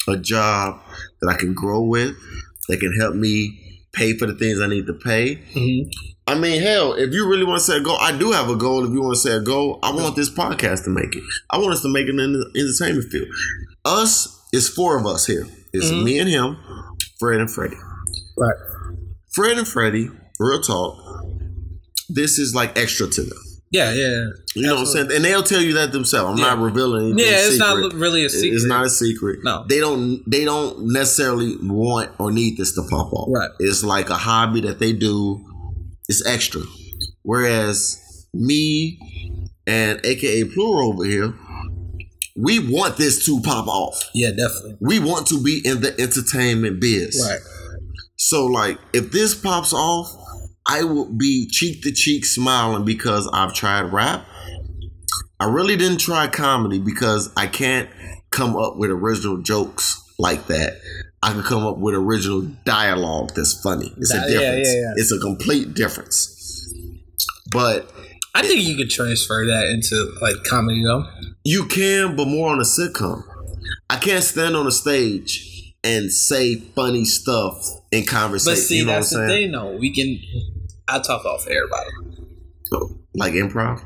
a 0.09 0.17
job 0.17 0.81
that 1.21 1.33
I 1.33 1.37
can 1.37 1.53
grow 1.53 1.81
with, 1.81 2.13
that 2.67 2.81
can 2.81 2.93
help 2.99 3.15
me 3.15 3.85
pay 3.93 4.17
for 4.17 4.25
the 4.25 4.35
things 4.35 4.59
I 4.59 4.67
need 4.67 4.87
to 4.87 4.93
pay. 4.93 5.37
Mm-hmm. 5.37 6.12
I 6.25 6.35
mean, 6.35 6.61
hell, 6.61 6.93
if 6.93 7.13
you 7.13 7.27
really 7.29 7.43
want 7.43 7.59
to 7.59 7.65
set 7.65 7.77
a 7.77 7.83
goal, 7.83 7.97
I 7.99 8.17
do 8.17 8.31
have 8.31 8.49
a 8.49 8.55
goal. 8.55 8.85
If 8.85 8.91
you 8.91 9.01
want 9.01 9.15
to 9.15 9.19
set 9.21 9.37
a 9.37 9.41
goal, 9.41 9.79
I 9.83 9.91
want 9.91 10.15
this 10.15 10.29
podcast 10.29 10.85
to 10.85 10.89
make 10.89 11.15
it. 11.15 11.23
I 11.49 11.57
want 11.57 11.73
us 11.73 11.81
to 11.81 11.89
make 11.89 12.05
it 12.07 12.11
in 12.17 12.33
the 12.33 12.51
entertainment 12.55 13.11
field. 13.11 13.27
Us 13.83 14.39
is 14.53 14.69
four 14.69 14.97
of 14.97 15.05
us 15.05 15.25
here. 15.25 15.47
It's 15.73 15.87
Mhm. 15.89 16.03
me 16.03 16.19
and 16.19 16.29
him, 16.29 16.57
Fred 17.19 17.41
and 17.41 17.51
Freddie. 17.51 17.75
Right. 18.37 18.55
Fred 19.33 19.57
and 19.57 19.67
Freddie, 19.67 20.09
real 20.39 20.61
talk. 20.61 20.97
This 22.09 22.39
is 22.39 22.53
like 22.55 22.77
extra 22.77 23.07
to 23.07 23.21
them. 23.21 23.37
Yeah, 23.71 23.91
yeah. 23.91 24.25
You 24.55 24.67
know 24.67 24.75
what 24.75 24.81
I'm 24.81 24.85
saying? 24.85 25.11
And 25.11 25.25
they'll 25.25 25.41
tell 25.41 25.61
you 25.61 25.73
that 25.73 25.91
themselves. 25.91 26.39
I'm 26.39 26.45
not 26.45 26.59
revealing 26.59 27.05
anything. 27.13 27.25
Yeah, 27.25 27.39
it's 27.39 27.53
secret. 27.57 27.81
not 27.81 27.93
really 27.95 28.23
a 28.23 28.29
secret. 28.29 28.53
It's 28.53 28.65
not 28.65 28.85
a 28.85 28.89
secret. 28.89 29.39
No. 29.43 29.65
They 29.67 29.79
don't 29.79 30.21
they 30.29 30.45
don't 30.45 30.93
necessarily 30.93 31.57
want 31.61 32.11
or 32.19 32.31
need 32.31 32.57
this 32.57 32.73
to 32.75 32.83
pop 32.83 33.11
off. 33.11 33.29
Right. 33.33 33.49
It's 33.59 33.83
like 33.83 34.11
a 34.11 34.15
hobby 34.15 34.61
that 34.61 34.77
they 34.79 34.93
do. 34.93 35.43
It's 36.13 36.27
extra. 36.27 36.61
Whereas 37.23 38.27
me 38.35 38.99
and 39.65 39.99
AKA 40.05 40.45
Plural 40.53 40.93
over 40.93 41.05
here, 41.05 41.33
we 42.35 42.59
want 42.59 42.97
this 42.97 43.25
to 43.25 43.41
pop 43.41 43.67
off. 43.67 44.11
Yeah, 44.13 44.29
definitely. 44.29 44.77
We 44.79 44.99
want 44.99 45.25
to 45.27 45.41
be 45.41 45.61
in 45.65 45.81
the 45.81 45.99
entertainment 45.99 46.79
biz. 46.79 47.19
Right. 47.27 47.39
So 48.15 48.45
like 48.45 48.77
if 48.93 49.11
this 49.11 49.33
pops 49.33 49.73
off, 49.73 50.15
I 50.67 50.83
will 50.83 51.11
be 51.11 51.47
cheek 51.49 51.81
to 51.81 51.91
cheek 51.91 52.25
smiling 52.25 52.85
because 52.85 53.27
I've 53.33 53.55
tried 53.55 53.91
rap. 53.91 54.23
I 55.39 55.45
really 55.45 55.75
didn't 55.75 55.97
try 55.99 56.27
comedy 56.27 56.79
because 56.79 57.31
I 57.35 57.47
can't 57.47 57.89
come 58.29 58.55
up 58.55 58.77
with 58.77 58.91
original 58.91 59.41
jokes 59.41 59.99
like 60.19 60.45
that. 60.45 60.73
I 61.23 61.31
can 61.31 61.41
come 61.41 61.65
up 61.65 61.77
with 61.77 61.95
original 61.95 62.41
dialogue 62.65 63.31
that's 63.33 63.59
funny. 63.61 63.93
It's 63.95 64.11
Di- 64.11 64.17
a 64.17 64.27
difference. 64.27 64.67
yeah, 64.67 64.81
yeah. 64.81 64.93
It's 64.97 65.11
a 65.13 65.19
complete 65.19 65.73
difference. 65.73 66.29
But 67.49 67.89
I 68.35 68.41
think 68.41 68.63
you 68.63 68.75
could 68.75 68.89
transfer 68.89 69.45
that 69.45 69.69
into 69.69 70.13
like 70.21 70.43
comedy 70.43 70.83
though. 70.83 71.05
You 71.45 71.65
can, 71.65 72.17
but 72.17 72.27
more 72.27 72.49
on 72.49 72.59
a 72.59 72.63
sitcom. 72.63 73.23
I 73.89 73.97
can't 73.97 74.23
stand 74.23 74.57
on 74.57 74.67
a 74.67 74.71
stage 74.71 75.73
and 75.81 76.11
say 76.11 76.55
funny 76.55 77.05
stuff 77.05 77.69
in 77.93 78.03
conversation. 78.05 78.53
But 78.53 78.61
see, 78.61 78.77
you 78.79 78.85
know 78.85 78.91
that's 78.93 79.13
what 79.13 79.21
the 79.21 79.27
thing 79.27 79.51
though. 79.53 79.77
We 79.77 79.93
can. 79.93 80.19
I 80.89 80.99
talk 80.99 81.23
off 81.23 81.47
everybody. 81.47 81.89
Oh, 82.73 82.97
like 83.15 83.33
improv. 83.33 83.81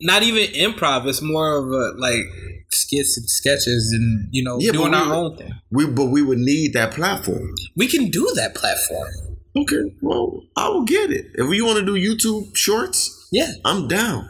Not 0.00 0.22
even 0.22 0.54
improv. 0.54 1.06
It's 1.06 1.20
more 1.20 1.58
of 1.58 1.66
a 1.66 1.98
like 1.98 2.24
skits 2.72 3.16
and 3.18 3.28
sketches, 3.28 3.92
and 3.92 4.28
you 4.30 4.42
know, 4.44 4.58
Yeah, 4.60 4.72
doing 4.72 4.90
we 4.92 4.96
our 4.96 5.06
would- 5.08 5.14
own 5.14 5.36
thing. 5.36 5.54
We 5.70 5.86
but 5.86 6.06
we 6.06 6.22
would 6.22 6.38
need 6.38 6.72
that 6.74 6.92
platform. 6.92 7.54
We 7.76 7.86
can 7.86 8.10
do 8.10 8.30
that 8.36 8.54
platform. 8.54 9.08
Okay, 9.56 9.82
well, 10.00 10.42
I 10.56 10.68
will 10.68 10.84
get 10.84 11.10
it. 11.10 11.26
If 11.34 11.52
you 11.52 11.64
want 11.64 11.78
to 11.80 11.84
do 11.84 11.94
YouTube 11.94 12.54
shorts, 12.56 13.28
yeah, 13.32 13.50
I'm 13.64 13.88
down. 13.88 14.28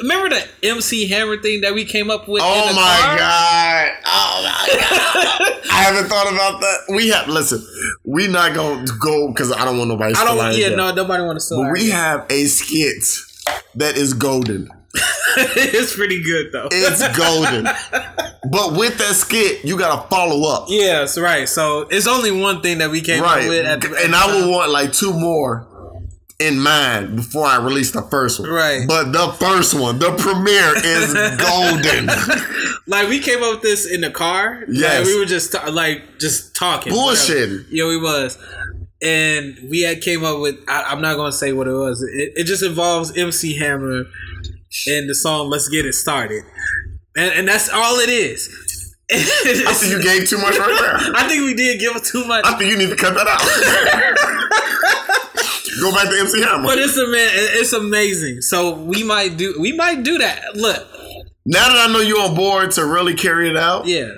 Remember 0.00 0.30
the 0.30 0.42
MC 0.66 1.08
Hammer 1.08 1.36
thing 1.42 1.60
that 1.60 1.74
we 1.74 1.84
came 1.84 2.10
up 2.10 2.26
with? 2.26 2.40
Oh 2.42 2.72
my 2.74 3.00
car? 3.02 3.18
god! 3.18 3.90
Oh 4.06 4.40
my 4.42 4.78
god! 4.80 5.60
I 5.70 5.82
haven't 5.82 6.08
thought 6.08 6.32
about 6.32 6.60
that. 6.62 6.94
We 6.94 7.08
have 7.08 7.28
listen. 7.28 7.62
We 8.02 8.26
not 8.28 8.54
gonna 8.54 8.86
go 8.98 9.28
because 9.28 9.52
I 9.52 9.62
don't 9.66 9.76
want 9.76 9.88
nobody. 9.90 10.14
I 10.16 10.24
don't. 10.24 10.56
Yeah, 10.58 10.70
no, 10.70 10.94
nobody 10.94 11.22
want 11.22 11.38
to. 11.38 11.56
But 11.56 11.72
we 11.72 11.90
have 11.90 12.24
a 12.30 12.46
skit 12.46 13.02
that 13.74 13.98
is 13.98 14.14
golden. 14.14 14.70
it's 15.36 15.96
pretty 15.96 16.22
good 16.22 16.52
though. 16.52 16.68
It's 16.70 17.00
golden. 17.16 17.64
but 17.64 18.72
with 18.78 18.98
that 18.98 19.14
skit, 19.14 19.64
you 19.64 19.76
gotta 19.76 20.08
follow 20.08 20.48
up. 20.48 20.66
Yes, 20.68 21.18
right. 21.18 21.48
So 21.48 21.82
it's 21.90 22.06
only 22.06 22.30
one 22.30 22.60
thing 22.60 22.78
that 22.78 22.90
we 22.90 23.00
came 23.00 23.22
right. 23.22 23.42
up 23.42 23.48
with, 23.48 23.66
at 23.66 23.80
the, 23.80 24.02
and 24.04 24.14
I 24.14 24.26
will 24.26 24.50
want 24.50 24.70
like 24.70 24.92
two 24.92 25.12
more 25.12 25.66
in 26.38 26.58
mind 26.58 27.16
before 27.16 27.46
I 27.46 27.58
release 27.58 27.90
the 27.90 28.02
first 28.02 28.40
one. 28.40 28.50
Right. 28.50 28.86
But 28.86 29.12
the 29.12 29.32
first 29.32 29.74
one, 29.74 29.98
the 29.98 30.12
premiere 30.12 30.76
is 30.76 31.14
golden. 31.38 32.06
like 32.86 33.08
we 33.08 33.18
came 33.18 33.42
up 33.42 33.54
with 33.54 33.62
this 33.62 33.90
in 33.90 34.00
the 34.00 34.10
car. 34.10 34.64
Yes. 34.68 34.98
Like, 34.98 35.06
we 35.06 35.18
were 35.18 35.26
just 35.26 35.52
ta- 35.52 35.70
like 35.70 36.18
just 36.18 36.54
talking, 36.54 36.92
Bullshit. 36.92 37.66
Yeah, 37.70 37.88
we 37.88 38.00
was. 38.00 38.38
And 39.02 39.68
we 39.68 39.82
had 39.82 40.00
came 40.00 40.24
up 40.24 40.40
with. 40.40 40.56
I, 40.68 40.84
I'm 40.84 41.02
not 41.02 41.16
gonna 41.16 41.32
say 41.32 41.52
what 41.52 41.66
it 41.66 41.74
was. 41.74 42.02
It, 42.02 42.32
it 42.36 42.44
just 42.44 42.62
involves 42.62 43.16
MC 43.16 43.58
Hammer 43.58 44.04
and 44.86 45.08
the 45.08 45.14
song 45.14 45.48
"Let's 45.50 45.68
Get 45.68 45.84
It 45.86 45.94
Started," 45.94 46.44
and 47.16 47.32
and 47.32 47.48
that's 47.48 47.68
all 47.70 47.98
it 47.98 48.08
is. 48.08 48.48
I 49.12 49.72
think 49.74 49.92
you 49.92 50.02
gave 50.18 50.28
too 50.28 50.38
much 50.38 50.56
right 50.58 50.76
there. 50.80 50.96
I 51.14 51.28
think 51.28 51.44
we 51.44 51.54
did 51.54 51.78
give 51.80 52.00
too 52.04 52.24
much. 52.26 52.44
I 52.46 52.54
think 52.56 52.70
you 52.72 52.78
need 52.78 52.90
to 52.90 52.96
cut 52.96 53.14
that 53.14 53.26
out. 53.28 53.40
Go 55.80 55.90
back 55.92 56.08
to 56.08 56.16
MC 56.18 56.40
Hammer. 56.40 56.66
But 56.68 56.78
it's 56.78 56.96
a 56.96 57.06
man. 57.06 57.28
It's 57.34 57.72
amazing. 57.72 58.40
So 58.42 58.74
we 58.80 59.02
might 59.02 59.36
do. 59.36 59.56
We 59.60 59.72
might 59.76 60.02
do 60.04 60.18
that. 60.18 60.54
Look. 60.54 60.86
Now 61.46 61.68
that 61.68 61.90
I 61.90 61.92
know 61.92 62.00
you're 62.00 62.22
on 62.22 62.34
board 62.34 62.70
to 62.72 62.86
really 62.86 63.14
carry 63.14 63.50
it 63.50 63.56
out, 63.56 63.86
Yeah. 63.86 64.08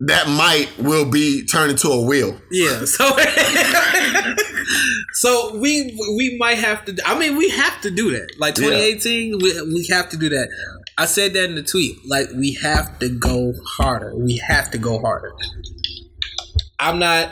that 0.00 0.28
might 0.28 0.68
will 0.78 1.06
be 1.10 1.46
turned 1.46 1.70
into 1.70 1.88
a 1.88 2.02
wheel. 2.02 2.38
Yeah. 2.50 2.84
So. 2.84 3.08
so 5.18 5.56
we 5.58 5.98
we 6.16 6.36
might 6.38 6.58
have 6.58 6.84
to. 6.84 6.96
I 7.04 7.18
mean, 7.18 7.36
we 7.36 7.48
have 7.50 7.80
to 7.80 7.90
do 7.90 8.12
that. 8.12 8.38
Like 8.38 8.56
Yeah. 8.56 8.66
2018, 8.68 9.38
we 9.42 9.62
we 9.62 9.86
have 9.90 10.08
to 10.10 10.16
do 10.16 10.28
that. 10.28 10.48
I 10.96 11.06
said 11.06 11.32
that 11.32 11.46
in 11.46 11.56
the 11.56 11.64
tweet. 11.64 11.96
Like 12.06 12.28
we 12.36 12.52
have 12.54 13.00
to 13.00 13.08
go 13.08 13.52
harder. 13.66 14.14
We 14.14 14.36
have 14.46 14.70
to 14.70 14.78
go 14.78 15.00
harder. 15.00 15.32
I'm 16.78 17.00
not. 17.00 17.30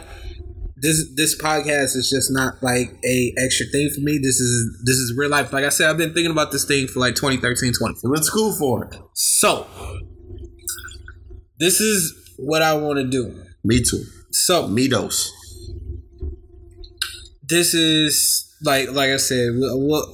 This 0.77 1.15
this 1.15 1.41
podcast 1.41 1.95
is 1.95 2.11
just 2.11 2.29
not 2.33 2.61
like 2.61 2.99
a 3.05 3.33
extra 3.39 3.67
thing 3.67 3.89
for 3.91 4.01
me. 4.01 4.19
This 4.19 4.41
is 4.41 4.83
this 4.85 4.97
is 4.97 5.15
real 5.17 5.31
life. 5.31 5.53
Like 5.53 5.65
I 5.65 5.69
said, 5.69 5.89
I've 5.89 5.97
been 5.97 6.13
thinking 6.13 6.33
about 6.33 6.51
this 6.51 6.65
thing 6.65 6.89
for 6.89 6.99
like 6.99 7.15
2013, 7.15 7.73
2014. 7.73 8.11
Went 8.11 8.17
to 8.17 8.25
school 8.25 8.53
for 8.59 8.85
it. 8.85 8.97
So 9.15 9.69
this 11.61 11.81
is 11.81 12.35
what 12.37 12.63
I 12.63 12.75
want 12.75 12.99
to 12.99 13.05
do. 13.09 13.43
Me 13.63 13.81
too. 13.81 14.03
So 14.33 14.69
Midos. 14.69 15.31
This 17.49 17.75
is 17.75 18.55
like 18.63 18.91
like 18.91 19.11
I 19.11 19.17
said, 19.17 19.51
what, 19.55 19.79
what 19.79 20.09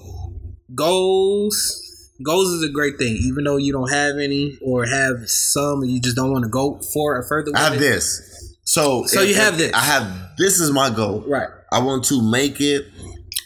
goals 0.75 1.79
goals 2.23 2.49
is 2.53 2.63
a 2.63 2.69
great 2.69 2.99
thing. 2.99 3.17
Even 3.17 3.45
though 3.45 3.57
you 3.57 3.73
don't 3.73 3.91
have 3.91 4.17
any 4.17 4.59
or 4.63 4.87
have 4.87 5.29
some, 5.29 5.83
and 5.83 5.91
you 5.91 6.01
just 6.01 6.17
don't 6.17 6.31
want 6.31 6.45
to 6.45 6.51
go 6.51 6.81
for 6.93 7.19
it 7.19 7.27
further. 7.29 7.53
I 7.55 7.65
have 7.65 7.75
it. 7.75 7.81
this. 7.81 8.57
So 8.65 9.05
So 9.07 9.23
you 9.23 9.35
have 9.35 9.59
this. 9.59 9.73
I 9.73 9.81
have 9.81 10.37
this 10.39 10.61
is 10.61 10.71
my 10.71 10.91
goal. 10.91 11.25
Right. 11.27 11.49
I 11.71 11.81
want 11.81 12.05
to 12.07 12.23
make 12.23 12.61
it. 12.61 12.87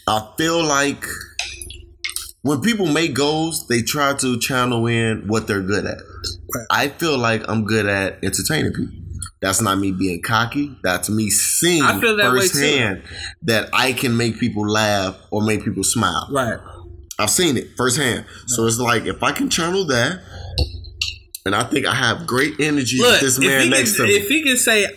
I 0.07 0.33
feel 0.37 0.63
like 0.63 1.05
when 2.41 2.61
people 2.61 2.87
make 2.87 3.13
goals, 3.13 3.67
they 3.67 3.81
try 3.81 4.13
to 4.15 4.39
channel 4.39 4.87
in 4.87 5.27
what 5.27 5.47
they're 5.47 5.61
good 5.61 5.85
at. 5.85 5.97
I 6.71 6.87
feel 6.87 7.17
like 7.17 7.43
I'm 7.49 7.65
good 7.65 7.87
at 7.87 8.23
entertaining 8.23 8.73
people. 8.73 9.06
That's 9.41 9.61
not 9.61 9.77
me 9.77 9.91
being 9.91 10.21
cocky. 10.21 10.75
That's 10.83 11.09
me 11.09 11.29
seeing 11.29 11.83
I 11.83 11.99
feel 11.99 12.17
that 12.17 12.31
firsthand 12.31 13.03
that 13.43 13.69
I 13.71 13.93
can 13.93 14.17
make 14.17 14.39
people 14.39 14.67
laugh 14.67 15.15
or 15.29 15.41
make 15.43 15.63
people 15.63 15.83
smile. 15.83 16.27
Right. 16.31 16.59
I've 17.19 17.29
seen 17.29 17.57
it 17.57 17.69
firsthand. 17.77 18.25
So 18.47 18.65
it's 18.65 18.79
like 18.79 19.05
if 19.05 19.23
I 19.23 19.31
can 19.31 19.49
channel 19.49 19.85
that, 19.87 20.21
and 21.45 21.55
I 21.55 21.63
think 21.63 21.85
I 21.85 21.95
have 21.95 22.27
great 22.27 22.59
energy 22.59 22.97
Look, 22.99 23.13
with 23.13 23.21
this 23.21 23.39
man 23.39 23.69
next 23.69 23.95
can, 23.95 24.05
to 24.05 24.11
me. 24.11 24.17
if 24.17 24.27
he 24.27 24.43
can 24.43 24.57
say, 24.57 24.87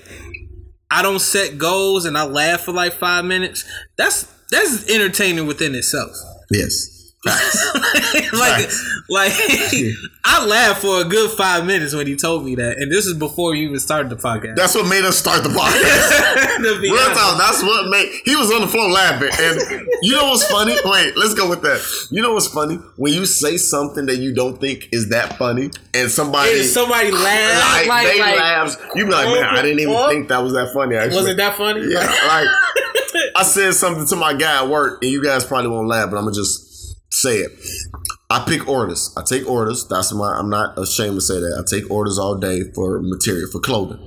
"I 0.90 1.02
don't 1.02 1.20
set 1.20 1.58
goals 1.58 2.04
and 2.04 2.18
I 2.18 2.24
laugh 2.24 2.62
for 2.62 2.72
like 2.72 2.94
five 2.94 3.24
minutes," 3.24 3.64
that's 3.96 4.26
that's 4.50 4.88
entertaining 4.90 5.46
within 5.46 5.74
itself. 5.74 6.10
Yes. 6.50 6.99
like, 7.26 8.70
like 9.10 9.32
I 10.24 10.46
laughed 10.46 10.80
for 10.80 11.02
a 11.02 11.04
good 11.04 11.30
five 11.32 11.66
minutes 11.66 11.94
when 11.94 12.06
he 12.06 12.16
told 12.16 12.46
me 12.46 12.54
that, 12.54 12.78
and 12.78 12.90
this 12.90 13.04
is 13.04 13.12
before 13.12 13.54
you 13.54 13.68
even 13.68 13.78
started 13.78 14.08
the 14.08 14.16
podcast. 14.16 14.56
That's 14.56 14.74
what 14.74 14.88
made 14.88 15.04
us 15.04 15.18
start 15.18 15.42
the 15.42 15.50
podcast. 15.50 16.80
Real 16.80 16.96
talk, 17.12 17.36
that's 17.36 17.62
what 17.62 17.90
made 17.90 18.10
he 18.24 18.36
was 18.36 18.50
on 18.50 18.62
the 18.62 18.68
floor 18.68 18.88
laughing. 18.88 19.28
And 19.38 19.86
you 20.00 20.12
know 20.12 20.30
what's 20.30 20.46
funny? 20.46 20.76
Wait, 20.82 21.14
let's 21.18 21.34
go 21.34 21.46
with 21.46 21.60
that. 21.60 21.84
You 22.10 22.22
know 22.22 22.32
what's 22.32 22.48
funny? 22.48 22.76
When 22.96 23.12
you 23.12 23.26
say 23.26 23.58
something 23.58 24.06
that 24.06 24.16
you 24.16 24.34
don't 24.34 24.58
think 24.58 24.88
is 24.90 25.10
that 25.10 25.36
funny, 25.36 25.70
and 25.92 26.10
somebody 26.10 26.60
And 26.60 26.64
somebody 26.64 27.10
laughs, 27.10 27.76
like, 27.76 27.86
like- 27.86 28.06
they 28.06 28.18
like- 28.18 28.38
laughs, 28.38 28.78
you 28.94 29.04
be 29.04 29.10
like, 29.10 29.26
man, 29.26 29.44
I 29.44 29.60
didn't 29.60 29.80
even 29.80 29.94
oh, 29.94 30.08
think 30.08 30.28
that 30.28 30.42
was 30.42 30.54
that 30.54 30.72
funny. 30.72 30.96
Actually, 30.96 31.16
wasn't 31.16 31.36
that 31.36 31.54
funny? 31.58 31.82
Yeah, 31.82 32.00
like 32.00 32.48
I 33.36 33.42
said 33.42 33.74
something 33.74 34.06
to 34.06 34.16
my 34.16 34.32
guy 34.32 34.62
at 34.62 34.70
work, 34.70 35.02
and 35.02 35.10
you 35.10 35.22
guys 35.22 35.44
probably 35.44 35.68
won't 35.68 35.86
laugh, 35.86 36.08
but 36.10 36.16
I'm 36.16 36.24
gonna 36.24 36.34
just 36.34 36.69
say 37.10 37.38
it. 37.38 37.52
I 38.30 38.44
pick 38.46 38.68
orders. 38.68 39.12
I 39.16 39.22
take 39.22 39.48
orders. 39.48 39.86
That's 39.88 40.12
my. 40.12 40.34
I'm 40.38 40.48
not 40.48 40.78
ashamed 40.78 41.16
to 41.16 41.20
say 41.20 41.40
that. 41.40 41.58
I 41.58 41.68
take 41.68 41.90
orders 41.90 42.18
all 42.18 42.36
day 42.36 42.62
for 42.74 43.00
material 43.02 43.48
for 43.50 43.60
clothing. 43.60 43.98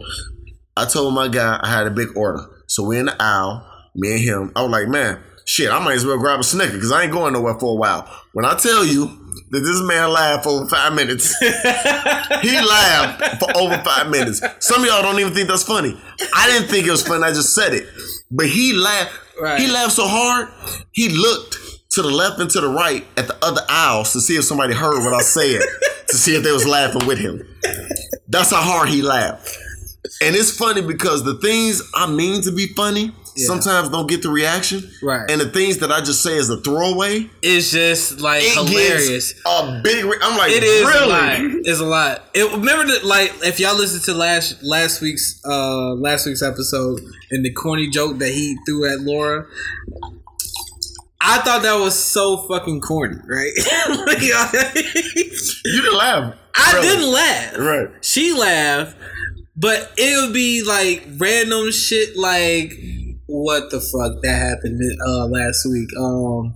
I 0.75 0.85
told 0.85 1.13
my 1.13 1.27
guy 1.27 1.59
I 1.61 1.69
had 1.69 1.85
a 1.85 1.91
big 1.91 2.15
order, 2.17 2.43
so 2.67 2.83
we 2.83 2.97
in 2.97 3.05
the 3.05 3.15
aisle, 3.21 3.65
me 3.93 4.13
and 4.13 4.21
him. 4.21 4.51
I 4.55 4.63
was 4.63 4.71
like, 4.71 4.87
man, 4.87 5.21
shit, 5.45 5.69
I 5.69 5.83
might 5.83 5.95
as 5.95 6.05
well 6.05 6.17
grab 6.17 6.39
a 6.39 6.43
snicker 6.43 6.73
because 6.73 6.91
I 6.91 7.03
ain't 7.03 7.11
going 7.11 7.33
nowhere 7.33 7.59
for 7.59 7.73
a 7.73 7.75
while. 7.75 8.09
When 8.31 8.45
I 8.45 8.55
tell 8.55 8.83
you 8.83 9.05
that 9.51 9.59
this 9.59 9.81
man 9.83 10.09
laughed 10.09 10.45
for 10.45 10.49
over 10.49 10.65
five 10.67 10.93
minutes, 10.93 11.37
he 12.41 12.59
laughed 12.59 13.39
for 13.39 13.55
over 13.55 13.77
five 13.83 14.09
minutes. 14.09 14.41
Some 14.59 14.81
of 14.81 14.87
y'all 14.87 15.03
don't 15.03 15.19
even 15.19 15.33
think 15.33 15.47
that's 15.47 15.63
funny. 15.63 15.95
I 16.35 16.47
didn't 16.47 16.69
think 16.69 16.87
it 16.87 16.91
was 16.91 17.05
funny. 17.05 17.23
I 17.23 17.29
just 17.33 17.53
said 17.53 17.73
it, 17.73 17.85
but 18.31 18.47
he 18.47 18.73
laughed. 18.73 19.19
He 19.57 19.67
laughed 19.67 19.93
so 19.93 20.07
hard. 20.07 20.49
He 20.91 21.09
looked 21.09 21.57
to 21.93 22.01
the 22.01 22.09
left 22.09 22.39
and 22.39 22.49
to 22.51 22.61
the 22.61 22.67
right 22.69 23.05
at 23.17 23.27
the 23.27 23.37
other 23.43 23.61
aisles 23.69 24.13
to 24.13 24.21
see 24.21 24.35
if 24.35 24.43
somebody 24.45 24.73
heard 24.73 25.03
what 25.03 25.13
I 25.13 25.21
said, 25.21 25.61
to 26.07 26.15
see 26.15 26.35
if 26.35 26.43
they 26.43 26.51
was 26.51 26.67
laughing 26.67 27.05
with 27.07 27.19
him. 27.19 27.41
That's 28.27 28.51
how 28.51 28.61
hard 28.61 28.89
he 28.89 29.01
laughed. 29.01 29.57
And 30.21 30.35
it's 30.35 30.55
funny 30.55 30.81
because 30.81 31.23
the 31.23 31.35
things 31.35 31.81
I 31.95 32.07
mean 32.09 32.41
to 32.43 32.51
be 32.51 32.67
funny 32.67 33.11
Yeah. 33.35 33.47
sometimes 33.47 33.89
don't 33.89 34.07
get 34.07 34.21
the 34.21 34.29
reaction. 34.29 34.83
Right. 35.01 35.29
And 35.29 35.39
the 35.41 35.49
things 35.49 35.77
that 35.79 35.91
I 35.91 36.01
just 36.01 36.21
say 36.21 36.37
as 36.37 36.49
a 36.49 36.57
throwaway, 36.61 37.29
It's 37.41 37.71
just 37.71 38.19
like 38.19 38.43
it 38.43 38.53
hilarious. 38.53 39.33
a 39.45 39.81
big. 39.83 40.03
Re- 40.05 40.17
I'm 40.21 40.37
like, 40.37 40.51
it 40.51 40.61
is 40.63 40.85
really? 40.85 41.03
a 41.03 41.07
lot. 41.07 41.37
It's 41.65 41.79
a 41.79 41.85
lot. 41.85 42.23
It, 42.33 42.51
remember 42.51 42.85
that, 42.93 43.03
like, 43.05 43.33
if 43.43 43.59
y'all 43.59 43.75
listened 43.77 44.03
to 44.03 44.13
last 44.13 44.61
last 44.61 45.01
week's 45.01 45.39
uh 45.45 45.93
last 45.93 46.25
week's 46.25 46.41
episode 46.43 46.99
and 47.31 47.43
the 47.45 47.51
corny 47.51 47.89
joke 47.89 48.17
that 48.19 48.31
he 48.33 48.57
threw 48.67 48.91
at 48.91 48.99
Laura, 49.01 49.47
I 51.25 51.39
thought 51.39 51.61
that 51.63 51.75
was 51.79 51.97
so 51.97 52.37
fucking 52.47 52.81
corny, 52.81 53.15
right? 53.25 53.51
you 55.65 55.81
didn't 55.81 55.97
laugh. 55.97 56.35
I 56.55 56.73
Really? 56.73 56.87
didn't 56.87 57.11
laugh. 57.11 57.57
Right. 57.57 57.87
She 58.05 58.33
laughed, 58.33 58.97
but 59.55 59.91
it 59.97 60.21
would 60.21 60.33
be 60.33 60.63
like 60.63 61.03
random 61.17 61.71
shit 61.71 62.17
like 62.17 62.73
what 63.27 63.71
the 63.71 63.79
fuck 63.79 64.21
that 64.21 64.35
happened 64.35 64.81
uh 65.07 65.25
last 65.27 65.65
week. 65.65 65.89
Um 65.97 66.55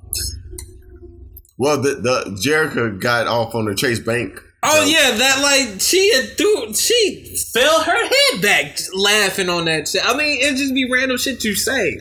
Well, 1.58 1.82
the, 1.82 1.96
the 1.96 2.38
Jerica 2.46 3.00
got 3.00 3.28
off 3.28 3.56
on 3.56 3.66
the 3.66 3.74
Chase 3.76 4.00
Bank. 4.00 4.40
Oh 4.64 4.84
yeah, 4.86 5.12
that 5.18 5.40
like 5.42 5.80
she 5.82 6.14
had 6.14 6.38
threw 6.38 6.74
she 6.74 7.38
fell 7.54 7.82
her 7.84 8.04
head 8.08 8.42
back 8.42 8.78
laughing 8.94 9.50
on 9.50 9.66
that 9.66 9.88
shit. 9.88 10.02
I 10.04 10.16
mean, 10.18 10.40
it 10.42 10.58
just 10.58 10.74
be 10.74 10.90
random 10.92 11.18
shit 11.18 11.44
you 11.44 11.56
say. 11.56 11.98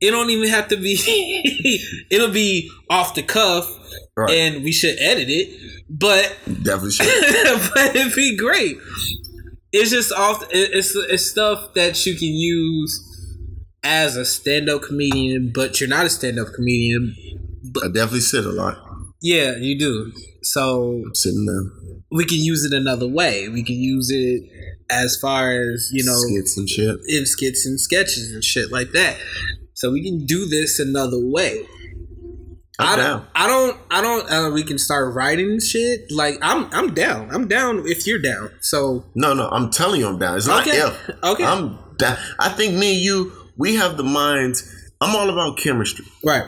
It 0.00 0.10
don't 0.12 0.30
even 0.30 0.48
have 0.48 0.68
to 0.68 0.76
be. 0.76 0.96
it'll 2.10 2.30
be 2.30 2.70
off 2.88 3.14
the 3.14 3.22
cuff, 3.22 3.68
Right. 4.16 4.30
and 4.30 4.64
we 4.64 4.72
should 4.72 4.96
edit 4.98 5.28
it. 5.28 5.50
But 5.90 6.36
Definitely 6.46 6.90
should. 6.92 7.70
but 7.74 7.94
it'd 7.96 8.14
be 8.14 8.36
great. 8.36 8.78
It's 9.72 9.90
just 9.90 10.12
off. 10.12 10.42
It's 10.50 10.94
it's 10.96 11.30
stuff 11.30 11.74
that 11.74 12.04
you 12.06 12.14
can 12.16 12.28
use 12.28 13.06
as 13.84 14.16
a 14.16 14.24
stand-up 14.24 14.82
comedian, 14.82 15.52
but 15.54 15.80
you're 15.80 15.88
not 15.88 16.06
a 16.06 16.10
stand-up 16.10 16.48
comedian. 16.54 17.14
I 17.82 17.86
definitely 17.88 18.20
sit 18.20 18.44
a 18.44 18.50
lot. 18.50 18.78
Yeah, 19.22 19.56
you 19.56 19.78
do. 19.78 20.12
So 20.42 21.04
sitting 21.12 21.44
there. 21.46 21.70
we 22.10 22.24
can 22.24 22.38
use 22.38 22.64
it 22.64 22.72
another 22.72 23.06
way. 23.06 23.48
We 23.48 23.62
can 23.62 23.76
use 23.76 24.10
it 24.10 24.42
as 24.90 25.16
far 25.20 25.52
as 25.52 25.88
you 25.92 26.04
know 26.04 26.16
skits 26.16 26.56
and 26.56 26.68
shit. 26.68 26.96
in 27.08 27.26
skits 27.26 27.64
and 27.66 27.78
sketches 27.80 28.32
and 28.32 28.42
shit 28.42 28.72
like 28.72 28.90
that. 28.92 29.16
So 29.80 29.90
we 29.90 30.02
can 30.04 30.26
do 30.26 30.44
this 30.44 30.78
another 30.78 31.16
way. 31.18 31.64
I 32.78 32.92
I'm 32.92 32.98
don't, 32.98 33.06
down. 33.06 33.26
I 33.34 33.46
don't. 33.46 33.76
I 33.90 34.00
don't. 34.02 34.30
Uh, 34.30 34.50
we 34.52 34.62
can 34.62 34.76
start 34.78 35.14
writing 35.14 35.58
shit. 35.58 36.12
Like 36.12 36.36
I'm. 36.42 36.68
I'm 36.70 36.92
down. 36.92 37.30
I'm 37.34 37.48
down 37.48 37.84
if 37.86 38.06
you're 38.06 38.18
down. 38.20 38.50
So 38.60 39.06
No, 39.14 39.32
no, 39.32 39.48
I'm 39.48 39.70
telling 39.70 40.00
you, 40.00 40.06
I'm 40.06 40.18
down. 40.18 40.36
It's 40.36 40.46
not 40.46 40.66
Okay. 40.66 40.76
if. 40.78 41.10
Okay. 41.24 41.44
I'm 41.44 41.78
down. 41.96 42.18
I 42.38 42.50
think 42.50 42.74
me 42.74 42.96
and 42.96 43.02
you, 43.02 43.32
we 43.56 43.76
have 43.76 43.96
the 43.96 44.02
minds. 44.02 44.70
I'm 45.00 45.16
all 45.16 45.30
about 45.30 45.56
chemistry. 45.56 46.04
Right. 46.22 46.44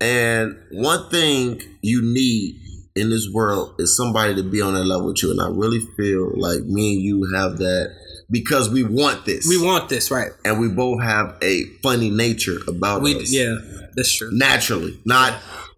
And 0.00 0.56
one 0.70 1.10
thing 1.10 1.60
you 1.82 2.02
need 2.02 2.54
in 2.94 3.10
this 3.10 3.28
world 3.32 3.74
is 3.80 3.96
somebody 3.96 4.36
to 4.36 4.44
be 4.44 4.60
on 4.60 4.74
that 4.74 4.84
level 4.84 5.08
with 5.08 5.24
you. 5.24 5.32
And 5.32 5.40
I 5.40 5.48
really 5.48 5.80
feel 5.96 6.30
like 6.36 6.60
me 6.62 6.94
and 6.94 7.02
you 7.02 7.32
have 7.34 7.58
that 7.58 7.96
because 8.30 8.70
we 8.70 8.82
want 8.84 9.24
this. 9.24 9.46
we 9.48 9.58
want 9.60 9.88
this, 9.88 10.10
right? 10.10 10.30
and 10.44 10.60
we 10.60 10.68
both 10.68 11.02
have 11.02 11.36
a 11.42 11.64
funny 11.82 12.10
nature 12.10 12.58
about 12.68 13.02
We 13.02 13.16
us. 13.16 13.32
yeah, 13.32 13.56
that's 13.94 14.16
true. 14.16 14.30
Naturally, 14.32 15.00
not 15.04 15.34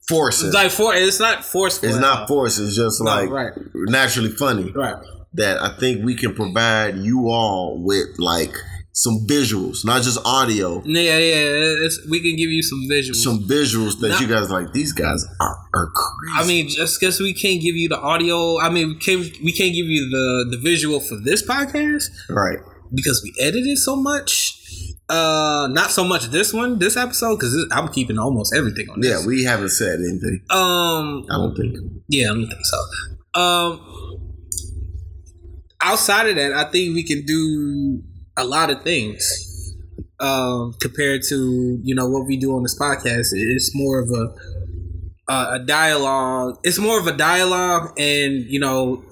forcing. 0.08 0.48
It's 0.48 0.54
like 0.54 0.70
for 0.70 0.94
it's 0.94 1.20
not 1.20 1.44
forceful. 1.44 1.88
It's 1.88 1.98
not 1.98 2.28
forced. 2.28 2.60
It's 2.60 2.76
just 2.76 3.00
No, 3.00 3.06
like 3.10 3.30
right. 3.30 3.52
naturally 3.74 4.30
funny. 4.30 4.70
Right. 4.72 4.96
That 5.34 5.62
I 5.62 5.74
think 5.78 6.04
we 6.04 6.14
can 6.14 6.34
provide 6.34 6.98
you 6.98 7.28
all 7.28 7.78
with 7.82 8.18
like 8.18 8.52
some 8.94 9.27
visuals, 9.27 9.85
not 9.85 10.02
just 10.02 10.19
audio. 10.24 10.82
Yeah, 10.85 11.16
yeah. 11.16 11.85
It's, 11.85 12.06
we 12.10 12.20
can 12.20 12.36
give 12.36 12.51
you 12.51 12.62
some 12.62 12.81
visuals. 12.90 13.16
Some 13.16 13.40
visuals 13.48 13.98
that 14.01 14.10
Not- 14.10 14.20
you 14.20 14.28
guys 14.28 14.51
like. 14.51 14.73
These 14.73 14.93
guys 14.93 15.24
are, 15.40 15.56
are 15.74 15.90
crazy. 15.94 16.35
I 16.36 16.47
mean, 16.47 16.69
just 16.69 17.01
because 17.01 17.19
we 17.19 17.32
can't 17.32 17.60
give 17.60 17.74
you 17.74 17.89
the 17.89 17.98
audio, 17.98 18.60
I 18.60 18.69
mean, 18.69 18.89
we 18.89 18.98
can't, 18.98 19.20
we 19.43 19.52
can't 19.52 19.74
give 19.74 19.86
you 19.86 20.10
the 20.10 20.56
the 20.56 20.59
visual 20.62 21.01
for 21.01 21.16
this 21.16 21.43
podcast 21.47 22.05
right. 22.28 22.59
because 22.94 23.23
we 23.23 23.32
edited 23.40 23.78
so 23.78 23.97
much. 23.97 24.59
Uh, 25.09 25.69
not 25.73 25.90
so 25.90 26.05
much 26.05 26.27
this 26.27 26.55
one, 26.55 26.78
this 26.78 26.97
episode, 26.97 27.36
because 27.36 27.66
I'm 27.70 27.89
keeping 27.89 28.19
almost 28.19 28.55
everything 28.55 28.89
on 28.89 29.01
this. 29.01 29.10
Yeah, 29.10 29.27
we 29.27 29.44
haven't 29.44 29.70
said 29.70 29.98
anything. 29.98 30.40
Um, 30.48 31.27
I 31.31 31.36
don't 31.36 31.55
think. 31.55 31.77
yeah, 32.09 32.31
I 32.31 32.35
don't 32.35 32.47
think 32.48 32.64
so. 32.64 33.40
Um, 33.40 33.81
outside 35.82 36.28
of 36.28 36.36
that, 36.36 36.52
I 36.52 36.64
think 36.70 36.94
we 36.94 37.02
can 37.02 37.27
do 37.27 38.02
a 38.36 38.44
lot 38.44 38.70
of 38.70 38.82
things. 38.82 39.48
Um, 40.20 40.74
compared 40.80 41.22
to 41.30 41.80
you 41.82 41.94
know 41.96 42.09
what 42.09 42.26
we 42.26 42.36
do 42.36 42.54
on 42.54 42.62
this 42.62 42.78
podcast, 42.78 43.30
it's 43.32 43.74
more 43.74 43.98
of 43.98 44.10
a 44.10 45.32
a, 45.32 45.54
a 45.54 45.59
dialogue. 45.59 46.59
It's 46.62 46.78
more 46.78 46.98
of 46.98 47.06
a 47.06 47.16
dialogue, 47.16 47.98
and 47.98 48.44
you 48.44 48.60
know 48.60 49.02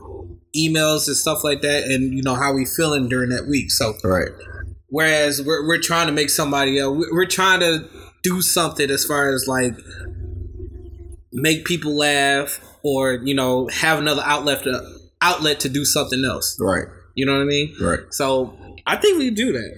emails 0.56 1.06
and 1.08 1.16
stuff 1.16 1.42
like 1.42 1.62
that, 1.62 1.84
and 1.84 2.14
you 2.14 2.22
know 2.22 2.34
how 2.34 2.52
we 2.52 2.64
feeling 2.64 3.08
during 3.08 3.30
that 3.30 3.46
week. 3.46 3.70
So 3.70 3.94
Right. 4.04 4.28
Whereas 4.92 5.40
we're, 5.40 5.66
we're 5.68 5.80
trying 5.80 6.08
to 6.08 6.12
make 6.12 6.30
somebody 6.30 6.78
else, 6.78 6.96
we're 6.96 7.12
we're 7.14 7.26
trying 7.26 7.60
to 7.60 7.88
do 8.22 8.42
something 8.42 8.90
as 8.90 9.04
far 9.04 9.32
as 9.32 9.46
like 9.46 9.74
make 11.32 11.64
people 11.64 11.96
laugh 11.96 12.60
or, 12.82 13.14
you 13.14 13.34
know, 13.34 13.68
have 13.68 13.98
another 13.98 14.22
outlet 14.24 14.64
to, 14.64 14.98
outlet 15.22 15.60
to 15.60 15.68
do 15.68 15.84
something 15.84 16.24
else. 16.24 16.56
Right. 16.60 16.86
You 17.14 17.26
know 17.26 17.34
what 17.34 17.42
I 17.42 17.46
mean? 17.46 17.74
Right. 17.80 18.00
So 18.10 18.56
I 18.90 18.96
think 18.96 19.18
we 19.18 19.30
do 19.30 19.52
that. 19.52 19.76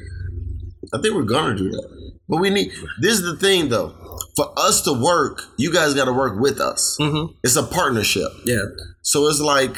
I 0.94 1.01
think 1.01 1.14
we're 1.14 1.22
gonna 1.22 1.56
do 1.56 1.70
that. 1.70 2.12
But 2.28 2.40
we 2.40 2.48
need. 2.48 2.72
This 2.98 3.18
is 3.18 3.22
the 3.22 3.36
thing, 3.36 3.68
though. 3.68 3.94
For 4.36 4.59
us 4.59 4.80
to 4.82 4.93
work, 4.94 5.43
you 5.59 5.70
guys 5.70 5.93
got 5.93 6.06
to 6.06 6.12
work 6.14 6.40
with 6.40 6.60
us. 6.60 6.97
Mm-hmm. 6.98 7.34
It's 7.44 7.56
a 7.56 7.62
partnership. 7.62 8.30
Yeah. 8.47 8.64
So 9.02 9.26
it's 9.28 9.40
like 9.40 9.76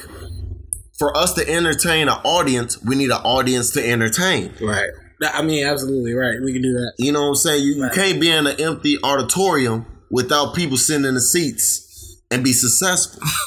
for 0.97 1.17
us 1.17 1.33
to 1.35 1.49
entertain 1.49 2.09
an 2.09 2.21
audience, 2.25 2.81
we 2.85 2.95
need 2.95 3.11
an 3.11 3.23
audience 3.25 3.73
to 3.73 3.85
entertain. 3.85 4.55
Right. 4.61 4.91
I 5.21 5.43
mean, 5.43 5.67
absolutely 5.67 6.13
right. 6.13 6.37
We 6.41 6.53
can 6.53 6.63
do 6.63 6.75
that. 6.75 6.93
You 6.99 7.11
know 7.11 7.23
what 7.23 7.29
I'm 7.29 7.35
saying? 7.35 7.65
You, 7.65 7.75
you 7.75 7.91
can't 7.91 8.21
be 8.21 8.31
in 8.31 8.47
an 8.47 8.61
empty 8.61 8.99
auditorium 9.03 9.87
without 10.11 10.55
people 10.55 10.77
sitting 10.77 11.07
in 11.07 11.15
the 11.15 11.21
seats 11.21 12.23
and 12.31 12.45
be 12.45 12.53
successful. 12.53 13.21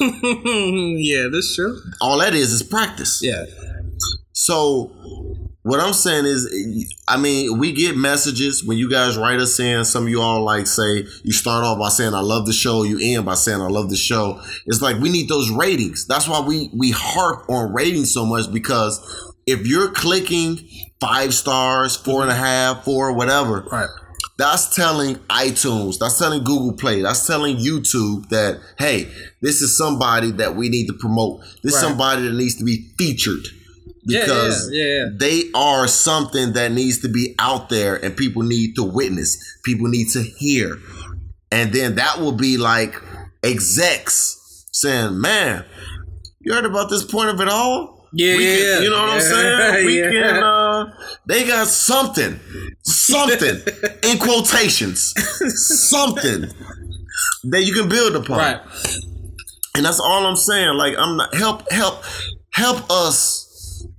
yeah, 0.98 1.28
that's 1.32 1.54
true. 1.56 1.80
All 2.02 2.18
that 2.18 2.34
is 2.34 2.52
is 2.52 2.62
practice. 2.62 3.20
Yeah. 3.22 3.44
So 4.32 4.92
what 5.68 5.80
I'm 5.80 5.92
saying 5.92 6.24
is, 6.24 6.94
I 7.06 7.18
mean, 7.18 7.58
we 7.58 7.72
get 7.72 7.94
messages 7.94 8.64
when 8.64 8.78
you 8.78 8.88
guys 8.90 9.18
write 9.18 9.38
us 9.38 9.60
in. 9.60 9.84
Some 9.84 10.04
of 10.04 10.08
you 10.08 10.20
all 10.22 10.42
like 10.42 10.66
say 10.66 11.04
you 11.22 11.32
start 11.32 11.62
off 11.62 11.78
by 11.78 11.90
saying 11.90 12.14
I 12.14 12.20
love 12.20 12.46
the 12.46 12.54
show, 12.54 12.84
you 12.84 12.98
end 13.02 13.26
by 13.26 13.34
saying 13.34 13.60
I 13.60 13.66
love 13.68 13.90
the 13.90 13.96
show. 13.96 14.40
It's 14.66 14.80
like 14.80 14.96
we 14.98 15.10
need 15.10 15.28
those 15.28 15.50
ratings. 15.50 16.06
That's 16.06 16.26
why 16.26 16.40
we 16.40 16.70
we 16.74 16.90
harp 16.90 17.48
on 17.50 17.74
ratings 17.74 18.12
so 18.12 18.24
much 18.24 18.50
because 18.50 18.98
if 19.46 19.66
you're 19.66 19.90
clicking 19.90 20.58
five 21.00 21.34
stars, 21.34 21.96
four 21.96 22.22
and 22.22 22.30
a 22.30 22.34
half, 22.34 22.84
four, 22.84 23.12
whatever, 23.12 23.66
right. 23.70 23.88
That's 24.38 24.74
telling 24.74 25.16
iTunes, 25.28 25.98
that's 25.98 26.16
telling 26.18 26.44
Google 26.44 26.72
Play, 26.72 27.02
that's 27.02 27.26
telling 27.26 27.56
YouTube 27.56 28.28
that 28.28 28.60
hey, 28.78 29.10
this 29.42 29.60
is 29.60 29.76
somebody 29.76 30.30
that 30.32 30.54
we 30.54 30.68
need 30.68 30.86
to 30.86 30.94
promote. 30.94 31.40
This 31.62 31.74
is 31.74 31.82
Right. 31.82 31.88
somebody 31.88 32.22
that 32.22 32.34
needs 32.34 32.54
to 32.56 32.64
be 32.64 32.86
featured 32.96 33.48
Yeah, 34.08 34.20
yeah, 34.20 34.24
because 34.24 34.70
yeah, 34.72 34.84
yeah. 34.84 35.04
they 35.16 35.42
are 35.54 35.86
something 35.86 36.54
that 36.54 36.72
needs 36.72 37.00
to 37.02 37.08
be 37.08 37.34
out 37.38 37.68
there 37.68 37.94
and 38.02 38.16
people 38.16 38.42
need 38.42 38.74
to 38.76 38.82
witness 38.82 39.38
people 39.64 39.86
need 39.88 40.08
to 40.10 40.22
hear 40.22 40.78
and 41.52 41.72
then 41.72 41.96
that 41.96 42.18
will 42.18 42.32
be 42.32 42.56
like 42.56 42.94
execs 43.42 44.64
saying 44.72 45.20
man 45.20 45.64
you 46.40 46.52
heard 46.54 46.64
about 46.64 46.88
this 46.90 47.04
point 47.04 47.28
of 47.30 47.40
it 47.40 47.48
all 47.48 48.08
Yeah, 48.12 48.36
We 48.36 48.44
yeah, 48.46 48.56
can- 48.74 48.82
you 48.84 48.90
know 48.90 48.98
what 49.02 49.10
i'm 49.10 49.20
saying 49.20 49.86
we 49.90 50.00
can 50.00 50.42
uh 50.42 50.84
they 51.26 51.46
got 51.46 51.66
something 51.66 52.40
something 52.84 53.56
in 54.10 54.18
quotations 54.18 55.12
something 55.90 56.48
that 57.44 57.62
you 57.64 57.72
can 57.74 57.88
build 57.88 58.16
upon 58.16 58.38
Right. 58.38 58.60
and 59.74 59.84
that's 59.84 60.00
all 60.00 60.26
I'm 60.26 60.36
saying. 60.36 60.74
Like 60.76 60.94
I'm 60.98 61.16
not 61.16 61.34
help 61.34 61.70
help 61.70 62.02
help 62.52 62.90
us 62.90 63.47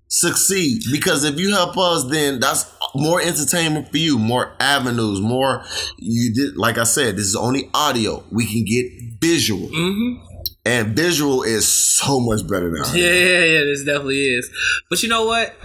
succeed 0.09 0.81
because 0.91 1.23
if 1.23 1.39
you 1.39 1.51
help 1.51 1.77
us, 1.77 2.03
then 2.09 2.39
that's 2.39 2.65
more 2.95 3.21
entertainment 3.21 3.89
for 3.89 3.97
you, 3.97 4.17
more 4.17 4.53
avenues, 4.59 5.21
more 5.21 5.63
you 5.97 6.33
did. 6.33 6.57
Like 6.57 6.77
I 6.77 6.83
said, 6.83 7.15
this 7.15 7.25
is 7.25 7.35
only 7.35 7.69
audio. 7.73 8.23
We 8.31 8.45
can 8.45 8.65
get 8.65 9.19
visual, 9.21 9.67
Mm-hmm. 9.69 10.25
and 10.65 10.95
visual 10.95 11.43
is 11.43 11.67
so 11.67 12.19
much 12.19 12.47
better 12.47 12.71
now. 12.71 12.91
Yeah, 12.93 13.13
yeah, 13.13 13.43
yeah, 13.43 13.59
this 13.61 13.83
definitely 13.83 14.33
is. 14.33 14.49
But 14.89 15.01
you 15.03 15.09
know 15.09 15.25
what? 15.25 15.55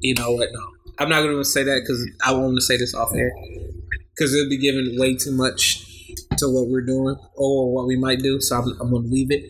You 0.00 0.14
know 0.14 0.32
what? 0.32 0.48
No, 0.52 0.60
I'm 0.98 1.08
not 1.08 1.22
going 1.22 1.36
to 1.36 1.44
say 1.44 1.62
that 1.62 1.80
because 1.82 2.04
I 2.24 2.32
want 2.32 2.54
to 2.56 2.60
say 2.62 2.76
this 2.78 2.94
off 2.94 3.14
air 3.14 3.32
because 4.14 4.34
it'll 4.34 4.48
be 4.48 4.58
giving 4.58 4.98
way 4.98 5.16
too 5.16 5.32
much 5.32 5.84
to 6.38 6.46
what 6.48 6.68
we're 6.68 6.84
doing 6.86 7.16
or 7.34 7.74
what 7.74 7.86
we 7.86 7.96
might 7.96 8.20
do. 8.20 8.40
So 8.40 8.56
I'm, 8.56 8.80
I'm 8.80 8.90
going 8.90 9.02
to 9.04 9.08
leave 9.08 9.30
it. 9.30 9.44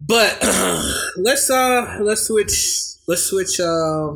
But 0.00 0.38
let's 1.16 1.50
uh 1.50 1.98
let's 2.00 2.22
switch 2.26 2.78
let's 3.10 3.24
switch 3.24 3.58
uh 3.58 4.14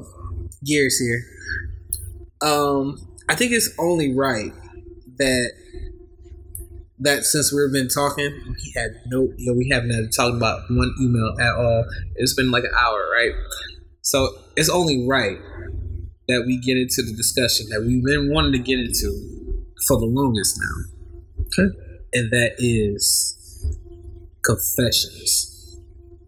gears 0.65 1.01
here. 1.01 1.21
Um, 2.41 2.97
I 3.29 3.35
think 3.35 3.51
it's 3.51 3.75
only 3.77 4.15
right 4.15 4.53
that 5.19 5.53
that 7.01 7.25
since 7.25 7.53
we've 7.53 7.73
been 7.73 7.89
talking, 7.89 8.31
we 8.47 8.73
had 8.77 8.93
no, 9.07 9.33
you 9.37 9.51
know, 9.51 9.55
we 9.55 9.69
haven't 9.71 9.91
had 9.91 10.13
talked 10.17 10.37
about 10.37 10.63
one 10.71 10.95
email 11.03 11.35
at 11.41 11.57
all. 11.57 11.85
It's 12.15 12.35
been 12.35 12.53
like 12.53 12.63
an 12.63 12.71
hour, 12.79 13.05
right? 13.13 13.33
So 14.03 14.29
it's 14.57 14.71
only 14.71 15.05
right 15.09 15.39
that 16.29 16.45
we 16.47 16.59
get 16.59 16.77
into 16.77 17.03
the 17.03 17.15
discussion 17.17 17.67
that 17.71 17.81
we've 17.81 18.05
been 18.05 18.33
wanting 18.33 18.53
to 18.53 18.59
get 18.59 18.79
into 18.79 19.11
for 19.89 19.99
the 19.99 20.07
longest 20.07 20.59
now. 20.61 21.65
and 22.13 22.31
that 22.31 22.55
is 22.59 23.33
Confessions 24.45 25.81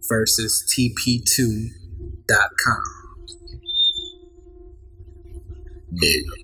versus 0.08 0.64
TP2.com. 0.74 1.75
Nigga. 5.92 6.34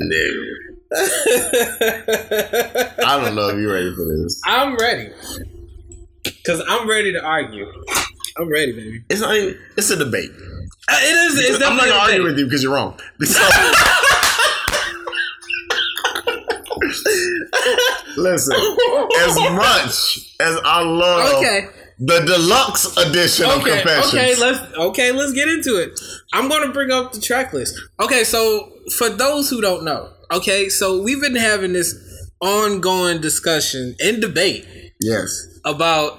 Nigga. 0.00 0.44
I 3.04 3.20
don't 3.22 3.34
know 3.34 3.48
if 3.48 3.58
you're 3.58 3.72
ready 3.72 3.94
for 3.94 4.04
this. 4.04 4.40
I'm 4.44 4.76
ready. 4.76 5.10
Because 6.24 6.62
I'm 6.68 6.88
ready 6.88 7.12
to 7.12 7.22
argue. 7.22 7.66
I'm 8.38 8.50
ready, 8.50 8.72
baby. 8.72 9.04
It's 9.10 9.20
not 9.20 9.34
even, 9.34 9.58
it's 9.76 9.90
a 9.90 9.96
debate. 9.96 10.30
Uh, 10.88 10.98
it 11.02 11.32
is. 11.32 11.38
It's 11.38 11.62
I'm 11.62 11.76
not 11.76 11.88
gonna 11.88 12.00
argue 12.00 12.22
with 12.22 12.38
you 12.38 12.44
because 12.44 12.62
you're 12.62 12.72
wrong. 12.74 12.98
Listen, 18.18 18.54
as 19.20 19.36
much 19.52 20.34
as 20.40 20.56
I 20.64 20.82
love 20.82 21.34
Okay. 21.38 21.66
the 21.98 22.20
deluxe 22.20 22.96
edition 22.96 23.46
of 23.46 23.60
Okay, 23.60 23.82
Confessions, 23.82 24.14
okay, 24.14 24.36
let's 24.40 24.74
okay, 24.76 25.12
let's 25.12 25.32
get 25.32 25.48
into 25.48 25.76
it. 25.76 25.98
I'm 26.32 26.48
going 26.48 26.66
to 26.66 26.72
bring 26.72 26.90
up 26.90 27.12
the 27.12 27.20
track 27.20 27.52
list. 27.52 27.74
Okay, 28.00 28.24
so 28.24 28.72
for 28.98 29.08
those 29.08 29.50
who 29.50 29.60
don't 29.60 29.84
know, 29.84 30.10
okay, 30.32 30.68
so 30.68 31.02
we've 31.02 31.20
been 31.20 31.36
having 31.36 31.72
this 31.72 31.94
ongoing 32.40 33.20
discussion 33.20 33.94
and 34.00 34.20
debate 34.20 34.64
yes, 35.00 35.46
about 35.64 36.18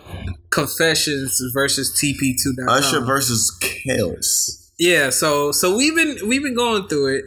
confessions 0.50 1.42
versus 1.54 1.92
TP2.com. 2.02 2.68
Usher 2.70 3.02
versus 3.02 3.58
Kels. 3.62 4.70
Yeah, 4.78 5.10
so 5.10 5.52
so 5.52 5.76
we've 5.76 5.96
been 5.96 6.28
we've 6.28 6.44
been 6.44 6.56
going 6.56 6.88
through 6.88 7.18
it 7.18 7.26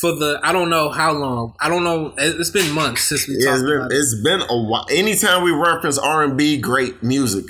for 0.00 0.12
the 0.12 0.40
I 0.42 0.52
don't 0.52 0.70
know 0.70 0.88
how 0.90 1.12
long. 1.12 1.54
I 1.60 1.68
don't 1.68 1.84
know. 1.84 2.14
it- 2.18 2.40
It's 2.40 2.50
been 2.50 2.70
months 2.72 3.04
since 3.04 3.26
we 3.28 3.36
Yeah, 3.38 3.46
talked 3.50 3.60
it's 3.60 3.62
been 3.68 3.76
about 3.80 3.92
it. 3.92 3.96
it's 3.96 4.14
been 4.24 4.40
a 4.42 4.56
while. 4.62 4.86
Anytime 4.90 5.42
we 5.42 5.50
reference 5.52 5.98
R 5.98 6.22
and 6.24 6.36
B, 6.36 6.56
great 6.58 7.02
music. 7.02 7.44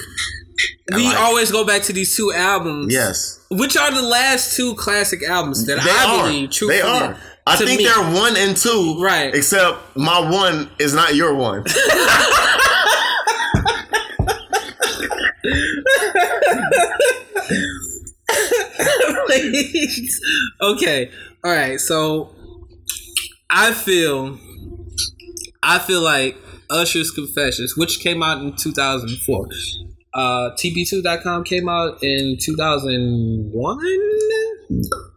We 0.95 1.05
like- 1.07 1.19
always 1.19 1.51
go 1.51 1.65
back 1.65 1.83
to 1.85 1.93
these 1.93 2.17
two 2.17 2.33
albums. 2.33 2.93
Yes, 2.93 3.39
Which 3.51 3.77
are 3.77 3.91
the 3.93 4.03
last 4.03 4.57
two 4.57 4.75
classic 4.75 5.23
albums 5.29 5.67
that 5.67 5.83
they 5.83 5.91
I 5.91 6.05
are. 6.07 6.23
believe 6.27 6.51
truthfully. 6.51 6.77
They 6.83 6.83
are. 7.07 7.17
I 7.47 7.57
think 7.57 7.79
me- 7.81 7.85
they're 7.87 8.03
one 8.15 8.37
and 8.37 8.57
two, 8.57 8.97
Right. 9.03 9.35
Except 9.35 9.77
my 9.97 10.19
one 10.21 10.71
is 10.79 10.95
not 10.95 11.15
your 11.15 11.35
one. 11.35 11.65
Okay. 20.61 21.11
All 21.45 21.51
right. 21.53 21.81
So 21.81 22.31
I 23.51 23.73
feel 23.73 24.39
I 25.63 25.79
feel 25.79 26.03
like 26.03 26.37
Usher's 26.71 27.11
Confessions, 27.11 27.77
which 27.77 28.01
came 28.01 28.23
out 28.23 28.41
in 28.43 28.55
2004. 28.57 29.49
Uh 30.15 30.51
TP2.com 30.57 31.45
came 31.45 31.69
out 31.69 32.03
in 32.03 32.37
2001. 32.41 33.79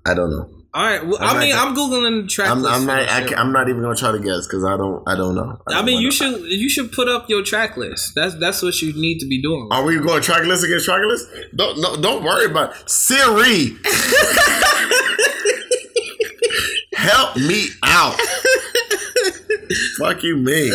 I 0.05 0.13
don't 0.13 0.31
know. 0.31 0.56
All 0.77 0.83
right. 0.83 1.03
Well, 1.03 1.17
I 1.19 1.39
mean, 1.39 1.55
I'm 1.55 1.75
googling 1.75 2.21
the 2.21 2.27
track 2.27 2.51
I'm, 2.51 2.61
list. 2.61 2.75
I'm 2.75 2.85
not. 2.85 3.09
I, 3.09 3.33
I'm 3.35 3.51
not 3.51 3.67
even 3.67 3.81
gonna 3.81 3.95
try 3.95 4.11
to 4.11 4.19
guess 4.19 4.45
because 4.45 4.63
I 4.63 4.77
don't. 4.77 5.01
I 5.09 5.15
don't 5.15 5.33
know. 5.33 5.59
I 5.65 5.81
mean, 5.81 5.99
you 5.99 6.11
should 6.11 6.39
you 6.41 6.69
should 6.69 6.91
put 6.91 7.07
up 7.07 7.27
your 7.27 7.41
track 7.41 7.77
list. 7.77 8.13
That's 8.13 8.35
that's 8.35 8.61
what 8.61 8.79
you 8.79 8.93
need 8.93 9.17
to 9.21 9.25
be 9.25 9.41
doing. 9.41 9.69
Are 9.71 9.83
we 9.83 9.97
going 9.99 10.21
track 10.21 10.43
list 10.43 10.63
against 10.63 10.85
track 10.85 11.01
list? 11.03 11.27
Don't 11.55 11.81
no, 11.81 11.99
don't 11.99 12.23
worry 12.23 12.45
about 12.45 12.75
it. 12.75 12.87
Siri. 12.87 13.75
Help 16.93 17.37
me 17.37 17.69
out. 17.81 18.15
Fuck 19.97 20.21
you, 20.21 20.37
me. 20.37 20.71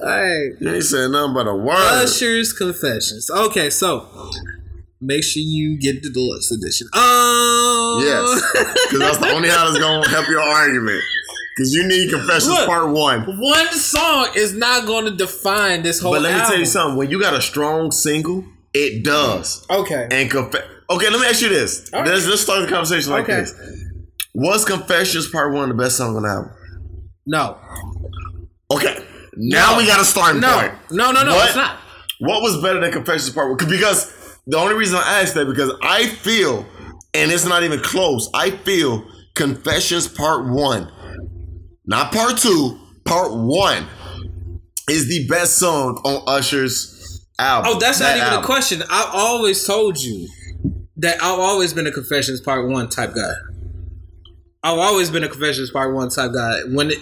All 0.00 0.06
right. 0.06 0.52
You 0.60 0.72
ain't 0.72 0.84
saying 0.84 1.10
nothing 1.10 1.34
but 1.34 1.48
a 1.48 1.54
word. 1.56 2.04
Usher's 2.04 2.52
Confessions. 2.52 3.28
Okay, 3.28 3.70
so 3.70 4.30
make 5.00 5.22
sure 5.24 5.42
you 5.44 5.78
get 5.78 6.02
the 6.02 6.10
deluxe 6.10 6.50
edition. 6.50 6.88
Oh, 6.94 8.00
Yes, 8.04 8.64
because 8.90 8.98
that's 9.00 9.18
the 9.18 9.30
only 9.30 9.48
how 9.48 9.66
that's 9.68 9.78
gonna 9.78 10.08
help 10.08 10.28
your 10.28 10.40
argument. 10.40 11.00
Because 11.56 11.72
you 11.72 11.86
need 11.86 12.10
confessions 12.10 12.48
Look, 12.48 12.66
part 12.66 12.88
one. 12.90 13.22
One 13.38 13.68
song 13.72 14.28
is 14.34 14.54
not 14.54 14.86
going 14.86 15.04
to 15.04 15.12
define 15.12 15.82
this 15.84 16.00
whole. 16.00 16.10
But 16.12 16.22
let 16.22 16.34
me 16.34 16.40
tell 16.40 16.58
you 16.58 16.66
something. 16.66 16.96
When 16.96 17.10
you 17.10 17.20
got 17.20 17.32
a 17.32 17.40
strong 17.40 17.92
single, 17.92 18.44
it 18.72 19.04
does. 19.04 19.64
Okay. 19.70 20.08
And 20.10 20.28
conf- 20.28 20.52
okay, 20.90 21.10
let 21.10 21.20
me 21.20 21.26
ask 21.28 21.42
you 21.42 21.50
this. 21.50 21.88
Right. 21.92 22.04
Let's, 22.04 22.26
let's 22.26 22.42
start 22.42 22.62
the 22.62 22.66
conversation 22.68 23.12
like 23.12 23.28
Okay. 23.28 23.42
this. 23.42 23.54
Was 24.34 24.64
Confessions 24.64 25.28
Part 25.28 25.52
One 25.54 25.68
the 25.68 25.76
best 25.76 25.96
song 25.96 26.16
on 26.16 26.24
the 26.24 26.28
album? 26.28 26.50
No. 27.24 27.56
Okay. 28.72 29.04
Now 29.36 29.72
No. 29.72 29.78
we 29.78 29.86
got 29.86 30.00
a 30.00 30.04
starting 30.04 30.40
No. 30.40 30.58
point. 30.58 30.72
No, 30.90 31.12
no, 31.12 31.22
no, 31.24 31.36
What- 31.36 31.46
it's 31.46 31.56
not. 31.56 31.78
What 32.18 32.42
was 32.42 32.60
better 32.60 32.80
than 32.80 32.90
Confessions 32.90 33.30
Part 33.30 33.48
One? 33.56 33.70
Because 33.70 34.10
the 34.46 34.58
only 34.58 34.74
reason 34.74 34.96
I 34.96 35.22
asked 35.22 35.34
that 35.34 35.46
because 35.46 35.72
I 35.82 36.06
feel, 36.06 36.66
and 37.14 37.30
it's 37.30 37.46
not 37.46 37.62
even 37.62 37.80
close. 37.80 38.28
I 38.34 38.50
feel 38.50 39.04
Confessions 39.34 40.08
Part 40.08 40.46
One, 40.46 40.90
not 41.86 42.12
Part 42.12 42.38
Two, 42.38 42.78
Part 43.04 43.32
One, 43.32 43.86
is 44.88 45.08
the 45.08 45.26
best 45.28 45.56
song 45.58 46.00
on 46.04 46.22
Usher's 46.26 47.24
album. 47.38 47.72
Oh, 47.74 47.78
that's 47.78 48.00
not 48.00 48.16
even 48.16 48.28
album. 48.28 48.44
a 48.44 48.46
question. 48.46 48.82
I've 48.90 49.14
always 49.14 49.66
told 49.66 50.00
you 50.00 50.28
that 50.96 51.16
I've 51.22 51.38
always 51.38 51.72
been 51.72 51.86
a 51.86 51.92
Confessions 51.92 52.40
Part 52.40 52.68
One 52.68 52.88
type 52.88 53.14
guy. 53.14 53.32
I've 54.62 54.78
always 54.78 55.10
been 55.10 55.24
a 55.24 55.28
Confessions 55.28 55.70
Part 55.70 55.94
One 55.94 56.10
type 56.10 56.32
guy. 56.32 56.60
When 56.68 56.90
it, 56.90 56.98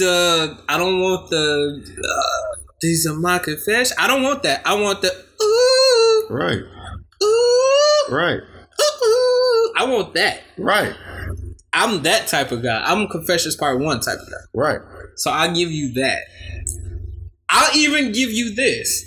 the. 0.00 0.58
I 0.68 0.76
don't 0.78 1.00
want 1.00 1.30
the. 1.30 1.94
Uh, 2.04 2.62
these 2.80 3.06
are 3.06 3.14
my 3.14 3.38
confessions. 3.38 3.92
I 3.98 4.06
don't 4.08 4.22
want 4.24 4.42
that. 4.42 4.62
I 4.66 4.74
want 4.74 5.02
the. 5.02 5.12
Ooh, 5.42 6.26
Right. 6.34 6.62
ooh, 7.22 8.14
Right. 8.14 8.40
ooh. 8.40 9.72
I 9.76 9.84
want 9.86 10.14
that. 10.14 10.40
Right. 10.58 10.94
I'm 11.72 12.02
that 12.02 12.26
type 12.26 12.50
of 12.52 12.62
guy. 12.62 12.82
I'm 12.84 13.06
Confessions 13.08 13.54
Part 13.56 13.78
One 13.80 14.00
type 14.00 14.18
of 14.18 14.26
guy. 14.28 14.44
Right. 14.54 14.80
So 15.16 15.30
I'll 15.30 15.54
give 15.54 15.70
you 15.70 15.92
that. 15.94 16.22
I'll 17.48 17.76
even 17.76 18.12
give 18.12 18.30
you 18.32 18.54
this. 18.54 19.04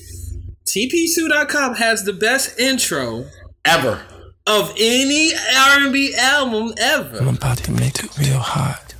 TP2.com 0.67 1.75
has 1.75 2.03
the 2.03 2.13
best 2.13 2.57
intro 2.59 3.25
Ever. 3.65 4.01
of 4.47 4.73
any 4.79 5.33
R&B 5.35 6.15
album 6.17 6.73
ever. 6.77 7.17
I'm 7.19 7.35
about 7.35 7.57
to 7.59 7.71
make 7.71 8.03
it 8.03 8.17
real 8.17 8.39
hot. 8.39 8.92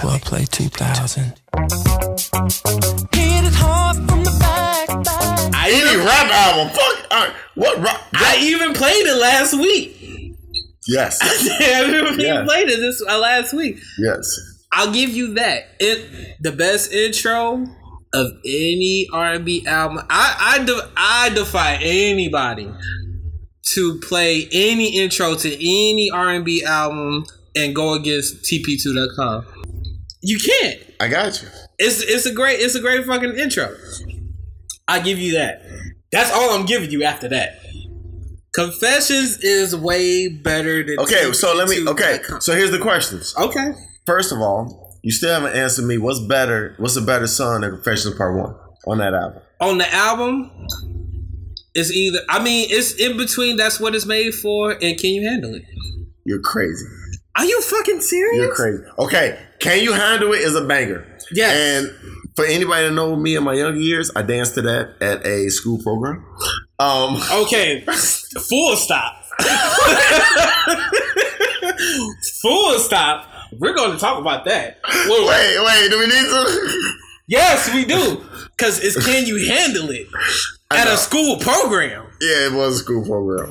TP2, 0.00 0.06
well 0.06 0.18
play 0.20 0.44
2000. 0.44 1.24
Hit 3.12 3.44
it 3.44 3.54
hard 3.54 3.96
from 3.96 4.24
the 4.24 4.36
back. 4.40 4.88
I 5.54 5.70
even, 5.70 6.04
rap 6.06 6.30
album. 6.30 6.74
Fuck. 6.74 7.06
All 7.10 7.24
right. 7.26 7.34
What 7.54 7.78
rap? 7.78 8.00
I 8.14 8.38
even 8.40 8.74
played 8.74 9.06
it 9.06 9.20
last 9.20 9.54
week. 9.54 10.34
Yes. 10.88 11.18
I 11.22 11.84
even 11.88 12.20
Yeah. 12.20 12.44
played 12.44 12.68
it 12.68 12.78
this 12.78 13.02
uh, 13.08 13.18
last 13.18 13.52
week. 13.52 13.78
Yes. 13.98 14.28
I'll 14.72 14.92
give 14.92 15.10
you 15.10 15.34
that. 15.34 15.64
It 15.80 16.36
the 16.40 16.52
best 16.52 16.92
intro 16.92 17.66
of 18.14 18.32
any 18.44 19.08
R&B 19.12 19.66
album. 19.66 19.98
I 20.10 20.58
I, 20.60 20.64
de- 20.64 20.90
I 20.96 21.30
defy 21.30 21.74
anybody 21.82 22.70
to 23.74 23.98
play 24.00 24.48
any 24.52 24.98
intro 25.02 25.34
to 25.34 25.52
any 25.54 26.10
R&B 26.12 26.62
album 26.64 27.24
and 27.56 27.74
go 27.74 27.94
against 27.94 28.44
TP2.com. 28.44 29.46
You 30.26 30.40
can't. 30.40 30.80
I 30.98 31.06
got 31.06 31.40
you. 31.40 31.48
It's 31.78 32.02
it's 32.02 32.26
a 32.26 32.32
great 32.32 32.58
it's 32.58 32.74
a 32.74 32.80
great 32.80 33.06
fucking 33.06 33.36
intro. 33.36 33.72
I 34.88 34.98
give 34.98 35.20
you 35.20 35.34
that. 35.34 35.62
That's 36.10 36.32
all 36.32 36.50
I'm 36.50 36.66
giving 36.66 36.90
you 36.90 37.04
after 37.04 37.28
that. 37.28 37.60
Confessions 38.52 39.38
is 39.38 39.76
way 39.76 40.26
better 40.26 40.82
than 40.82 40.98
Okay, 40.98 41.32
so 41.32 41.54
let 41.54 41.68
me. 41.68 41.86
Okay, 41.86 42.18
so 42.40 42.54
here's 42.56 42.72
the 42.72 42.80
questions. 42.80 43.34
Okay. 43.38 43.70
First 44.04 44.32
of 44.32 44.40
all, 44.40 44.98
you 45.04 45.12
still 45.12 45.32
haven't 45.32 45.56
answered 45.56 45.84
me. 45.84 45.96
What's 45.96 46.18
better? 46.18 46.74
What's 46.78 46.96
a 46.96 47.02
better 47.02 47.28
song 47.28 47.60
than 47.60 47.70
Confessions 47.70 48.16
Part 48.16 48.36
One 48.36 48.56
on 48.88 48.98
that 48.98 49.14
album? 49.14 49.42
on 49.60 49.78
the 49.78 49.94
album 49.94 50.50
it's 51.74 51.90
either 51.90 52.18
I 52.28 52.42
mean 52.42 52.66
it's 52.70 52.92
in 52.92 53.16
between 53.16 53.56
that's 53.56 53.80
what 53.80 53.94
it's 53.94 54.04
made 54.06 54.34
for 54.34 54.72
and 54.72 54.98
can 54.98 55.10
you 55.10 55.28
handle 55.28 55.54
it? 55.54 55.64
You're 56.24 56.40
crazy. 56.40 56.84
Are 57.38 57.44
you 57.44 57.60
fucking 57.62 58.00
serious? 58.00 58.36
You're 58.38 58.54
crazy. 58.54 58.82
Okay, 58.98 59.38
can 59.58 59.82
you 59.82 59.92
handle 59.92 60.32
it? 60.32 60.40
Is 60.40 60.54
a 60.56 60.64
banger. 60.64 61.06
Yes. 61.32 61.54
And 61.84 61.90
For 62.36 62.44
anybody 62.44 62.88
to 62.88 62.94
know 62.94 63.16
me 63.16 63.34
in 63.36 63.44
my 63.44 63.54
younger 63.54 63.78
years, 63.80 64.10
I 64.14 64.22
danced 64.22 64.54
to 64.54 64.62
that 64.62 64.94
at 65.00 65.24
a 65.26 65.48
school 65.50 65.78
program. 65.82 66.24
Um, 66.78 67.20
Okay, 67.32 67.84
full 68.48 68.76
stop. 68.76 69.22
full 72.42 72.78
stop. 72.78 73.28
We're 73.58 73.74
going 73.74 73.92
to 73.92 73.98
talk 73.98 74.18
about 74.20 74.44
that. 74.46 74.80
Well, 74.84 75.26
wait, 75.28 75.58
wait, 75.64 75.90
do 75.90 75.98
we 75.98 76.06
need 76.06 76.12
to? 76.12 76.92
Yes, 77.28 77.72
we 77.72 77.84
do. 77.84 78.22
Because 78.56 78.82
it's 78.82 78.96
can 79.04 79.26
you 79.26 79.46
handle 79.48 79.90
it 79.90 80.06
at 80.70 80.86
a 80.88 80.96
school 80.96 81.36
program? 81.38 82.06
Yeah, 82.20 82.46
it 82.46 82.52
was 82.52 82.76
a 82.76 82.78
school 82.84 83.04
program. 83.04 83.50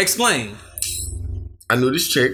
Explain. 0.00 0.56
I 1.68 1.76
knew 1.76 1.90
this 1.90 2.08
chick. 2.08 2.32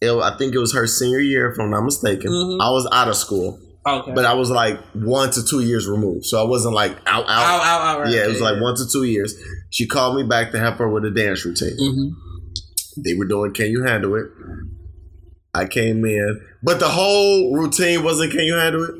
It, 0.00 0.10
I 0.12 0.36
think 0.38 0.54
it 0.54 0.58
was 0.58 0.72
her 0.74 0.86
senior 0.86 1.18
year, 1.18 1.50
if 1.50 1.58
I'm 1.58 1.70
not 1.70 1.82
mistaken. 1.82 2.30
Mhm. 2.30 2.60
I 2.60 2.70
was 2.70 2.88
out 2.92 3.08
of 3.08 3.16
school. 3.16 3.58
Okay. 3.86 4.12
But 4.14 4.24
I 4.26 4.34
was 4.34 4.50
like 4.50 4.78
one 4.92 5.30
to 5.30 5.44
two 5.44 5.60
years 5.60 5.88
removed. 5.88 6.26
So 6.26 6.38
I 6.42 6.46
wasn't 6.48 6.74
like 6.74 6.92
out, 7.06 7.24
out. 7.24 7.28
Out, 7.28 7.60
out, 7.62 7.80
out, 7.82 8.00
right, 8.00 8.12
yeah, 8.12 8.24
it 8.24 8.28
was 8.28 8.40
like 8.40 8.60
one 8.60 8.76
to 8.76 8.86
two 8.86 9.04
years. 9.04 9.34
She 9.70 9.86
called 9.86 10.16
me 10.16 10.22
back 10.22 10.52
to 10.52 10.58
help 10.58 10.76
her 10.76 10.88
with 10.88 11.04
a 11.04 11.10
dance 11.10 11.44
routine. 11.44 11.76
Mm-hmm. 11.80 13.02
They 13.02 13.14
were 13.14 13.24
doing 13.26 13.52
Can 13.54 13.66
You 13.70 13.82
Handle 13.84 14.14
It? 14.16 14.26
I 15.54 15.66
came 15.66 16.04
in. 16.04 16.40
But 16.62 16.78
the 16.78 16.88
whole 16.88 17.54
routine 17.56 18.04
wasn't 18.04 18.32
Can 18.32 18.44
You 18.44 18.54
Handle 18.56 18.84
It? 18.84 18.94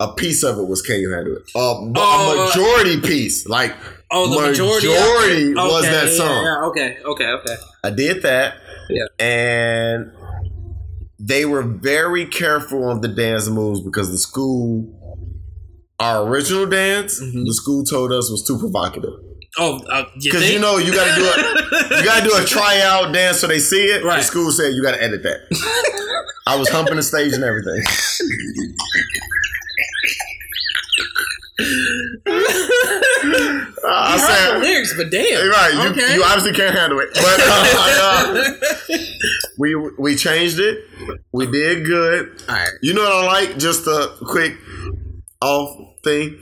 A 0.00 0.12
piece 0.12 0.42
of 0.42 0.58
it 0.58 0.66
was 0.68 0.82
Can 0.82 1.00
You 1.00 1.10
Handle 1.12 1.36
It? 1.36 1.42
A, 1.54 1.58
Oh, 1.58 2.42
a 2.42 2.46
majority 2.48 3.00
piece. 3.00 3.46
Like, 3.46 3.74
Oh, 4.10 4.28
the 4.28 4.48
majority, 4.48 4.86
majority 4.88 5.42
of 5.44 5.50
it? 5.50 5.54
was 5.56 5.82
that 5.82 6.08
song. 6.10 6.44
yeah, 6.44 6.66
okay, 6.68 6.98
okay, 7.04 7.26
okay. 7.26 7.56
I 7.82 7.90
did 7.90 8.22
that. 8.22 8.56
Yeah. 8.88 9.06
And 9.18 10.12
they 11.18 11.44
were 11.44 11.62
very 11.62 12.26
careful 12.26 12.84
on 12.84 13.00
the 13.00 13.08
dance 13.08 13.48
moves 13.48 13.80
because 13.80 14.10
the 14.10 14.18
school, 14.18 14.92
our 15.98 16.26
original 16.26 16.66
dance, 16.66 17.18
the 17.18 17.54
school 17.54 17.82
told 17.84 18.12
us 18.12 18.30
was 18.30 18.44
too 18.46 18.58
provocative. 18.58 19.14
Oh, 19.58 19.80
uh, 19.90 20.04
you 20.16 20.30
Because 20.30 20.52
you 20.52 20.58
know 20.58 20.76
you 20.76 20.92
gotta 20.92 21.14
do 21.14 21.24
a 21.24 21.98
you 21.98 22.04
gotta 22.04 22.28
do 22.28 22.36
a 22.36 22.44
tryout 22.46 23.12
dance 23.12 23.40
so 23.40 23.46
they 23.46 23.58
see 23.58 23.86
it. 23.86 24.04
Right. 24.04 24.18
The 24.18 24.22
school 24.24 24.50
said 24.52 24.74
you 24.74 24.82
gotta 24.82 25.02
edit 25.02 25.22
that. 25.22 25.40
I 26.46 26.56
was 26.56 26.68
humping 26.68 26.96
the 26.96 27.02
stage 27.02 27.32
and 27.32 27.42
everything. 27.42 27.82
I 31.58 31.62
said- 34.18 34.56
the 34.56 34.60
lyrics, 34.60 34.94
but 34.96 35.10
damn. 35.10 35.48
Right, 35.48 35.72
you, 35.74 35.80
okay. 35.90 36.14
you 36.14 36.22
obviously 36.24 36.52
can't 36.52 36.74
handle 36.76 36.98
it. 37.00 37.08
But 37.14 37.40
uh, 37.40 37.44
uh, 38.90 38.98
we 39.58 39.74
we 39.98 40.16
changed 40.16 40.58
it. 40.58 40.84
We 41.32 41.46
did 41.46 41.86
good. 41.86 42.42
You 42.82 42.92
know 42.94 43.02
what 43.02 43.12
I 43.12 43.26
like? 43.26 43.58
Just 43.58 43.86
a 43.86 44.10
quick 44.20 44.56
off 45.40 45.76
thing. 46.04 46.38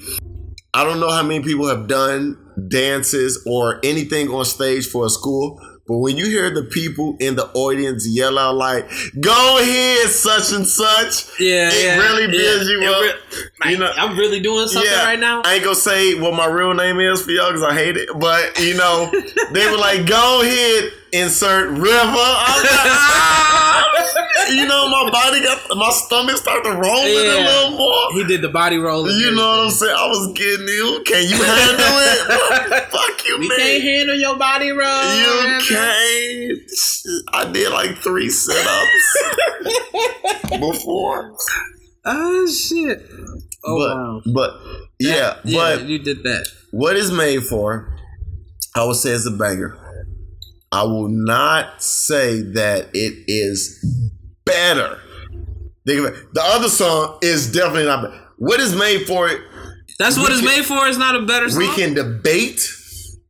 I 0.72 0.82
don't 0.84 0.98
know 0.98 1.10
how 1.10 1.22
many 1.22 1.44
people 1.44 1.68
have 1.68 1.86
done 1.86 2.38
dances 2.68 3.42
or 3.46 3.78
anything 3.84 4.28
on 4.28 4.44
stage 4.44 4.86
for 4.88 5.06
a 5.06 5.10
school, 5.10 5.60
but 5.86 5.98
when 5.98 6.16
you 6.16 6.26
hear 6.26 6.50
the 6.50 6.62
people 6.64 7.16
in 7.20 7.36
the 7.36 7.46
audience 7.52 8.06
yell 8.08 8.38
out 8.38 8.54
like 8.56 8.88
"Go 9.20 9.58
ahead, 9.60 10.08
such 10.08 10.52
and 10.52 10.66
such," 10.66 11.38
yeah, 11.40 11.68
it 11.72 11.84
yeah, 11.84 11.96
really 11.98 12.22
yeah. 12.22 12.28
builds 12.30 12.68
you 12.70 12.80
It 12.82 12.88
up. 12.88 13.02
re- 13.64 13.70
you 13.72 13.78
know, 13.78 13.92
I'm 13.96 14.16
really 14.18 14.40
doing 14.40 14.68
something 14.68 14.90
right 14.92 15.18
now. 15.18 15.42
I 15.44 15.54
ain't 15.54 15.64
gonna 15.64 15.76
say 15.76 16.18
what 16.18 16.34
my 16.34 16.46
real 16.46 16.74
name 16.74 17.00
is 17.00 17.22
for 17.22 17.30
y'all 17.30 17.48
because 17.48 17.62
I 17.62 17.74
hate 17.74 17.96
it. 17.96 18.08
But 18.18 18.58
you 18.60 18.74
know, 18.76 19.10
they 19.52 19.70
were 19.70 19.76
like, 19.78 20.06
"Go 20.06 20.40
ahead, 20.42 20.92
insert 21.14 21.70
river." 21.70 21.80
Like, 21.82 22.68
"Ah!" 22.70 23.86
you 24.50 24.66
know, 24.66 24.88
my 24.88 25.08
body 25.10 25.40
got 25.42 25.58
my 25.76 25.90
stomach 25.90 26.36
started 26.36 26.70
rolling 26.70 27.26
a 27.26 27.44
little 27.44 27.78
more. 27.78 28.12
He 28.12 28.24
did 28.24 28.42
the 28.42 28.48
body 28.50 28.76
roll. 28.78 29.08
You 29.10 29.30
know 29.32 29.46
what 29.48 29.64
I'm 29.66 29.70
saying? 29.70 29.94
I 29.96 30.06
was 30.08 30.32
getting 30.34 30.68
you. 30.68 31.02
Can 31.06 31.22
you 31.28 31.42
handle 31.42 31.96
it? 32.04 32.84
Fuck 32.90 33.24
you, 33.26 33.38
We 33.38 33.48
man. 33.48 33.58
You 33.58 33.64
can't 33.64 33.82
handle 33.84 34.16
your 34.16 34.36
body 34.38 34.70
roll. 34.70 35.16
You 35.16 35.60
can't. 35.66 36.60
I 37.32 37.50
did 37.52 37.70
like 37.72 37.96
three 37.98 38.28
sit-ups 38.30 39.16
before. 40.60 41.36
Oh 42.04 42.46
shit. 42.46 43.06
Oh 43.64 43.78
but, 43.78 43.96
wow. 43.96 44.22
But 44.34 44.60
yeah, 44.98 45.36
Yeah, 45.44 45.76
but 45.76 45.84
you 45.86 45.98
did 45.98 46.22
that. 46.24 46.46
what 46.70 46.96
is 46.96 47.10
made 47.10 47.42
for, 47.44 47.96
I 48.76 48.84
would 48.84 48.96
say 48.96 49.10
it's 49.10 49.26
a 49.26 49.30
banger. 49.30 49.78
I 50.72 50.82
will 50.84 51.08
not 51.08 51.82
say 51.82 52.40
that 52.42 52.88
it 52.94 53.24
is 53.28 53.84
better. 54.44 54.98
Think 55.86 56.00
of 56.00 56.14
it. 56.14 56.34
The 56.34 56.42
other 56.42 56.68
song 56.68 57.18
is 57.22 57.52
definitely 57.52 57.86
not 57.86 58.02
better. 58.02 58.20
What 58.38 58.60
is 58.60 58.74
made 58.74 59.06
for 59.06 59.28
it? 59.28 59.40
That's 59.98 60.16
what 60.18 60.32
it's 60.32 60.40
can- 60.40 60.48
made 60.50 60.64
for. 60.64 60.86
It's 60.88 60.98
not 60.98 61.14
a 61.14 61.22
better 61.22 61.48
song. 61.48 61.58
We 61.60 61.68
can 61.74 61.94
debate. 61.94 62.68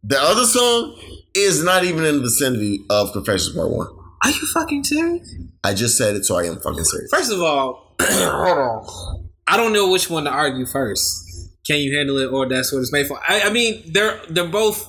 The 0.02 0.18
other 0.20 0.44
song 0.44 0.98
is 1.34 1.62
not 1.62 1.84
even 1.84 2.04
in 2.04 2.16
the 2.16 2.22
vicinity 2.22 2.84
of 2.90 3.12
Confessions 3.12 3.54
Part 3.54 3.70
1. 3.70 3.86
Are 4.24 4.30
you 4.30 4.46
fucking 4.54 4.84
serious? 4.84 5.34
I 5.62 5.74
just 5.74 5.98
said 5.98 6.14
it, 6.16 6.24
so 6.24 6.36
I 6.38 6.44
am 6.44 6.56
fucking 6.60 6.84
serious. 6.84 7.10
First 7.10 7.32
of 7.32 7.42
all, 7.42 7.94
hold 8.00 8.58
on. 8.58 9.28
I 9.46 9.56
don't 9.58 9.72
know 9.74 9.90
which 9.90 10.08
one 10.08 10.24
to 10.24 10.30
argue 10.30 10.64
first. 10.64 11.22
Can 11.66 11.78
you 11.80 11.96
handle 11.96 12.18
it, 12.18 12.26
or 12.26 12.48
that's 12.48 12.72
what 12.72 12.78
it's 12.80 12.92
made 12.92 13.06
for? 13.06 13.18
I, 13.28 13.42
I 13.42 13.50
mean, 13.50 13.82
they're 13.92 14.20
they're 14.28 14.48
both 14.48 14.86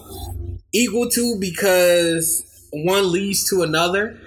equal 0.75 1.09
to 1.09 1.37
because 1.39 2.43
one 2.73 3.11
leads 3.11 3.49
to 3.49 3.63
another 3.63 4.19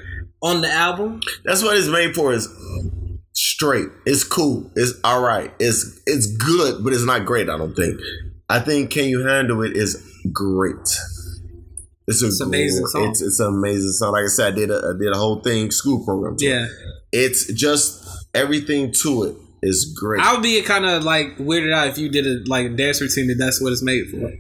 on 0.43 0.61
the 0.63 0.71
album. 0.71 1.21
That's 1.45 1.63
what 1.63 1.77
it's 1.77 1.89
made 1.89 2.15
for. 2.15 2.33
Is 2.33 2.49
straight. 3.35 3.89
It's 4.07 4.25
cool. 4.25 4.71
It's 4.77 4.95
all 5.05 5.21
right. 5.23 5.53
It's 5.59 6.01
it's 6.07 6.27
good, 6.37 6.83
but 6.83 6.93
it's 6.93 7.05
not 7.05 7.25
great. 7.27 7.49
I 7.49 7.59
don't 7.59 7.75
think. 7.75 8.01
I 8.49 8.61
think 8.61 8.91
Can 8.91 9.05
You 9.09 9.27
Handle 9.27 9.63
It 9.63 9.77
is 9.77 10.03
great. 10.33 10.75
It's, 12.07 12.23
a 12.23 12.29
It's 12.29 12.41
amazing 12.41 12.83
great- 12.85 12.91
song. 12.93 13.09
It's 13.11 13.21
it's 13.23 13.41
an 13.41 13.49
amazing 13.49 13.91
song. 13.93 14.13
Like 14.13 14.25
I 14.25 14.29
said, 14.29 14.53
I 14.55 14.57
did 14.57 14.71
a, 14.71 14.77
I 14.95 14.99
did 14.99 15.13
a 15.15 15.19
whole 15.19 15.41
thing 15.43 15.71
school 15.71 16.05
program. 16.05 16.37
to 16.39 16.45
it. 16.47 16.49
Yeah. 16.49 16.67
It's 17.13 17.53
just 17.53 18.07
everything 18.35 18.93
to 19.03 19.25
it 19.25 19.37
is 19.63 19.95
great. 19.99 20.23
I 20.23 20.33
would 20.33 20.43
be 20.43 20.61
kind 20.63 20.87
of 20.87 21.05
like 21.05 21.37
weirded 21.39 21.75
out 21.75 21.89
if 21.89 21.99
you 21.99 22.09
did 22.09 22.27
a 22.27 22.45
like 22.49 22.77
dance 22.77 23.01
routine 23.03 23.27
that 23.29 23.35
that's 23.39 23.61
what 23.61 23.73
it's 23.73 23.83
made 23.83 24.07
for. 24.11 24.31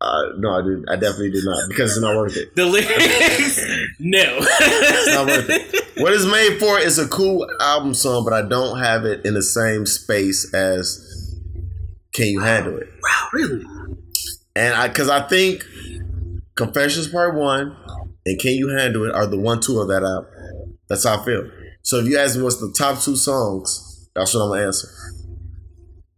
Uh, 0.00 0.22
no, 0.38 0.50
I 0.50 0.62
did. 0.62 0.84
I 0.88 0.94
definitely 0.94 1.30
did 1.30 1.44
not 1.44 1.68
because 1.68 1.92
it's 1.92 2.00
not 2.00 2.16
worth 2.16 2.36
it. 2.36 2.56
The 2.56 2.64
lyrics, 2.64 3.60
no. 3.98 4.38
It's 4.38 5.14
not 5.14 5.26
worth 5.26 5.50
it. 5.50 6.02
What 6.02 6.14
it's 6.14 6.24
made 6.24 6.58
for 6.58 6.78
is 6.78 6.98
a 6.98 7.06
cool 7.06 7.46
album 7.60 7.92
song, 7.92 8.24
but 8.24 8.32
I 8.32 8.40
don't 8.40 8.78
have 8.78 9.04
it 9.04 9.26
in 9.26 9.34
the 9.34 9.42
same 9.42 9.84
space 9.84 10.54
as 10.54 11.38
Can 12.14 12.28
You 12.28 12.40
Handle 12.40 12.78
It? 12.78 12.88
Wow, 13.02 13.28
really? 13.34 13.64
And 14.56 14.74
I, 14.74 14.88
because 14.88 15.10
I 15.10 15.28
think 15.28 15.62
Confessions 16.56 17.08
Part 17.08 17.34
One 17.34 17.76
and 18.24 18.38
Can 18.38 18.52
You 18.52 18.68
Handle 18.68 19.04
It 19.04 19.14
are 19.14 19.26
the 19.26 19.38
one 19.38 19.60
two 19.60 19.80
of 19.80 19.88
that 19.88 20.02
album. 20.02 20.78
That's 20.88 21.04
how 21.06 21.20
I 21.20 21.24
feel. 21.26 21.50
So 21.82 21.98
if 21.98 22.06
you 22.06 22.16
ask 22.18 22.36
me 22.36 22.42
what's 22.42 22.58
the 22.58 22.74
top 22.76 22.98
two 23.00 23.16
songs, 23.16 24.08
that's 24.14 24.34
what 24.34 24.44
I'm 24.44 24.48
gonna 24.50 24.66
answer. 24.66 24.88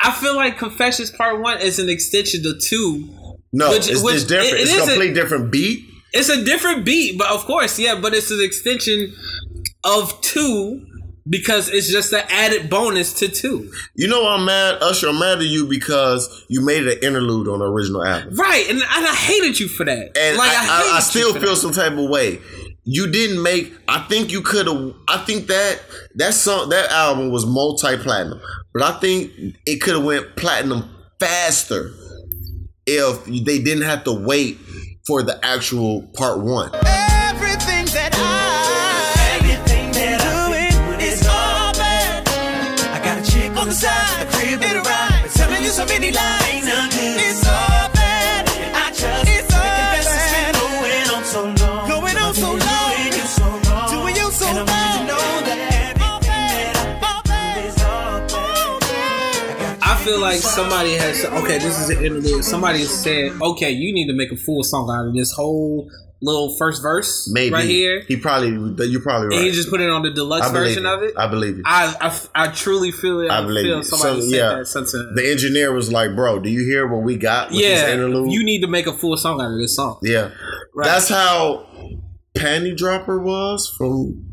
I 0.00 0.12
feel 0.12 0.36
like 0.36 0.58
Confessions 0.58 1.10
Part 1.10 1.40
One 1.40 1.60
is 1.60 1.80
an 1.80 1.88
extension 1.88 2.42
to 2.44 2.58
two. 2.60 3.08
No, 3.52 3.70
Which- 3.70 3.88
it's, 3.90 4.02
which- 4.02 4.14
it's 4.16 4.24
different. 4.24 4.52
it- 4.54 4.60
it 4.60 4.62
it's 4.62 4.70
is 4.72 4.82
a 4.82 4.86
complete 4.86 5.14
different 5.14 5.50
beat. 5.52 5.84
It's 6.14 6.28
a 6.28 6.44
different 6.44 6.84
beat, 6.84 7.16
but 7.18 7.28
of 7.28 7.44
course, 7.46 7.78
yeah, 7.78 7.94
but 7.98 8.12
it's 8.14 8.30
an 8.30 8.40
extension 8.42 9.14
of 9.84 10.20
two 10.20 10.86
because 11.28 11.68
it's 11.68 11.88
just 11.90 12.12
an 12.12 12.22
added 12.28 12.68
bonus 12.68 13.12
to 13.14 13.28
two. 13.28 13.72
You 13.94 14.08
know 14.08 14.26
I'm 14.28 14.44
mad, 14.44 14.78
Usher. 14.82 15.08
I'm 15.08 15.18
mad 15.18 15.38
at 15.38 15.44
you 15.46 15.66
because 15.66 16.44
you 16.48 16.60
made 16.60 16.84
it 16.86 16.98
an 16.98 17.04
interlude 17.04 17.48
on 17.48 17.60
the 17.60 17.64
original 17.66 18.04
album. 18.04 18.34
Right, 18.34 18.64
and, 18.68 18.78
and 18.78 19.06
I 19.06 19.14
hated 19.14 19.58
you 19.60 19.68
for 19.68 19.84
that. 19.84 20.16
And 20.18 20.36
like, 20.36 20.50
I, 20.50 20.90
I, 20.92 20.96
I 20.96 21.00
still 21.00 21.32
feel 21.32 21.50
that. 21.50 21.56
some 21.56 21.72
type 21.72 21.92
of 21.92 22.10
way. 22.10 22.40
You 22.84 23.10
didn't 23.10 23.40
make. 23.42 23.72
I 23.88 24.00
think 24.08 24.32
you 24.32 24.42
could 24.42 24.66
have. 24.66 24.92
I 25.08 25.18
think 25.18 25.46
that 25.46 25.80
that 26.16 26.34
song, 26.34 26.68
that 26.70 26.90
album 26.90 27.30
was 27.30 27.46
multi 27.46 27.96
platinum, 27.96 28.40
but 28.74 28.82
I 28.82 28.98
think 28.98 29.30
it 29.66 29.80
could 29.80 29.94
have 29.94 30.04
went 30.04 30.34
platinum 30.36 30.90
faster 31.20 31.92
if 32.86 33.24
they 33.24 33.58
didn't 33.60 33.82
have 33.82 34.04
to 34.04 34.12
wait 34.12 34.58
for 35.06 35.22
the 35.22 35.38
actual 35.44 36.02
part 36.14 36.38
one. 36.40 36.70
Everything 36.74 37.86
that 37.94 38.10
I, 38.14 39.38
everything 39.38 39.92
that 39.92 40.20
I'm 40.22 40.50
doing 40.50 41.00
is 41.00 41.26
all 41.26 41.72
bad. 41.74 42.28
I 42.92 43.04
got 43.04 43.26
a 43.26 43.30
chick 43.30 43.56
on 43.56 43.68
the 43.68 43.74
side, 43.74 44.26
a 44.26 44.30
crib 44.30 44.62
and 44.62 44.78
a 44.78 44.82
ride, 44.82 45.30
telling 45.34 45.62
you 45.62 45.70
so 45.70 45.84
many 45.86 46.12
lies. 46.12 46.41
Feel 60.04 60.20
like 60.20 60.36
somebody 60.38 60.94
has 60.94 61.24
okay. 61.24 61.58
This 61.58 61.78
is 61.80 61.90
an 61.90 62.04
interlude. 62.04 62.44
Somebody 62.44 62.84
said, 62.84 63.32
okay, 63.40 63.70
you 63.70 63.92
need 63.92 64.06
to 64.08 64.14
make 64.14 64.32
a 64.32 64.36
full 64.36 64.62
song 64.62 64.90
out 64.90 65.06
of 65.08 65.14
this 65.14 65.32
whole 65.32 65.90
little 66.24 66.56
first 66.56 66.80
verse 66.82 67.28
Maybe 67.32 67.52
right 67.52 67.64
here. 67.64 68.02
He 68.06 68.16
probably 68.16 68.50
you're 68.88 69.00
probably 69.02 69.28
right. 69.28 69.38
And 69.38 69.46
you 69.46 69.52
just 69.52 69.70
put 69.70 69.80
it 69.80 69.90
on 69.90 70.02
the 70.02 70.10
deluxe 70.12 70.50
version 70.50 70.84
you. 70.84 70.88
of 70.88 71.02
it. 71.02 71.14
I 71.16 71.26
believe 71.26 71.56
you. 71.56 71.62
I, 71.66 71.94
I, 72.34 72.44
I 72.44 72.48
truly 72.52 72.92
feel 72.92 73.20
it. 73.20 73.28
I, 73.28 73.38
I 73.38 73.42
believe 73.44 73.64
feel 73.64 73.78
you. 73.78 73.84
somebody 73.84 74.20
So, 74.20 74.84
said 74.84 74.96
yeah. 74.98 75.14
The 75.16 75.30
engineer 75.30 75.72
was 75.72 75.90
like, 75.90 76.14
"Bro, 76.14 76.40
do 76.40 76.50
you 76.50 76.64
hear 76.64 76.86
what 76.86 77.02
we 77.02 77.16
got 77.16 77.50
with 77.50 77.58
this 77.60 77.82
Yeah, 77.82 77.92
interlude?" 77.92 78.30
you 78.32 78.44
need 78.44 78.60
to 78.60 78.68
make 78.68 78.86
a 78.86 78.92
full 78.92 79.16
song 79.16 79.40
out 79.40 79.50
of 79.52 79.58
this 79.58 79.74
song. 79.74 79.98
yeah, 80.02 80.30
Right. 80.74 80.84
that's 80.86 81.08
how 81.08 81.66
Panty 82.36 82.76
Dropper 82.76 83.18
was 83.20 83.68
from 83.68 84.24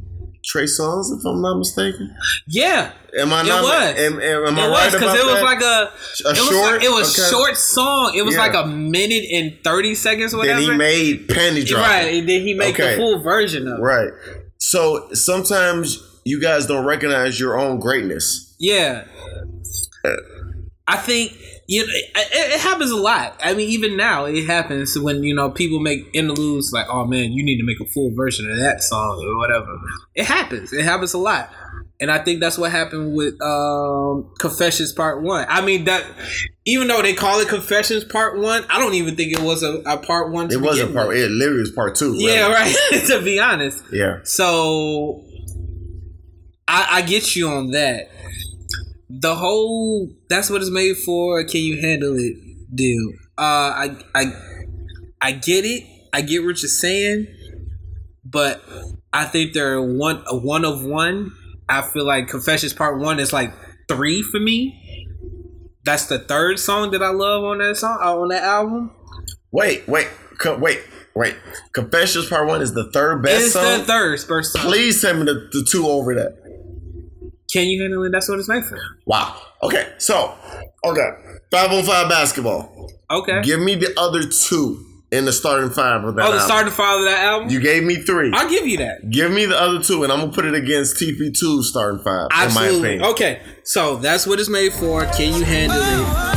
Trey 0.50 0.64
Songz, 0.64 1.16
if 1.16 1.24
I'm 1.26 1.42
not 1.42 1.58
mistaken. 1.60 2.14
Yeah, 2.48 2.92
Am 3.20 3.32
I 3.32 3.42
it 3.42 3.46
not? 3.46 3.64
was. 3.64 4.00
Am, 4.00 4.14
am, 4.20 4.46
am 4.48 4.60
I 4.60 4.66
it 4.66 4.70
right 4.72 4.86
was 4.86 4.94
about 5.02 5.16
it 5.18 5.26
was 5.26 5.36
that? 5.36 5.44
like 5.44 5.62
a, 5.62 5.66
A 5.66 6.30
it 6.32 6.38
was 6.40 6.50
short? 6.50 6.74
like, 6.74 6.84
it 6.84 6.90
was 6.92 7.20
Okay. 7.20 7.30
short 7.30 7.56
song. 7.58 8.14
It 8.16 8.24
was 8.24 8.34
Yeah. 8.34 8.42
like 8.42 8.56
a 8.56 8.66
minute 8.68 9.26
and 9.32 9.58
thirty 9.64 9.94
seconds. 9.94 10.34
or 10.34 10.44
Then 10.46 10.60
he 10.62 10.72
made 10.72 11.28
Panty 11.28 11.64
Droppa. 11.64 11.82
right, 11.82 12.14
and 12.16 12.28
then 12.28 12.42
he 12.42 12.54
made 12.56 12.74
Okay. 12.74 12.92
the 12.92 12.98
full 12.98 13.22
version 13.22 13.68
of 13.68 13.78
it. 13.80 13.82
Right. 13.82 14.10
So 14.58 15.10
sometimes 15.14 16.00
you 16.26 16.42
guys 16.42 16.66
don't 16.66 16.86
recognize 16.86 17.40
your 17.40 17.58
own 17.60 17.80
greatness. 17.80 18.56
Yeah. 18.60 19.06
I 20.88 20.98
think 20.98 21.38
you 21.72 21.86
know, 21.86 21.94
it, 21.94 22.54
it 22.56 22.60
happens 22.62 22.90
a 22.90 22.96
lot. 22.96 23.40
I 23.44 23.54
mean, 23.54 23.70
even 23.70 23.96
now 23.96 24.26
it 24.26 24.46
happens 24.48 24.98
when 24.98 25.24
you 25.24 25.36
know 25.36 25.52
people 25.52 25.80
make 25.80 26.00
interludes 26.14 26.72
like, 26.74 26.88
"Oh 26.90 27.06
man, 27.06 27.32
you 27.32 27.44
need 27.44 27.58
to 27.60 27.64
make 27.64 27.80
a 27.80 27.86
full 27.92 28.12
version 28.16 28.50
of 28.50 28.58
that 28.58 28.82
song 28.82 29.24
or 29.24 29.38
whatever." 29.38 29.78
It 30.16 30.26
happens. 30.26 30.74
It 30.74 30.84
happens 30.84 31.14
a 31.14 31.20
lot, 31.20 31.52
and 32.02 32.10
I 32.10 32.24
think 32.24 32.40
that's 32.40 32.58
what 32.58 32.72
happened 32.72 33.14
with 33.16 33.40
um, 33.44 34.34
Confessions 34.40 34.94
Part 34.94 35.22
One. 35.22 35.46
I 35.48 35.62
mean 35.64 35.84
that 35.86 36.04
even 36.66 36.88
though 36.88 37.04
they 37.04 37.14
call 37.14 37.40
it 37.40 37.48
Confessions 37.48 38.04
Part 38.04 38.40
One, 38.40 38.66
I 38.68 38.80
don't 38.80 38.96
even 38.96 39.16
think 39.16 39.32
it 39.34 39.40
was 39.42 39.62
a, 39.62 39.76
a 39.86 39.98
Part 39.98 40.32
One. 40.32 40.50
To 40.50 40.56
It 40.56 40.62
wasn't 40.62 40.88
begin 40.90 40.96
part. 40.96 41.10
with. 41.10 41.18
It 41.18 41.30
literally 41.30 41.62
was 41.62 41.72
part 41.72 41.96
two. 41.96 42.16
Yeah, 42.16 42.48
right. 42.52 42.76
to 43.10 43.22
be 43.24 43.40
honest, 43.40 43.84
Yeah. 43.92 44.22
so 44.24 45.24
I, 46.68 46.88
I 46.98 47.02
get 47.04 47.36
you 47.36 47.48
on 47.50 47.72
that. 47.72 48.10
The 49.10 49.36
whole 49.36 50.10
that's 50.30 50.50
what 50.50 50.62
it's 50.62 50.70
made 50.72 50.98
for. 50.98 51.44
Can 51.44 51.62
you 51.62 51.82
handle 51.82 52.16
it? 52.18 52.36
Deal. 52.74 53.12
Uh, 53.38 53.42
I 53.42 53.96
I 54.14 54.26
I 55.22 55.32
get 55.32 55.66
it. 55.66 55.84
I 56.14 56.22
get 56.22 56.44
what 56.44 56.62
you're 56.62 56.70
saying, 56.70 57.28
but 58.24 58.62
I 59.12 59.26
think 59.26 59.54
they're 59.54 59.82
one 59.82 60.24
a 60.28 60.38
one 60.38 60.66
of 60.66 60.84
one. 60.84 61.32
I 61.68 61.82
feel 61.82 62.06
like 62.06 62.28
Confessions 62.28 62.74
Part 62.74 63.00
One 63.00 63.20
is 63.20 63.34
like 63.34 63.52
three 63.88 64.22
for 64.22 64.40
me. 64.40 65.08
That's 65.86 66.06
the 66.08 66.20
third 66.20 66.60
song 66.60 66.92
that 66.92 67.02
I 67.02 67.10
love 67.10 67.44
on 67.44 67.60
that 67.60 67.78
song 67.78 67.98
uh, 68.02 68.16
on 68.20 68.28
that 68.30 68.44
album. 68.44 68.92
Wait, 69.52 69.88
wait, 69.88 70.08
co- 70.38 70.58
wait, 70.58 70.80
wait. 71.16 71.36
Confessions 71.74 72.28
Part 72.28 72.48
One 72.48 72.62
is 72.62 72.74
the 72.74 72.92
third 72.92 73.24
best 73.24 73.42
It's 73.46 73.54
song. 73.54 73.80
the 73.80 73.86
third 73.86 74.20
first 74.22 74.54
song. 74.54 74.62
Please 74.64 75.02
tell 75.02 75.16
me 75.16 75.24
the, 75.26 75.50
the 75.52 75.68
two 75.70 75.88
over 75.88 76.14
that. 76.16 76.39
Can 77.52 77.68
you 77.68 77.82
handle 77.82 78.04
it? 78.04 78.12
That's 78.12 78.30
what 78.30 78.40
it's 78.40 78.50
made 78.50 78.64
for. 78.66 78.80
Wow. 79.06 79.36
Okay, 79.64 79.92
so 79.98 80.36
okay, 80.86 81.10
five 81.52 81.72
on 81.72 81.84
five 81.84 82.10
basketball. 82.10 82.92
Okay. 83.10 83.42
Give 83.42 83.60
me 83.60 83.76
the 83.76 83.94
other 84.00 84.22
two 84.24 84.86
in 85.12 85.26
the 85.26 85.34
starting 85.34 85.72
five 85.72 86.04
of 86.04 86.16
that. 86.16 86.22
Oh, 86.22 86.32
the 86.32 86.34
album. 86.34 86.46
starting 86.46 86.72
five 86.72 87.00
of 87.00 87.06
that 87.06 87.24
album. 87.24 87.50
You 87.50 87.60
gave 87.60 87.84
me 87.84 87.96
three. 87.96 88.32
I'll 88.34 88.50
give 88.50 88.68
you 88.68 88.78
that. 88.78 89.10
Give 89.10 89.32
me 89.32 89.46
the 89.46 89.60
other 89.60 89.82
two, 89.82 90.04
and 90.04 90.12
I'm 90.14 90.20
gonna 90.20 90.32
put 90.32 90.46
it 90.46 90.54
against 90.54 90.98
TP2's 90.98 91.70
starting 91.70 92.04
five. 92.04 92.28
In 92.32 92.54
my 92.54 92.66
Absolutely. 92.68 92.90
opinion. 92.90 93.10
Okay, 93.12 93.42
so 93.64 93.96
that's 93.96 94.28
what 94.28 94.40
it's 94.40 94.50
made 94.50 94.74
for. 94.74 95.06
Can 95.06 95.34
you 95.34 95.44
handle 95.44 95.78
it? 95.82 96.29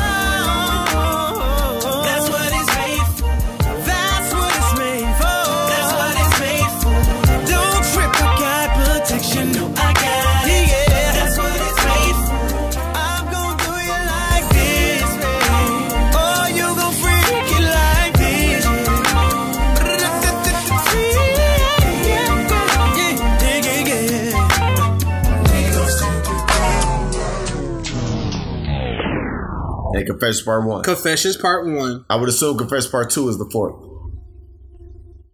Confessions 30.22 30.42
Part 30.44 30.64
One. 30.66 30.82
Confessions 30.84 31.36
Part 31.36 31.66
One. 31.66 32.04
I 32.08 32.16
would 32.16 32.28
assume 32.28 32.56
Confessions 32.56 32.88
Part 32.90 33.10
Two 33.10 33.28
is 33.28 33.38
the 33.38 33.48
fourth. 33.50 33.74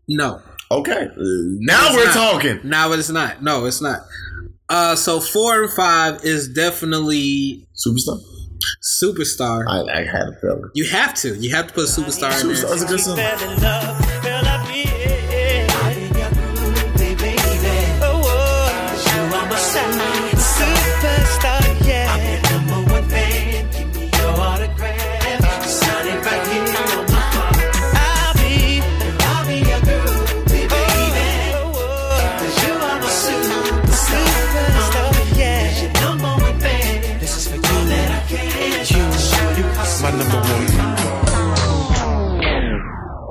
No. 0.09 0.41
Okay. 0.71 1.09
Now 1.17 1.87
It's 1.89 1.97
we're 1.97 2.05
not. 2.07 2.15
talking. 2.15 2.61
Now 2.65 2.93
it's 2.93 3.11
not. 3.11 3.43
No, 3.43 3.67
it's 3.67 3.81
not. 3.83 4.01
Uh, 4.71 4.97
so 4.97 5.21
four 5.21 5.63
and 5.63 5.73
five 5.73 6.25
is 6.25 6.49
definitely 6.49 7.69
Superstar. 7.75 8.19
Superstar. 9.03 9.65
I, 9.69 10.01
I 10.01 10.05
had 10.05 10.29
a 10.29 10.33
feeling. 10.41 10.71
You 10.75 10.89
have 10.89 11.15
to. 11.17 11.37
You 11.37 11.55
have 11.55 11.69
to 11.69 11.73
put 11.75 11.85
a 11.85 11.87
Superstar 11.87 12.41
in 12.41 12.49
there. 12.49 12.57
Superstar's 12.57 12.83
a 12.83 12.87
good 12.87 13.01
song. 13.01 14.28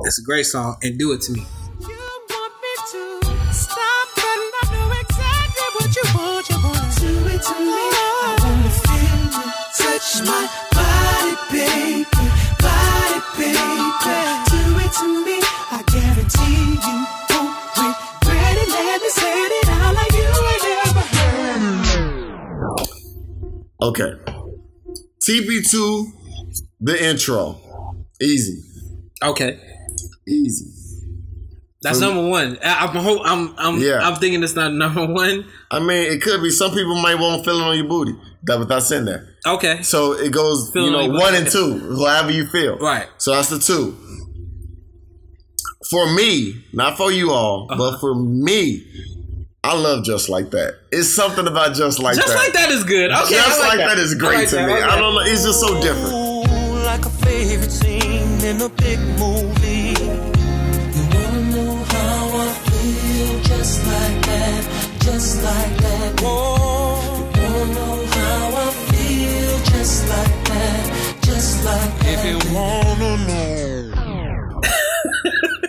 Me 0.07 0.19
a 0.19 0.23
great 0.23 0.45
song. 0.45 0.77
And 0.83 0.97
do 0.97 1.11
it 1.11 1.19
to 1.23 1.33
me. 1.33 1.45
Okay. 23.81 24.13
TP2, 25.21 26.05
the 26.79 27.03
intro. 27.03 27.59
Easy. 28.21 28.63
Okay. 29.21 29.76
Easy. 30.27 30.73
That's 31.81 31.99
For- 31.99 32.05
number 32.05 32.27
one. 32.29 32.57
I, 32.63 32.85
I'm 32.85 32.95
hope 32.95 33.21
I'm 33.23 33.53
I'm 33.57 33.79
Yeah. 33.79 33.99
I'm 34.01 34.15
thinking 34.15 34.43
it's 34.43 34.55
not 34.55 34.73
number 34.83 35.05
one. 35.05 35.45
I 35.71 35.79
mean, 35.79 36.11
it 36.11 36.21
could 36.21 36.41
be. 36.41 36.49
Some 36.49 36.71
people 36.71 36.95
might 36.95 37.15
want 37.15 37.45
feeling 37.45 37.61
on 37.63 37.75
your 37.77 37.87
booty. 37.87 38.15
That 38.43 38.59
without 38.59 38.83
saying 38.83 39.05
that. 39.05 39.27
Okay. 39.45 39.81
So 39.83 40.13
it 40.13 40.31
goes, 40.31 40.71
Feeling 40.71 40.91
you 40.93 40.97
know, 40.97 41.03
on 41.15 41.19
one 41.19 41.35
and 41.35 41.47
two, 41.49 41.95
however 42.05 42.31
you 42.31 42.45
feel. 42.47 42.77
Right. 42.77 43.07
So 43.17 43.33
that's 43.33 43.49
the 43.49 43.59
two. 43.59 43.97
For 45.89 46.13
me, 46.15 46.65
not 46.73 46.97
for 46.97 47.11
you 47.11 47.31
all, 47.31 47.67
Uh-huh. 47.69 47.77
but 47.91 47.99
for 47.99 48.15
me, 48.15 48.83
I 49.63 49.75
love 49.77 50.03
just 50.03 50.29
like 50.29 50.49
that. 50.51 50.75
It's 50.91 51.13
something 51.13 51.45
about 51.47 51.75
just 51.75 51.99
like 51.99 52.15
Just 52.15 52.27
that. 52.27 52.33
Just 52.33 52.45
like 52.45 52.53
that 52.53 52.69
is 52.71 52.83
good. 52.83 53.11
Okay, 53.11 53.35
just 53.35 53.59
I 53.59 53.59
like 53.59 53.67
like 53.69 53.77
that. 53.79 53.95
that 53.95 53.99
is 53.99 54.15
great 54.15 54.35
like 54.39 54.49
to 54.49 54.55
that. 54.55 54.67
me. 54.67 54.73
I 54.73 54.95
I 54.95 54.99
don't 54.99 55.13
know. 55.13 55.19
It's 55.21 55.43
just 55.43 55.59
so 55.59 55.79
different. 55.81 56.13
Ooh, 56.13 56.83
like 56.85 57.05
a 57.05 57.09
favorite 57.09 57.71
scene 57.71 58.41
in 58.45 58.61
a 58.61 58.69
big 58.69 58.99
movie. 59.19 59.56
Just 65.17 65.41
like 65.41 65.77
that. 65.77 66.21
Whoa. 66.21 66.95
You 67.35 67.41
wanna 67.41 67.73
know 67.73 68.05
how 68.05 68.55
I 68.55 68.71
feel 68.91 69.57
just 69.73 70.07
like 70.09 70.45
that, 70.45 71.17
just 71.23 71.65
like 71.65 71.93
that. 71.99 72.13
If 72.13 72.21
you 72.29 72.37
wanna 72.53 73.17
know. 73.25 74.61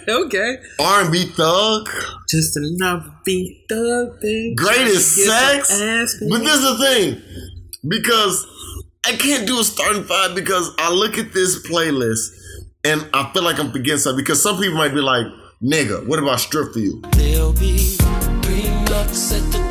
okay. 0.27 0.59
R&B 0.79 1.25
thug. 1.35 1.89
Just 2.29 2.59
another 2.59 3.11
beat 3.25 3.65
thug 3.71 4.21
thing. 4.21 4.55
Greatest 4.55 5.17
sex. 5.17 5.73
But 6.29 6.41
this 6.41 6.57
is 6.57 6.63
the 6.63 6.79
thing. 6.85 7.23
Because 7.89 8.47
I 9.07 9.13
can't 9.13 9.47
do 9.47 9.61
a 9.61 9.65
starting 9.65 10.05
five 10.05 10.35
because 10.35 10.75
I 10.79 10.93
look 10.93 11.17
at 11.17 11.33
this 11.33 11.67
playlist 11.67 12.37
and 12.85 13.09
I 13.15 13.33
feel 13.33 13.45
like 13.45 13.59
I'm 13.59 13.73
forgetting 13.73 14.01
something. 14.01 14.23
Because 14.23 14.43
some 14.43 14.59
people 14.59 14.77
might 14.77 14.93
be 14.93 15.01
like, 15.01 15.25
nigga, 15.63 16.07
what 16.07 16.19
about 16.19 16.39
strip 16.41 16.75
for 16.75 16.81
you? 16.81 17.01
There'll 17.13 17.55
be 17.55 17.97
at 19.11 19.53
the 19.53 19.68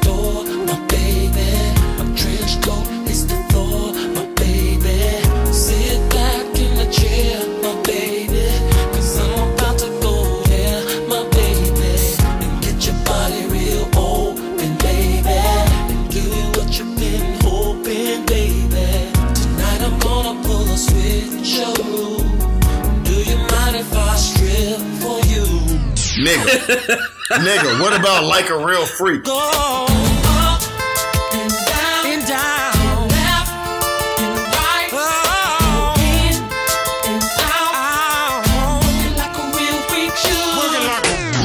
Nigga. 26.68 26.98
Nigga, 27.32 27.80
what 27.82 27.98
about 27.98 28.26
like 28.26 28.50
a 28.50 28.58
real 28.58 28.86
freak? 28.86 29.24
Go 29.24 29.38
up 29.40 29.90
and 31.34 31.50
down 31.50 32.06
and 32.06 32.28
down, 32.28 33.08
left 33.08 34.20
and 34.20 34.36
right, 34.52 34.90
oh, 34.92 35.96
in 35.96 36.36
and 37.08 37.24
out, 37.40 38.44
oh. 38.52 38.84
like 39.16 39.32
a 39.32 39.46
real 39.56 39.80
freak 39.88 40.12
should. 40.18 40.36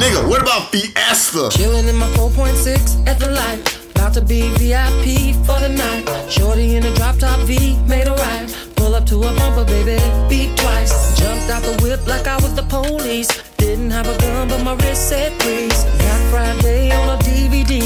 Nigga, 0.03 0.27
what 0.27 0.41
about 0.41 0.69
Fiesta? 0.71 1.49
Chilling 1.51 1.87
in 1.87 1.95
my 1.95 2.07
4.6 2.17 3.07
at 3.07 3.17
the 3.17 3.31
light. 3.31 3.79
About 3.95 4.13
to 4.15 4.21
be 4.21 4.49
VIP 4.57 5.33
for 5.45 5.57
the 5.61 5.69
night. 5.69 6.29
Shorty 6.29 6.75
in 6.75 6.83
a 6.83 6.93
drop 6.95 7.17
top 7.17 7.39
V, 7.47 7.77
made 7.87 8.09
a 8.09 8.13
right. 8.13 8.53
Pull 8.75 8.93
up 8.93 9.05
to 9.05 9.19
a 9.19 9.33
bumper, 9.37 9.63
baby, 9.63 9.97
beat 10.27 10.57
twice. 10.57 11.17
Jumped 11.17 11.49
out 11.49 11.63
the 11.63 11.79
whip 11.81 12.05
like 12.07 12.27
I 12.27 12.35
was 12.35 12.53
the 12.55 12.63
police. 12.63 13.52
Didn't 13.63 13.91
have 13.91 14.07
a 14.07 14.17
gun, 14.17 14.49
but 14.49 14.61
my 14.61 14.73
wrist 14.75 15.07
said 15.07 15.31
freeze. 15.41 15.85
Black 15.97 16.21
Friday 16.31 16.91
on 16.91 17.17
a 17.17 17.17
DVD. 17.23 17.79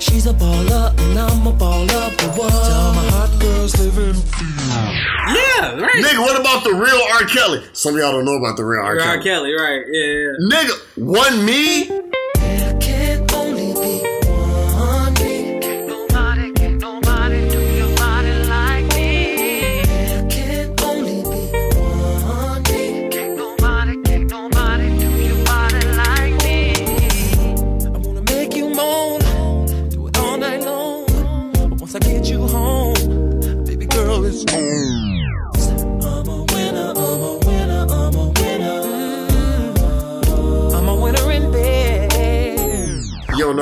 She's 0.00 0.26
a 0.26 0.32
baller, 0.32 0.90
and 0.98 1.16
I'm 1.16 1.46
a 1.46 1.52
baller, 1.52 2.10
but 2.18 2.36
what? 2.36 2.50
Tell 2.50 2.94
my 2.94 3.08
hot 3.14 3.38
girls 3.40 3.78
living. 3.78 4.20
Yeah, 5.30 5.78
right. 5.78 6.02
Nigga, 6.02 6.18
what 6.18 6.40
about 6.40 6.64
the 6.64 6.74
real 6.74 7.00
R. 7.14 7.24
Kelly? 7.28 7.64
Some 7.72 7.94
of 7.94 8.00
y'all 8.00 8.10
don't 8.10 8.24
know 8.24 8.34
about 8.34 8.56
the 8.56 8.64
real 8.64 8.82
R. 8.82 8.98
R. 8.98 9.18
Kelly. 9.18 9.22
Kelly, 9.22 9.52
right? 9.54 9.84
Yeah, 9.92 10.04
yeah. 10.04 10.32
Nigga, 10.50 10.74
one 10.96 11.44
me? 11.44 11.84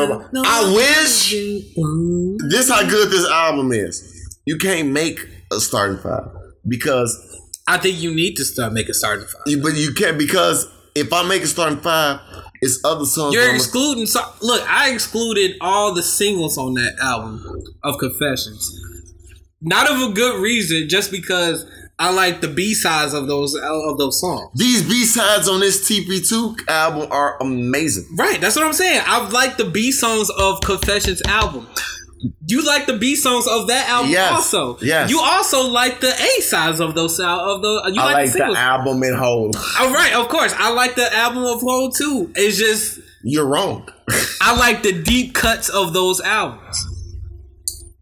Know 0.07 0.17
about 0.17 0.31
I 0.35 0.75
wish 0.75 1.31
this 2.51 2.71
how 2.71 2.89
good 2.89 3.11
this 3.11 3.29
album 3.29 3.73
is. 3.73 4.39
You 4.47 4.57
can't 4.57 4.91
make 4.91 5.21
a 5.53 5.61
starting 5.61 5.99
five 5.99 6.29
because 6.67 7.17
I 7.67 7.79
think 7.79 8.01
you 8.01 8.15
need 8.15 8.37
to 8.37 8.45
start 8.45 8.73
making 8.73 8.95
starting 8.95 9.27
five. 9.27 9.43
you, 9.47 9.63
but 9.63 9.75
you 9.75 9.93
can't 9.93 10.19
because 10.19 10.67
if 10.95 11.13
I 11.13 11.27
make 11.29 11.43
a 11.43 11.47
starting 11.47 11.81
five, 11.81 12.21
it's 12.61 12.81
other 12.85 13.05
songs. 13.05 13.35
You're 13.35 13.55
excluding. 13.55 14.07
So, 14.07 14.21
look, 14.43 14.63
I 14.69 14.91
excluded 14.91 15.57
all 15.61 15.95
the 15.95 16.03
singles 16.03 16.59
on 16.59 16.75
that 16.75 16.99
album 17.01 17.45
of 17.85 17.99
Confessions. 17.99 18.75
Not 19.61 19.91
of 19.91 20.11
a 20.11 20.13
good 20.13 20.41
reason, 20.41 20.89
just 20.89 21.11
because 21.11 21.67
I 22.01 22.13
like 22.13 22.41
the 22.41 22.49
B 22.49 22.75
sides 22.75 23.13
of 23.13 23.27
those 23.27 23.55
of 23.55 23.99
those 23.99 24.21
songs. 24.21 24.51
These 24.55 24.89
B 24.89 25.05
sides 25.05 25.49
on 25.49 25.61
this 25.61 25.89
TP2 25.91 26.69
album 26.69 27.09
are 27.11 27.37
amazing. 27.41 28.07
Right, 28.17 28.41
that's 28.41 28.55
what 28.57 28.65
I'm 28.65 28.73
saying. 28.73 29.03
I 29.05 29.29
like 29.31 29.57
the 29.57 29.65
B 29.65 29.91
songs 29.91 30.31
of 30.31 30.61
Confessions 30.61 31.21
album. 31.27 31.67
You 32.47 32.65
like 32.65 32.87
the 32.87 32.97
B 32.99 33.15
songs 33.15 33.47
of 33.47 33.69
that 33.69 33.89
album 33.89 34.11
Yes, 34.11 34.33
also. 34.33 34.79
yes. 34.81 35.09
You 35.11 35.21
also 35.21 35.69
like 35.69 36.01
the 36.01 36.09
A 36.13 36.41
sides 36.43 36.81
of 36.81 36.95
those 36.95 37.19
uh, 37.21 37.25
of 37.27 37.63
the. 37.63 37.91
You 37.95 38.01
I 38.01 38.05
like, 38.05 38.15
like 38.15 38.33
the 38.33 38.39
the 38.53 38.59
album 38.59 39.03
in 39.03 39.15
whole. 39.17 39.53
All 39.81 39.93
right, 39.93 40.13
of 40.15 40.29
course. 40.29 40.53
I 40.57 40.73
like 40.73 40.95
the 40.95 41.13
album 41.15 41.45
of 41.45 41.61
whole 41.61 41.91
too. 41.91 42.33
It's 42.35 42.57
just 42.59 43.01
You're 43.23 43.47
wrong. 43.47 43.89
I 44.41 44.57
like 44.57 44.83
the 44.83 45.01
deep 45.03 45.35
cuts 45.35 45.69
of 45.69 45.93
those 45.93 46.21
albums. 46.21 46.88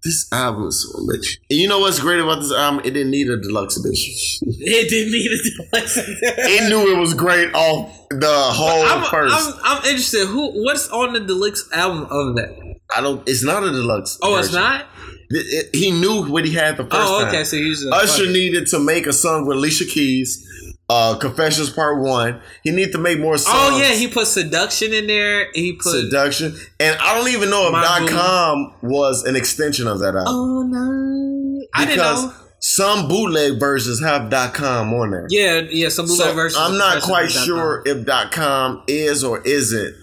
This 0.07 0.29
album 0.33 0.69
is 0.69 0.83
so 0.89 1.05
rich. 1.05 1.41
And 1.51 1.59
you 1.59 1.67
know 1.69 1.81
what's 1.81 1.99
great 1.99 2.21
about 2.21 2.41
this 2.41 2.53
album? 2.53 2.81
It 2.85 2.93
didn't 2.93 3.11
need 3.11 3.29
a 3.29 3.37
deluxe 3.39 3.77
edition. 3.77 4.13
It 4.79 4.89
didn't 4.89 5.13
need 5.13 5.31
a 5.33 5.39
deluxe. 5.51 5.97
it 5.99 6.69
knew 6.69 6.95
it 6.95 6.99
was 6.99 7.13
great 7.15 7.53
off 7.55 7.91
the 8.11 8.33
whole 8.59 8.85
I'm, 8.87 9.05
first. 9.11 9.35
I'm, 9.37 9.55
I'm 9.65 9.85
interested. 9.85 10.27
Who? 10.29 10.63
What's 10.65 10.89
on 10.91 11.13
the 11.15 11.21
deluxe 11.21 11.69
album 11.73 12.03
of 12.11 12.37
that? 12.37 12.51
I 12.97 13.01
don't. 13.01 13.29
It's 13.29 13.43
not 13.43 13.65
a 13.65 13.71
deluxe. 13.73 14.17
Oh, 14.23 14.39
it's 14.39 14.53
not. 14.53 14.87
It- 15.29 15.67
it- 15.75 15.77
he 15.77 15.91
knew 15.91 16.25
what 16.31 16.45
he 16.45 16.53
had 16.53 16.77
the 16.77 16.85
first 16.85 16.95
Oh, 16.95 17.19
time. 17.21 17.29
okay. 17.35 17.43
So 17.43 17.57
he's 17.57 17.85
a, 17.85 17.91
Usher 17.91 18.31
needed 18.31 18.69
to 18.69 18.79
make 18.79 19.09
a 19.09 19.13
song 19.13 19.45
with 19.47 19.57
Alicia 19.57 19.87
Keys. 19.87 20.47
Uh, 20.89 21.17
Confessions 21.19 21.69
Part 21.71 22.01
One. 22.01 22.41
He 22.63 22.71
needs 22.71 22.93
to 22.93 22.99
make 22.99 23.19
more 23.19 23.37
songs. 23.39 23.57
Oh 23.59 23.77
yeah, 23.77 23.95
he 23.95 24.07
put 24.07 24.29
seduction 24.29 24.93
in 24.93 25.09
there. 25.09 25.51
He 25.53 25.73
put 25.73 25.91
Seduction, 25.91 26.55
and 26.79 26.97
I 27.01 27.15
don't 27.17 27.29
even 27.29 27.51
know 27.51 27.67
if 27.67 27.73
dot 27.73 28.09
com 28.09 28.73
was 28.83 29.25
an 29.25 29.35
extension 29.35 29.89
of 29.89 29.99
that 29.99 30.15
album. 30.15 30.27
Oh 30.29 30.63
no, 30.63 31.67
I 31.75 31.87
didn't 31.87 31.97
because 31.97 32.25
know. 32.27 32.33
some 32.61 33.09
bootleg 33.09 33.59
versions 33.59 34.01
have 34.01 34.31
dot 34.31 34.55
com 34.55 34.95
on 34.95 35.11
there. 35.11 35.27
Yeah, 35.29 35.63
yeah. 35.69 35.89
Some 35.89 36.07
bootleg 36.07 36.29
So 36.29 36.35
versions. 36.35 36.63
I'm 36.63 36.79
not 36.79 37.03
quite 37.03 37.33
sure 37.33 37.83
if 37.85 38.07
dot 38.07 38.31
com 38.31 38.85
is 38.87 39.25
or 39.25 39.43
isn't 39.43 39.97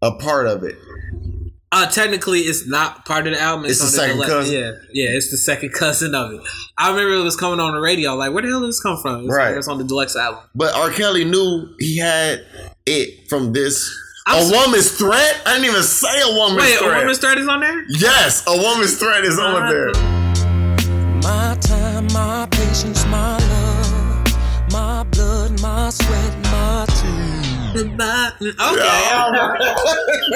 a 0.00 0.12
part 0.12 0.46
of 0.46 0.64
it. 0.64 0.76
Uh, 1.74 1.86
technically, 1.86 2.40
it's 2.40 2.68
not 2.68 3.06
part 3.06 3.26
of 3.26 3.32
the 3.32 3.40
album. 3.40 3.64
It's 3.64 3.80
the 3.80 3.86
second 3.86 4.16
deluxe- 4.16 4.30
cousin? 4.32 4.54
Yeah, 4.54 4.72
yeah, 4.92 5.16
it's 5.16 5.30
the 5.30 5.38
second 5.38 5.72
cousin 5.78 6.14
of 6.14 6.32
it. 6.32 6.40
I 6.76 6.90
remember 6.90 7.14
it 7.14 7.22
was 7.22 7.34
coming 7.36 7.60
on 7.60 7.72
the 7.72 7.80
radio. 7.80 8.14
Like, 8.14 8.32
where 8.34 8.42
the 8.42 8.48
hell 8.48 8.60
did 8.60 8.68
this 8.68 8.80
come 8.82 8.98
from? 9.00 9.24
It's, 9.24 9.34
Right. 9.34 9.56
it's 9.56 9.68
on 9.68 9.78
the 9.78 9.84
deluxe 9.84 10.14
album. 10.14 10.40
But 10.54 10.74
R. 10.74 10.90
Kelly 10.90 11.24
knew 11.24 11.74
he 11.78 11.96
had 11.98 12.44
it 12.84 13.26
from 13.30 13.54
this. 13.54 13.90
I'm 14.26 14.42
a 14.42 14.44
so- 14.44 14.56
woman's 14.66 14.90
threat? 14.98 15.40
I 15.46 15.54
didn't 15.54 15.70
even 15.70 15.82
say 15.82 16.20
a 16.20 16.34
woman's 16.36 16.62
Wait, 16.62 16.78
threat. 16.78 16.92
a 16.92 17.00
woman's 17.00 17.18
threat 17.18 17.38
is 17.38 17.48
on 17.48 17.60
there? 17.60 17.84
yes, 17.88 18.44
a 18.46 18.54
woman's 18.56 18.98
threat 18.98 19.24
is 19.24 19.38
on 19.38 19.68
there. 19.70 19.92
My 21.22 21.56
time, 21.60 22.06
my 22.12 22.46
patience, 22.50 23.04
my 23.06 23.38
love, 23.38 24.72
my 24.72 25.02
blood, 25.04 25.60
my 25.62 25.88
sweat, 25.88 26.34
my 26.52 26.84
tears. 26.86 26.91
Okay. 28.44 28.82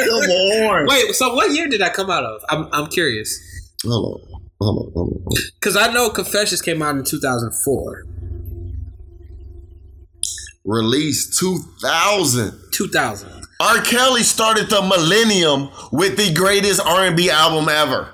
Come 0.05 0.31
on. 0.31 0.87
Wait, 0.87 1.15
so 1.15 1.35
what 1.35 1.51
year 1.53 1.69
did 1.69 1.81
that 1.81 1.95
come 1.95 2.11
out 2.11 2.25
of? 2.25 2.43
I'm, 2.49 2.69
I'm 2.73 2.87
curious. 2.89 3.39
Hold 3.85 4.23
on. 4.33 4.41
Hold 4.61 4.87
on. 4.87 4.93
Hold 4.95 5.23
on. 5.27 5.35
Because 5.61 5.77
I 5.77 5.93
know 5.93 6.11
Confessions 6.11 6.63
came 6.63 6.83
out 6.83 6.97
in 6.97 7.05
2004. 7.05 8.05
Released 10.65 11.39
2000. 11.39 12.53
2000. 12.73 13.47
R. 13.61 13.81
Kelly 13.83 14.23
started 14.23 14.69
the 14.69 14.83
millennium 14.83 15.71
with 15.93 16.17
the 16.17 16.35
greatest 16.35 16.81
R&B 16.85 17.31
album 17.31 17.69
ever. 17.69 18.13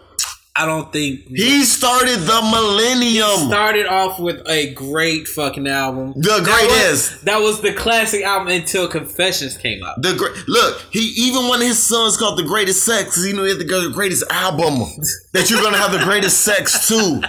I 0.55 0.67
don't 0.67 0.93
think 0.93 1.29
He 1.29 1.65
started 1.65 2.19
the 2.21 2.43
millennium. 2.43 3.49
started 3.49 3.87
off 3.87 4.21
with 4.21 4.43
a 4.47 4.75
great 4.75 5.27
fucking 5.27 5.67
album. 5.67 6.13
The 6.15 6.29
That 6.29 6.45
greatest. 6.45 7.13
was, 7.13 7.21
that 7.23 7.41
was 7.41 7.61
the 7.63 7.73
classic 7.73 8.23
album 8.23 8.49
until 8.49 8.87
Confessions 8.87 9.57
came 9.57 9.83
out. 9.83 10.03
The 10.03 10.15
great 10.15 10.47
look, 10.49 10.83
he 10.91 11.01
even 11.17 11.49
one 11.49 11.63
of 11.63 11.67
his 11.67 11.83
sons 11.83 12.19
called 12.19 12.39
the 12.39 12.43
greatest 12.43 12.85
sex 12.85 13.05
because 13.11 13.25
he 13.25 13.33
knew 13.33 13.45
he 13.45 13.51
had 13.51 13.61
the 13.61 13.91
greatest 13.95 14.25
album 14.31 14.81
that 15.33 15.49
you're 15.49 15.63
gonna 15.63 15.79
have 15.79 15.93
the 15.93 16.05
greatest 16.05 16.43
sex 16.43 16.87
too. 16.87 17.23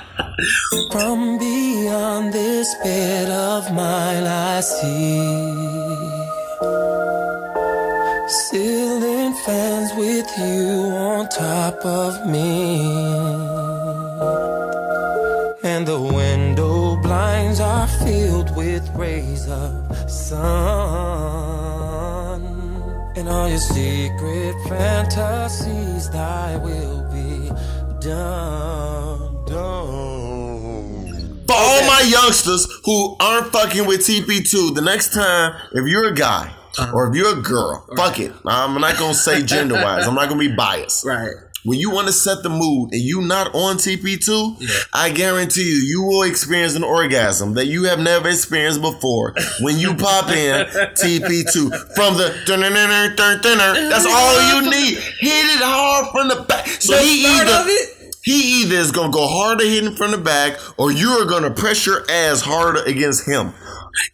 From 0.92 1.38
beyond 1.40 2.34
this 2.34 2.76
bed 2.84 3.30
of 3.30 3.72
mine, 3.74 4.24
I 4.26 4.60
see 4.60 5.93
ceiling 8.34 9.34
fans 9.46 9.94
with 9.94 10.28
you 10.40 10.90
on 10.96 11.30
top 11.30 11.86
of 11.86 12.26
me, 12.28 12.82
and 15.64 15.86
the 15.86 16.02
window 16.02 16.96
blinds 17.04 17.60
are 17.60 17.88
filled 17.88 18.56
with 18.56 18.90
rays 18.96 19.48
of 19.48 20.10
sun, 20.10 20.42
and 23.16 23.30
all 23.30 23.48
your 23.48 23.60
secret 23.60 24.56
fantasies, 24.68 26.10
thy 26.10 26.58
will 26.58 27.04
be 27.14 27.52
done. 28.00 29.46
done. 29.46 31.44
For 31.46 31.56
all 31.56 31.86
my 31.86 32.02
youngsters 32.02 32.68
who 32.84 33.16
aren't 33.20 33.52
fucking 33.54 33.86
with 33.86 34.02
TP2, 34.02 34.74
the 34.74 34.82
next 34.82 35.14
time, 35.14 35.54
if 35.74 35.88
you're 35.88 36.08
a 36.08 36.16
guy 36.16 36.52
or 36.94 37.10
if 37.10 37.16
you're 37.16 37.38
a 37.38 37.42
girl, 37.42 37.86
fuck 37.96 38.20
it. 38.20 38.32
I'm 38.46 38.80
not 38.80 38.98
gonna 38.98 39.14
say 39.14 39.44
gender 39.46 39.76
wise. 39.76 40.08
I'm 40.08 40.16
not 40.16 40.30
gonna 40.30 40.40
be 40.40 40.54
biased. 40.56 41.06
Right. 41.06 41.32
When 41.66 41.80
you 41.80 41.92
want 41.92 42.08
to 42.08 42.14
set 42.14 42.44
the 42.44 42.50
mood 42.50 42.92
and 42.92 43.02
you 43.02 43.22
not 43.22 43.56
on 43.56 43.78
TP2, 43.78 44.86
I 44.92 45.12
guarantee 45.12 45.62
you, 45.64 45.76
you 45.88 46.04
will 46.04 46.24
experience 46.24 46.76
an 46.76 46.84
orgasm 46.84 47.54
that 47.54 47.68
you 47.68 47.86
have 47.86 48.00
never 48.00 48.28
experienced 48.28 48.82
before 48.82 49.34
when 49.62 49.78
you 49.78 49.96
pop 49.96 50.28
in 50.30 50.66
TP2 50.68 51.96
from 51.96 52.16
the 52.18 52.36
dun-dun-dun-dun, 52.46 53.90
that's 53.90 54.06
all 54.06 54.42
you 54.62 54.70
need. 54.70 54.98
Hit 54.98 55.56
it 55.56 55.62
hard 55.64 56.08
from 56.12 56.28
the 56.28 56.44
back. 56.44 56.68
So 56.68 56.98
The 56.98 57.02
he 57.02 57.26
either 57.28 57.66
he 58.24 58.62
either 58.64 58.76
is 58.76 58.92
gonna 58.92 59.12
go 59.14 59.26
harder 59.28 59.64
hitting 59.66 59.96
from 59.96 60.12
the 60.12 60.18
back 60.18 60.58
or 60.78 60.92
you're 60.92 61.26
gonna 61.26 61.52
press 61.52 61.86
your 61.86 62.04
ass 62.10 62.42
harder 62.42 62.82
against 62.84 63.26
him. 63.28 63.54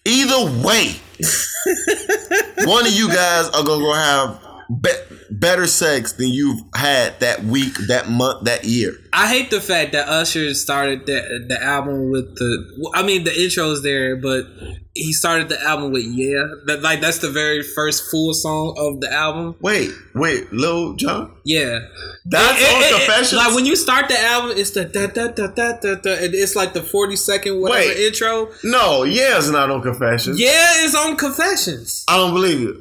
Either 0.05 0.45
way, 0.65 0.95
one 2.65 2.85
of 2.85 2.93
you 2.93 3.07
guys 3.07 3.47
are 3.49 3.63
gonna 3.63 3.95
have 3.95 4.48
be- 4.81 4.89
better 5.31 5.67
sex 5.67 6.13
than 6.13 6.27
you've 6.29 6.61
had 6.75 7.19
that 7.21 7.43
week, 7.43 7.73
that 7.87 8.09
month, 8.09 8.45
that 8.45 8.65
year. 8.65 8.93
I 9.13 9.27
hate 9.27 9.49
the 9.49 9.61
fact 9.61 9.93
that 9.93 10.07
Usher 10.07 10.53
started 10.53 11.05
the 11.05 11.45
the 11.47 11.61
album 11.61 12.11
with 12.11 12.35
the. 12.35 12.91
I 12.93 13.03
mean, 13.03 13.23
the 13.23 13.41
intro's 13.41 13.81
there, 13.81 14.15
but 14.15 14.45
he 14.93 15.13
started 15.13 15.49
the 15.49 15.59
album 15.63 15.91
with 15.91 16.03
"Yeah." 16.03 16.43
That 16.67 16.81
like 16.83 17.01
that's 17.01 17.17
the 17.19 17.31
very 17.31 17.63
first 17.63 18.03
full 18.11 18.33
song 18.33 18.75
of 18.77 19.01
the 19.01 19.11
album. 19.11 19.55
Wait, 19.61 19.89
wait, 20.13 20.51
Lil 20.53 20.93
Jon. 20.95 21.31
Yeah, 21.45 21.79
That's 22.25 22.61
It- 22.61 22.69
on 22.75 22.81
it- 22.83 22.85
it- 22.85 22.95
Confessions? 23.05 23.33
Like 23.33 23.55
when 23.55 23.65
you 23.65 23.75
start 23.75 24.07
the 24.09 24.19
album, 24.19 24.55
it's 24.57 24.71
the 24.71 24.85
da 24.85 25.07
da 25.07 25.27
da 25.29 25.47
da 25.47 25.73
da 25.81 25.95
da. 25.95 26.11
and 26.13 26.35
It's 26.35 26.55
like 26.55 26.73
the 26.73 26.83
forty 26.83 27.15
second 27.15 27.59
whatever 27.59 27.87
Wait. 27.87 27.97
intro. 27.97 28.49
No, 28.63 29.03
yeah, 29.03 29.37
it's 29.37 29.49
not 29.49 29.71
on 29.71 29.81
Confessions. 29.81 30.39
Yeah, 30.39 30.85
it's 30.85 30.95
on 30.95 31.15
Confessions. 31.17 32.03
I 32.07 32.17
don't 32.17 32.33
believe 32.33 32.67
it. 32.69 32.75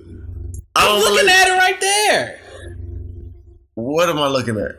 I 0.79 0.89
I'm 0.89 0.99
looking 1.01 1.17
believe. 1.17 1.31
at 1.31 1.49
it 1.49 1.59
right 1.59 1.81
there, 1.81 2.41
What 3.75 4.09
am 4.09 4.19
I 4.19 4.29
looking 4.29 4.57
at? 4.59 4.73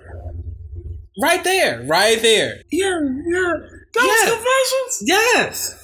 right 1.22 1.44
there, 1.44 1.84
right 1.88 2.22
there. 2.22 2.62
Yeah, 2.72 3.00
yeah. 3.28 3.54
That 3.94 4.06
Yeah. 4.06 4.30
Confessions. 4.32 5.02
Yes. 5.02 5.76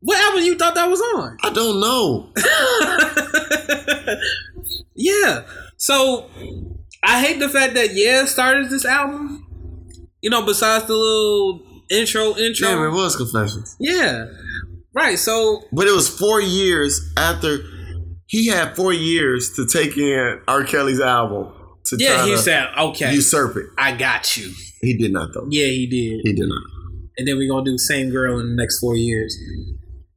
What 0.00 0.18
album 0.18 0.42
you 0.44 0.56
thought 0.56 0.74
that 0.74 0.88
was 0.88 1.00
on? 1.00 1.36
I 1.42 1.50
don't 1.50 1.80
know. 1.80 2.32
Yeah. 4.94 5.44
So 5.76 6.28
I 7.02 7.20
hate 7.24 7.38
the 7.40 7.48
fact 7.48 7.74
that 7.74 7.94
yeah 7.94 8.24
started 8.26 8.68
this 8.70 8.84
album. 8.84 9.46
You 10.20 10.28
know, 10.30 10.44
besides 10.44 10.84
the 10.86 10.94
little 10.94 11.62
intro, 11.90 12.36
intro. 12.36 12.68
Damn, 12.68 12.84
it 12.84 12.90
was 12.90 13.16
Confessions. 13.16 13.76
Yeah. 13.80 14.26
Right. 14.94 15.18
So 15.18 15.62
But 15.72 15.86
it 15.86 15.92
was 15.94 16.08
four 16.08 16.40
years 16.40 17.00
after 17.16 17.58
he 18.30 18.46
had 18.46 18.76
four 18.76 18.92
years 18.92 19.52
to 19.56 19.66
take 19.66 19.96
in 19.98 20.40
R. 20.46 20.62
Kelly's 20.64 21.00
album 21.00 21.52
to 21.86 21.96
yeah, 21.98 22.24
he 22.24 22.36
said, 22.36 22.68
"Okay, 22.78 23.12
usurp 23.12 23.56
it. 23.56 23.66
I 23.76 23.96
got 23.96 24.36
you." 24.36 24.52
He 24.80 24.96
did 24.96 25.12
not 25.12 25.30
though. 25.34 25.46
Yeah, 25.50 25.66
he 25.66 25.86
did. 25.86 26.20
He 26.22 26.32
did 26.32 26.48
not. 26.48 26.62
And 27.18 27.26
then 27.26 27.36
we're 27.36 27.50
gonna 27.50 27.64
do 27.64 27.76
same 27.76 28.10
girl 28.10 28.38
in 28.38 28.50
the 28.50 28.54
next 28.62 28.78
four 28.78 28.96
years. 28.96 29.36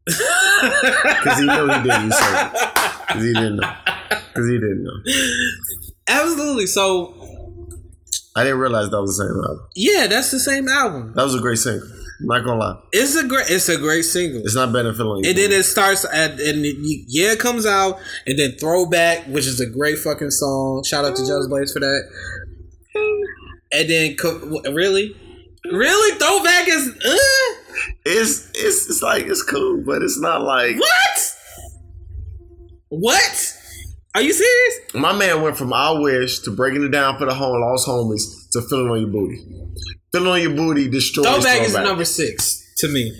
Because 0.63 1.39
he 1.39 1.45
knew 1.45 1.67
he 1.67 1.83
didn't 1.83 2.05
usurp 2.11 2.53
it. 2.53 2.71
Because 3.07 3.23
he 3.23 3.33
didn't 3.33 3.55
know. 3.57 3.73
Because 4.09 4.47
he 4.49 4.53
didn't 4.53 4.83
know. 4.83 4.97
Absolutely. 6.07 6.67
So 6.67 7.13
I 8.35 8.43
didn't 8.43 8.59
realize 8.59 8.89
that 8.89 9.01
was 9.01 9.17
the 9.17 9.23
same 9.25 9.35
album. 9.43 9.67
yeah, 9.75 10.07
that's 10.07 10.31
the 10.31 10.39
same 10.39 10.67
album. 10.69 11.13
That 11.15 11.23
was 11.23 11.35
a 11.35 11.39
great 11.39 11.57
single. 11.57 11.87
Not 12.19 12.45
gonna 12.45 12.59
lie. 12.59 12.79
It's 12.91 13.15
a 13.15 13.27
great. 13.27 13.49
It's 13.49 13.69
a 13.69 13.77
great 13.77 14.03
single. 14.03 14.41
It's 14.41 14.55
not 14.55 14.71
better 14.71 14.93
feeling. 14.93 15.25
And 15.25 15.37
then 15.37 15.51
it 15.51 15.63
starts 15.63 16.05
at 16.05 16.31
and 16.31 16.65
it, 16.65 16.77
yeah 17.07 17.33
it 17.33 17.39
comes 17.39 17.65
out 17.65 17.99
and 18.25 18.37
then 18.37 18.53
throwback, 18.59 19.25
which 19.25 19.45
is 19.47 19.59
a 19.59 19.65
great 19.65 19.97
fucking 19.97 20.31
song. 20.31 20.83
Shout 20.83 21.05
out 21.05 21.15
to 21.15 21.25
Just 21.25 21.49
Blaze 21.49 21.73
for 21.73 21.79
that. 21.79 22.09
And 23.71 23.89
then 23.89 24.15
really, 24.73 25.15
really 25.65 26.17
throwback 26.19 26.67
is 26.67 26.89
uh, 26.89 27.63
it's 28.05 28.49
it's 28.53 28.89
it's 28.89 29.01
like 29.01 29.25
it's 29.25 29.43
cool, 29.43 29.83
but 29.85 30.01
it's 30.01 30.19
not 30.19 30.41
like 30.43 30.77
what? 30.79 31.35
What? 32.89 33.57
Are 34.15 34.21
you 34.21 34.31
serious? 34.31 34.93
My 34.93 35.11
man 35.11 35.41
went 35.41 35.57
from 35.57 35.73
I 35.73 35.91
wish 35.91 36.39
to 36.39 36.51
breaking 36.51 36.83
it 36.83 36.89
down 36.89 37.17
for 37.17 37.25
the 37.25 37.33
home 37.33 37.59
lost 37.59 37.87
homies 37.87 38.49
to 38.51 38.61
feeling 38.61 38.91
on 38.91 38.99
your 38.99 39.09
booty. 39.09 39.43
Feeling 40.13 40.27
on 40.31 40.41
your 40.41 40.53
booty 40.55 40.87
destroys 40.89 41.25
Throwback 41.25 41.61
is 41.63 41.73
number 41.73 42.05
six 42.05 42.71
to 42.77 42.87
me. 42.87 43.11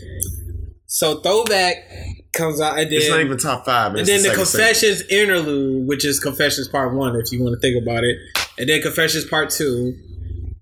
So 0.86 1.22
throwback 1.22 1.78
comes 2.34 2.62
out 2.62 2.78
and 2.78 2.92
then 2.92 3.00
It's 3.00 3.10
not 3.10 3.20
even 3.20 3.38
top 3.38 3.66
five. 3.66 3.96
and 3.96 4.06
then 4.06 4.22
the, 4.22 4.30
single. 4.30 4.46
Confessions 4.46 5.02
interlude, 5.10 5.88
which 5.88 6.06
is 6.06 6.20
Confessions 6.20 6.68
Part 6.68 6.94
One, 6.94 7.16
if 7.16 7.32
you 7.32 7.44
want 7.44 7.56
to 7.56 7.60
think 7.60 7.82
about 7.82 8.04
it, 8.04 8.18
and 8.60 8.70
then 8.70 8.80
Confessions 8.84 9.26
Part 9.26 9.50
Two, 9.50 9.96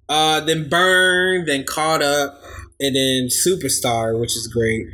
uh, 0.07 0.39
then 0.39 0.69
Burn, 0.69 1.45
then 1.47 1.65
Caught 1.65 2.01
Up, 2.01 2.41
and 2.79 2.95
then 2.95 3.27
Superstar, 3.27 4.17
which 4.17 4.37
is 4.37 4.47
great. 4.47 4.87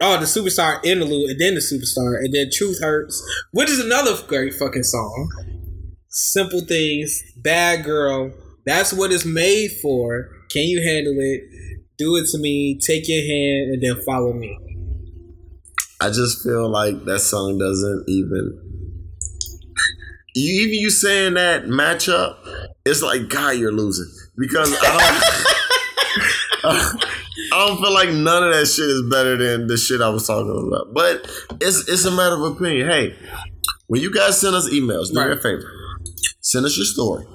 Oh, 0.00 0.18
the 0.18 0.24
Superstar 0.24 0.82
interlude, 0.82 1.30
and 1.32 1.40
then 1.40 1.54
the 1.54 1.60
Superstar, 1.60 2.16
and 2.24 2.32
then 2.32 2.48
Truth 2.50 2.80
Hurts, 2.80 3.22
which 3.50 3.68
is 3.68 3.80
another 3.80 4.16
great 4.26 4.54
fucking 4.54 4.82
song. 4.82 5.28
Simple 6.08 6.62
things, 6.62 7.22
Bad 7.36 7.84
Girl. 7.84 8.32
That's 8.64 8.92
what 8.92 9.12
it's 9.12 9.24
made 9.24 9.70
for. 9.82 10.28
Can 10.50 10.62
you 10.62 10.82
handle 10.82 11.14
it? 11.18 11.42
Do 11.98 12.16
it 12.16 12.26
to 12.30 12.38
me. 12.38 12.78
Take 12.78 13.08
your 13.08 13.22
hand, 13.22 13.74
and 13.74 13.82
then 13.82 14.04
follow 14.04 14.32
me. 14.32 14.58
I 16.00 16.08
just 16.08 16.42
feel 16.42 16.68
like 16.68 17.04
that 17.04 17.20
song 17.20 17.58
doesn't 17.58 18.04
even. 18.08 18.58
You 20.34 20.62
even 20.66 20.80
you 20.80 20.90
saying 20.90 21.34
that 21.34 21.64
matchup, 21.64 22.36
it's 22.86 23.02
like 23.02 23.28
God, 23.28 23.56
you're 23.56 23.72
losing 23.72 24.10
because 24.36 24.72
I 24.82 25.32
don't. 26.64 27.04
I 27.52 27.66
don't 27.66 27.80
feel 27.80 27.92
like 27.92 28.10
none 28.10 28.44
of 28.44 28.54
that 28.54 28.66
shit 28.66 28.86
is 28.86 29.02
better 29.10 29.36
than 29.36 29.66
the 29.66 29.76
shit 29.76 30.00
I 30.00 30.08
was 30.08 30.26
talking 30.26 30.68
about. 30.68 30.94
But 30.94 31.30
it's 31.60 31.88
it's 31.88 32.04
a 32.04 32.10
matter 32.10 32.34
of 32.34 32.56
opinion. 32.56 32.88
Hey, 32.88 33.14
when 33.88 34.00
you 34.00 34.12
guys 34.12 34.40
send 34.40 34.54
us 34.54 34.70
emails, 34.70 35.12
do 35.12 35.20
me 35.24 35.32
a 35.32 35.36
favor. 35.36 35.70
Send 36.40 36.64
us 36.66 36.76
your 36.76 36.86
story. 36.86 37.26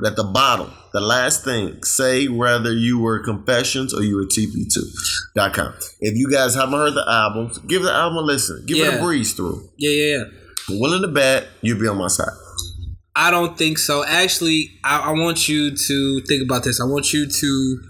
But 0.00 0.12
at 0.12 0.16
the 0.16 0.24
bottom, 0.24 0.72
the 0.92 1.00
last 1.00 1.44
thing, 1.44 1.82
say 1.82 2.26
whether 2.26 2.72
you 2.72 2.98
were 2.98 3.18
Confessions 3.18 3.92
or 3.92 4.02
you 4.02 4.16
were 4.16 4.24
TP2.com. 4.24 5.74
If 6.00 6.16
you 6.16 6.30
guys 6.30 6.54
haven't 6.54 6.78
heard 6.78 6.94
the 6.94 7.04
album, 7.06 7.52
give 7.66 7.82
the 7.82 7.92
album 7.92 8.18
a 8.18 8.22
listen. 8.22 8.64
Give 8.66 8.78
it 8.78 8.94
a 8.94 8.98
breeze 8.98 9.34
through. 9.34 9.68
Yeah, 9.76 9.90
yeah, 9.90 10.16
yeah. 10.16 10.24
Willing 10.80 11.02
to 11.02 11.08
bet, 11.08 11.48
you'll 11.60 11.78
be 11.78 11.86
on 11.86 11.98
my 11.98 12.08
side. 12.08 12.28
I 13.14 13.30
don't 13.30 13.58
think 13.58 13.76
so. 13.76 14.04
Actually, 14.06 14.70
I, 14.84 15.00
I 15.00 15.10
want 15.10 15.48
you 15.48 15.76
to 15.76 16.20
think 16.22 16.42
about 16.42 16.64
this. 16.64 16.80
I 16.80 16.84
want 16.84 17.12
you 17.12 17.28
to 17.28 17.82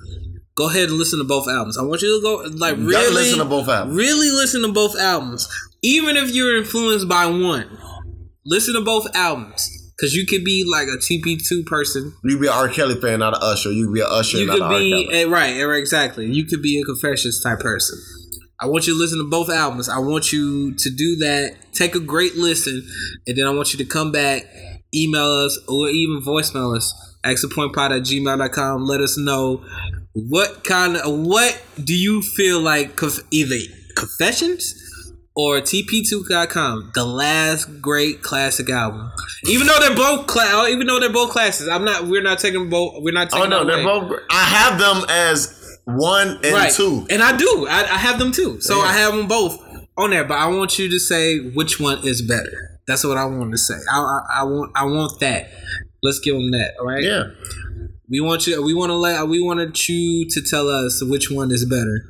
go 0.57 0.69
ahead 0.69 0.89
and 0.89 0.99
listen 0.99 1.21
to 1.21 1.25
both 1.25 1.47
albums. 1.47 1.79
I 1.79 1.83
want 1.83 2.03
you 2.03 2.19
to 2.19 2.23
go 2.23 2.57
like 2.57 2.77
You 2.77 2.89
really 2.89 3.15
listen 3.15 3.39
to 3.39 3.45
both 3.45 3.69
albums. 3.69 3.97
Really 3.97 4.31
listen 4.31 4.63
to 4.63 4.73
both 4.73 4.99
albums, 4.99 5.49
even 5.83 6.17
if 6.17 6.35
you're 6.35 6.57
influenced 6.57 7.09
by 7.09 7.27
one. 7.27 7.79
Listen 8.45 8.75
to 8.75 8.81
both 8.81 9.07
albums 9.15 9.80
because 10.01 10.15
you 10.15 10.25
could 10.27 10.45
be 10.45 10.65
like 10.71 10.89
a 10.89 10.97
TP 10.99 11.39
two 11.47 11.63
person. 11.65 12.15
You 12.25 12.39
be 12.39 12.47
an 12.47 12.55
R. 12.55 12.69
Kelly 12.69 12.99
fan, 13.01 13.19
not 13.19 13.35
an 13.35 13.41
Usher. 13.43 13.71
You 13.71 13.93
be 13.93 14.01
an 14.01 14.07
Usher, 14.09 14.39
You 14.39 14.47
not 14.47 14.53
could 14.55 14.63
an 14.63 14.73
R. 14.73 14.79
be 14.79 15.07
Kelly. 15.11 15.25
right, 15.27 15.79
exactly. 15.79 16.27
You 16.27 16.45
could 16.47 16.63
be 16.63 16.81
a 16.81 16.85
confessions 16.85 17.43
type 17.43 17.61
person. 17.61 17.99
I 18.59 18.67
want 18.67 18.87
you 18.87 18.93
to 18.95 18.99
listen 18.99 19.19
to 19.19 19.25
both 19.29 19.51
albums. 19.51 19.89
I 19.89 19.99
want 19.99 20.33
you 20.33 20.75
to 20.75 20.91
do 20.91 21.17
that. 21.17 21.55
Take 21.73 21.95
a 21.95 22.01
great 22.01 22.37
listen, 22.37 22.87
and 23.27 23.37
then 23.37 23.47
I 23.47 23.51
want 23.51 23.73
you 23.73 23.79
to 23.79 23.85
come 23.85 24.11
back, 24.13 24.45
email 24.95 25.25
us, 25.25 25.59
or 25.69 25.89
even 25.89 26.21
voicemail 26.23 26.77
us. 26.77 26.95
Exapointpod 27.25 27.91
at 27.97 28.03
gmail.com. 28.03 28.85
Let 28.87 29.01
us 29.03 29.19
know 29.19 29.63
what 30.15 30.65
kind 30.65 30.97
of 30.97 31.19
what 31.21 31.61
do 31.83 31.95
you 31.95 32.23
feel 32.23 32.61
like 32.61 32.97
conf- 32.97 33.21
either 33.31 33.57
confessions 33.97 34.75
or 35.37 35.61
TP2.com, 35.61 36.93
the 36.95 37.05
last 37.05 37.81
great 37.81 38.23
classic 38.23 38.69
album. 38.69 39.13
Even 39.47 39.67
though 39.67 39.79
they're 39.81 39.97
both 39.97 40.27
cla- 40.27 40.65
uh, 40.65 40.69
even 40.69 40.87
though 40.87 41.01
they're 41.01 41.13
both 41.13 41.31
classes, 41.31 41.69
I'm 41.69 41.85
not. 41.85 42.07
We're 42.07 42.23
not 42.23 42.39
taking 42.39 42.69
both. 42.69 43.03
We're 43.03 43.15
not 43.15 43.29
oh, 43.33 43.39
taking. 43.39 43.53
Oh 43.53 43.63
no, 43.63 43.65
they're 43.65 43.83
away. 43.83 44.09
both. 44.09 44.21
I 44.31 44.45
have 44.45 44.79
them 44.79 45.05
as 45.09 45.79
one 45.85 46.41
and 46.43 46.53
right. 46.53 46.73
two. 46.73 47.07
and 47.11 47.23
I 47.23 47.37
do. 47.37 47.67
I, 47.69 47.81
I 47.83 47.99
have 47.99 48.19
them 48.19 48.33
too. 48.33 48.61
So 48.61 48.77
Yeah. 48.77 48.83
I 48.83 48.93
have 48.93 49.15
them 49.15 49.29
both 49.29 49.59
on 49.97 50.11
there. 50.11 50.25
But 50.25 50.39
I 50.39 50.47
want 50.49 50.79
you 50.79 50.89
to 50.89 50.99
say 50.99 51.39
which 51.39 51.81
one 51.81 52.07
is 52.07 52.23
better. 52.23 52.81
That's 52.87 53.05
what 53.05 53.17
I 53.17 53.25
want 53.25 53.53
to 53.53 53.59
say. 53.59 53.79
I, 53.91 53.99
I, 53.99 54.41
I 54.41 54.45
want. 54.45 54.73
I 54.75 54.85
want 54.85 55.21
that. 55.21 55.51
Let's 56.03 56.19
give 56.19 56.35
them 56.35 56.51
that. 56.53 56.75
All 56.81 56.87
right. 56.87 57.03
Yeah. 57.03 57.25
We 58.09 58.21
want 58.21 58.47
you. 58.47 58.63
We 58.63 58.75
want 58.75 58.91
to 58.91 58.97
let. 58.97 59.29
We 59.29 59.41
wanted 59.41 59.89
you 59.89 60.29
to 60.29 60.43
tell 60.43 60.69
us 60.69 61.03
which 61.03 61.31
one 61.31 61.51
is 61.53 61.65
better. 61.65 62.05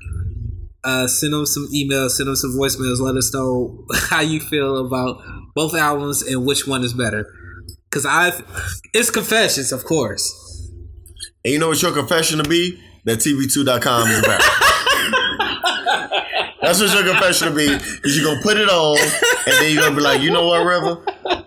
Uh, 0.83 1.07
send 1.07 1.33
them 1.33 1.47
some 1.47 1.69
emails. 1.75 2.11
Send 2.11 2.29
them 2.29 2.37
some 2.37 2.53
voicemails. 2.53 3.01
Let 3.01 3.17
us 3.17 3.33
know 3.35 3.85
how 3.95 4.21
you 4.21 4.41
feel 4.41 4.87
about 4.87 5.23
both 5.55 5.75
albums 5.75 6.23
and 6.23 6.47
which 6.47 6.67
one 6.67 6.83
is 6.85 6.95
better. 6.95 7.27
Cause 7.91 8.07
I, 8.07 8.33
it's 8.95 9.11
confessions, 9.11 9.73
of 9.73 9.85
course. 9.85 10.71
And 11.45 11.53
you 11.53 11.59
know 11.59 11.69
what 11.69 11.83
your 11.83 11.93
confession 11.93 12.39
to 12.43 12.49
be? 12.49 12.81
That 13.05 13.19
TP2.com 13.19 14.09
is 14.09 14.21
better. 14.23 14.45
That's 16.63 16.81
what 16.81 16.93
your 16.93 17.03
confession 17.13 17.49
to 17.49 17.55
be. 17.55 17.67
Cause 17.67 18.17
you're 18.17 18.27
gonna 18.27 18.43
put 18.43 18.57
it 18.59 18.69
on 18.69 18.99
and 18.99 19.55
then 19.59 19.75
you're 19.75 19.83
gonna 19.83 19.97
be 19.97 20.03
like, 20.03 20.21
you 20.21 20.31
know 20.31 20.47
what, 20.47 20.65
River? 20.65 21.05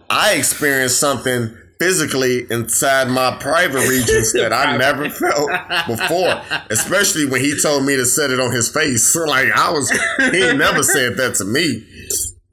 I 0.09 0.33
experienced 0.33 0.99
something 0.99 1.55
physically 1.83 2.45
inside 2.49 3.09
my 3.09 3.35
private 3.39 3.87
regions 3.89 4.31
that 4.33 4.53
I 4.53 4.77
never 4.77 5.09
felt 5.09 5.49
before. 5.87 6.41
Especially 6.69 7.25
when 7.25 7.41
he 7.41 7.59
told 7.61 7.85
me 7.85 7.95
to 7.97 8.05
set 8.05 8.31
it 8.31 8.39
on 8.39 8.51
his 8.51 8.69
face. 8.69 9.13
Like 9.33 9.49
I 9.55 9.71
was 9.71 9.89
he 10.31 10.53
never 10.55 10.83
said 10.83 11.17
that 11.17 11.35
to 11.35 11.45
me. 11.45 11.85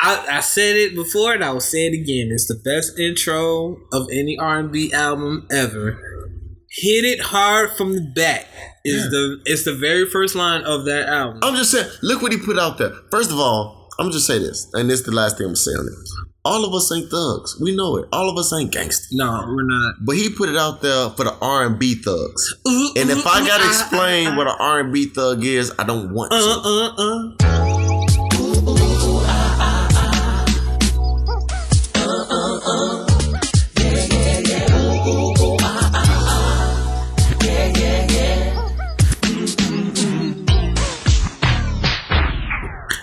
I, 0.01 0.39
I 0.39 0.40
said 0.40 0.77
it 0.77 0.94
before 0.94 1.35
and 1.35 1.44
I 1.44 1.51
will 1.52 1.61
say 1.61 1.86
it 1.86 1.94
again. 1.94 2.31
It's 2.32 2.47
the 2.48 2.61
best 2.65 2.98
intro 2.98 3.77
of 3.93 4.09
any 4.11 4.36
R 4.39 4.59
and 4.61 4.73
B 4.73 4.93
album 4.93 5.47
ever. 5.51 5.98
Hit 6.70 7.05
it 7.05 7.20
hard 7.20 7.70
from 7.77 7.94
the 7.94 8.12
back. 8.15 8.47
is 8.85 9.05
Yeah. 9.05 9.11
the 9.11 9.40
it's 9.44 9.65
the 9.65 9.74
very 9.74 10.07
first 10.09 10.35
line 10.35 10.62
of 10.62 10.85
that 10.86 11.09
album. 11.09 11.40
I'm 11.43 11.55
just 11.57 11.70
saying, 11.73 11.90
look 12.02 12.23
what 12.23 12.32
he 12.32 12.39
put 12.39 12.59
out 12.59 12.78
there. 12.78 12.93
First 13.11 13.31
of 13.31 13.39
all, 13.39 13.89
I'm 13.98 14.11
just 14.11 14.27
say 14.27 14.39
this, 14.39 14.69
and 14.73 14.89
this 14.89 15.01
is 15.01 15.07
the 15.07 15.12
last 15.12 15.36
thing 15.36 15.47
I'm 15.47 15.51
gonna 15.51 15.57
say 15.57 15.73
on 15.73 15.86
it. 15.86 15.93
All 16.43 16.65
of 16.65 16.73
us 16.73 16.91
ain't 16.91 17.11
thugs. 17.11 17.61
We 17.61 17.77
know 17.77 17.99
it. 17.99 18.09
All 18.12 18.31
of 18.31 18.39
us 18.39 18.51
ain't 18.53 18.73
gangsters. 18.73 19.12
No, 19.12 19.45
we're 19.47 19.62
not. 19.62 19.97
But 20.01 20.17
he 20.17 20.31
put 20.31 20.49
it 20.49 20.57
out 20.57 20.81
there 20.81 21.11
for 21.11 21.25
the 21.25 21.37
R&B 21.41 21.97
thugs. 21.97 22.55
Uh-huh, 22.65 22.93
and 22.97 23.11
if 23.11 23.27
uh-huh, 23.27 23.43
I 23.43 23.47
gotta 23.47 23.65
uh-huh, 23.65 23.69
explain 23.69 24.37
what 24.37 24.47
an 24.47 24.57
R&B 24.59 25.07
thug 25.07 25.45
is, 25.45 25.71
I 25.79 25.85
don't 25.85 26.15
want 26.15 26.33
to. 26.33 26.39
Uh-uh, 26.39 26.95
uh-uh. 26.97 27.70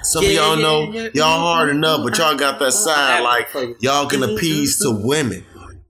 Some 0.07 0.23
of 0.25 0.31
y'all 0.31 0.55
know 0.55 0.91
y'all 1.13 1.39
hard 1.39 1.69
enough, 1.69 2.01
but 2.03 2.17
y'all 2.17 2.35
got 2.35 2.59
that 2.59 2.71
side 2.71 3.21
like 3.21 3.49
y'all 3.81 4.07
can 4.07 4.23
appease 4.23 4.79
to 4.79 4.91
women. 4.91 5.43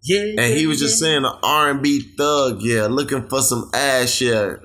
Yeah. 0.03 0.35
And 0.39 0.57
he 0.57 0.65
was 0.67 0.79
just 0.79 0.99
saying 0.99 1.25
an 1.25 1.33
R 1.43 1.69
and 1.69 1.81
B 1.83 2.13
thug, 2.17 2.61
yeah, 2.61 2.87
looking 2.87 3.27
for 3.27 3.41
some 3.41 3.69
ass, 3.73 4.21
yeah. 4.21 4.55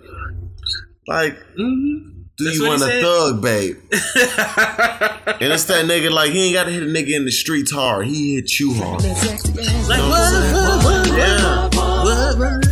Like, 1.06 1.36
do 1.56 1.62
Mm-hmm. 1.64 2.08
That's 2.38 2.56
you 2.56 2.66
want 2.66 2.82
a 2.82 3.00
thug, 3.02 3.42
babe? 3.42 3.76
and 3.92 5.52
it's 5.52 5.64
that 5.66 5.84
nigga 5.84 6.10
like 6.10 6.32
he 6.32 6.46
ain't 6.46 6.54
gotta 6.54 6.70
hit 6.70 6.82
a 6.82 6.86
nigga 6.86 7.14
in 7.14 7.24
the 7.24 7.30
streets 7.30 7.70
hard. 7.70 8.06
He 8.06 8.36
hit 8.36 8.58
you 8.58 8.72
hard. 8.74 9.02
Like 9.02 10.00
what? 10.00 10.32
What? 12.04 12.38
What? 12.38 12.62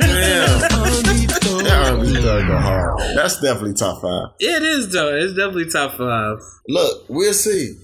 Yeah. 0.00 0.73
What? 1.90 1.98
What? 1.98 2.06
That 2.06 2.14
R&B 2.14 2.22
thug 2.22 2.46
go 2.46 2.58
hard. 2.58 3.00
That's 3.16 3.40
definitely 3.40 3.74
top 3.74 4.02
five. 4.02 4.28
It 4.40 4.62
is 4.62 4.92
though. 4.92 5.14
It's 5.14 5.34
definitely 5.34 5.70
top 5.70 5.92
five. 5.92 6.38
Uh, 6.38 6.44
Look, 6.68 7.08
we'll 7.08 7.32
see. 7.32 7.76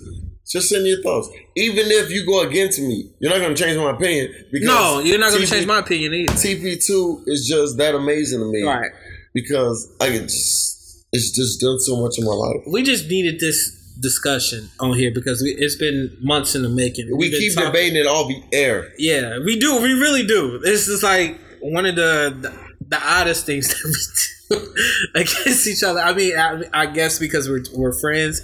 Just 0.50 0.68
send 0.68 0.86
your 0.86 1.00
thoughts. 1.02 1.28
Even 1.56 1.86
if 1.86 2.10
you 2.10 2.26
go 2.26 2.42
against 2.42 2.80
me, 2.80 3.12
you're 3.20 3.30
not 3.30 3.40
gonna 3.40 3.54
change 3.54 3.76
my 3.76 3.90
opinion. 3.90 4.34
Because 4.50 4.66
No, 4.66 5.00
you're 5.00 5.18
not 5.18 5.30
gonna 5.32 5.44
TP 5.44 5.50
change 5.50 5.66
my 5.66 5.78
opinion 5.78 6.14
either. 6.14 6.32
TP2 6.32 7.22
is 7.26 7.46
just 7.46 7.76
that 7.78 7.94
amazing 7.94 8.40
to 8.40 8.46
me. 8.50 8.62
Right. 8.62 8.90
Because 9.32 9.94
I 10.00 10.06
can 10.08 10.22
just 10.24 11.06
it's 11.12 11.30
just 11.30 11.60
done 11.60 11.78
so 11.80 12.00
much 12.00 12.18
in 12.18 12.24
my 12.24 12.32
life. 12.32 12.62
We 12.70 12.82
just 12.82 13.08
needed 13.08 13.40
this 13.40 13.76
discussion 14.00 14.70
on 14.80 14.96
here 14.96 15.12
because 15.14 15.42
we, 15.42 15.50
it's 15.50 15.76
been 15.76 16.16
months 16.20 16.54
in 16.54 16.62
the 16.62 16.68
making. 16.68 17.08
We 17.10 17.28
We've 17.28 17.32
keep 17.32 17.54
debating 17.54 17.96
it 17.96 18.06
all 18.06 18.26
the 18.26 18.42
air. 18.52 18.92
Yeah, 18.98 19.38
we 19.44 19.58
do. 19.58 19.80
We 19.82 19.92
really 19.92 20.26
do. 20.26 20.58
This 20.58 20.88
is 20.88 21.02
like 21.02 21.38
one 21.60 21.86
of 21.86 21.96
the 21.96 22.36
the, 22.40 22.59
the 22.90 23.00
oddest 23.02 23.46
things 23.46 23.68
that 24.50 24.50
we 24.50 24.56
do 24.56 24.74
against 25.14 25.66
each 25.66 25.82
other. 25.82 26.00
I 26.00 26.12
mean, 26.12 26.36
I, 26.36 26.62
I 26.72 26.86
guess 26.86 27.18
because 27.18 27.48
we're 27.48 27.64
we're 27.74 27.98
friends, 27.98 28.42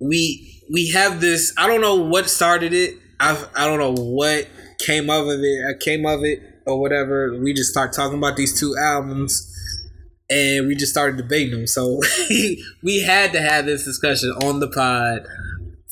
we 0.00 0.62
we 0.72 0.90
have 0.90 1.20
this. 1.20 1.54
I 1.56 1.66
don't 1.66 1.80
know 1.80 1.96
what 1.96 2.28
started 2.28 2.72
it. 2.72 2.94
I 3.20 3.42
I 3.54 3.66
don't 3.66 3.78
know 3.78 4.02
what 4.02 4.48
came 4.80 5.10
of 5.10 5.26
it. 5.28 5.64
I 5.68 5.74
came 5.78 6.06
of 6.06 6.24
it 6.24 6.40
or 6.66 6.80
whatever. 6.80 7.38
We 7.38 7.52
just 7.52 7.70
start 7.70 7.92
talking 7.92 8.18
about 8.18 8.36
these 8.36 8.58
two 8.58 8.74
albums. 8.78 9.50
And 10.30 10.66
we 10.66 10.74
just 10.74 10.90
started 10.90 11.18
debating 11.18 11.50
them. 11.50 11.66
So 11.66 12.00
we 12.82 13.02
had 13.02 13.32
to 13.34 13.42
have 13.42 13.66
this 13.66 13.84
discussion 13.84 14.30
on 14.42 14.58
the 14.58 14.68
pod 14.68 15.26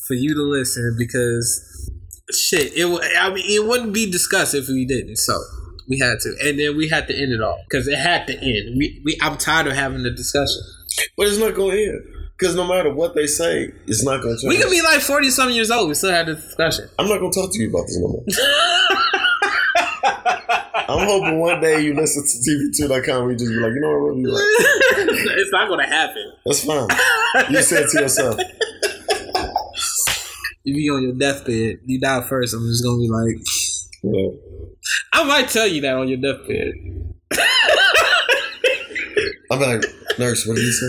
for 0.07 0.15
you 0.15 0.33
to 0.33 0.41
listen 0.41 0.95
because 0.97 1.91
shit, 2.31 2.73
it. 2.75 2.85
I 3.19 3.29
mean, 3.29 3.45
it 3.47 3.67
wouldn't 3.67 3.93
be 3.93 4.11
discussed 4.11 4.55
if 4.55 4.67
we 4.67 4.85
didn't. 4.85 5.17
So 5.17 5.39
we 5.87 5.99
had 5.99 6.19
to, 6.21 6.35
and 6.43 6.59
then 6.59 6.75
we 6.77 6.87
had 6.89 7.07
to 7.07 7.15
end 7.15 7.31
it 7.33 7.41
all 7.41 7.63
because 7.69 7.87
it 7.87 7.97
had 7.97 8.27
to 8.27 8.33
end. 8.33 8.75
We, 8.77 9.01
we, 9.05 9.17
I'm 9.21 9.37
tired 9.37 9.67
of 9.67 9.73
having 9.73 10.03
the 10.03 10.11
discussion. 10.11 10.61
But 11.17 11.27
it's 11.27 11.37
not 11.37 11.55
gonna 11.55 11.75
end. 11.75 12.01
Because 12.37 12.55
no 12.55 12.67
matter 12.67 12.93
what 12.93 13.15
they 13.15 13.27
say, 13.27 13.71
it's 13.87 14.03
not 14.03 14.21
gonna 14.21 14.35
change. 14.37 14.49
We 14.49 14.57
could 14.61 14.71
be 14.71 14.81
like 14.81 15.01
40 15.01 15.29
some 15.29 15.49
years 15.51 15.71
old. 15.71 15.87
We 15.89 15.95
still 15.95 16.11
had 16.11 16.25
this 16.27 16.43
discussion. 16.43 16.89
I'm 16.99 17.07
not 17.07 17.19
gonna 17.19 17.31
talk 17.31 17.51
to 17.53 17.59
you 17.61 17.69
about 17.69 17.83
this 17.87 17.97
no 17.99 18.07
more. 18.07 18.23
I'm 20.85 21.07
hoping 21.07 21.39
one 21.39 21.61
day 21.61 21.81
you 21.81 21.93
listen 21.95 22.23
to 22.23 22.85
TP2.com 22.87 23.29
and 23.29 23.31
you 23.31 23.37
just 23.37 23.51
be 23.51 23.55
like, 23.57 23.71
you 23.73 23.79
know 23.79 23.89
what, 23.89 24.15
really 24.15 24.25
like, 24.25 24.43
it's 25.39 25.51
not 25.51 25.69
gonna 25.69 25.87
happen. 25.87 26.33
that's 26.45 26.63
fine. 26.65 26.87
You 27.49 27.61
said 27.61 27.85
to 27.91 28.01
yourself, 28.01 28.39
If 30.65 30.77
You 30.77 30.93
on 30.95 31.03
your 31.03 31.13
deathbed. 31.13 31.79
You 31.85 31.99
die 31.99 32.21
first. 32.27 32.53
I'm 32.53 32.67
just 32.67 32.83
gonna 32.83 32.99
be 32.99 33.09
like, 33.09 33.37
yeah. 34.03 34.29
I 35.13 35.23
might 35.23 35.49
tell 35.49 35.67
you 35.67 35.81
that 35.81 35.95
on 35.95 36.07
your 36.07 36.17
deathbed. 36.17 36.73
I'm 39.51 39.59
like, 39.59 39.83
nurse, 40.17 40.45
what 40.47 40.55
did 40.55 40.63
you 40.63 40.71
say? 40.71 40.87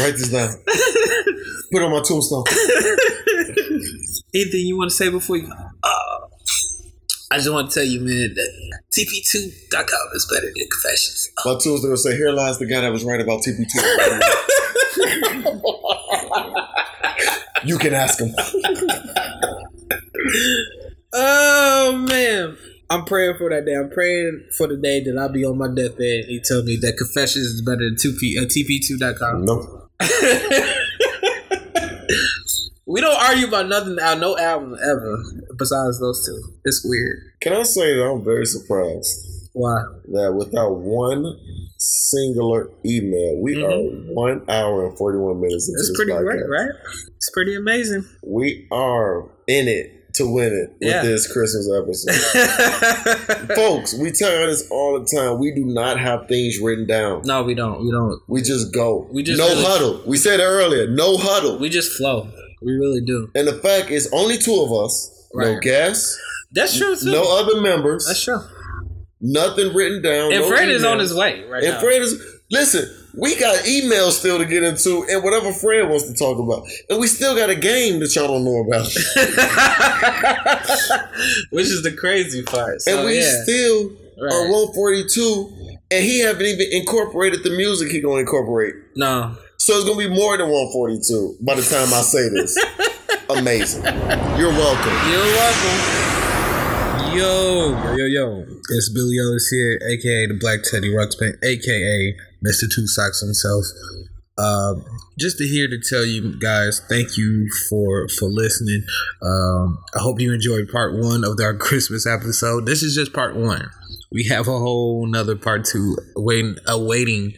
Write 0.00 0.14
this 0.16 0.30
down. 0.30 0.56
Put 1.72 1.82
it 1.82 1.84
on 1.84 1.90
my 1.92 2.00
tombstone. 2.02 2.44
Anything 4.34 4.66
you 4.66 4.78
want 4.78 4.90
to 4.90 4.96
say 4.96 5.10
before 5.10 5.36
you? 5.36 5.50
Uh, 5.82 5.90
I 7.30 7.36
just 7.36 7.50
want 7.52 7.70
to 7.70 7.74
tell 7.74 7.84
you, 7.86 8.00
man, 8.00 8.34
that 8.34 8.80
TP2.com 8.92 10.08
is 10.14 10.26
better 10.32 10.46
than 10.46 10.66
Confessions. 10.70 11.28
My 11.44 11.52
tombstone 11.52 11.90
will 11.90 11.96
say, 11.96 12.16
here 12.16 12.32
lies 12.32 12.58
the 12.58 12.66
guy 12.66 12.80
that 12.80 12.90
was 12.92 13.04
right 13.04 13.20
about 13.20 13.42
TP2. 13.42 13.74
you 17.68 17.78
can 17.78 17.94
ask 17.94 18.20
him. 18.20 18.34
Oh 21.12 22.04
man, 22.08 22.56
I'm 22.88 23.04
praying 23.04 23.34
for 23.38 23.50
that 23.50 23.64
day. 23.66 23.74
I'm 23.74 23.90
praying 23.90 24.46
for 24.56 24.66
the 24.68 24.76
day 24.76 25.02
that 25.04 25.18
I'll 25.18 25.28
be 25.32 25.44
on 25.44 25.58
my 25.58 25.66
deathbed. 25.68 26.20
and 26.24 26.28
He 26.30 26.40
tell 26.44 26.62
me 26.62 26.76
that 26.82 26.96
Confessions 26.96 27.46
is 27.46 27.62
better 27.62 27.78
than 27.78 27.96
2P, 27.96 28.38
uh, 28.38 28.46
TP2.com. 28.46 29.44
No. 29.44 29.88
We 32.86 33.00
don't 33.00 33.22
argue 33.22 33.46
about 33.46 33.68
nothing, 33.68 33.98
uh, 34.00 34.16
no 34.16 34.36
album 34.36 34.74
ever 34.82 35.16
besides 35.56 36.00
those 36.00 36.26
two. 36.26 36.42
It's 36.64 36.82
weird. 36.84 37.18
Can 37.40 37.52
I 37.52 37.62
say 37.62 37.94
that 37.94 38.02
I'm 38.04 38.24
very 38.24 38.44
surprised 38.46 39.16
Why? 39.52 39.80
that 40.12 40.34
without 40.36 40.74
one 40.74 41.24
singular 41.78 42.68
email, 42.84 43.40
we 43.40 43.62
are 43.62 43.78
one 44.12 44.42
hour 44.50 44.88
and 44.88 44.98
41 44.98 45.40
minutes 45.40 45.68
into 45.68 45.78
It's 45.78 45.92
pretty 45.96 46.10
podcast. 46.10 46.24
great, 46.24 46.48
right? 46.50 46.70
It's 47.14 47.30
pretty 47.30 47.54
amazing. 47.54 48.04
We 48.26 48.66
are 48.72 49.22
in 49.46 49.68
it 49.68 49.99
to 50.20 50.32
win 50.32 50.52
it 50.52 50.70
with 50.80 50.88
Yeah. 50.88 51.02
this 51.02 51.26
Christmas 51.32 51.68
episode. 51.70 52.14
Folks, 53.54 53.94
we 53.98 54.10
tell 54.10 54.30
you 54.40 54.46
this 54.46 54.68
all 54.70 54.98
the 55.00 55.06
time. 55.06 55.38
We 55.38 55.52
do 55.54 55.64
not 55.64 55.98
have 55.98 56.28
things 56.28 56.58
written 56.60 56.86
down. 56.86 57.22
No, 57.24 57.42
we 57.42 57.54
don't. 57.54 57.82
We 57.84 57.90
don't. 57.90 58.20
We 58.28 58.42
just 58.42 58.72
go. 58.72 59.08
We 59.10 59.22
just 59.22 59.38
no 59.38 59.48
really- 59.48 59.64
huddle. 59.64 60.02
We 60.06 60.16
said 60.16 60.40
earlier. 60.40 60.86
No 60.88 61.16
huddle. 61.16 61.58
We 61.58 61.68
just 61.68 61.92
flow. 61.96 62.30
We 62.62 62.72
really 62.72 63.00
do. 63.00 63.30
And 63.34 63.48
the 63.48 63.54
fact 63.54 63.90
is, 63.90 64.08
only 64.12 64.36
two 64.38 64.60
of 64.60 64.72
us. 64.72 65.28
Right. 65.34 65.54
No 65.54 65.60
guests. 65.60 66.18
That's 66.52 66.76
true 66.76 66.96
too. 66.96 67.12
No 67.12 67.38
other 67.38 67.60
members. 67.60 68.06
That's 68.06 68.22
true. 68.24 68.40
Nothing 69.20 69.72
written 69.74 70.02
down. 70.02 70.32
And 70.32 70.42
no 70.42 70.48
Fred 70.48 70.68
is 70.68 70.84
on 70.84 70.98
his 70.98 71.14
way 71.14 71.44
right 71.44 71.62
and 71.62 71.74
now. 71.74 71.80
Fred 71.80 72.02
is 72.02 72.20
listen. 72.50 72.88
We 73.16 73.36
got 73.38 73.64
emails 73.64 74.12
still 74.12 74.38
to 74.38 74.44
get 74.44 74.62
into, 74.62 75.04
and 75.10 75.24
whatever 75.24 75.52
Fred 75.52 75.88
wants 75.88 76.04
to 76.06 76.14
talk 76.14 76.38
about, 76.38 76.68
and 76.88 77.00
we 77.00 77.08
still 77.08 77.34
got 77.34 77.50
a 77.50 77.56
game 77.56 77.98
that 78.00 78.14
y'all 78.14 78.28
don't 78.28 78.44
know 78.44 78.58
about, 78.60 78.86
Which 81.50 81.66
is 81.66 81.82
the 81.82 81.92
crazy 81.92 82.42
part. 82.42 82.80
So, 82.82 82.96
and 82.98 83.06
we 83.06 83.18
yeah. 83.20 83.42
still 83.42 83.90
Right. 84.20 84.32
are 84.34 84.50
one 84.52 84.72
forty 84.74 85.04
two, 85.08 85.50
and 85.90 86.04
he 86.04 86.20
haven't 86.20 86.44
even 86.44 86.66
incorporated 86.72 87.42
the 87.42 87.48
music 87.50 87.90
he 87.90 88.00
gonna 88.02 88.20
incorporate. 88.20 88.74
No. 88.94 89.34
So 89.56 89.72
it's 89.74 89.84
gonna 89.84 89.96
be 89.98 90.08
more 90.14 90.36
than 90.36 90.50
one 90.50 90.70
forty 90.72 91.00
two 91.00 91.36
by 91.40 91.54
the 91.54 91.62
time 91.62 91.88
I 91.92 92.02
say 92.02 92.28
this. 92.28 92.54
Amazing. 93.30 93.82
You're 93.84 94.52
welcome. 94.52 94.92
You're 95.10 95.24
welcome. 95.24 97.16
Yo, 97.16 97.94
yo, 97.96 97.96
yo, 97.96 98.04
yo. 98.06 98.44
It's 98.68 98.90
Billy 98.92 99.18
Ellis 99.18 99.48
here, 99.48 99.80
aka 99.88 100.26
the 100.26 100.34
Black 100.34 100.62
Teddy 100.64 100.90
Ruxpin, 100.90 101.42
aka 101.42 102.14
Mr. 102.44 102.64
Two 102.72 102.86
Socks 102.86 103.20
himself. 103.20 103.64
Um, 104.38 104.84
just 105.18 105.36
to 105.38 105.46
here 105.46 105.68
to 105.68 105.78
tell 105.78 106.04
you 106.04 106.38
guys, 106.38 106.80
thank 106.88 107.18
you 107.18 107.48
for 107.68 108.08
for 108.08 108.28
listening. 108.28 108.84
Um, 109.22 109.78
I 109.94 110.00
hope 110.00 110.20
you 110.20 110.32
enjoyed 110.32 110.68
part 110.68 110.94
one 110.94 111.24
of 111.24 111.38
our 111.40 111.54
Christmas 111.58 112.06
episode. 112.06 112.64
This 112.64 112.82
is 112.82 112.94
just 112.94 113.12
part 113.12 113.36
one. 113.36 113.68
We 114.10 114.24
have 114.28 114.48
a 114.48 114.58
whole 114.58 115.06
nother 115.06 115.36
part 115.36 115.64
two 115.66 115.96
waiting, 116.16 116.56
awaiting 116.66 117.34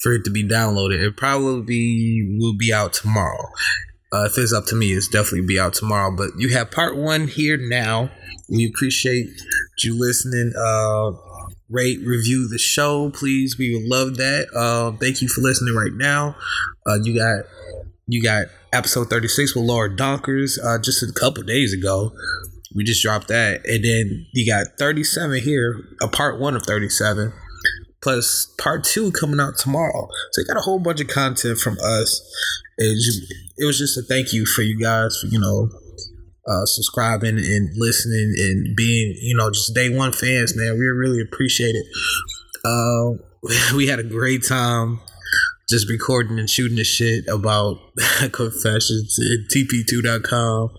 for 0.00 0.12
it 0.12 0.24
to 0.24 0.30
be 0.30 0.44
downloaded. 0.44 1.04
It 1.04 1.16
probably 1.16 2.36
will 2.38 2.56
be 2.56 2.72
out 2.72 2.92
tomorrow. 2.92 3.48
Uh, 4.12 4.24
if 4.24 4.38
it's 4.38 4.52
up 4.52 4.64
to 4.66 4.76
me, 4.76 4.92
it's 4.92 5.08
definitely 5.08 5.46
be 5.46 5.58
out 5.60 5.74
tomorrow. 5.74 6.14
But 6.16 6.30
you 6.38 6.54
have 6.54 6.70
part 6.70 6.96
one 6.96 7.26
here 7.26 7.58
now. 7.58 8.10
We 8.48 8.66
appreciate 8.66 9.28
you 9.84 9.98
listening. 9.98 10.52
Uh, 10.56 11.12
rate, 11.68 12.00
review 12.04 12.48
the 12.48 12.58
show, 12.58 13.10
please. 13.10 13.56
We 13.58 13.74
would 13.74 13.88
love 13.88 14.16
that. 14.16 14.48
Uh, 14.54 14.92
thank 14.98 15.22
you 15.22 15.28
for 15.28 15.40
listening 15.40 15.74
right 15.74 15.92
now. 15.94 16.36
Uh, 16.86 16.98
you 17.02 17.14
got 17.18 17.44
you 18.06 18.22
got 18.22 18.46
episode 18.72 19.10
thirty 19.10 19.28
six 19.28 19.54
with 19.54 19.64
Laura 19.64 19.94
Donkers 19.94 20.58
uh, 20.64 20.80
just 20.80 21.02
a 21.02 21.12
couple 21.12 21.42
days 21.42 21.72
ago. 21.72 22.12
We 22.74 22.84
just 22.84 23.02
dropped 23.02 23.28
that, 23.28 23.66
and 23.66 23.82
then 23.82 24.26
you 24.34 24.46
got 24.46 24.66
37 24.78 25.40
here, 25.40 25.80
a 26.02 26.06
part 26.08 26.38
one 26.38 26.54
of 26.54 26.64
37, 26.64 27.32
plus 28.02 28.54
part 28.58 28.84
two 28.84 29.10
coming 29.10 29.40
out 29.40 29.56
tomorrow. 29.56 30.06
So 30.32 30.42
you 30.42 30.46
got 30.46 30.58
a 30.58 30.62
whole 30.62 30.78
bunch 30.78 31.00
of 31.00 31.08
content 31.08 31.58
from 31.58 31.78
us. 31.82 32.20
It, 32.76 33.02
ju- 33.02 33.34
it 33.56 33.64
was 33.64 33.78
just 33.78 33.96
a 33.96 34.02
thank 34.02 34.34
you 34.34 34.44
for 34.44 34.60
you 34.62 34.78
guys 34.78 35.18
for 35.18 35.28
you 35.28 35.40
know 35.40 35.70
uh, 36.48 36.64
subscribing 36.64 37.38
and 37.38 37.70
listening 37.76 38.34
and 38.38 38.76
being 38.76 39.14
you 39.20 39.36
know 39.36 39.50
just 39.50 39.74
day 39.74 39.88
one 39.88 40.12
fans, 40.12 40.56
man. 40.56 40.78
We 40.78 40.86
really 40.86 41.20
appreciate 41.20 41.74
it. 41.74 41.86
Uh, 42.64 43.22
we 43.76 43.86
had 43.86 43.98
a 43.98 44.04
great 44.04 44.44
time 44.46 45.00
just 45.68 45.88
recording 45.90 46.38
and 46.38 46.48
shooting 46.48 46.76
the 46.76 46.84
shit 46.84 47.26
about 47.28 47.78
confessions 48.32 49.18
at 49.18 49.54
tp2.com 49.54 50.70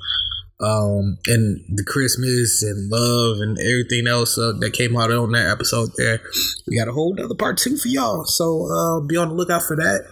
um 0.61 1.17
and 1.27 1.63
the 1.69 1.83
christmas 1.87 2.61
and 2.63 2.89
love 2.91 3.39
and 3.39 3.57
everything 3.59 4.07
else 4.07 4.37
uh, 4.37 4.51
that 4.59 4.73
came 4.73 4.97
out 4.97 5.09
on 5.09 5.31
that 5.31 5.49
episode 5.49 5.89
there 5.95 6.19
we 6.67 6.77
got 6.77 6.89
a 6.89 6.91
whole 6.91 7.15
other 7.23 7.35
part 7.35 7.57
two 7.57 7.77
for 7.77 7.87
y'all 7.87 8.25
so 8.25 8.67
uh 8.69 8.99
be 8.99 9.15
on 9.15 9.29
the 9.29 9.33
lookout 9.33 9.63
for 9.63 9.77
that 9.77 10.05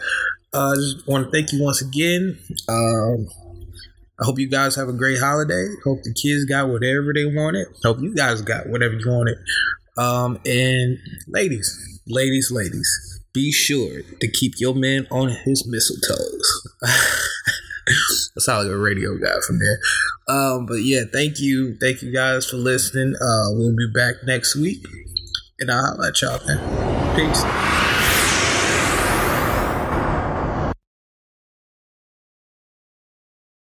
uh 0.54 0.74
just 0.76 1.06
want 1.06 1.26
to 1.26 1.32
thank 1.32 1.52
you 1.52 1.62
once 1.62 1.82
again 1.82 2.38
um 2.70 3.28
I 4.20 4.26
hope 4.26 4.40
you 4.40 4.50
guys 4.50 4.76
have 4.76 4.90
a 4.90 4.94
great 4.94 5.20
holiday. 5.20 5.68
Hope 5.84 6.02
the 6.04 6.14
kids 6.14 6.46
got 6.46 6.70
whatever 6.70 7.14
they 7.14 7.26
wanted. 7.26 7.68
Hope 7.84 8.02
you 8.02 8.16
guys 8.16 8.42
got 8.42 8.68
whatever 8.68 8.96
you 8.96 9.10
wanted. 9.10 9.38
Um, 9.98 10.40
and 10.46 10.98
ladies, 11.28 12.02
ladies, 12.08 12.52
ladies, 12.52 13.22
be 13.34 13.52
sure 13.52 14.02
to 14.20 14.28
keep 14.32 14.54
your 14.58 14.74
man 14.74 15.06
on 15.12 15.30
his 15.30 15.68
mistletoes. 15.68 16.88
I 17.88 18.40
sound 18.40 18.68
like 18.68 18.74
a 18.74 18.78
radio 18.78 19.18
guy 19.18 19.40
from 19.46 19.60
there. 19.60 19.80
Um, 20.28 20.66
but 20.66 20.78
yeah, 20.84 21.02
thank 21.12 21.40
you, 21.40 21.78
thank 21.80 22.02
you 22.02 22.12
guys 22.12 22.50
for 22.50 22.58
listening. 22.58 23.14
Uh, 23.16 23.50
we'll 23.52 23.76
be 23.76 23.90
back 23.94 24.16
next 24.26 24.56
week, 24.56 24.84
and 25.60 25.72
I'll 25.72 25.96
holler 25.96 26.08
at 26.08 26.22
y'all, 26.22 26.46
man. 26.48 27.16
Peace. 27.16 27.97